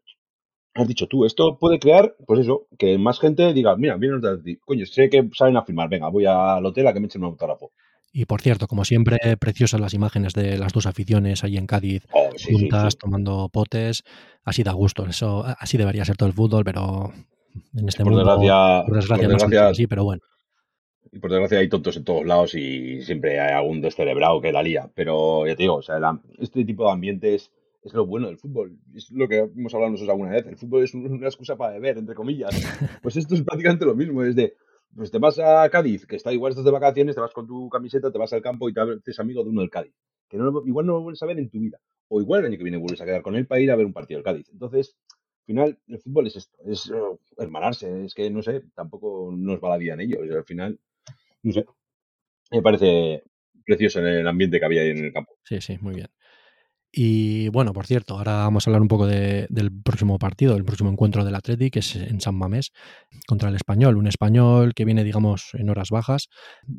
dicho 0.86 1.06
tú. 1.06 1.24
Esto 1.24 1.56
puede 1.58 1.78
crear, 1.78 2.16
pues 2.26 2.40
eso, 2.40 2.66
que 2.78 2.98
más 2.98 3.20
gente 3.20 3.52
diga, 3.52 3.76
mira, 3.76 3.96
vienen 3.96 4.20
de 4.20 4.58
coño, 4.64 4.84
sé 4.86 5.08
que 5.08 5.28
salen 5.34 5.56
a 5.56 5.62
firmar, 5.62 5.88
venga, 5.88 6.08
voy 6.08 6.26
al 6.26 6.64
hotel 6.66 6.86
a 6.88 6.92
que 6.92 7.00
me 7.00 7.06
echen 7.06 7.22
un 7.22 7.30
autógrafo. 7.30 7.70
Y 8.16 8.26
por 8.26 8.40
cierto, 8.40 8.68
como 8.68 8.84
siempre, 8.84 9.18
preciosas 9.38 9.80
las 9.80 9.92
imágenes 9.92 10.34
de 10.34 10.56
las 10.56 10.72
dos 10.72 10.86
aficiones 10.86 11.42
ahí 11.42 11.56
en 11.56 11.66
Cádiz, 11.66 12.06
oh, 12.12 12.30
sí, 12.36 12.52
juntas, 12.52 12.84
sí, 12.84 12.90
sí. 12.92 12.98
tomando 13.00 13.48
potes. 13.48 14.04
Así 14.44 14.62
da 14.62 14.72
gusto. 14.72 15.04
Eso, 15.06 15.44
así 15.58 15.76
debería 15.76 16.04
ser 16.04 16.16
todo 16.16 16.28
el 16.28 16.34
fútbol, 16.34 16.64
pero 16.64 17.12
en 17.76 17.88
este 17.88 18.04
por 18.04 18.12
mundo, 18.12 18.24
desgracia, 18.24 18.84
por 18.86 18.94
desgracia, 18.94 19.24
por 19.24 19.32
no 19.32 19.38
desgracia, 19.38 19.64
es 19.64 19.72
así, 19.72 19.86
pero 19.88 20.04
bueno. 20.04 20.22
Y 21.10 21.18
por 21.18 21.30
desgracia 21.30 21.58
hay 21.58 21.68
tontos 21.68 21.96
en 21.96 22.04
todos 22.04 22.24
lados 22.24 22.54
y 22.54 23.02
siempre 23.02 23.40
hay 23.40 23.52
algún 23.52 23.80
descerebrado 23.80 24.40
que 24.40 24.52
la 24.52 24.62
lía. 24.62 24.90
Pero 24.94 25.46
ya 25.46 25.56
te 25.56 25.64
digo, 25.64 25.76
o 25.76 25.82
sea, 25.82 25.98
la, 25.98 26.20
este 26.38 26.64
tipo 26.64 26.84
de 26.86 26.92
ambientes 26.92 27.50
es 27.84 27.92
lo 27.92 28.06
bueno 28.06 28.28
del 28.28 28.38
fútbol. 28.38 28.78
Es 28.94 29.10
lo 29.10 29.28
que 29.28 29.38
hemos 29.38 29.74
hablado 29.74 29.92
nosotros 29.92 30.10
alguna 30.10 30.30
vez. 30.30 30.46
El 30.46 30.56
fútbol 30.56 30.84
es 30.84 30.94
una 30.94 31.26
excusa 31.26 31.56
para 31.56 31.74
beber, 31.74 31.98
entre 31.98 32.14
comillas. 32.14 32.50
Pues 33.02 33.16
esto 33.16 33.34
es 33.34 33.42
prácticamente 33.42 33.84
lo 33.84 33.94
mismo. 33.94 34.22
Es 34.22 34.34
de, 34.34 34.54
pues 34.94 35.10
te 35.10 35.18
vas 35.18 35.38
a 35.38 35.68
Cádiz, 35.68 36.06
que 36.06 36.16
está 36.16 36.32
igual 36.32 36.50
estás 36.50 36.64
de 36.64 36.70
vacaciones, 36.70 37.14
te 37.14 37.20
vas 37.20 37.32
con 37.32 37.46
tu 37.46 37.68
camiseta, 37.68 38.10
te 38.10 38.18
vas 38.18 38.32
al 38.32 38.40
campo 38.40 38.68
y 38.68 38.74
te 38.74 38.80
haces 38.80 39.20
amigo 39.20 39.44
de 39.44 39.50
uno 39.50 39.60
del 39.60 39.70
Cádiz. 39.70 39.94
Que 40.28 40.38
no, 40.38 40.62
igual 40.64 40.86
no 40.86 40.94
lo 40.94 41.02
vuelves 41.02 41.22
a 41.22 41.26
ver 41.26 41.38
en 41.38 41.50
tu 41.50 41.60
vida. 41.60 41.78
O 42.08 42.20
igual 42.20 42.40
el 42.40 42.46
año 42.46 42.56
que 42.56 42.64
viene 42.64 42.78
vuelves 42.78 43.00
a 43.02 43.04
quedar 43.04 43.22
con 43.22 43.36
él 43.36 43.46
para 43.46 43.60
ir 43.60 43.70
a 43.70 43.76
ver 43.76 43.84
un 43.84 43.92
partido 43.92 44.18
del 44.18 44.24
Cádiz. 44.24 44.48
Entonces, 44.50 44.96
al 45.42 45.46
final, 45.46 45.78
el 45.88 45.98
fútbol 45.98 46.26
es 46.26 46.36
esto, 46.36 46.56
es 46.64 46.90
uh, 46.90 47.18
hermanarse. 47.36 48.06
Es 48.06 48.14
que, 48.14 48.30
no 48.30 48.42
sé, 48.42 48.62
tampoco 48.74 49.30
nos 49.36 49.60
va 49.62 49.70
la 49.70 49.76
vida 49.76 49.92
en 49.92 50.00
ello. 50.00 50.20
O 50.22 50.26
sea, 50.26 50.36
al 50.38 50.44
final, 50.44 50.80
no 51.42 51.52
sé. 51.52 51.66
Me 52.50 52.62
parece 52.62 53.24
precioso 53.66 54.00
en 54.00 54.06
el 54.06 54.28
ambiente 54.28 54.58
que 54.58 54.64
había 54.64 54.82
ahí 54.82 54.90
en 54.90 55.04
el 55.04 55.12
campo. 55.12 55.36
Sí, 55.42 55.60
sí, 55.60 55.76
muy 55.80 55.94
bien. 55.94 56.08
Y 56.96 57.48
bueno, 57.48 57.72
por 57.72 57.86
cierto, 57.86 58.16
ahora 58.16 58.36
vamos 58.36 58.66
a 58.66 58.70
hablar 58.70 58.80
un 58.80 58.86
poco 58.86 59.08
de, 59.08 59.48
del 59.50 59.72
próximo 59.72 60.16
partido, 60.16 60.54
el 60.54 60.64
próximo 60.64 60.90
encuentro 60.90 61.24
del 61.24 61.34
Atleti, 61.34 61.68
que 61.68 61.80
es 61.80 61.96
en 61.96 62.20
San 62.20 62.36
Mamés, 62.36 62.70
contra 63.26 63.48
el 63.48 63.56
Español. 63.56 63.96
Un 63.96 64.06
Español 64.06 64.74
que 64.74 64.84
viene, 64.84 65.02
digamos, 65.02 65.50
en 65.54 65.70
horas 65.70 65.90
bajas. 65.90 66.28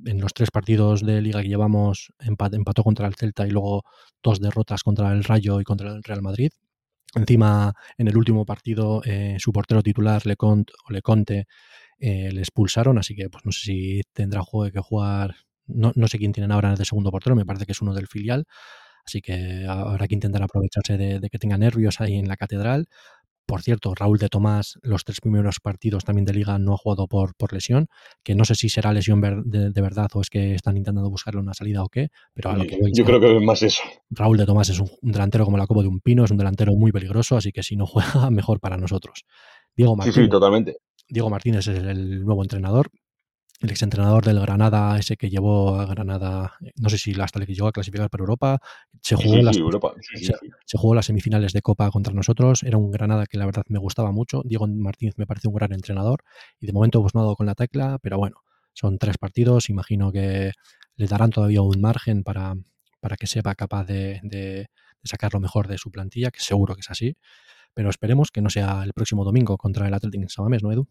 En 0.06 0.22
los 0.22 0.34
tres 0.34 0.52
partidos 0.52 1.02
de 1.06 1.22
liga 1.22 1.42
que 1.42 1.50
llevamos, 1.50 2.14
empat, 2.20 2.54
empató 2.54 2.82
contra 2.82 3.08
el 3.08 3.16
Celta 3.16 3.46
y 3.46 3.52
luego 3.52 3.84
dos 4.24 4.40
derrotas 4.40 4.84
contra 4.84 5.12
el 5.12 5.26
Rayo 5.26 5.60
y 5.60 5.66
contra 5.66 5.92
el 5.92 6.02
Real 6.02 6.22
Madrid. 6.22 6.52
Encima, 7.14 7.74
en 7.98 8.08
el 8.08 8.16
último 8.16 8.46
partido, 8.46 9.02
eh, 9.04 9.36
su 9.40 9.52
portero 9.52 9.84
titular, 9.84 10.26
Leconte, 10.26 10.72
o 10.88 10.94
Leconte, 10.94 11.48
eh, 12.00 12.32
le 12.32 12.40
expulsaron, 12.40 12.98
así 12.98 13.16
que 13.16 13.30
pues 13.30 13.46
no 13.46 13.52
sé 13.52 13.66
si 13.66 14.02
tendrá 14.14 14.44
juego 14.44 14.72
que 14.72 14.80
jugar. 14.80 15.36
No, 15.68 15.92
no 15.96 16.08
sé 16.08 16.20
quién 16.20 16.32
tienen 16.32 16.54
ahora 16.54 16.74
de 16.74 16.86
segundo 16.86 17.12
portero, 17.12 17.36
me 17.36 17.46
parece 17.46 17.66
que 17.66 17.74
es 17.74 17.82
uno 17.82 17.94
del 17.94 18.08
filial. 18.08 18.46
Así 19.06 19.22
que 19.22 19.66
habrá 19.68 20.08
que 20.08 20.16
intentar 20.16 20.42
aprovecharse 20.42 20.98
de, 20.98 21.20
de, 21.20 21.30
que 21.30 21.38
tenga 21.38 21.58
nervios 21.58 22.02
ahí 22.02 22.16
en 22.16 22.28
la 22.28 22.38
catedral. 22.38 22.88
Por 23.46 23.62
cierto, 23.62 23.94
Raúl 23.94 24.18
de 24.18 24.28
Tomás, 24.28 24.80
los 24.82 25.04
tres 25.04 25.22
primeros 25.22 25.60
partidos 25.60 26.04
también 26.04 26.26
de 26.26 26.34
liga 26.34 26.58
no 26.58 26.74
ha 26.74 26.78
jugado 26.78 27.08
por, 27.08 27.36
por 27.36 27.54
lesión, 27.54 27.88
que 28.24 28.34
no 28.34 28.44
sé 28.44 28.56
si 28.56 28.70
será 28.70 28.92
lesión 28.92 29.22
ver, 29.22 29.44
de, 29.44 29.70
de, 29.70 29.82
verdad 29.82 30.10
o 30.16 30.22
es 30.22 30.32
que 30.32 30.56
están 30.56 30.78
intentando 30.78 31.08
buscarle 31.12 31.42
una 31.42 31.54
salida 31.54 31.84
o 31.84 31.90
qué, 31.90 32.10
pero 32.34 32.50
a 32.50 32.58
lo 32.58 32.66
que 32.66 32.78
voy 32.78 32.92
Yo 32.92 33.06
creo 33.06 33.20
que 33.20 33.38
es 33.38 33.44
más 33.44 33.62
eso. 33.62 33.84
Raúl 34.10 34.38
de 34.38 34.48
Tomás 34.48 34.70
es 34.70 34.80
un, 34.80 34.90
un, 35.00 35.12
delantero 35.12 35.46
como 35.46 35.58
la 35.58 35.68
copa 35.68 35.84
de 35.84 35.88
un 35.90 36.00
pino, 36.00 36.26
es 36.26 36.32
un 36.32 36.38
delantero 36.38 36.74
muy 36.74 36.92
peligroso, 36.92 37.38
así 37.38 37.52
que 37.52 37.62
si 37.62 37.76
no 37.76 37.86
juega, 37.86 38.32
mejor 38.32 38.60
para 38.60 38.78
nosotros. 38.78 39.26
Diego 39.76 39.96
Martínez, 39.96 40.16
sí, 40.16 40.24
sí, 40.24 40.30
totalmente. 40.30 40.78
Diego 41.08 41.30
Martínez 41.30 41.68
es 41.68 41.84
el 41.84 42.26
nuevo 42.26 42.42
entrenador, 42.42 42.90
el 43.62 43.72
exentrenador 43.72 44.26
del 44.26 44.40
Granada, 44.40 44.98
ese 44.98 45.16
que 45.16 45.30
llevó 45.30 45.80
a 45.80 45.86
Granada, 45.86 46.54
no 46.76 46.90
sé 46.90 46.98
si 46.98 47.20
hasta 47.20 47.40
le 47.40 47.46
llegó 47.46 47.68
a 47.68 47.72
clasificar 47.72 48.10
para 48.10 48.22
Europa, 48.22 48.60
se 49.02 49.16
jugó, 49.16 49.30
sí, 49.30 49.38
sí, 49.38 49.42
las, 49.42 49.58
Europa. 49.58 49.94
se, 50.02 50.34
se, 50.66 50.78
jugó 50.78 50.94
las 50.94 51.06
semifinales 51.06 51.54
de 51.54 51.62
Copa 51.62 51.90
contra 51.90 52.14
nosotros, 52.14 52.64
era 52.64 52.78
un 52.78 52.92
Granada 52.92 53.26
que 53.26 53.38
la 53.38 53.46
verdad 53.46 53.64
me 53.70 53.80
gustaba 53.80 54.12
mucho, 54.12 54.42
Diego 54.44 54.68
Martínez 54.68 55.16
me 55.18 55.26
parece 55.26 55.48
un 55.48 55.54
gran 55.54 55.72
entrenador 55.72 56.24
y 56.60 56.68
de 56.68 56.74
momento 56.74 57.02
pues 57.02 57.16
no 57.16 57.22
ha 57.22 57.24
dado 57.24 57.36
con 57.36 57.46
la 57.46 57.56
tecla, 57.56 57.98
pero 58.02 58.18
bueno, 58.18 58.42
son 58.74 58.98
tres 58.98 59.18
partidos, 59.18 59.70
imagino 59.70 60.12
que 60.12 60.52
le 60.98 61.08
darán 61.08 61.30
todavía 61.30 61.62
un 61.62 61.80
margen 61.80 62.24
para, 62.24 62.56
para 63.00 63.16
que 63.16 63.28
sepa 63.28 63.56
capaz 63.56 63.86
de, 63.86 64.20
de, 64.24 64.40
de 64.40 64.68
sacar 65.04 65.34
lo 65.34 65.40
mejor 65.40 65.68
de 65.68 65.78
su 65.78 65.92
plantilla, 65.92 66.30
que 66.30 66.42
seguro 66.42 66.76
que 66.76 66.82
es 66.82 66.90
así, 66.90 67.16
pero 67.74 67.90
esperemos 67.90 68.32
que 68.32 68.42
no 68.42 68.50
sea 68.50 68.84
el 68.84 68.94
próximo 68.94 69.24
domingo 69.24 69.58
contra 69.58 69.88
el 69.88 69.94
Atlético 69.94 70.24
en 70.24 70.30
Samames, 70.30 70.62
¿no, 70.62 70.72
Edu? 70.72 70.88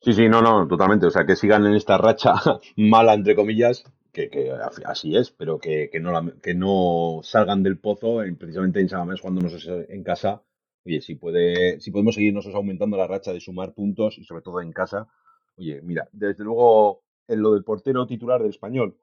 Sí, 0.00 0.12
sí, 0.12 0.28
no, 0.28 0.40
no, 0.40 0.66
totalmente. 0.68 1.06
O 1.06 1.10
sea, 1.10 1.26
que 1.26 1.36
sigan 1.36 1.66
en 1.66 1.74
esta 1.74 1.98
racha 1.98 2.34
mala, 2.76 3.14
entre 3.14 3.34
comillas, 3.34 3.84
que, 4.12 4.30
que 4.30 4.52
así 4.84 5.16
es, 5.16 5.30
pero 5.30 5.58
que, 5.58 5.90
que, 5.90 6.00
no 6.00 6.12
la, 6.12 6.32
que 6.42 6.54
no 6.54 7.20
salgan 7.22 7.62
del 7.62 7.78
pozo 7.78 8.22
en, 8.22 8.36
precisamente 8.36 8.80
en 8.80 8.88
Samamés 8.88 9.20
jugándonos 9.20 9.66
en 9.66 10.02
casa. 10.04 10.42
Oye, 10.86 11.00
si, 11.00 11.16
puede, 11.16 11.80
si 11.80 11.90
podemos 11.90 12.14
seguirnos 12.14 12.46
aumentando 12.46 12.96
la 12.96 13.06
racha 13.06 13.32
de 13.32 13.40
sumar 13.40 13.74
puntos 13.74 14.18
y 14.18 14.24
sobre 14.24 14.42
todo 14.42 14.60
en 14.60 14.72
casa. 14.72 15.08
Oye, 15.56 15.82
mira, 15.82 16.08
desde 16.12 16.44
luego 16.44 17.02
en 17.26 17.42
lo 17.42 17.52
del 17.52 17.64
portero 17.64 18.06
titular 18.06 18.40
del 18.40 18.50
español, 18.50 18.96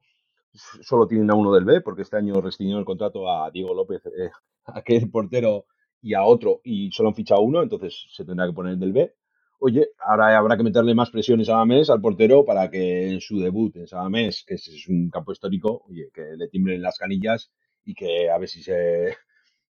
solo 0.53 1.07
tienen 1.07 1.29
a 1.29 1.35
uno 1.35 1.53
del 1.53 1.65
B, 1.65 1.81
porque 1.81 2.03
este 2.03 2.17
año 2.17 2.39
restringió 2.41 2.79
el 2.79 2.85
contrato 2.85 3.29
a 3.29 3.51
Diego 3.51 3.73
López, 3.73 4.05
eh, 4.05 4.31
aquel 4.65 5.09
portero, 5.11 5.65
y 6.01 6.13
a 6.13 6.23
otro, 6.23 6.61
y 6.63 6.91
solo 6.91 7.09
han 7.09 7.15
fichado 7.15 7.41
uno, 7.41 7.61
entonces 7.61 8.05
se 8.11 8.23
tendrá 8.23 8.47
que 8.47 8.53
poner 8.53 8.73
el 8.73 8.79
del 8.79 8.93
B 8.93 9.13
oye, 9.60 9.89
ahora 9.99 10.38
habrá 10.38 10.58
que 10.58 10.64
meterle 10.64 10.95
más 10.95 11.10
presión 11.12 11.39
en 11.39 11.45
Sabamés 11.45 11.89
al 11.89 12.01
portero 12.01 12.45
para 12.45 12.70
que 12.70 13.10
en 13.10 13.22
su 13.22 13.39
debut 13.39 13.76
en 13.78 13.88
Sabamés, 13.88 14.43
que 14.45 14.56
es 14.56 14.88
un 14.88 15.10
campo 15.10 15.32
histórico, 15.32 15.84
oye, 15.89 16.10
que 16.14 16.36
le 16.38 16.47
timbren 16.49 16.82
las 16.82 16.97
canillas 16.97 17.51
y 17.84 17.93
que 17.93 18.30
a 18.30 18.38
ver 18.38 18.49
si 18.49 18.64
se 18.64 19.16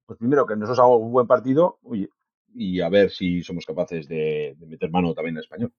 pues 0.06 0.20
primero 0.20 0.46
que 0.46 0.56
nosotros 0.56 0.80
hagamos 0.80 1.02
un 1.02 1.12
buen 1.12 1.28
partido 1.28 1.80
y 2.54 2.82
a 2.82 2.90
ver 2.90 3.12
si 3.12 3.44
somos 3.44 3.66
capaces 3.66 4.08
de, 4.08 4.56
de 4.58 4.66
meter 4.68 4.90
mano 4.90 5.14
también 5.14 5.36
en 5.36 5.42
español. 5.42 5.74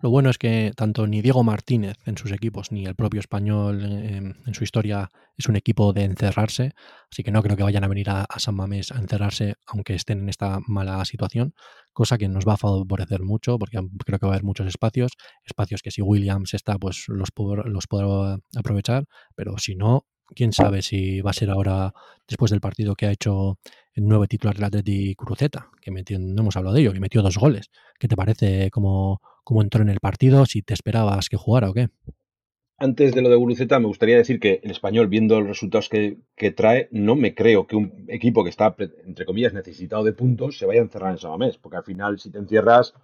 Lo 0.00 0.10
bueno 0.10 0.30
es 0.30 0.38
que 0.38 0.72
tanto 0.74 1.06
ni 1.06 1.22
Diego 1.22 1.44
Martínez 1.44 1.96
en 2.06 2.16
sus 2.16 2.32
equipos 2.32 2.72
ni 2.72 2.86
el 2.86 2.96
propio 2.96 3.20
español 3.20 3.82
en, 3.82 4.54
su 4.54 4.64
historia 4.64 5.10
es 5.36 5.46
un 5.46 5.56
equipo 5.56 5.92
de 5.92 6.04
encerrarse, 6.04 6.72
así 7.10 7.22
que 7.22 7.30
no 7.30 7.42
creo 7.42 7.56
que 7.56 7.62
vayan 7.62 7.84
a 7.84 7.88
venir 7.88 8.10
a, 8.10 8.26
San 8.38 8.56
Mamés 8.56 8.90
a 8.90 8.98
encerrarse 8.98 9.54
aunque 9.66 9.94
estén 9.94 10.20
en 10.20 10.28
esta 10.28 10.58
mala 10.66 11.04
situación, 11.04 11.54
cosa 11.92 12.18
que 12.18 12.28
nos 12.28 12.44
va 12.46 12.54
a 12.54 12.56
favorecer 12.56 13.22
mucho 13.22 13.58
porque 13.58 13.78
creo 14.04 14.18
que 14.18 14.26
va 14.26 14.32
a 14.32 14.34
haber 14.34 14.44
muchos 14.44 14.66
espacios, 14.66 15.12
espacios 15.44 15.82
que 15.82 15.92
si 15.92 16.02
Williams 16.02 16.54
está 16.54 16.78
pues 16.78 17.04
los, 17.08 17.28
los 17.36 17.86
podrá 17.86 18.38
aprovechar, 18.56 19.04
pero 19.36 19.56
si 19.58 19.76
no, 19.76 20.06
quién 20.34 20.52
sabe 20.52 20.82
si 20.82 21.20
va 21.20 21.30
a 21.30 21.34
ser 21.34 21.50
ahora, 21.50 21.92
después 22.26 22.50
del 22.50 22.60
partido 22.60 22.94
que 22.94 23.06
ha 23.06 23.12
hecho 23.12 23.58
el 23.94 24.06
nuevo 24.06 24.26
titular 24.26 24.54
del 24.54 24.64
Atleti 24.64 25.14
Cruzeta, 25.14 25.68
que 25.80 25.90
metió, 25.90 26.18
no 26.18 26.42
hemos 26.42 26.56
hablado 26.56 26.74
de 26.74 26.82
ello, 26.82 26.92
que 26.92 27.00
metió 27.00 27.22
dos 27.22 27.36
goles. 27.36 27.70
¿Qué 27.98 28.08
te 28.08 28.16
parece 28.16 28.70
cómo, 28.70 29.20
cómo 29.44 29.62
entró 29.62 29.82
en 29.82 29.88
el 29.88 30.00
partido? 30.00 30.46
¿Si 30.46 30.62
te 30.62 30.74
esperabas 30.74 31.28
que 31.28 31.36
jugara 31.36 31.70
o 31.70 31.74
qué? 31.74 31.88
Antes 32.78 33.14
de 33.14 33.22
lo 33.22 33.28
de 33.28 33.36
Guruceta, 33.36 33.78
me 33.78 33.86
gustaría 33.86 34.16
decir 34.16 34.40
que 34.40 34.60
el 34.64 34.72
español, 34.72 35.06
viendo 35.06 35.38
los 35.38 35.48
resultados 35.48 35.88
que, 35.88 36.50
trae, 36.50 36.88
no 36.90 37.14
me 37.14 37.32
creo 37.32 37.66
que 37.66 37.76
un 37.76 38.06
equipo 38.08 38.42
que 38.42 38.50
está, 38.50 38.74
entre 39.06 39.24
comillas, 39.24 39.52
necesitado 39.52 40.02
de 40.02 40.12
puntos 40.12 40.58
se 40.58 40.66
vaya 40.66 40.80
a 40.80 40.84
encerrar 40.84 41.12
en 41.12 41.18
Samamés, 41.18 41.58
porque 41.58 41.76
al 41.76 41.84
final, 41.84 42.18
si 42.18 42.32
te 42.32 42.38
encierras 42.38 42.94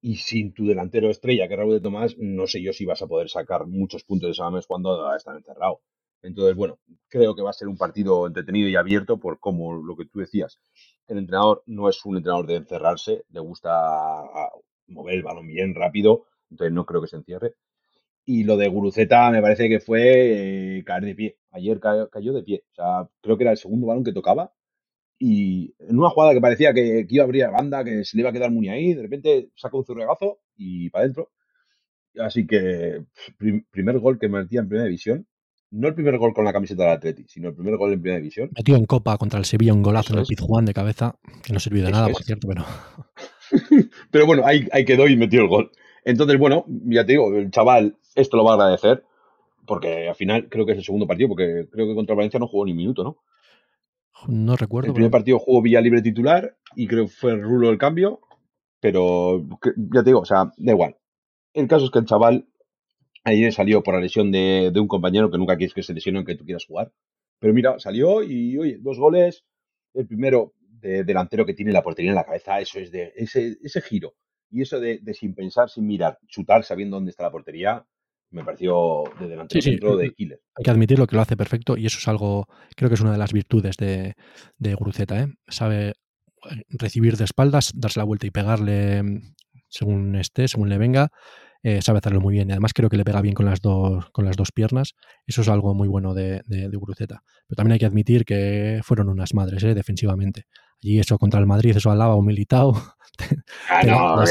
y 0.00 0.16
sin 0.18 0.52
tu 0.52 0.66
delantero 0.66 1.10
estrella, 1.10 1.48
que 1.48 1.54
es 1.54 1.58
Raúl 1.58 1.72
de 1.72 1.80
Tomás, 1.80 2.16
no 2.18 2.46
sé 2.46 2.62
yo 2.62 2.72
si 2.72 2.84
vas 2.84 3.02
a 3.02 3.08
poder 3.08 3.28
sacar 3.28 3.66
muchos 3.66 4.04
puntos 4.04 4.28
de 4.28 4.34
Samamés 4.34 4.68
cuando 4.68 5.12
están 5.16 5.38
encerrado. 5.38 5.80
Entonces, 6.22 6.54
bueno, 6.54 6.78
creo 7.08 7.34
que 7.34 7.42
va 7.42 7.50
a 7.50 7.52
ser 7.52 7.66
un 7.66 7.76
partido 7.76 8.28
entretenido 8.28 8.68
y 8.68 8.76
abierto 8.76 9.18
por 9.18 9.40
como 9.40 9.74
lo 9.74 9.96
que 9.96 10.06
tú 10.06 10.20
decías. 10.20 10.60
El 11.08 11.18
entrenador 11.18 11.64
no 11.66 11.88
es 11.88 12.04
un 12.04 12.16
entrenador 12.16 12.46
de 12.46 12.56
encerrarse, 12.56 13.24
le 13.30 13.40
gusta 13.40 13.72
mover 14.88 15.14
el 15.14 15.22
balón 15.22 15.46
bien 15.46 15.74
rápido, 15.74 16.26
entonces 16.50 16.72
no 16.72 16.86
creo 16.86 17.00
que 17.00 17.08
se 17.08 17.16
encierre. 17.16 17.54
Y 18.24 18.44
lo 18.44 18.56
de 18.56 18.68
Guruceta 18.68 19.30
me 19.30 19.40
parece 19.40 19.68
que 19.68 19.80
fue 19.80 20.78
eh, 20.78 20.84
caer 20.84 21.04
de 21.04 21.14
pie. 21.14 21.38
Ayer 21.52 21.78
cayó, 21.78 22.32
de 22.32 22.42
pie. 22.42 22.64
O 22.72 22.74
sea, 22.74 23.08
creo 23.22 23.36
que 23.36 23.44
era 23.44 23.52
el 23.52 23.56
segundo 23.56 23.86
balón 23.86 24.02
que 24.02 24.12
tocaba. 24.12 24.52
Y 25.18 25.74
en 25.78 25.98
una 25.98 26.10
jugada 26.10 26.34
que 26.34 26.40
parecía 26.40 26.74
que, 26.74 27.06
iba 27.08 27.22
a 27.22 27.26
abrir 27.26 27.44
la 27.44 27.50
banda, 27.50 27.84
que 27.84 28.04
se 28.04 28.16
le 28.16 28.22
iba 28.22 28.30
a 28.30 28.32
quedar 28.32 28.50
muy 28.50 28.68
ahí, 28.68 28.94
de 28.94 29.02
repente 29.02 29.50
saca 29.54 29.76
un 29.76 29.84
zurregazo 29.84 30.40
y 30.56 30.90
para 30.90 31.04
adentro. 31.04 31.30
Así 32.18 32.46
que 32.46 33.04
primer 33.70 33.98
gol 34.00 34.18
que 34.18 34.28
metía 34.28 34.60
en 34.60 34.68
primera 34.68 34.86
división 34.86 35.26
no 35.70 35.88
el 35.88 35.94
primer 35.94 36.18
gol 36.18 36.32
con 36.32 36.44
la 36.44 36.52
camiseta 36.52 36.84
del 36.84 36.92
Atleti, 36.92 37.24
sino 37.28 37.48
el 37.48 37.54
primer 37.54 37.76
gol 37.76 37.92
en 37.92 38.00
primera 38.00 38.18
división. 38.18 38.50
Metió 38.56 38.76
en 38.76 38.86
Copa 38.86 39.18
contra 39.18 39.38
el 39.38 39.44
Sevilla 39.44 39.74
un 39.74 39.82
golazo 39.82 40.12
en 40.12 40.20
el 40.20 40.26
Pizjuán 40.26 40.64
de 40.64 40.74
cabeza, 40.74 41.16
que 41.42 41.52
no 41.52 41.60
sirvió 41.60 41.84
de 41.84 41.90
nada, 41.90 42.08
por 42.08 42.22
cierto, 42.22 42.48
pero... 42.48 42.64
pero 44.10 44.26
bueno, 44.26 44.42
ahí, 44.44 44.66
ahí 44.72 44.84
quedó 44.84 45.08
y 45.08 45.16
metió 45.16 45.42
el 45.42 45.48
gol. 45.48 45.70
Entonces, 46.04 46.38
bueno, 46.38 46.64
ya 46.66 47.04
te 47.04 47.12
digo, 47.12 47.34
el 47.34 47.50
chaval 47.50 47.96
esto 48.14 48.36
lo 48.36 48.44
va 48.44 48.52
a 48.52 48.54
agradecer, 48.54 49.04
porque 49.66 50.08
al 50.08 50.14
final 50.14 50.48
creo 50.48 50.64
que 50.64 50.72
es 50.72 50.78
el 50.78 50.84
segundo 50.84 51.06
partido, 51.06 51.28
porque 51.28 51.66
creo 51.70 51.86
que 51.86 51.94
contra 51.94 52.14
Valencia 52.14 52.40
no 52.40 52.48
jugó 52.48 52.64
ni 52.64 52.72
un 52.72 52.78
minuto, 52.78 53.04
¿no? 53.04 53.18
No 54.28 54.56
recuerdo. 54.56 54.88
El 54.88 54.94
primer 54.94 55.10
partido 55.10 55.38
jugó 55.38 55.60
Villa 55.60 55.80
Libre 55.80 56.00
titular 56.00 56.56
y 56.74 56.86
creo 56.86 57.04
que 57.04 57.10
fue 57.10 57.36
Rulo 57.36 57.68
el 57.70 57.78
cambio, 57.78 58.20
pero 58.80 59.44
ya 59.92 60.02
te 60.02 60.10
digo, 60.10 60.20
o 60.20 60.24
sea, 60.24 60.52
da 60.56 60.72
igual. 60.72 60.96
El 61.52 61.68
caso 61.68 61.86
es 61.86 61.90
que 61.90 61.98
el 61.98 62.06
chaval 62.06 62.46
Ayer 63.26 63.52
salió 63.52 63.82
por 63.82 63.94
la 63.94 64.00
lesión 64.00 64.30
de, 64.30 64.72
un 64.76 64.86
compañero 64.86 65.32
que 65.32 65.36
nunca 65.36 65.56
quieres 65.56 65.74
que 65.74 65.82
se 65.82 65.92
lesione 65.92 66.18
aunque 66.18 66.36
tú 66.36 66.44
quieras 66.44 66.64
jugar. 66.64 66.92
Pero 67.40 67.52
mira, 67.52 67.76
salió 67.80 68.22
y, 68.22 68.56
oye, 68.56 68.78
dos 68.78 69.00
goles. 69.00 69.44
El 69.94 70.06
primero 70.06 70.52
de 70.80 71.04
delantero 71.04 71.46
que 71.46 71.54
tiene 71.54 71.72
la 71.72 71.82
portería 71.82 72.10
en 72.10 72.16
la 72.16 72.24
cabeza, 72.24 72.60
eso 72.60 72.78
es 72.78 72.90
de 72.90 73.12
ese, 73.16 73.56
ese 73.62 73.80
giro. 73.80 74.14
Y 74.50 74.62
eso 74.62 74.78
de, 74.80 75.00
sin 75.12 75.34
pensar, 75.34 75.68
sin 75.68 75.86
mirar, 75.86 76.18
chutar 76.28 76.64
sabiendo 76.64 76.96
dónde 76.96 77.10
está 77.10 77.24
la 77.24 77.32
portería, 77.32 77.84
me 78.30 78.44
pareció 78.44 79.04
de 79.18 79.28
delantero 79.28 79.62
centro 79.62 79.96
de 79.96 80.12
killer. 80.12 80.40
Hay 80.54 80.64
que 80.64 80.70
admitirlo 80.70 81.06
que 81.06 81.16
lo 81.16 81.22
hace 81.22 81.36
perfecto 81.36 81.76
y 81.76 81.86
eso 81.86 81.98
es 81.98 82.08
algo, 82.08 82.46
creo 82.76 82.88
que 82.88 82.94
es 82.94 83.00
una 83.00 83.12
de 83.12 83.18
las 83.18 83.32
virtudes 83.32 83.76
de, 83.76 84.14
de 84.58 84.74
Guruceta. 84.74 85.20
¿eh? 85.20 85.26
Sabe 85.48 85.94
recibir 86.68 87.16
de 87.16 87.24
espaldas, 87.24 87.72
darse 87.74 87.98
la 87.98 88.04
vuelta 88.04 88.26
y 88.26 88.30
pegarle 88.30 89.02
según 89.68 90.14
esté, 90.16 90.48
según 90.48 90.68
le 90.68 90.78
venga 90.78 91.10
eh, 91.66 91.82
sabe 91.82 91.98
hacerlo 91.98 92.20
muy 92.20 92.32
bien. 92.32 92.48
Y 92.48 92.52
además 92.52 92.72
creo 92.72 92.88
que 92.88 92.96
le 92.96 93.04
pega 93.04 93.20
bien 93.20 93.34
con 93.34 93.44
las 93.44 93.60
dos, 93.60 94.08
con 94.10 94.24
las 94.24 94.36
dos 94.36 94.52
piernas. 94.52 94.94
Eso 95.26 95.40
es 95.42 95.48
algo 95.48 95.74
muy 95.74 95.88
bueno 95.88 96.14
de, 96.14 96.42
de, 96.46 96.70
Pero 96.70 97.56
también 97.56 97.72
hay 97.72 97.78
que 97.80 97.86
admitir 97.86 98.24
que 98.24 98.80
fueron 98.84 99.08
unas 99.08 99.34
madres 99.34 99.64
eh, 99.64 99.74
defensivamente. 99.74 100.44
Allí 100.82 100.98
eso 100.98 101.18
contra 101.18 101.40
el 101.40 101.46
Madrid, 101.46 101.76
eso 101.76 101.90
al 101.90 101.98
lado, 101.98 102.16
un 102.16 102.26
militado. 102.26 102.74
Ah, 103.70 103.82
no, 103.82 104.16
la, 104.16 104.26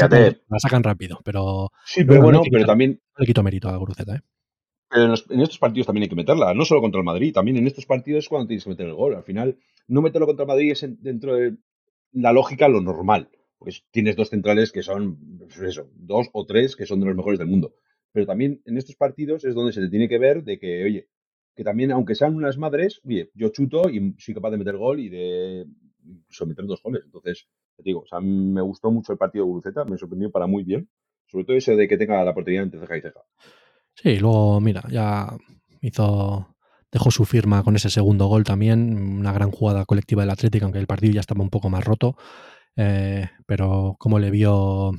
sacan, 0.60 0.84
rápido, 0.84 1.18
pero... 1.24 1.72
Sí, 1.84 2.04
pero 2.04 2.22
bueno, 2.22 2.40
pero 2.48 2.64
también... 2.64 3.00
le 3.18 3.26
quito 3.26 3.42
mérito 3.42 3.68
a 3.68 3.76
Guruceta, 3.76 4.14
¿eh? 4.14 4.20
Pero 4.88 5.06
en, 5.06 5.40
estos 5.40 5.58
partidos 5.58 5.86
también 5.86 6.04
hay 6.04 6.08
que 6.08 6.14
meterla, 6.14 6.54
no 6.54 6.64
solo 6.64 6.80
contra 6.80 7.00
el 7.00 7.04
Madrid, 7.04 7.34
también 7.34 7.56
en 7.56 7.66
estos 7.66 7.86
partidos 7.86 8.24
es 8.24 8.28
cuando 8.28 8.46
tienes 8.46 8.62
que 8.62 8.70
meter 8.70 8.86
el 8.86 8.94
gol. 8.94 9.16
Al 9.16 9.24
final, 9.24 9.58
no 9.88 10.02
meterlo 10.02 10.26
contra 10.26 10.44
el 10.44 10.48
Madrid 10.48 10.70
es 10.70 10.86
dentro 11.02 11.34
de 11.34 11.56
la 12.12 12.32
lógica 12.32 12.68
lo 12.68 12.80
normal. 12.80 13.28
Pues 13.58 13.84
tienes 13.90 14.16
dos 14.16 14.30
centrales 14.30 14.70
que 14.70 14.82
son, 14.82 15.18
pues 15.38 15.58
eso, 15.58 15.90
dos 15.94 16.28
o 16.32 16.46
tres 16.46 16.76
que 16.76 16.86
son 16.86 17.00
de 17.00 17.06
los 17.06 17.16
mejores 17.16 17.38
del 17.38 17.48
mundo. 17.48 17.74
Pero 18.12 18.26
también 18.26 18.62
en 18.64 18.78
estos 18.78 18.96
partidos 18.96 19.44
es 19.44 19.54
donde 19.54 19.72
se 19.72 19.80
te 19.80 19.88
tiene 19.88 20.08
que 20.08 20.18
ver 20.18 20.44
de 20.44 20.58
que, 20.58 20.84
oye, 20.84 21.08
que 21.54 21.64
también, 21.64 21.90
aunque 21.90 22.14
sean 22.14 22.34
unas 22.34 22.58
madres, 22.58 23.00
oye, 23.04 23.30
yo 23.34 23.48
chuto 23.48 23.90
y 23.90 24.14
soy 24.18 24.34
capaz 24.34 24.50
de 24.50 24.58
meter 24.58 24.76
gol 24.76 25.00
y 25.00 25.08
de 25.08 25.66
someter 26.28 26.66
dos 26.66 26.82
goles. 26.82 27.02
Entonces, 27.04 27.48
te 27.76 27.82
digo, 27.82 28.00
o 28.00 28.06
sea, 28.06 28.20
me 28.20 28.60
gustó 28.62 28.90
mucho 28.90 29.12
el 29.12 29.18
partido 29.18 29.44
de 29.44 29.50
Buruceta, 29.50 29.84
me 29.84 29.98
sorprendió 29.98 30.30
para 30.30 30.46
muy 30.46 30.64
bien. 30.64 30.88
Sobre 31.26 31.44
todo 31.44 31.56
ese 31.56 31.74
de 31.76 31.88
que 31.88 31.96
tenga 31.96 32.22
la 32.24 32.34
portería 32.34 32.62
entre 32.62 32.80
ceja 32.80 32.96
y 32.96 33.00
ceja. 33.02 33.20
Sí, 33.94 34.18
luego, 34.18 34.60
mira, 34.60 34.84
ya 34.88 35.36
hizo 35.80 36.56
dejó 36.90 37.10
su 37.10 37.24
firma 37.24 37.62
con 37.62 37.76
ese 37.76 37.90
segundo 37.90 38.26
gol 38.26 38.44
también, 38.44 39.18
una 39.18 39.32
gran 39.32 39.50
jugada 39.50 39.84
colectiva 39.84 40.22
del 40.22 40.30
Atlético, 40.30 40.64
aunque 40.64 40.78
el 40.78 40.86
partido 40.86 41.12
ya 41.12 41.20
estaba 41.20 41.42
un 41.42 41.50
poco 41.50 41.68
más 41.68 41.84
roto. 41.84 42.16
Eh, 42.76 43.28
pero 43.46 43.96
como 43.98 44.18
le 44.18 44.30
vio 44.30 44.92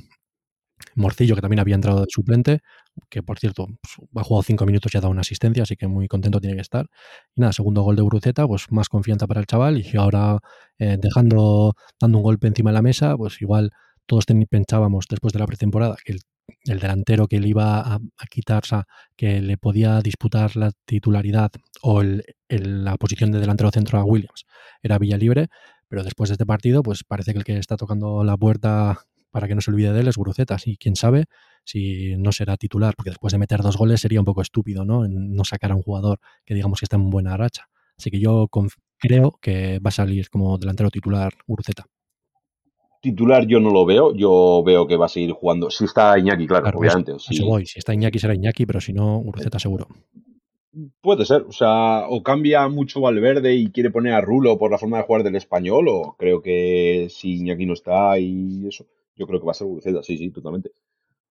Morcillo, 0.98 1.34
que 1.34 1.40
también 1.40 1.60
había 1.60 1.74
entrado 1.74 2.00
de 2.00 2.06
suplente, 2.08 2.60
que 3.08 3.22
por 3.22 3.38
cierto 3.38 3.66
pues, 3.66 4.08
ha 4.16 4.24
jugado 4.24 4.42
cinco 4.42 4.66
minutos 4.66 4.92
y 4.94 4.98
ha 4.98 5.00
dado 5.00 5.10
una 5.10 5.22
asistencia, 5.22 5.62
así 5.62 5.76
que 5.76 5.86
muy 5.86 6.08
contento 6.08 6.40
tiene 6.40 6.56
que 6.56 6.62
estar. 6.62 6.86
Y 7.34 7.40
nada, 7.40 7.52
segundo 7.52 7.82
gol 7.82 7.96
de 7.96 8.02
Bruceta, 8.02 8.46
pues 8.46 8.66
más 8.70 8.88
confianza 8.88 9.26
para 9.26 9.40
el 9.40 9.46
chaval 9.46 9.78
y 9.78 9.96
ahora 9.96 10.38
eh, 10.78 10.98
dejando, 11.00 11.74
dando 12.00 12.18
un 12.18 12.24
golpe 12.24 12.48
encima 12.48 12.70
de 12.70 12.74
la 12.74 12.82
mesa, 12.82 13.16
pues 13.16 13.40
igual 13.40 13.70
todos 14.06 14.24
pensábamos 14.48 15.06
después 15.08 15.32
de 15.32 15.38
la 15.38 15.46
pretemporada 15.46 15.96
que 16.02 16.16
el, 16.64 16.80
delantero 16.80 17.28
que 17.28 17.40
le 17.40 17.48
iba 17.48 17.80
a, 17.80 18.00
quitarse, 18.30 18.76
que 19.16 19.42
le 19.42 19.58
podía 19.58 20.00
disputar 20.00 20.56
la 20.56 20.72
titularidad 20.86 21.50
o 21.82 22.02
la 22.02 22.96
posición 22.96 23.30
de 23.32 23.38
delantero 23.38 23.70
centro 23.70 23.98
a 23.98 24.04
Williams 24.04 24.46
era 24.82 24.98
Villalibre, 24.98 25.48
pero 25.88 26.04
después 26.04 26.30
de 26.30 26.34
este 26.34 26.46
partido, 26.46 26.82
pues 26.82 27.04
parece 27.04 27.32
que 27.32 27.38
el 27.38 27.44
que 27.44 27.58
está 27.58 27.76
tocando 27.76 28.24
la 28.24 28.36
puerta 28.36 28.98
para 29.30 29.48
que 29.48 29.54
no 29.54 29.60
se 29.60 29.70
olvide 29.70 29.92
de 29.92 30.00
él 30.00 30.08
es 30.08 30.16
Gurucetas. 30.16 30.66
Y 30.66 30.76
quién 30.76 30.96
sabe 30.96 31.24
si 31.64 32.16
no 32.16 32.32
será 32.32 32.56
titular, 32.56 32.94
porque 32.96 33.10
después 33.10 33.32
de 33.32 33.38
meter 33.38 33.60
dos 33.60 33.76
goles 33.76 34.00
sería 34.00 34.20
un 34.20 34.24
poco 34.24 34.42
estúpido, 34.42 34.84
¿no? 34.84 35.06
no 35.06 35.44
sacar 35.44 35.72
a 35.72 35.74
un 35.74 35.82
jugador 35.82 36.18
que 36.44 36.54
digamos 36.54 36.80
que 36.80 36.86
está 36.86 36.96
en 36.96 37.10
buena 37.10 37.36
racha. 37.36 37.68
Así 37.98 38.10
que 38.10 38.20
yo 38.20 38.48
creo 38.98 39.38
que 39.40 39.80
va 39.80 39.88
a 39.88 39.92
salir 39.92 40.30
como 40.30 40.56
delantero 40.56 40.90
titular 40.90 41.32
Guruceta. 41.46 41.86
Titular 43.00 43.46
yo 43.46 43.60
no 43.60 43.70
lo 43.70 43.84
veo, 43.84 44.14
yo 44.14 44.62
veo 44.64 44.86
que 44.86 44.96
va 44.96 45.06
a 45.06 45.08
seguir 45.08 45.32
jugando. 45.32 45.70
Si 45.70 45.84
está 45.84 46.18
Iñaki, 46.18 46.46
claro, 46.46 46.78
obviamente. 46.78 47.12
Si 47.18 47.78
está 47.78 47.94
Iñaki 47.94 48.18
será 48.18 48.34
Iñaki, 48.34 48.66
pero 48.66 48.80
si 48.80 48.92
no, 48.92 49.18
Guruceta 49.18 49.58
seguro. 49.58 49.86
Puede 51.00 51.24
ser, 51.24 51.42
o 51.42 51.52
sea, 51.52 52.06
o 52.08 52.22
cambia 52.22 52.68
mucho 52.68 53.00
Valverde 53.00 53.54
y 53.54 53.70
quiere 53.70 53.90
poner 53.90 54.14
a 54.14 54.20
Rulo 54.20 54.58
por 54.58 54.70
la 54.70 54.78
forma 54.78 54.98
de 54.98 55.04
jugar 55.04 55.22
del 55.22 55.36
español, 55.36 55.88
o 55.88 56.16
creo 56.18 56.42
que 56.42 57.08
si 57.10 57.36
Iñaki 57.36 57.66
no 57.66 57.72
está 57.72 58.18
y 58.18 58.66
eso, 58.68 58.86
yo 59.18 59.26
creo 59.26 59.40
que 59.40 59.46
va 59.46 59.52
a 59.52 59.54
ser 59.54 59.66
Buruceta, 59.66 60.02
sí, 60.02 60.16
sí, 60.16 60.30
totalmente. 60.30 60.72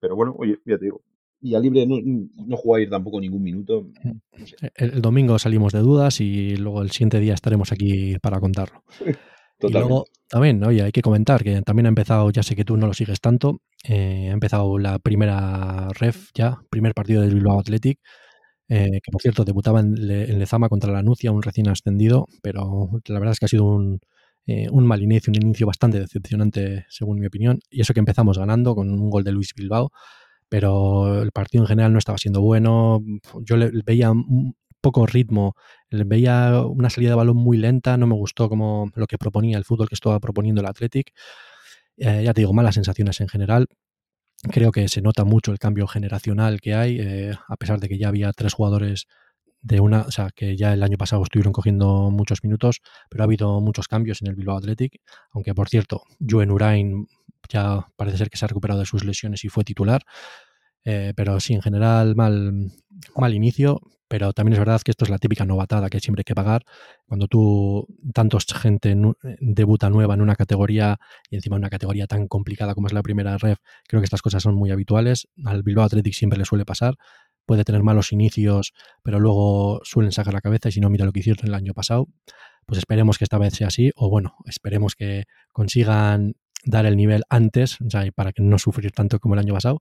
Pero 0.01 0.16
bueno, 0.16 0.34
oye, 0.39 0.59
ya 0.66 0.78
te 0.78 0.87
digo. 0.87 1.03
Y 1.41 1.55
a 1.55 1.61
libre 1.61 1.87
no, 1.87 1.97
no 2.01 2.57
juega 2.57 2.78
a 2.78 2.82
ir 2.82 2.91
tampoco 2.91 3.20
ningún 3.20 3.43
minuto. 3.43 3.89
el, 4.74 5.01
domingo 5.01 5.39
salimos 5.39 5.72
de 5.72 5.80
dudas 5.80 6.20
y 6.20 6.57
luego 6.57 6.82
el 6.82 6.91
siguiente 6.91 7.20
día 7.20 7.34
estaremos 7.34 7.72
aquí 7.72 8.16
para 8.20 8.41
contarlo. 8.41 8.82
Y 9.59 9.72
luego 9.72 10.05
también, 10.28 10.62
oye, 10.64 10.82
hay 10.82 10.93
que 10.93 11.01
comentar 11.01 11.43
que 11.43 11.62
también 11.62 11.87
ha 11.87 11.89
empezado, 11.89 12.30
ya 12.30 12.43
sé 12.43 12.55
que 12.55 12.66
tú 12.66 12.76
no 12.76 12.87
lo 12.87 12.93
sigues 12.93 13.22
tanto, 13.22 13.62
eh, 13.89 14.28
ha 14.28 14.32
empezado 14.34 14.76
la 14.76 14.99
primera 14.99 15.89
ref 15.99 16.28
ya, 16.34 16.59
primer 16.68 16.93
partido 16.93 17.22
del 17.22 17.32
Bilbao 17.32 17.59
Athletic 17.59 17.99
eh, 18.68 19.01
que 19.03 19.12
por 19.12 19.22
cierto 19.22 19.45
debutaba 19.45 19.80
en, 19.80 19.95
Lezama 20.39 20.68
contra 20.68 20.93
la 20.93 21.03
Nucia, 21.03 21.30
un 21.30 21.43
recién 21.43 21.68
ascendido, 21.68 22.26
pero 22.43 22.91
la 23.07 23.18
verdad 23.18 23.32
es 23.32 23.39
que 23.39 23.47
ha 23.47 23.49
sido 23.49 23.64
un, 23.64 24.01
eh, 24.47 24.68
un 24.70 24.86
mal 24.86 25.03
inicio, 25.03 25.30
un 25.30 25.42
inicio 25.42 25.66
bastante 25.66 26.01
decepcionante 26.01 26.86
según 26.88 27.20
mi 27.20 27.26
opinión, 27.26 27.61
y 27.70 27.80
eso 27.80 27.94
que 27.94 28.01
empezamos 28.01 28.38
ganando 28.38 28.74
con 28.74 28.90
un 28.90 29.11
gol 29.11 29.24
de 29.24 29.32
Luis 29.32 29.53
Bilbao, 29.55 29.90
pero 30.49 31.22
el 31.22 31.32
partido 31.32 31.64
en 31.64 31.68
general 31.68 31.92
no 31.92 31.99
estaba 31.99 32.18
siendo 32.18 32.40
bueno, 32.40 33.01
yo 33.42 33.57
veía 33.84 34.12
poco 34.86 35.05
ritmo. 35.05 35.57
Veía 35.90 36.62
una 36.64 36.90
salida 36.90 37.11
de 37.11 37.16
balón 37.16 37.36
muy 37.36 37.57
lenta, 37.57 37.97
no 37.97 38.07
me 38.07 38.14
gustó 38.14 38.49
como 38.49 38.90
lo 38.94 39.09
que 39.09 39.18
proponía 39.18 39.59
el 39.59 39.64
fútbol 39.64 39.88
que 39.88 39.97
estaba 39.97 40.20
proponiendo 40.20 40.61
el 40.61 40.66
Athletic. 40.68 41.12
Eh, 41.97 42.22
ya 42.24 42.32
te 42.32 42.42
digo, 42.42 42.53
malas 42.53 42.76
sensaciones 42.76 43.20
en 43.20 43.28
general. 43.28 43.66
Creo 44.53 44.70
que 44.70 44.86
se 44.88 45.03
nota 45.03 45.24
mucho 45.24 45.51
el 45.51 45.59
cambio 45.59 45.88
generacional 45.88 46.61
que 46.61 46.74
hay, 46.74 46.99
eh, 47.01 47.34
a 47.49 47.57
pesar 47.57 47.80
de 47.80 47.88
que 47.88 47.99
ya 47.99 48.09
había 48.09 48.32
tres 48.32 48.55
jugadores 48.55 49.07
de 49.67 49.81
una, 49.81 50.03
o 50.03 50.11
sea, 50.12 50.31
que 50.31 50.57
ya 50.57 50.73
el 50.73 50.83
año 50.85 50.97
pasado 50.97 51.23
estuvieron 51.25 51.53
cogiendo 51.53 52.11
muchos 52.12 52.45
minutos, 52.45 52.83
pero 53.11 53.25
ha 53.25 53.27
habido 53.27 53.61
muchos 53.61 53.89
cambios 53.89 54.23
en 54.23 54.29
el 54.29 54.37
Bilbao 54.37 54.57
Athletic, 54.57 55.01
aunque 55.33 55.55
por 55.55 55.69
cierto, 55.69 56.03
Joen 56.21 56.53
Urain 56.53 57.09
ya 57.49 57.89
parece 57.97 58.19
ser 58.19 58.31
que 58.31 58.37
se 58.37 58.45
ha 58.45 58.49
recuperado 58.49 58.79
de 58.81 58.87
sus 58.87 59.05
lesiones 59.05 59.45
y 59.45 59.49
fue 59.49 59.64
titular, 59.64 60.03
eh, 60.85 61.12
pero 61.17 61.41
sí, 61.41 61.55
en 61.55 61.62
general 61.62 62.14
mal, 62.14 62.71
mal 63.17 63.35
inicio, 63.35 63.81
pero 64.09 64.33
también 64.33 64.53
es 64.53 64.61
verdad 64.61 64.81
que 64.83 64.93
esto 64.93 65.05
es 65.05 65.11
la 65.11 65.19
típica 65.19 65.45
novatada 65.45 65.91
que 65.91 65.99
siempre 65.99 66.21
hay 66.21 66.25
que 66.25 66.35
pagar. 66.37 66.64
Cuando 67.07 67.27
tú, 67.27 67.89
tantos 68.14 68.47
gente 68.47 68.97
debuta 69.41 69.91
nueva 69.91 70.14
en 70.14 70.21
una 70.21 70.37
categoría 70.37 70.99
y 71.29 71.35
encima 71.37 71.57
una 71.57 71.71
categoría 71.71 72.07
tan 72.07 72.29
complicada 72.29 72.75
como 72.75 72.87
es 72.87 72.93
la 72.93 73.03
primera 73.03 73.37
ref, 73.37 73.59
creo 73.89 74.01
que 74.01 74.05
estas 74.05 74.23
cosas 74.23 74.45
son 74.45 74.55
muy 74.55 74.71
habituales. 74.71 75.27
Al 75.45 75.64
Bilbao 75.64 75.85
Athletic 75.85 76.14
siempre 76.14 76.39
le 76.39 76.45
suele 76.45 76.64
pasar. 76.64 76.97
Puede 77.47 77.64
tener 77.64 77.82
malos 77.82 78.12
inicios, 78.12 78.72
pero 79.03 79.20
luego 79.20 79.80
suelen 79.84 80.12
sacar 80.12 80.34
la 80.34 80.40
cabeza 80.40 80.68
y 80.68 80.72
si 80.72 80.80
no, 80.80 80.90
mira 80.90 81.05
lo 81.07 81.12
que 81.12 81.20
hicieron 81.20 81.47
el 81.47 81.55
año 81.55 81.72
pasado. 81.72 82.09
Pues 82.66 82.78
esperemos 82.78 83.18
que 83.18 83.24
esta 83.24 83.38
vez 83.38 83.55
sea 83.55 83.68
así, 83.68 83.92
o 83.94 84.11
bueno, 84.11 84.36
esperemos 84.44 84.97
que 84.97 85.24
consigan 85.53 86.34
dar 86.64 86.84
el 86.84 86.97
nivel 86.97 87.22
antes, 87.30 87.78
para 88.14 88.32
que 88.32 88.42
no 88.42 88.59
sufrir 88.59 88.90
tanto 88.92 89.20
como 89.20 89.34
el 89.34 89.40
año 89.40 89.55
pasado. 89.55 89.80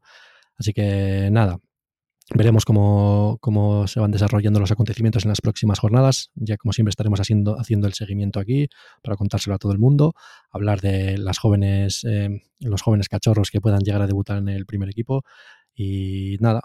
Así 0.58 0.72
que 0.72 1.30
nada, 1.32 1.58
veremos 2.34 2.66
cómo, 2.66 3.38
cómo, 3.42 3.88
se 3.88 4.00
van 4.00 4.12
desarrollando 4.12 4.60
los 4.60 4.72
acontecimientos 4.72 5.26
en 5.26 5.30
las 5.30 5.42
próximas 5.42 5.80
jornadas. 5.80 6.32
Ya 6.36 6.58
como 6.58 6.74
siempre 6.74 6.92
estaremos 6.92 7.20
haciendo, 7.20 7.60
haciendo 7.60 7.88
el 7.88 7.94
seguimiento 7.94 8.40
aquí 8.40 8.70
para 9.04 9.16
contárselo 9.18 9.56
a 9.56 9.60
todo 9.60 9.72
el 9.72 9.80
mundo, 9.80 10.14
hablar 10.52 10.82
de 10.82 11.18
las 11.18 11.40
jóvenes, 11.40 12.04
eh, 12.06 12.44
los 12.60 12.82
jóvenes 12.82 13.10
cachorros 13.10 13.52
que 13.52 13.62
puedan 13.62 13.82
llegar 13.82 14.02
a 14.02 14.08
debutar 14.08 14.38
en 14.38 14.50
el 14.50 14.66
primer 14.66 14.90
equipo. 14.90 15.24
Y 15.76 16.38
nada, 16.40 16.62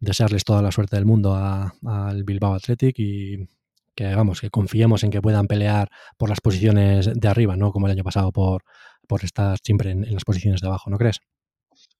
desearles 0.00 0.44
toda 0.44 0.62
la 0.62 0.72
suerte 0.72 0.96
del 0.96 1.06
mundo 1.06 1.34
al 1.34 2.24
Bilbao 2.24 2.54
Athletic 2.54 2.98
y 2.98 3.48
que 3.94 4.14
vamos, 4.14 4.40
que 4.40 4.50
confiemos 4.50 5.04
en 5.04 5.10
que 5.10 5.20
puedan 5.20 5.46
pelear 5.46 5.90
por 6.16 6.28
las 6.30 6.40
posiciones 6.40 7.10
de 7.14 7.28
arriba, 7.28 7.56
¿no? 7.56 7.70
Como 7.70 7.86
el 7.86 7.92
año 7.92 8.04
pasado 8.04 8.32
por, 8.32 8.62
por 9.06 9.24
estar 9.24 9.58
siempre 9.62 9.90
en 9.90 10.14
las 10.14 10.24
posiciones 10.24 10.60
de 10.60 10.68
abajo, 10.68 10.88
¿no 10.90 10.96
crees? 10.96 11.20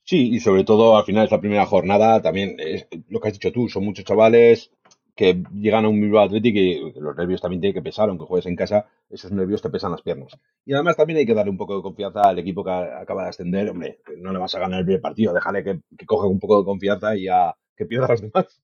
Sí, 0.05 0.31
y 0.35 0.41
sobre 0.41 0.65
todo 0.65 0.97
al 0.97 1.05
final 1.05 1.23
de 1.23 1.27
esta 1.27 1.41
primera 1.41 1.67
jornada, 1.67 2.21
también 2.23 2.57
es 2.59 2.89
lo 3.09 3.21
que 3.21 3.29
has 3.29 3.35
dicho 3.35 3.53
tú, 3.53 3.69
son 3.69 3.85
muchos 3.85 4.05
chavales 4.05 4.71
que 5.15 5.43
llegan 5.55 5.85
a 5.85 5.89
un 5.89 6.01
Bilbao 6.01 6.25
Athletic 6.25 6.57
y 6.57 6.93
los 6.99 7.17
nervios 7.17 7.43
también 7.43 7.61
tienen 7.61 7.75
que 7.75 7.83
pesar, 7.83 8.09
aunque 8.09 8.25
juegues 8.25 8.47
en 8.47 8.57
casa, 8.57 8.87
esos 9.11 9.31
nervios 9.31 9.61
te 9.61 9.69
pesan 9.69 9.91
las 9.91 10.03
piernas. 10.03 10.33
Y 10.65 10.73
además 10.73 10.97
también 10.97 11.19
hay 11.19 11.27
que 11.27 11.35
darle 11.35 11.51
un 11.51 11.59
poco 11.59 11.77
de 11.77 11.83
confianza 11.83 12.23
al 12.23 12.39
equipo 12.39 12.65
que 12.65 12.71
acaba 12.71 13.25
de 13.25 13.29
ascender, 13.29 13.69
hombre, 13.69 14.01
no 14.17 14.33
le 14.33 14.39
vas 14.39 14.55
a 14.55 14.61
ganar 14.61 14.81
el 14.81 14.87
primer 14.87 15.03
partido, 15.03 15.35
déjale 15.35 15.63
que, 15.63 15.81
que 15.97 16.07
coja 16.07 16.27
un 16.27 16.41
poco 16.41 16.59
de 16.59 16.65
confianza 16.65 17.15
y 17.15 17.25
ya 17.25 17.55
que 17.81 17.87
pierda 17.87 18.09
los 18.09 18.21
demás. 18.21 18.63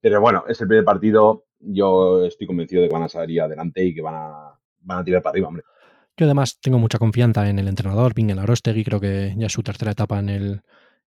Pero 0.00 0.20
bueno, 0.20 0.44
es 0.48 0.58
el 0.60 0.66
primer 0.66 0.84
partido, 0.84 1.44
yo 1.60 2.24
estoy 2.24 2.46
convencido 2.46 2.82
de 2.82 2.88
que 2.88 2.94
van 2.94 3.02
a 3.02 3.08
salir 3.08 3.42
adelante 3.42 3.84
y 3.84 3.94
que 3.94 4.00
van 4.00 4.14
a, 4.14 4.58
van 4.80 4.98
a 4.98 5.04
tirar 5.04 5.22
para 5.22 5.32
arriba, 5.32 5.48
hombre. 5.48 5.64
Yo 6.16 6.24
además 6.24 6.58
tengo 6.60 6.78
mucha 6.78 6.98
confianza 6.98 7.48
en 7.50 7.58
el 7.58 7.68
entrenador, 7.68 8.14
Bingen 8.14 8.38
Arostegui, 8.38 8.84
creo 8.84 9.00
que 9.00 9.34
ya 9.36 9.46
es 9.46 9.52
su 9.52 9.62
tercera 9.62 9.92
etapa 9.92 10.18
en 10.18 10.30
el, 10.30 10.62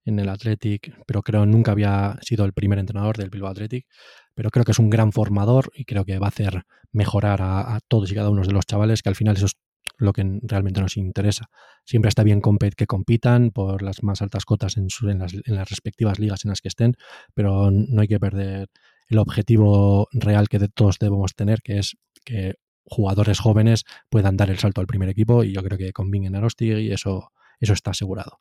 en 0.05 0.19
el 0.19 0.29
Athletic, 0.29 0.93
pero 1.07 1.23
creo 1.23 1.47
nunca 1.47 1.71
había 1.71 2.19
sido 2.21 2.45
el 2.45 2.53
primer 2.53 2.77
entrenador 2.77 3.17
del 3.17 3.31
Bilbao 3.31 3.49
Athletic, 3.49 3.87
pero 4.35 4.51
creo 4.51 4.63
que 4.63 4.73
es 4.73 4.79
un 4.79 4.91
gran 4.91 5.11
formador 5.11 5.71
y 5.73 5.85
creo 5.85 6.05
que 6.05 6.19
va 6.19 6.27
a 6.27 6.29
hacer 6.29 6.63
mejorar 6.91 7.39
a, 7.41 7.79
todos 7.87 8.11
y 8.11 8.15
cada 8.15 8.29
uno 8.29 8.43
de 8.43 8.53
los 8.53 8.65
chavales, 8.67 9.01
que 9.01 9.09
al 9.09 9.15
final 9.15 9.35
eso 9.35 9.47
es 9.47 9.55
lo 9.99 10.13
que 10.13 10.39
realmente 10.43 10.81
nos 10.81 10.97
interesa. 10.97 11.49
Siempre 11.85 12.09
está 12.09 12.23
bien 12.23 12.41
que 12.75 12.87
compitan 12.87 13.51
por 13.51 13.83
las 13.83 14.01
más 14.01 14.21
altas 14.21 14.45
cotas 14.45 14.77
en, 14.77 14.87
en, 15.03 15.19
las, 15.19 15.33
en 15.33 15.65
respectivas 15.65 16.19
ligas 16.19 16.45
en 16.45 16.49
las 16.49 16.61
que 16.61 16.69
estén, 16.69 16.95
pero 17.33 17.69
no 17.69 18.01
hay 18.01 18.07
que 18.07 18.19
perder 18.19 18.69
el 19.09 19.17
objetivo 19.17 20.07
real 20.11 20.47
que 20.49 20.59
de 20.59 20.69
todos 20.69 20.97
debemos 20.99 21.35
tener, 21.35 21.61
que 21.61 21.79
es 21.79 21.97
que 22.23 22.55
jugadores 22.85 23.39
jóvenes 23.39 23.85
puedan 24.09 24.37
dar 24.37 24.49
el 24.49 24.57
salto 24.57 24.81
al 24.81 24.87
primer 24.87 25.09
equipo 25.09 25.43
y 25.43 25.53
yo 25.53 25.61
creo 25.61 25.77
que 25.77 25.91
con 25.93 26.09
Bingen 26.09 26.35
y 26.59 26.91
eso, 26.91 27.31
eso 27.59 27.73
está 27.73 27.91
asegurado. 27.91 28.39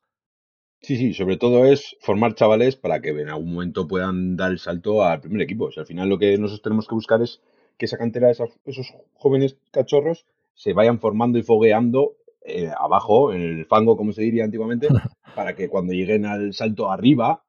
Sí, 0.80 0.96
sí, 0.96 1.12
sobre 1.12 1.36
todo 1.36 1.64
es 1.64 1.96
formar 2.00 2.34
chavales 2.34 2.76
para 2.76 3.00
que 3.00 3.08
en 3.08 3.28
algún 3.28 3.52
momento 3.52 3.88
puedan 3.88 4.36
dar 4.36 4.52
el 4.52 4.60
salto 4.60 5.02
al 5.02 5.20
primer 5.20 5.42
equipo. 5.42 5.66
O 5.66 5.70
al 5.76 5.86
final 5.86 6.08
lo 6.08 6.18
que 6.18 6.38
nosotros 6.38 6.62
tenemos 6.62 6.86
que 6.86 6.94
buscar 6.94 7.20
es 7.20 7.40
que 7.76 7.86
esa 7.86 7.98
cantera, 7.98 8.30
esos 8.30 8.94
jóvenes 9.14 9.56
cachorros, 9.72 10.24
se 10.58 10.72
vayan 10.72 10.98
formando 10.98 11.38
y 11.38 11.42
fogueando 11.42 12.16
eh, 12.44 12.70
abajo, 12.76 13.32
en 13.32 13.42
el 13.42 13.66
fango, 13.66 13.96
como 13.96 14.12
se 14.12 14.22
diría 14.22 14.44
antiguamente, 14.44 14.88
para 15.36 15.54
que 15.54 15.68
cuando 15.68 15.92
lleguen 15.92 16.26
al 16.26 16.52
salto 16.52 16.90
arriba 16.90 17.44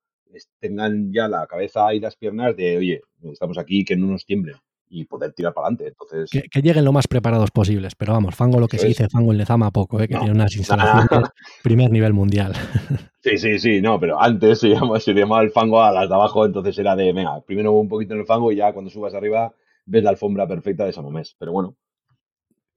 tengan 0.59 1.11
ya 1.11 1.27
la 1.27 1.47
cabeza 1.47 1.91
y 1.93 1.99
las 1.99 2.15
piernas 2.15 2.55
de, 2.55 2.77
oye, 2.77 3.01
estamos 3.31 3.57
aquí, 3.57 3.83
que 3.83 3.97
no 3.97 4.05
nos 4.05 4.25
tiemblen 4.25 4.57
y 4.87 5.05
poder 5.05 5.33
tirar 5.33 5.53
para 5.53 5.67
adelante. 5.67 5.87
Entonces, 5.87 6.29
que, 6.51 6.61
lleguen 6.61 6.85
lo 6.85 6.91
más 6.91 7.07
preparados 7.07 7.49
posibles, 7.49 7.95
pero 7.95 8.13
vamos, 8.13 8.35
Fango 8.35 8.59
lo 8.59 8.67
que 8.67 8.77
se 8.77 8.87
dice, 8.87 9.09
Fango 9.09 9.31
en 9.31 9.39
Lezama 9.39 9.71
poco, 9.71 9.99
¿eh? 9.99 10.07
que 10.07 10.15
tiene 10.15 10.31
unas 10.31 10.55
instalaciones 10.55 11.29
primer 11.63 11.89
nivel 11.89 12.13
mundial. 12.13 12.53
Sí, 13.21 13.37
sí, 13.37 13.59
sí, 13.59 13.81
no, 13.81 13.99
pero 13.99 14.17
antes 14.17 14.61
se 14.61 14.69
llamaba, 14.69 14.97
se 14.97 15.11
llamaba 15.11 15.41
el 15.41 15.51
fango 15.51 15.83
a 15.83 15.91
las 15.91 16.07
de 16.07 16.15
abajo, 16.15 16.45
entonces 16.45 16.79
era 16.79 16.95
de, 16.95 17.11
venga, 17.11 17.41
primero 17.41 17.73
un 17.73 17.89
poquito 17.89 18.13
en 18.13 18.21
el 18.21 18.25
fango 18.25 18.49
y 18.49 18.55
ya 18.55 18.71
cuando 18.71 18.89
subas 18.89 19.13
arriba 19.13 19.53
ves 19.85 20.05
la 20.05 20.11
alfombra 20.11 20.47
perfecta 20.47 20.85
de 20.85 20.93
Samomés, 20.93 21.35
pero 21.37 21.51
bueno. 21.51 21.75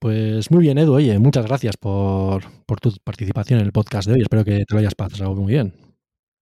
Pues 0.03 0.51
muy 0.51 0.63
bien, 0.63 0.79
Edu, 0.79 0.95
oye, 0.95 1.17
muchas 1.21 1.47
gracias 1.47 1.77
por, 1.77 2.43
por 2.67 2.81
tu 2.81 2.93
participación 3.05 3.61
en 3.61 3.67
el 3.67 3.71
podcast 3.71 4.09
de 4.09 4.15
hoy, 4.15 4.23
espero 4.23 4.45
que 4.45 4.65
te 4.65 4.75
lo 4.75 4.81
hayas 4.81 4.97
pasado 4.97 5.33
muy 5.37 5.53
bien. 5.53 5.75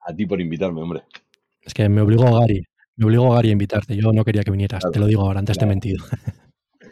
A 0.01 0.17
ti 0.17 0.25
por 0.25 0.41
invitarme, 0.41 0.81
hombre. 0.81 1.03
Es 1.61 1.75
que 1.75 1.87
me 1.91 2.01
obligó 2.01 2.41
Gary, 2.41 2.65
me 2.97 3.05
obligó 3.05 3.31
Gary 3.33 3.51
a 3.51 3.53
invitarte. 3.53 3.95
Yo 3.95 4.13
no 4.15 4.25
quería 4.25 4.45
que 4.45 4.51
vinieras, 4.51 4.83
te 4.91 4.99
lo 4.99 5.05
digo 5.05 5.27
ahora, 5.27 5.41
antes 5.41 5.59
te 5.59 5.67
he 5.67 5.69
mentido. 5.69 6.03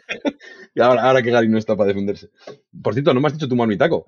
y 0.75 0.79
ahora, 0.79 1.01
ahora 1.05 1.23
que 1.23 1.31
Gary 1.31 1.49
no 1.49 1.57
está 1.57 1.75
para 1.75 1.87
defenderse. 1.87 2.29
Por 2.83 2.93
cierto, 2.93 3.15
¿no 3.15 3.19
me 3.19 3.25
has 3.25 3.33
dicho 3.33 3.49
tu 3.49 3.55
marmitaco? 3.55 4.05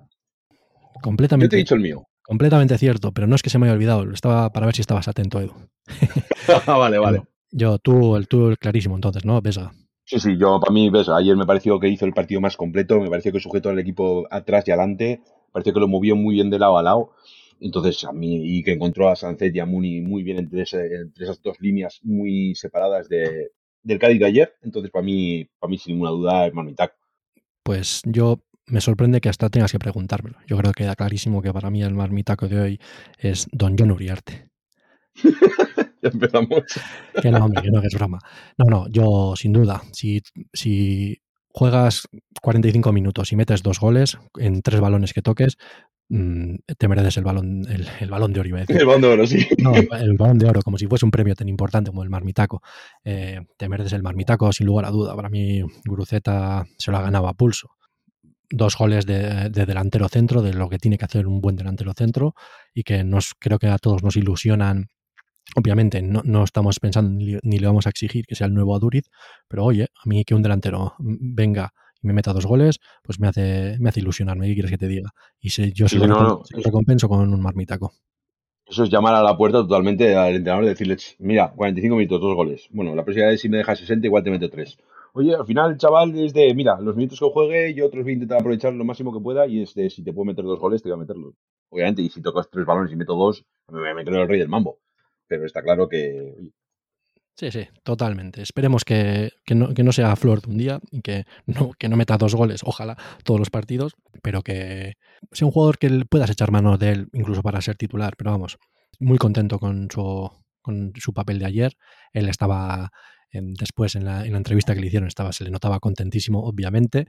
Completamente. 1.02 1.46
Yo 1.46 1.50
te 1.50 1.56
he 1.56 1.64
dicho 1.64 1.74
el 1.74 1.80
mío. 1.80 2.04
Completamente 2.22 2.78
cierto, 2.78 3.10
pero 3.10 3.26
no 3.26 3.34
es 3.34 3.42
que 3.42 3.50
se 3.50 3.58
me 3.58 3.66
haya 3.66 3.74
olvidado. 3.74 4.08
Estaba 4.12 4.52
para 4.52 4.66
ver 4.66 4.76
si 4.76 4.82
estabas 4.82 5.08
atento, 5.08 5.40
Edu. 5.40 5.52
Ah, 6.66 6.76
vale, 6.76 6.98
vale. 6.98 7.22
Yo, 7.50 7.78
tú, 7.78 8.14
el 8.14 8.28
tú 8.28 8.54
clarísimo 8.60 8.94
entonces, 8.94 9.24
¿no? 9.24 9.40
Vesga. 9.40 9.72
Sí, 10.04 10.18
sí, 10.18 10.36
yo 10.36 10.58
para 10.60 10.72
mí, 10.72 10.90
ves, 10.90 11.08
ayer 11.08 11.36
me 11.36 11.46
pareció 11.46 11.78
que 11.78 11.88
hizo 11.88 12.04
el 12.04 12.12
partido 12.12 12.40
más 12.40 12.56
completo, 12.56 13.00
me 13.00 13.08
pareció 13.08 13.32
que 13.32 13.40
sujetó 13.40 13.70
al 13.70 13.78
equipo 13.78 14.26
atrás 14.30 14.64
y 14.66 14.72
adelante, 14.72 15.20
me 15.24 15.52
pareció 15.52 15.72
que 15.72 15.80
lo 15.80 15.88
movió 15.88 16.16
muy 16.16 16.34
bien 16.34 16.50
de 16.50 16.58
lado 16.58 16.78
a 16.78 16.82
lado. 16.82 17.12
Entonces, 17.60 18.02
a 18.04 18.12
mí, 18.12 18.58
y 18.58 18.62
que 18.64 18.72
encontró 18.72 19.08
a 19.08 19.14
Sancet 19.14 19.54
y 19.54 19.60
a 19.60 19.66
Muni 19.66 20.00
muy 20.00 20.24
bien 20.24 20.38
entre, 20.38 20.62
entre 20.62 21.24
esas 21.24 21.40
dos 21.42 21.60
líneas 21.60 22.00
muy 22.02 22.56
separadas 22.56 23.08
de, 23.08 23.52
del 23.84 23.98
Cádiz 24.00 24.18
de 24.18 24.26
ayer. 24.26 24.54
Entonces, 24.62 24.90
para 24.90 25.04
mí, 25.04 25.48
para 25.60 25.70
mí, 25.70 25.78
sin 25.78 25.94
ninguna 25.94 26.10
duda, 26.10 26.46
es 26.46 26.54
Marmitaco. 26.54 26.96
Pues 27.62 28.02
yo 28.04 28.40
me 28.66 28.80
sorprende 28.80 29.20
que 29.20 29.28
hasta 29.28 29.48
tengas 29.48 29.70
que 29.70 29.78
preguntármelo. 29.78 30.38
Yo 30.46 30.56
creo 30.56 30.72
que 30.72 30.84
queda 30.84 30.96
clarísimo 30.96 31.42
que 31.42 31.52
para 31.52 31.70
mí 31.70 31.82
el 31.82 31.94
marmitaco 31.94 32.48
de 32.48 32.60
hoy 32.60 32.80
es 33.18 33.46
Don 33.52 33.76
John 33.78 33.90
Uriarte. 33.90 34.50
ya 36.02 36.10
empezamos. 36.10 36.62
que 37.20 37.30
no, 37.30 37.44
hombre, 37.44 37.62
que 37.62 37.70
no, 37.70 37.80
que 37.80 37.86
es 37.86 37.94
broma. 37.94 38.18
No, 38.58 38.64
no, 38.68 38.86
yo 38.88 39.34
sin 39.36 39.52
duda, 39.52 39.82
si, 39.92 40.20
si 40.52 41.22
juegas 41.48 42.08
45 42.40 42.92
minutos 42.92 43.32
y 43.32 43.36
metes 43.36 43.62
dos 43.62 43.80
goles 43.80 44.18
en 44.38 44.62
tres 44.62 44.80
balones 44.80 45.12
que 45.12 45.22
toques, 45.22 45.56
Mm, 46.14 46.56
te 46.76 46.88
mereces 46.88 47.16
el 47.16 47.24
balón, 47.24 47.62
el, 47.70 48.10
balón 48.10 48.34
de 48.34 48.40
oro. 48.40 48.50
El 48.68 48.84
balón 48.84 49.00
de 49.00 49.08
oro, 49.08 49.26
sí. 49.26 49.48
No, 49.56 49.74
el 49.74 50.16
balón 50.18 50.38
de 50.38 50.46
oro, 50.46 50.60
como 50.60 50.76
si 50.76 50.86
fuese 50.86 51.06
un 51.06 51.10
premio 51.10 51.34
tan 51.34 51.48
importante 51.48 51.90
como 51.90 52.02
el 52.02 52.10
marmitaco. 52.10 52.60
Eh, 53.02 53.40
te 53.56 53.66
mereces 53.66 53.94
el 53.94 54.02
marmitaco, 54.02 54.52
sin 54.52 54.66
lugar 54.66 54.84
a 54.84 54.90
duda. 54.90 55.16
Para 55.16 55.30
mí, 55.30 55.62
Guruceta 55.86 56.66
se 56.76 56.90
lo 56.90 56.98
ha 56.98 57.02
ganado 57.02 57.28
a 57.28 57.32
pulso. 57.32 57.70
Dos 58.50 58.76
goles 58.76 59.06
de, 59.06 59.48
delantero 59.48 60.06
centro, 60.10 60.42
de 60.42 60.52
lo 60.52 60.68
que 60.68 60.78
tiene 60.78 60.98
que 60.98 61.06
hacer 61.06 61.26
un 61.26 61.40
buen 61.40 61.56
delantero 61.56 61.94
centro, 61.94 62.34
y 62.74 62.82
que 62.82 63.04
nos 63.04 63.32
creo 63.38 63.58
que 63.58 63.68
a 63.68 63.78
todos 63.78 64.02
nos 64.02 64.16
ilusionan. 64.16 64.90
Obviamente, 65.56 66.02
no, 66.02 66.22
no 66.24 66.44
estamos 66.44 66.80
pensando 66.80 67.10
ni, 67.10 67.58
le 67.58 67.66
vamos 67.66 67.86
a 67.86 67.90
exigir 67.90 68.24
que 68.26 68.34
sea 68.34 68.46
el 68.46 68.54
nuevo 68.54 68.74
Aduriz, 68.74 69.04
pero 69.48 69.64
oye, 69.64 69.84
a 69.84 70.08
mí 70.08 70.24
que 70.24 70.34
un 70.34 70.42
delantero 70.42 70.94
venga 70.98 71.72
me 72.02 72.12
meta 72.12 72.32
dos 72.32 72.46
goles, 72.46 72.80
pues 73.02 73.20
me 73.20 73.28
hace, 73.28 73.76
me 73.78 73.88
hace 73.88 74.00
ilusionarme. 74.00 74.48
¿Qué 74.48 74.54
quieres 74.54 74.70
que 74.70 74.78
te 74.78 74.88
diga? 74.88 75.10
Y 75.40 75.50
si 75.50 75.72
yo 75.72 75.88
se, 75.88 75.98
lo 75.98 76.42
recompenso, 76.64 77.08
con 77.08 77.32
un 77.32 77.40
marmitaco. 77.40 77.92
Eso 78.66 78.84
es 78.84 78.90
llamar 78.90 79.14
a 79.14 79.22
la 79.22 79.36
puerta 79.36 79.58
totalmente 79.58 80.14
al 80.16 80.34
entrenador 80.34 80.64
y 80.64 80.68
decirle, 80.68 80.96
mira, 81.18 81.52
45 81.54 81.96
minutos, 81.96 82.20
dos 82.20 82.34
goles. 82.34 82.68
Bueno, 82.70 82.94
la 82.94 83.04
próxima 83.04 83.26
vez 83.26 83.40
si 83.40 83.48
me 83.48 83.58
dejas 83.58 83.78
60, 83.78 84.06
igual 84.06 84.24
te 84.24 84.30
meto 84.30 84.48
tres. 84.50 84.78
Oye, 85.14 85.34
al 85.34 85.44
final 85.44 85.76
chaval 85.76 86.18
es 86.18 86.32
de, 86.32 86.54
mira, 86.54 86.80
los 86.80 86.96
minutos 86.96 87.20
que 87.20 87.26
juegue, 87.26 87.74
yo 87.74 87.86
otros 87.86 88.02
voy 88.02 88.12
a 88.12 88.14
intentar 88.14 88.40
aprovechar 88.40 88.72
lo 88.72 88.84
máximo 88.84 89.12
que 89.12 89.20
pueda 89.20 89.46
y 89.46 89.62
es 89.62 89.74
de, 89.74 89.90
si 89.90 90.02
te 90.02 90.12
puedo 90.12 90.24
meter 90.24 90.44
dos 90.44 90.58
goles, 90.58 90.82
te 90.82 90.88
voy 90.88 90.96
a 90.96 91.00
meterlos. 91.00 91.34
Obviamente, 91.68 92.02
y 92.02 92.08
si 92.08 92.22
tocas 92.22 92.48
tres 92.50 92.64
balones 92.64 92.92
y 92.92 92.96
meto 92.96 93.14
dos, 93.14 93.44
me 93.68 93.80
voy 93.80 93.90
a 93.90 93.94
meter 93.94 94.14
el 94.14 94.28
rey 94.28 94.38
del 94.38 94.48
mambo. 94.48 94.78
Pero 95.28 95.46
está 95.46 95.62
claro 95.62 95.88
que 95.88 96.34
Sí, 97.34 97.50
sí, 97.50 97.66
totalmente. 97.82 98.42
Esperemos 98.42 98.84
que, 98.84 99.30
no, 99.54 99.92
sea 99.92 100.14
flor 100.16 100.42
de 100.42 100.50
un 100.50 100.58
día 100.58 100.80
y 100.90 101.00
que 101.00 101.24
no, 101.46 101.72
que 101.78 101.88
no 101.88 101.96
meta 101.96 102.18
dos 102.18 102.34
goles, 102.34 102.60
ojalá, 102.64 102.96
todos 103.24 103.40
los 103.40 103.50
partidos, 103.50 103.94
pero 104.22 104.42
que 104.42 104.94
sea 105.32 105.46
un 105.46 105.52
jugador 105.52 105.78
que 105.78 106.04
puedas 106.08 106.30
echar 106.30 106.50
mano 106.50 106.76
de 106.76 106.92
él 106.92 107.08
incluso 107.14 107.42
para 107.42 107.60
ser 107.62 107.76
titular. 107.76 108.14
Pero 108.16 108.32
vamos, 108.32 108.58
muy 109.00 109.18
contento 109.18 109.58
con 109.58 109.88
su, 109.90 110.30
con 110.60 110.92
su 110.96 111.12
papel 111.14 111.38
de 111.38 111.46
ayer. 111.46 111.72
Él 112.12 112.28
estaba 112.28 112.90
después 113.32 113.94
en 113.94 114.04
la, 114.04 114.26
entrevista 114.26 114.74
que 114.74 114.80
le 114.80 114.88
hicieron, 114.88 115.08
estaba, 115.08 115.32
se 115.32 115.44
le 115.44 115.50
notaba 115.50 115.80
contentísimo, 115.80 116.44
obviamente. 116.44 117.06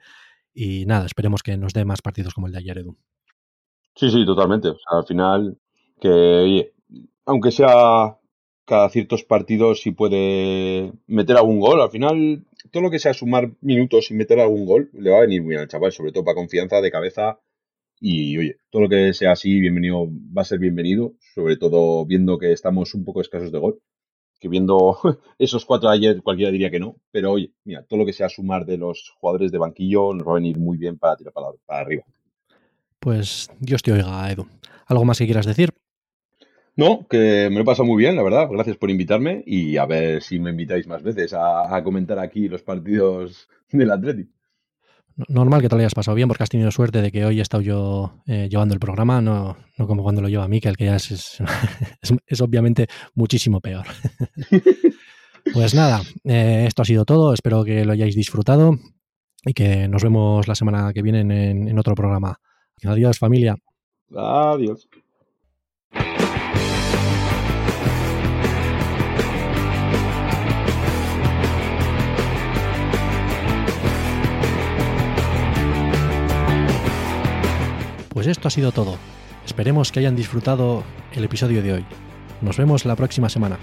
Y 0.54 0.86
nada, 0.86 1.06
esperemos 1.06 1.44
que 1.44 1.58
nos 1.58 1.74
dé 1.74 1.84
más 1.84 2.02
partidos 2.02 2.34
como 2.34 2.48
el 2.48 2.54
de 2.54 2.60
ayer, 2.60 2.78
Edu. 2.78 2.98
Sí, 3.96 4.10
sí, 4.10 4.26
totalmente. 4.26 4.70
al 4.90 5.06
final, 5.06 5.58
que, 6.00 6.10
oye, 6.10 6.74
aunque 7.26 7.52
sea 7.52 8.18
cada 8.66 8.90
ciertos 8.90 9.24
partidos, 9.24 9.82
si 9.82 9.92
puede 9.92 10.94
meter 11.08 11.38
algún 11.38 11.60
gol, 11.60 11.82
al 11.82 11.92
final, 11.92 12.46
todo 12.72 12.84
lo 12.84 12.92
que 12.92 13.00
sea 13.00 13.14
sumar 13.14 13.52
minutos 13.62 14.10
y 14.12 14.14
meter 14.14 14.40
algún 14.40 14.66
gol, 14.66 14.90
le 14.94 15.10
va 15.12 15.18
a 15.18 15.22
venir 15.22 15.42
muy 15.42 15.50
bien 15.50 15.62
al 15.62 15.68
chaval, 15.68 15.92
sobre 15.92 16.12
todo 16.12 16.24
para 16.24 16.36
confianza 16.36 16.82
de 16.82 16.92
cabeza. 16.92 17.40
Y 18.00 18.38
oye, 18.38 18.58
todo 18.70 18.84
lo 18.84 18.90
que 18.90 19.14
sea 19.14 19.34
así, 19.34 19.60
bienvenido, 19.60 20.08
va 20.08 20.42
a 20.44 20.46
ser 20.46 20.60
bienvenido, 20.60 21.14
sobre 21.34 21.58
todo 21.58 22.06
viendo 22.06 22.38
que 22.38 22.52
estamos 22.52 22.94
un 22.94 23.06
poco 23.06 23.22
escasos 23.22 23.52
de 23.52 23.60
gol 23.60 23.82
que 24.44 24.50
viendo 24.50 24.98
esos 25.40 25.64
cuatro 25.64 25.90
ayer 25.90 26.22
cualquiera 26.22 26.52
diría 26.52 26.70
que 26.70 26.80
no, 26.80 26.98
pero 27.12 27.32
oye, 27.32 27.54
mira, 27.64 27.82
todo 27.84 28.00
lo 28.00 28.06
que 28.06 28.12
sea 28.12 28.28
sumar 28.28 28.66
de 28.66 28.78
los 28.78 29.14
jugadores 29.18 29.54
de 29.54 29.58
banquillo 29.58 30.14
nos 30.14 30.28
va 30.28 30.32
a 30.34 30.36
venir 30.36 30.58
muy 30.60 30.78
bien 30.78 30.98
para 30.98 31.16
tirar 31.16 31.32
para, 31.32 31.80
arriba. 31.80 32.04
Pues 33.00 33.50
Dios 33.60 33.82
te 33.82 33.94
oiga, 33.94 34.30
Edu. 34.30 34.46
¿Algo 34.86 35.06
más 35.06 35.18
que 35.18 35.26
quieras 35.26 35.46
decir? 35.46 35.70
No, 36.76 37.08
que 37.08 37.50
me 37.50 37.56
lo 37.56 37.62
he 37.62 37.66
pasado 37.66 37.86
muy 37.86 38.02
bien, 38.02 38.16
la 38.16 38.24
verdad. 38.24 38.48
Gracias 38.52 38.78
por 38.78 38.90
invitarme 38.90 39.44
y 39.46 39.78
a 39.78 39.86
ver 39.86 40.22
si 40.24 40.40
me 40.40 40.50
invitáis 40.50 40.88
más 40.88 41.04
veces 41.04 41.34
a, 41.34 41.76
a 41.76 41.84
comentar 41.84 42.18
aquí 42.20 42.48
los 42.48 42.64
partidos 42.64 43.48
del 43.72 43.92
Atlético 43.92 44.34
normal 45.28 45.62
que 45.62 45.70
te 45.70 45.76
lo 45.76 45.80
hayas 45.80 45.94
pasado 45.94 46.16
bien 46.16 46.28
porque 46.28 46.44
has 46.44 46.50
tenido 46.50 46.72
suerte 46.72 47.02
de 47.02 47.12
que 47.12 47.26
hoy 47.26 47.40
he 47.40 47.42
estado 47.42 47.62
yo 47.62 48.16
eh, 48.26 48.48
llevando 48.50 48.74
el 48.74 48.80
programa, 48.80 49.22
no, 49.22 49.58
no, 49.78 49.88
como 49.88 50.04
cuando 50.04 50.22
lo 50.22 50.30
lleva 50.30 50.48
Mikel, 50.48 50.78
que 50.78 50.86
ya 50.86 50.96
es, 50.96 51.42
es, 52.26 52.42
obviamente 52.42 52.88
muchísimo 53.14 53.62
peor. 53.62 53.86
pues 55.54 55.74
nada, 55.74 56.02
eh, 56.24 56.66
esto 56.68 56.82
ha 56.82 56.86
sido 56.86 57.06
todo. 57.06 57.34
Espero 57.34 57.64
que 57.64 57.86
lo 57.86 57.94
hayáis 57.94 58.16
disfrutado 58.16 58.78
y 59.46 59.54
que 59.54 59.88
nos 59.88 60.04
vemos 60.04 60.48
la 60.48 60.56
semana 60.56 60.92
que 60.94 61.02
viene 61.02 61.22
en, 61.22 61.68
en 61.68 61.80
otro 61.80 61.96
programa. 61.96 62.38
Adiós, 62.84 63.18
familia. 63.20 63.56
Adiós. 64.16 64.88
Pues 78.14 78.28
esto 78.28 78.48
ha 78.48 78.52
sido 78.52 78.72
todo. 78.72 78.98
Esperemos 79.46 79.92
que 79.92 80.00
hayan 80.00 80.16
disfrutado 80.16 80.84
el 81.14 81.24
episodio 81.24 81.64
de 81.64 81.74
hoy. 81.74 81.86
Nos 82.42 82.58
vemos 82.58 82.86
la 82.86 82.96
próxima 82.96 83.28
semana. 83.30 83.58